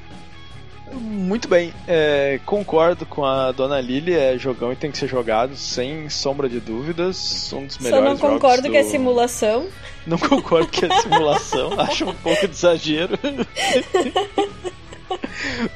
Muito 0.92 1.48
bem, 1.48 1.74
é, 1.88 2.40
concordo 2.46 3.06
com 3.06 3.26
a 3.26 3.52
dona 3.52 3.82
Lily, 3.82 4.14
é 4.14 4.38
jogão 4.38 4.72
e 4.72 4.76
tem 4.76 4.92
que 4.92 4.98
ser 4.98 5.08
jogado 5.08 5.56
sem 5.56 6.08
sombra 6.08 6.48
de 6.48 6.60
dúvidas. 6.60 7.52
Um 7.52 7.66
dos 7.66 7.76
Só 7.76 7.84
melhores 7.84 8.10
não 8.10 8.18
concordo 8.18 8.68
jogos 8.68 8.72
que 8.72 8.78
é 8.78 8.84
simulação. 8.84 9.68
Não 10.06 10.18
concordo 10.20 10.68
que 10.68 10.86
é 10.86 11.02
simulação, 11.02 11.74
acho 11.82 12.06
um 12.06 12.14
pouco 12.14 12.48
de 12.48 12.54
exagero. 12.54 13.18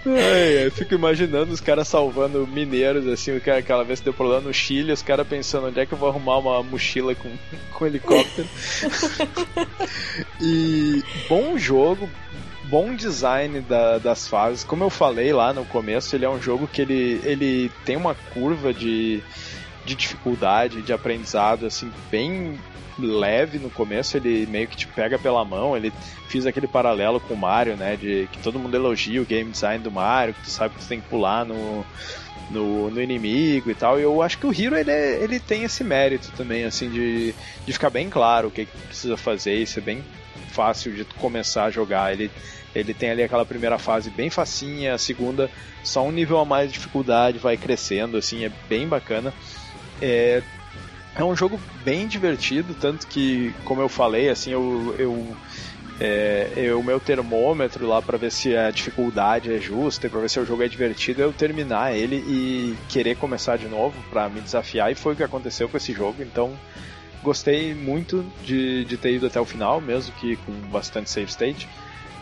Ai, 0.05 0.65
eu 0.65 0.71
fico 0.71 0.93
imaginando 0.95 1.51
os 1.53 1.59
caras 1.61 1.87
salvando 1.87 2.47
mineiros, 2.47 3.07
assim, 3.07 3.35
o 3.35 3.41
cara, 3.41 3.59
aquela 3.59 3.83
vez 3.83 3.99
que 3.99 4.05
deu 4.05 4.13
problema 4.13 4.41
no 4.41 4.53
Chile, 4.53 4.91
os 4.91 5.01
caras 5.01 5.27
pensando 5.27 5.67
onde 5.67 5.79
é 5.79 5.85
que 5.85 5.93
eu 5.93 5.97
vou 5.97 6.09
arrumar 6.09 6.37
uma 6.37 6.63
mochila 6.63 7.13
com, 7.15 7.29
com 7.71 7.85
helicóptero. 7.85 8.47
e 10.41 11.03
bom 11.27 11.57
jogo, 11.57 12.09
bom 12.65 12.95
design 12.95 13.59
da- 13.61 13.97
das 13.97 14.27
fases. 14.27 14.63
Como 14.63 14.83
eu 14.83 14.89
falei 14.89 15.33
lá 15.33 15.53
no 15.53 15.65
começo, 15.65 16.15
ele 16.15 16.25
é 16.25 16.29
um 16.29 16.41
jogo 16.41 16.67
que 16.67 16.81
ele, 16.81 17.21
ele 17.23 17.71
tem 17.85 17.95
uma 17.95 18.15
curva 18.33 18.73
de, 18.73 19.21
de 19.87 19.95
dificuldade, 19.95 20.81
de 20.81 20.91
aprendizado, 20.91 21.65
assim, 21.65 21.89
bem 22.11 22.59
leve 22.99 23.57
no 23.57 23.69
começo, 23.69 24.17
ele 24.17 24.45
meio 24.47 24.67
que 24.67 24.75
te 24.75 24.87
pega 24.87 25.17
pela 25.17 25.45
mão, 25.45 25.77
ele 25.77 25.93
fiz 26.27 26.45
aquele 26.45 26.67
paralelo 26.67 27.19
com 27.19 27.35
o 27.35 27.37
Mario, 27.37 27.77
né, 27.77 27.95
de 27.95 28.27
que 28.31 28.39
todo 28.39 28.59
mundo 28.59 28.75
elogia 28.75 29.21
o 29.21 29.25
game 29.25 29.51
design 29.51 29.83
do 29.83 29.91
Mario, 29.91 30.33
que 30.33 30.41
tu 30.41 30.49
sabe 30.49 30.75
que 30.75 30.81
tu 30.81 30.87
tem 30.87 30.99
que 30.99 31.07
pular 31.07 31.45
no, 31.45 31.85
no, 32.49 32.89
no 32.89 33.01
inimigo 33.01 33.69
e 33.69 33.75
tal, 33.75 33.99
e 33.99 34.03
eu 34.03 34.21
acho 34.21 34.37
que 34.39 34.47
o 34.47 34.51
Hero, 34.51 34.75
ele, 34.75 34.91
ele 34.91 35.39
tem 35.39 35.63
esse 35.63 35.83
mérito 35.83 36.31
também, 36.35 36.65
assim, 36.65 36.89
de, 36.89 37.33
de 37.65 37.73
ficar 37.73 37.89
bem 37.89 38.09
claro 38.09 38.47
o 38.49 38.51
que, 38.51 38.65
que 38.65 38.77
precisa 38.87 39.15
fazer 39.15 39.55
e 39.55 39.67
ser 39.67 39.81
bem 39.81 40.03
fácil 40.49 40.91
de 40.91 41.05
tu 41.05 41.15
começar 41.15 41.65
a 41.65 41.71
jogar, 41.71 42.11
ele 42.11 42.31
ele 42.75 42.93
tem 42.93 43.09
ali 43.09 43.23
aquela 43.23 43.45
primeira 43.45 43.79
fase 43.79 44.11
bem 44.11 44.29
facinha, 44.29 44.93
a 44.93 44.97
segunda 44.99 45.49
só 45.83 46.05
um 46.05 46.11
nível 46.11 46.37
a 46.37 46.45
mais 46.45 46.67
de 46.67 46.73
dificuldade, 46.73 47.39
vai 47.39 47.57
crescendo, 47.57 48.17
assim, 48.17 48.45
é 48.45 48.51
bem 48.69 48.87
bacana. 48.87 49.33
É, 50.01 50.41
é 51.15 51.23
um 51.23 51.35
jogo 51.35 51.59
bem 51.83 52.07
divertido, 52.07 52.75
tanto 52.75 53.07
que, 53.07 53.53
como 53.65 53.81
eu 53.81 53.89
falei, 53.89 54.29
assim, 54.29 54.51
eu, 54.51 54.95
eu 54.97 55.35
é, 55.99 56.51
eu- 56.55 56.79
o 56.79 56.83
meu 56.83 56.99
termômetro 56.99 57.87
lá 57.87 58.01
para 58.01 58.17
ver 58.17 58.31
se 58.31 58.55
a 58.55 58.69
dificuldade 58.69 59.51
é 59.51 59.59
justa 59.59 60.05
e 60.05 60.09
para 60.09 60.19
ver 60.19 60.29
se 60.29 60.39
o 60.39 60.45
jogo 60.45 60.61
é 60.63 60.67
divertido, 60.67 61.21
é 61.21 61.25
eu 61.25 61.33
terminar 61.33 61.95
ele 61.95 62.17
e 62.17 62.75
querer 62.87 63.15
começar 63.15 63.57
de 63.57 63.67
novo 63.67 63.95
para 64.09 64.29
me 64.29 64.39
desafiar, 64.39 64.91
e 64.91 64.95
foi 64.95 65.13
o 65.13 65.15
que 65.15 65.23
aconteceu 65.23 65.67
com 65.67 65.75
esse 65.77 65.93
jogo, 65.93 66.21
então 66.21 66.53
gostei 67.23 67.73
muito 67.73 68.23
de, 68.43 68.85
de 68.85 68.95
ter 68.97 69.15
ido 69.15 69.25
até 69.25 69.39
o 69.41 69.45
final, 69.45 69.81
mesmo 69.81 70.13
que 70.13 70.35
com 70.37 70.51
bastante 70.69 71.09
save 71.09 71.29
state. 71.31 71.67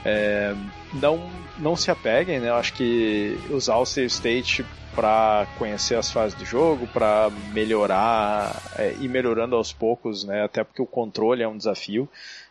É, 0.06 0.56
não, 0.94 1.30
não 1.58 1.76
se 1.76 1.90
apeguem, 1.90 2.40
né? 2.40 2.50
Eu 2.50 2.56
acho 2.56 2.74
que 2.74 3.38
usar 3.50 3.78
o 3.78 3.86
save 3.86 4.08
state 4.08 4.66
para 4.94 5.48
conhecer 5.58 5.96
as 5.96 6.12
fases 6.12 6.38
do 6.38 6.46
jogo, 6.46 6.88
para 6.88 7.30
melhorar 7.52 8.62
é, 8.78 8.96
e 9.02 9.08
melhorando 9.10 9.56
aos 9.56 9.74
poucos, 9.74 10.24
né? 10.24 10.44
Até 10.44 10.64
porque 10.64 10.82
o 10.82 10.86
controle 10.86 11.42
é 11.44 11.48
um 11.48 11.58
desafio. 11.58 12.08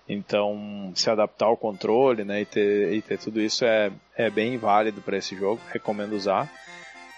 Então, 0.07 0.93
se 0.95 1.09
adaptar 1.09 1.47
ao 1.47 1.57
controle, 1.57 2.25
né, 2.25 2.43
e 2.43 2.45
ter, 2.45 2.93
e 2.93 3.01
ter 3.01 3.19
tudo 3.19 3.41
isso 3.41 3.65
é, 3.65 3.91
é 4.15 4.29
bem 4.29 4.59
válido 4.59 5.01
para 5.01 5.17
esse 5.17 5.35
jogo. 5.35 5.61
Recomendo 5.73 6.13
usar. 6.13 6.51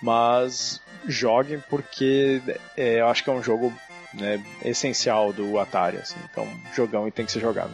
Mas 0.00 0.80
joguem 1.08 1.60
porque 1.68 2.40
é, 2.76 3.00
eu 3.00 3.08
acho 3.08 3.24
que 3.24 3.30
é 3.30 3.32
um 3.32 3.42
jogo 3.42 3.72
né, 4.14 4.44
essencial 4.64 5.32
do 5.32 5.58
Atari. 5.58 5.96
Assim. 5.96 6.18
Então, 6.30 6.46
jogão 6.74 7.08
e 7.08 7.10
tem 7.10 7.26
que 7.26 7.32
ser 7.32 7.40
jogado. 7.40 7.72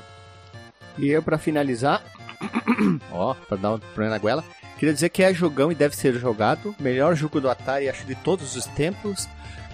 E 0.97 1.11
eu, 1.11 1.23
para 1.23 1.39
finalizar, 1.39 2.03
ó, 3.11 3.35
para 3.35 3.57
dar 3.57 3.73
um 3.75 3.79
problema 3.79 4.11
na 4.11 4.19
goela, 4.19 4.45
queria 4.79 4.95
dizer 4.95 5.09
que 5.09 5.23
é 5.23 5.33
jogão 5.33 5.71
e 5.71 5.75
deve 5.75 5.97
ser 5.97 6.15
jogado. 6.15 6.75
Melhor 6.79 7.15
jogo 7.15 7.41
do 7.41 7.51
Atari, 7.51 7.89
acho, 7.89 8.05
de 8.05 8.15
todos 8.15 8.57
os 8.57 8.67
tempos. 8.67 9.29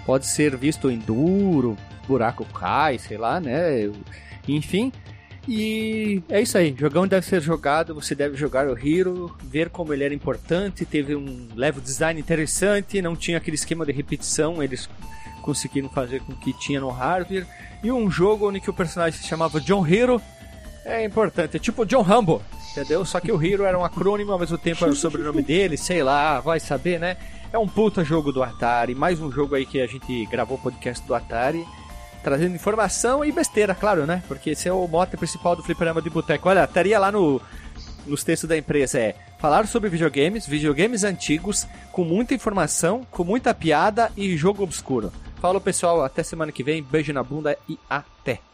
Pode 0.05 0.27
ser 0.27 0.57
visto 0.57 0.90
em 0.90 0.99
duro, 0.99 1.77
buraco 2.07 2.45
cai, 2.47 2.99
sei 2.99 3.19
lá, 3.19 3.39
né? 3.40 3.90
Enfim. 4.47 4.93
E 5.51 6.23
é 6.28 6.43
isso 6.43 6.59
aí, 6.59 6.77
jogão 6.78 7.09
deve 7.09 7.24
ser 7.24 7.40
jogado, 7.40 7.95
você 7.95 8.15
deve 8.15 8.36
jogar 8.36 8.69
o 8.69 8.77
Hero, 8.78 9.35
ver 9.43 9.70
como 9.70 9.95
ele 9.95 10.05
era 10.05 10.12
importante, 10.12 10.85
teve 10.85 11.16
um 11.16 11.49
level 11.55 11.81
design 11.81 12.20
interessante, 12.20 13.01
não 13.01 13.16
tinha 13.16 13.39
aquele 13.39 13.55
esquema 13.55 13.86
de 13.86 13.93
repetição, 13.93 14.62
eles 14.62 14.90
conseguiram 15.40 15.89
fazer 15.89 16.20
com 16.20 16.35
que 16.35 16.53
tinha 16.53 16.78
no 16.81 16.90
hardware, 16.90 17.47
e 17.82 17.90
um 17.90 18.11
jogo 18.11 18.51
onde 18.51 18.61
o 18.69 18.74
personagem 18.74 19.19
se 19.19 19.27
chamava 19.27 19.59
John 19.59 19.86
Hero, 19.86 20.20
é 20.85 21.03
importante, 21.03 21.57
é 21.57 21.59
tipo 21.61 21.86
John 21.86 22.03
Rambo, 22.03 22.43
entendeu? 22.70 23.05
Só 23.05 23.20
que 23.20 23.32
o 23.32 23.43
Hero 23.43 23.65
era 23.65 23.78
um 23.78 23.85
acrônimo, 23.85 24.32
ao 24.32 24.39
mesmo 24.39 24.59
tempo 24.59 24.85
era 24.85 24.93
o 24.93 24.97
sobrenome 24.97 25.43
dele, 25.43 25.77
sei 25.77 26.03
lá, 26.03 26.40
vai 26.40 26.61
saber, 26.61 26.99
né? 26.99 27.16
É 27.53 27.59
um 27.59 27.66
puta 27.66 28.05
jogo 28.05 28.31
do 28.31 28.43
Atari, 28.43 28.95
mais 28.95 29.20
um 29.20 29.32
jogo 29.32 29.55
aí 29.55 29.65
que 29.65 29.81
a 29.81 29.86
gente 29.86 30.27
gravou 30.27 30.59
podcast 30.59 31.07
do 31.07 31.15
Atari, 31.15 31.66
trazendo 32.23 32.55
informação 32.55 33.24
e 33.24 33.32
besteira, 33.32 33.74
claro, 33.74 34.07
né? 34.07 34.23
Porque 34.28 34.51
esse 34.51 34.69
é 34.69 34.73
o 34.73 34.86
mote 34.86 35.16
principal 35.16 35.57
do 35.57 35.62
Fliperama 35.62 36.03
de 36.03 36.11
Boteco. 36.11 36.49
Olha, 36.49 36.65
estaria 36.65 36.99
lá 36.99 37.11
no, 37.11 37.40
nos 38.07 38.24
textos 38.24 38.49
da 38.49 38.57
empresa 38.57 38.99
é 38.99 39.15
falar 39.39 39.66
sobre 39.66 39.89
videogames, 39.89 40.47
videogames 40.47 41.05
antigos, 41.05 41.66
com 41.93 42.05
muita 42.05 42.35
informação, 42.35 43.07
com 43.11 43.24
muita 43.24 43.55
piada 43.55 44.11
e 44.16 44.36
jogo 44.36 44.62
obscuro. 44.62 45.12
Falou 45.40 45.61
pessoal, 45.61 46.05
até 46.05 46.23
semana 46.23 46.51
que 46.51 46.65
vem, 46.65 46.82
beijo 46.82 47.12
na 47.12 47.23
bunda 47.23 47.57
e 47.69 47.78
até! 47.89 48.48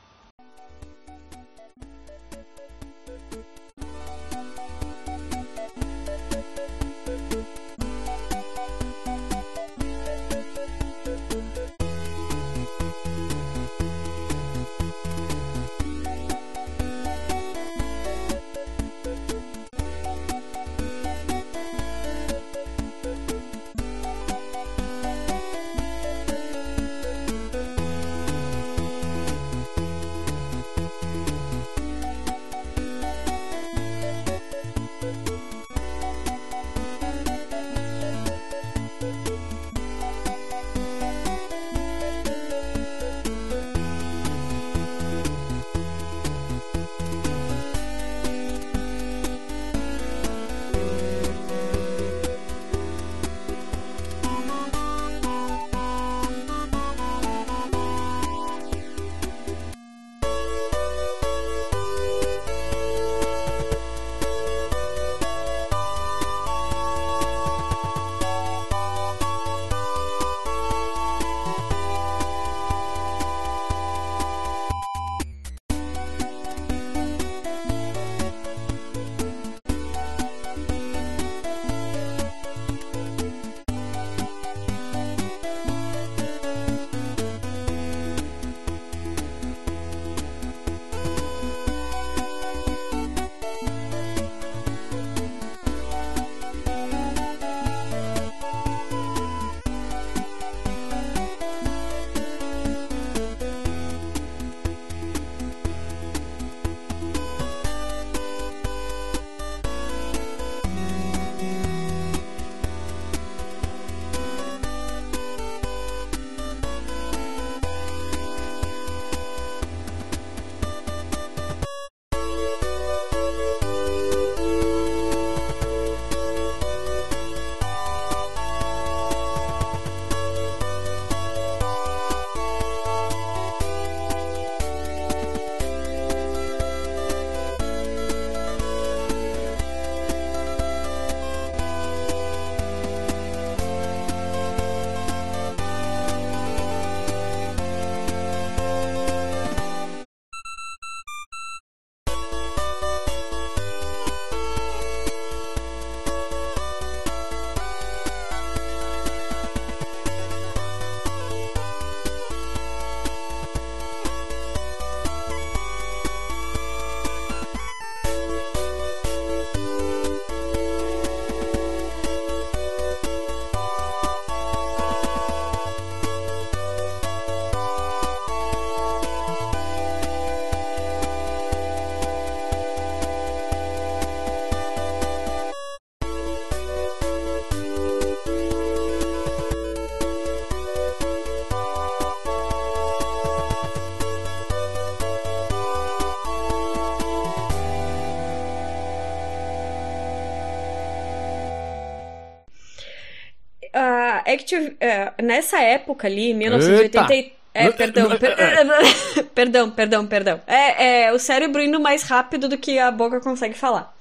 É, 204.80 205.12
nessa 205.22 205.60
época 205.60 206.06
ali, 206.06 206.34
1983. 206.34 207.32
É, 207.56 207.70
perdão, 207.70 208.18
per... 208.18 208.30
É, 208.36 208.62
é. 208.62 209.22
perdão, 209.34 209.70
perdão, 209.70 210.06
perdão. 210.06 210.40
É, 210.46 211.04
é 211.04 211.12
o 211.12 211.18
cérebro 211.20 211.62
indo 211.62 211.78
mais 211.78 212.02
rápido 212.02 212.48
do 212.48 212.58
que 212.58 212.78
a 212.80 212.90
boca 212.90 213.20
consegue 213.20 213.54
falar. 213.54 213.94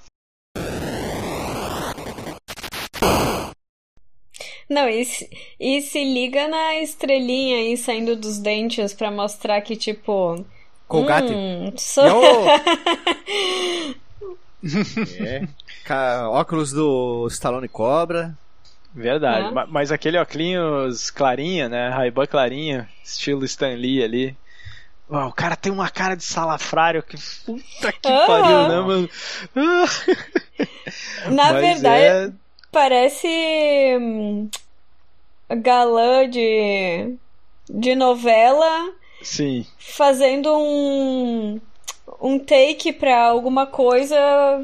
Não, 4.68 4.90
e 4.90 5.06
se, 5.06 5.30
e 5.60 5.82
se 5.82 6.04
liga 6.04 6.48
na 6.48 6.78
estrelinha 6.78 7.58
aí 7.58 7.78
saindo 7.78 8.16
dos 8.16 8.40
dentes 8.40 8.92
para 8.94 9.12
mostrar 9.12 9.62
que, 9.62 9.76
tipo. 9.76 10.44
Colgate? 10.88 11.32
Hum, 11.32 11.72
sou... 11.78 12.04
é. 15.20 15.48
Óculos 16.28 16.72
do 16.72 17.28
Stallone 17.28 17.68
Cobra. 17.68 18.36
Verdade. 18.94 19.54
Ma- 19.54 19.66
Mas 19.66 19.92
aquele 19.92 20.18
óculos 20.18 21.10
clarinha, 21.10 21.68
né? 21.68 21.90
Ray-Ban 21.90 22.26
clarinha, 22.28 22.88
estilo 23.04 23.44
Stan 23.46 23.74
Lee 23.76 24.04
ali. 24.04 24.38
Uau, 25.10 25.30
o 25.30 25.34
cara 25.34 25.56
tem 25.56 25.72
uma 25.72 25.90
cara 25.90 26.16
de 26.16 26.24
salafrário 26.24 27.04
que 27.04 27.18
puta 27.46 27.92
que 27.92 28.08
Aham. 28.08 28.28
pariu, 28.28 28.68
né, 28.70 28.80
mano? 28.82 29.10
Na 31.32 31.54
verdade, 31.54 32.04
é- 32.04 32.32
parece. 32.72 33.28
hum, 34.00 34.50
galã 35.58 36.30
de. 36.30 37.16
de 37.70 37.96
novela 37.96 38.92
Sim. 39.22 39.66
fazendo 39.78 40.52
um. 40.56 41.60
um 42.22 42.40
take 42.40 42.94
pra 42.94 43.26
alguma 43.26 43.66
coisa, 43.66 44.18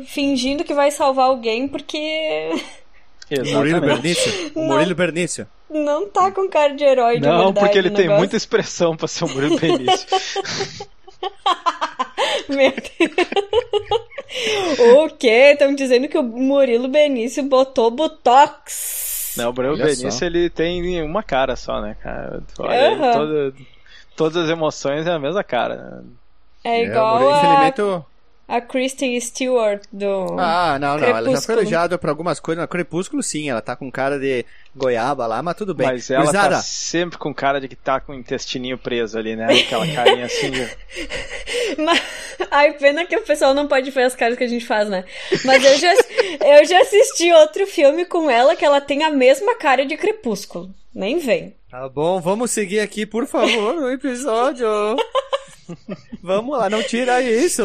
fingindo 0.08 0.64
que 0.64 0.74
vai 0.74 0.90
salvar 0.92 1.26
alguém, 1.26 1.68
porque 1.68 2.50
Murilo 3.30 3.48
Exatamente. 3.78 3.80
Bernício. 3.86 4.52
O. 4.56 4.64
Murilo 4.66 4.96
Bernício. 4.96 5.48
não 5.70 6.08
tá 6.10 6.32
com 6.32 6.50
cara 6.50 6.74
de 6.74 6.84
herói 6.84 7.20
de 7.20 7.28
Não, 7.28 7.46
verdade. 7.46 7.60
porque 7.60 7.78
ele 7.78 7.90
tem 7.92 8.02
negócio. 8.04 8.18
muita 8.20 8.36
expressão 8.38 8.96
pra 8.98 9.08
ser 9.08 9.26
o 9.26 9.30
Murilo 9.30 9.60
Benício. 9.60 10.08
Meu 12.50 12.72
Deus. 12.72 13.10
O 14.80 15.10
quê? 15.18 15.52
Estão 15.54 15.74
dizendo 15.74 16.08
que 16.08 16.18
o 16.18 16.24
Murilo 16.24 16.88
Benício 16.88 17.44
botou 17.44 17.90
Botox. 17.92 19.34
Não, 19.38 19.50
o 19.52 19.54
Murilo 19.54 19.74
Olha 19.76 19.84
Benício 19.86 20.12
só. 20.12 20.26
ele 20.26 20.50
tem 20.50 21.02
uma 21.04 21.24
cara 21.24 21.56
só, 21.56 21.82
né, 21.82 21.96
cara? 22.02 22.42
Olha, 22.60 23.14
toda- 23.14 23.54
todas 24.16 24.44
as 24.46 24.50
emoções 24.50 25.06
é 25.08 25.12
a 25.12 25.20
mesma 25.20 25.44
cara. 25.44 25.76
né? 25.76 26.02
É 26.64 26.82
É, 26.82 26.84
o 26.84 26.92
igual 26.92 27.14
Murilo, 27.20 27.32
a, 27.34 27.38
infelizmente, 27.38 27.82
o- 27.82 28.06
a 28.50 28.60
Kristen 28.60 29.20
Stewart 29.22 29.84
do. 29.94 30.36
Ah, 30.40 30.78
não, 30.80 30.98
não. 30.98 31.08
Ela 31.08 31.08
já 31.08 31.14
foi 31.14 31.24
Crepúsculo. 31.24 31.60
elogiada 31.60 31.98
pra 31.98 32.10
algumas 32.12 32.40
coisas. 32.40 32.62
No 32.62 32.68
Crepúsculo, 32.68 33.22
sim. 33.24 33.50
Ela 33.50 33.62
tá 33.62 33.76
com 33.76 33.90
cara 33.92 34.18
de 34.20 34.44
goiaba 34.76 35.28
lá, 35.28 35.42
mas 35.44 35.56
tudo 35.56 35.74
bem. 35.76 35.88
Mas 35.88 36.10
ela 36.10 36.24
Gurizada, 36.24 36.56
tá 36.56 36.62
sempre 36.62 37.18
com 37.18 37.34
cara 37.34 37.62
de 37.62 37.68
que 37.68 37.76
tá 37.76 38.00
com 38.00 38.12
o 38.12 38.16
intestininho 38.16 38.78
preso 38.78 39.18
ali, 39.18 39.36
né? 39.36 39.46
Aquela 39.62 39.88
carinha 39.88 40.26
assim 40.26 40.52
de... 40.52 40.70
Mas- 41.78 42.02
Ai, 42.52 42.74
pena 42.74 43.06
que 43.06 43.16
o 43.16 43.22
pessoal 43.22 43.54
não 43.54 43.68
pode 43.68 43.92
ver 43.92 44.04
as 44.04 44.16
caras 44.16 44.38
que 44.38 44.44
a 44.44 44.48
gente 44.48 44.66
faz, 44.66 44.88
né? 44.90 45.04
Mas 45.46 45.64
eu 45.64 45.78
já, 45.78 45.94
eu 45.94 46.66
já 46.66 46.82
assisti 46.82 47.32
outro 47.34 47.68
filme 47.68 48.06
com 48.06 48.30
ela 48.30 48.56
que 48.56 48.64
ela 48.66 48.80
tem 48.82 49.04
a 49.04 49.10
mesma 49.12 49.56
cara 49.56 49.86
de 49.86 49.98
Crepúsculo. 49.98 50.74
Nem 50.96 51.20
vem. 51.20 51.56
Tá 51.70 51.88
bom, 51.88 52.20
vamos 52.20 52.50
seguir 52.52 52.80
aqui, 52.80 53.06
por 53.06 53.28
favor, 53.28 53.76
no 53.76 53.92
episódio. 53.92 54.66
vamos 56.22 56.58
lá, 56.58 56.70
não 56.70 56.82
tira 56.84 57.22
isso. 57.22 57.64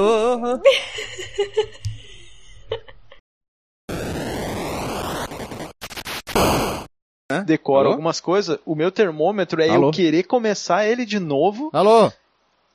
decora 7.46 7.84
Alô? 7.86 7.90
algumas 7.92 8.20
coisas. 8.20 8.58
O 8.64 8.74
meu 8.74 8.90
termômetro 8.90 9.62
é 9.62 9.68
Alô? 9.68 9.88
eu 9.88 9.92
querer 9.92 10.24
começar 10.24 10.86
ele 10.86 11.04
de 11.04 11.18
novo. 11.18 11.70
Alô? 11.72 12.12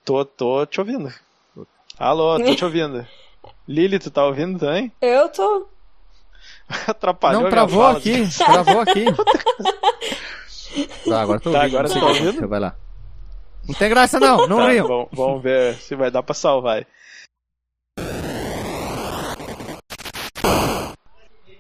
Tô, 0.04 0.26
tô 0.26 0.66
te 0.66 0.80
ouvindo. 0.80 1.14
Alô, 1.98 2.38
tô 2.40 2.56
te 2.56 2.66
ouvindo. 2.66 3.06
Lili, 3.68 4.00
tu 4.00 4.10
tá 4.10 4.26
ouvindo 4.26 4.60
também? 4.60 4.92
Eu 5.02 5.30
tô. 5.30 5.68
Atrapalhou 6.88 7.42
não, 7.42 7.48
a 7.48 7.52
minha 7.52 7.66
travou 7.68 7.84
fala. 7.84 7.98
aqui, 7.98 8.28
travou 8.38 8.80
aqui. 8.82 9.06
Tá, 11.08 11.22
agora 11.22 11.40
tô 11.40 11.52
Tá, 11.52 11.60
ouvindo. 11.60 11.78
agora 11.78 11.90
não 11.90 12.00
tá 12.00 12.06
ouvindo? 12.08 12.48
Vai 12.48 12.60
lá. 12.60 12.76
Não 13.70 13.76
tem 13.76 13.88
graça 13.90 14.20
não, 14.20 14.46
não 14.50 14.58
Tá, 14.58 14.70
riam. 14.72 14.88
vamos, 14.88 15.08
vamos 15.14 15.44
ver 15.44 15.76
se 15.76 15.96
vai 15.96 16.10
dar 16.10 16.24
pra 16.24 16.34
salvar. 16.34 16.86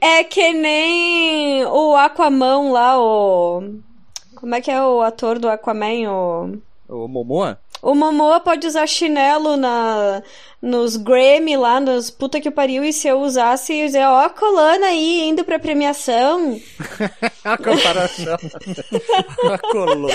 É 0.02 0.24
que 0.24 0.54
nem 0.54 1.66
o 1.66 1.96
Aquaman 1.96 2.72
lá, 2.72 3.00
o. 3.00 3.76
Como 4.36 4.56
é 4.56 4.62
que 4.62 4.72
é 4.72 4.82
o 4.82 5.02
ator 5.02 5.38
do 5.38 5.50
Aquaman? 5.50 6.10
O. 6.10 6.58
Ô, 6.88 7.08
Momoa? 7.08 7.60
O 7.82 7.94
Momoa 7.96 8.40
pode 8.42 8.66
usar 8.68 8.88
chinelo 8.88 9.56
na, 9.56 10.22
nos 10.62 10.98
Grammy 10.98 11.56
lá, 11.56 11.80
nos 11.80 12.10
puta 12.10 12.42
que 12.42 12.52
pariu, 12.52 12.84
e 12.84 12.92
se 12.92 13.08
eu 13.08 13.22
usasse, 13.22 13.72
eu 13.72 13.78
ia 13.78 13.86
dizer, 13.86 14.06
ó, 14.06 14.20
a 14.26 14.30
colana 14.30 14.88
aí, 14.88 15.22
indo 15.30 15.46
pra 15.46 15.60
premiação. 15.60 16.60
A 17.44 17.58
comparação. 17.58 18.36
A 19.54 19.58
coluna. 19.60 20.12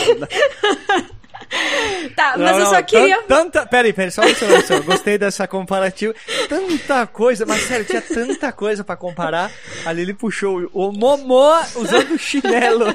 Tá, 2.15 2.35
mas 2.37 2.51
Não, 2.51 2.59
eu 2.59 2.65
não, 2.65 2.71
só 2.71 2.83
queria... 2.83 3.23
tan- 3.23 3.45
Tanta... 3.45 3.67
Peraí, 3.67 3.93
peraí, 3.93 4.11
só 4.11 4.23
um 4.23 4.35
segundo, 4.35 4.63
só. 4.67 4.79
Gostei 4.81 5.17
dessa 5.19 5.49
comparativa. 5.49 6.15
Tanta 6.49 7.07
coisa, 7.07 7.47
mas 7.47 7.63
sério, 7.63 7.85
tinha 7.87 8.03
tanta 8.03 8.53
coisa 8.53 8.85
pra 8.85 8.95
comparar. 8.97 9.51
A 9.87 9.93
Lili 9.93 10.13
puxou 10.15 10.69
o 10.73 10.93
Momô 10.93 11.51
usando 11.77 12.17
chinelo. 12.19 12.87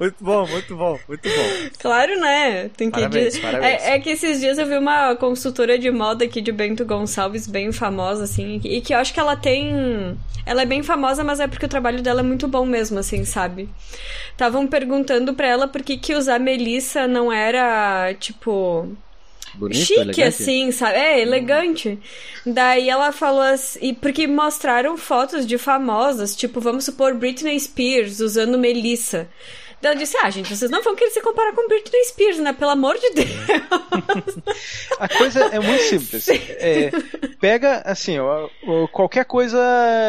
muito 0.00 0.16
bom, 0.20 0.46
muito 0.46 0.76
bom, 0.76 0.98
muito 1.08 1.28
bom. 1.28 1.68
Claro, 1.78 2.18
né? 2.20 2.70
Tem 2.76 2.90
que 2.90 2.98
Parabéns, 2.98 3.34
dizer- 3.34 3.42
parabéns. 3.42 3.82
É, 3.82 3.94
é 3.94 4.00
que 4.00 4.10
esses 4.10 4.40
dias 4.40 4.58
eu 4.58 4.66
vi 4.66 4.76
uma 4.76 5.14
consultora 5.16 5.78
de 5.78 5.90
moda 5.90 6.24
aqui 6.24 6.40
de 6.40 6.52
Bento 6.52 6.84
Gonçalves, 6.84 7.46
bem 7.46 7.70
famosa, 7.72 8.24
assim, 8.24 8.60
e 8.64 8.80
que 8.80 8.94
eu 8.94 8.98
acho 8.98 9.12
que 9.12 9.20
ela 9.20 9.36
tem. 9.36 10.16
Ela 10.44 10.62
é 10.62 10.66
bem 10.66 10.82
famosa, 10.82 11.22
mas 11.24 11.40
é 11.40 11.46
porque 11.46 11.66
o 11.66 11.68
trabalho 11.68 12.02
dela 12.02 12.20
é 12.20 12.22
muito 12.22 12.46
bom 12.48 12.64
mesmo, 12.64 12.98
assim, 12.98 13.24
sabe? 13.24 13.68
Estavam 14.30 14.66
perguntando 14.66 15.34
pra 15.34 15.46
ela 15.48 15.66
por 15.66 15.82
que, 15.82 15.96
que 15.96 16.14
usar 16.14 16.38
Melissa 16.38 16.75
não 17.06 17.32
era, 17.32 18.12
tipo. 18.14 18.88
Bonito, 19.54 19.78
chique, 19.78 19.94
elegante. 20.00 20.22
assim, 20.22 20.70
sabe? 20.70 20.96
É, 20.98 21.20
elegante. 21.20 21.98
Daí 22.44 22.90
ela 22.90 23.10
falou 23.10 23.40
assim, 23.40 23.94
porque 23.94 24.26
mostraram 24.26 24.98
fotos 24.98 25.46
de 25.46 25.56
famosas, 25.56 26.36
tipo, 26.36 26.60
vamos 26.60 26.84
supor, 26.84 27.14
Britney 27.14 27.58
Spears 27.58 28.20
usando 28.20 28.58
Melissa. 28.58 29.26
Daí 29.80 29.92
ela 29.92 30.00
disse, 30.00 30.16
ah, 30.22 30.28
gente, 30.28 30.54
vocês 30.54 30.70
não 30.70 30.82
vão 30.82 30.94
querer 30.94 31.10
se 31.10 31.20
comparar 31.22 31.52
com 31.54 31.68
Britney 31.68 32.04
Spears, 32.04 32.38
né? 32.38 32.52
Pelo 32.52 32.70
amor 32.72 32.98
de 32.98 33.10
Deus. 33.10 33.28
A 34.98 35.08
coisa 35.08 35.40
é 35.46 35.58
muito 35.58 35.82
simples. 35.84 36.28
É, 36.28 36.90
pega, 37.40 37.82
assim, 37.84 38.18
ó, 38.18 38.48
qualquer 38.92 39.24
coisa, 39.24 39.58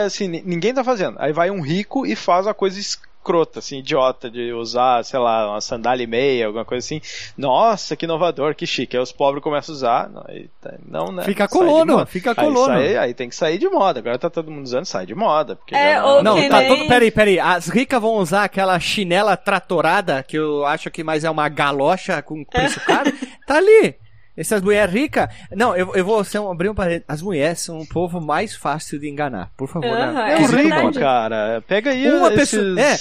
assim, 0.06 0.28
ni- 0.28 0.42
ninguém 0.46 0.74
tá 0.74 0.84
fazendo. 0.84 1.16
Aí 1.20 1.32
vai 1.34 1.50
um 1.52 1.62
rico 1.62 2.06
e 2.06 2.16
faz 2.16 2.46
uma 2.46 2.54
coisa 2.54 2.80
escrota, 3.28 3.60
assim, 3.60 3.80
idiota, 3.80 4.30
de 4.30 4.54
usar, 4.54 5.04
sei 5.04 5.20
lá, 5.20 5.52
uma 5.52 5.60
sandália 5.62 6.04
e 6.06 6.08
meia, 6.08 6.46
alguma 6.48 6.64
coisa 6.64 6.86
assim. 6.86 7.02
Nossa, 7.38 7.96
que 7.96 8.06
inovador, 8.06 8.56
que 8.56 8.66
chique. 8.66 8.96
Aí 8.96 9.04
os 9.04 9.12
pobres 9.12 9.44
começam 9.44 9.74
a 9.74 9.76
usar. 9.76 10.10
Não, 10.10 10.24
aí 10.28 10.50
tá- 10.62 10.74
não 10.88 11.12
né? 11.12 11.24
Fica 11.24 11.48
colono, 11.48 12.06
fica 12.06 12.30
Aí 12.32 12.36
colono. 12.36 12.66
sai- 12.74 12.96
Aí, 12.98 13.14
tem 13.14 13.28
que 13.28 13.36
sair 13.36 13.58
de 13.58 13.68
moda. 13.68 14.00
Agora 14.00 14.18
tá 14.18 14.30
todo 14.30 14.50
mundo 14.50 14.64
usando, 14.64 14.86
sai 14.86 15.06
de 15.06 15.14
moda. 15.14 15.56
Porque 15.58 15.76
É, 15.76 15.96
já 15.96 16.06
ou 16.06 16.24
Não, 16.24 16.36
que 16.42 16.48
tá 16.50 16.60
nem- 16.60 16.70
todo. 16.70 16.88
Peraí, 16.88 17.12
peraí. 17.12 17.40
As 17.40 17.68
ricas 17.68 18.02
vão 18.02 18.16
usar 18.16 18.46
aquela 18.46 18.80
chinela 18.80 19.36
tratorada, 19.36 20.24
que 20.24 20.38
eu 20.38 20.66
acho 20.66 20.90
que 20.90 21.04
mais 21.04 21.24
é 21.26 21.30
uma 21.30 21.50
galocha 21.50 22.22
com 22.22 22.44
preço 22.46 22.80
caro. 22.86 23.12
tá 23.46 23.58
ali. 23.58 23.96
Essas 24.38 24.62
mulheres 24.62 24.94
ricas. 24.94 25.28
Não, 25.52 25.76
eu, 25.76 25.96
eu 25.96 26.06
vou 26.06 26.24
ser 26.24 26.38
um, 26.38 26.52
abrir 26.52 26.70
um 26.70 26.76
parênteses. 26.76 27.06
As 27.08 27.22
mulheres 27.24 27.60
são 27.60 27.80
o 27.80 27.88
povo 27.88 28.22
mais 28.22 28.56
fácil 28.56 29.00
de 29.00 29.10
enganar. 29.10 29.52
Por 29.58 29.68
favor, 29.68 29.88
Aham, 29.88 30.14
né? 30.14 30.36
é 30.36 30.84
moda. 30.84 31.00
cara. 31.00 31.64
Pega 31.68 31.90
aí 31.90 32.08
Uma 32.08 32.32
esses... 32.34 32.52
pessoa. 32.52 32.80
É, 32.80 32.98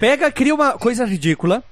pega, 0.00 0.32
cria 0.32 0.52
uma 0.54 0.72
coisa 0.72 1.04
ridícula, 1.04 1.62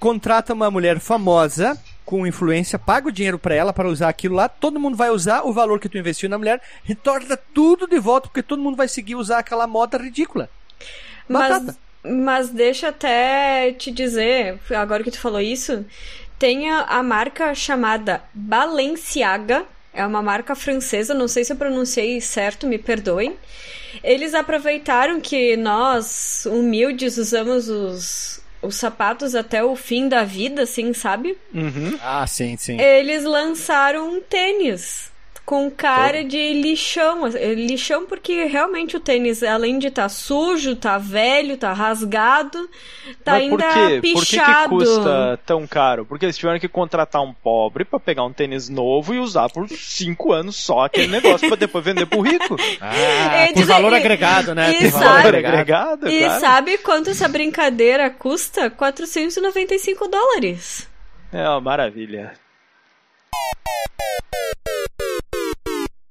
contrata 0.00 0.54
uma 0.54 0.70
mulher 0.70 0.98
famosa 0.98 1.78
com 2.06 2.26
influência, 2.26 2.78
paga 2.78 3.08
o 3.08 3.12
dinheiro 3.12 3.38
pra 3.38 3.54
ela 3.54 3.70
para 3.70 3.86
usar 3.86 4.08
aquilo 4.08 4.34
lá, 4.34 4.48
todo 4.48 4.80
mundo 4.80 4.96
vai 4.96 5.10
usar 5.10 5.42
o 5.42 5.52
valor 5.52 5.78
que 5.78 5.90
tu 5.90 5.98
investiu 5.98 6.26
na 6.30 6.38
mulher, 6.38 6.58
retorna 6.82 7.36
tudo 7.52 7.86
de 7.86 7.98
volta, 7.98 8.28
porque 8.28 8.42
todo 8.42 8.62
mundo 8.62 8.78
vai 8.78 8.88
seguir 8.88 9.14
usar 9.14 9.40
aquela 9.40 9.66
moda 9.66 9.98
ridícula. 9.98 10.48
Mas, 11.28 11.50
Batata. 11.62 11.78
mas 12.02 12.48
deixa 12.48 12.88
até 12.88 13.72
te 13.72 13.90
dizer, 13.92 14.58
agora 14.74 15.04
que 15.04 15.10
tu 15.10 15.20
falou 15.20 15.38
isso, 15.38 15.84
tem 16.38 16.70
a, 16.70 16.82
a 16.82 17.02
marca 17.02 17.54
chamada 17.54 18.22
Balenciaga, 18.32 19.64
é 19.92 20.06
uma 20.06 20.22
marca 20.22 20.54
francesa, 20.54 21.12
não 21.12 21.26
sei 21.26 21.44
se 21.44 21.52
eu 21.52 21.56
pronunciei 21.56 22.20
certo, 22.20 22.66
me 22.66 22.78
perdoem. 22.78 23.34
Eles 24.04 24.34
aproveitaram 24.34 25.20
que 25.20 25.56
nós, 25.56 26.46
humildes, 26.46 27.16
usamos 27.16 27.68
os, 27.68 28.40
os 28.62 28.76
sapatos 28.76 29.34
até 29.34 29.64
o 29.64 29.74
fim 29.74 30.08
da 30.08 30.22
vida, 30.24 30.62
assim, 30.62 30.92
sabe? 30.92 31.36
Uhum. 31.52 31.98
Ah, 32.00 32.26
sim, 32.26 32.56
sim. 32.56 32.80
Eles 32.80 33.24
lançaram 33.24 34.08
um 34.14 34.20
tênis 34.20 35.07
com 35.48 35.70
cara 35.70 36.22
de 36.22 36.52
lixão. 36.52 37.24
assim, 37.24 37.38
Lixão 37.54 38.04
porque 38.04 38.44
realmente 38.44 38.98
o 38.98 39.00
tênis, 39.00 39.42
além 39.42 39.78
de 39.78 39.86
estar 39.86 40.10
sujo, 40.10 40.76
tá 40.76 40.98
velho, 40.98 41.56
tá 41.56 41.72
rasgado, 41.72 42.68
tá 43.24 43.32
Mas 43.32 43.42
ainda 43.44 43.56
por 43.56 43.72
quê? 43.72 43.78
Por 43.78 44.00
que, 44.02 44.12
que 44.12 44.36
pichado. 44.36 44.68
custa 44.76 45.40
tão 45.46 45.66
caro? 45.66 46.04
Porque 46.04 46.26
eles 46.26 46.36
tiveram 46.36 46.58
que 46.60 46.68
contratar 46.68 47.22
um 47.22 47.32
pobre 47.32 47.86
pra 47.86 47.98
pegar 47.98 48.24
um 48.24 48.32
tênis 48.32 48.68
novo 48.68 49.14
e 49.14 49.18
usar 49.18 49.48
por 49.48 49.66
cinco 49.70 50.34
anos 50.34 50.54
só 50.56 50.84
aquele 50.84 51.06
negócio 51.06 51.48
pra 51.48 51.56
depois 51.56 51.82
vender 51.82 52.04
pro 52.04 52.20
rico. 52.20 52.54
Ah, 52.80 53.44
E 53.44 53.48
por 53.48 53.60
dizer- 53.60 53.72
valor 53.72 53.92
e- 53.92 53.96
agregado, 53.96 54.54
né? 54.54 54.70
e 54.70 54.74
Tem 54.74 54.90
sabe- 54.90 55.04
valor 55.06 55.34
agregado, 55.34 56.08
E 56.10 56.18
claro. 56.24 56.40
sabe 56.42 56.76
quanto 56.78 57.08
essa 57.08 57.26
brincadeira 57.26 58.10
custa? 58.10 58.68
495 58.68 60.06
dólares. 60.08 60.86
É 61.32 61.48
uma 61.48 61.60
maravilha. 61.62 62.32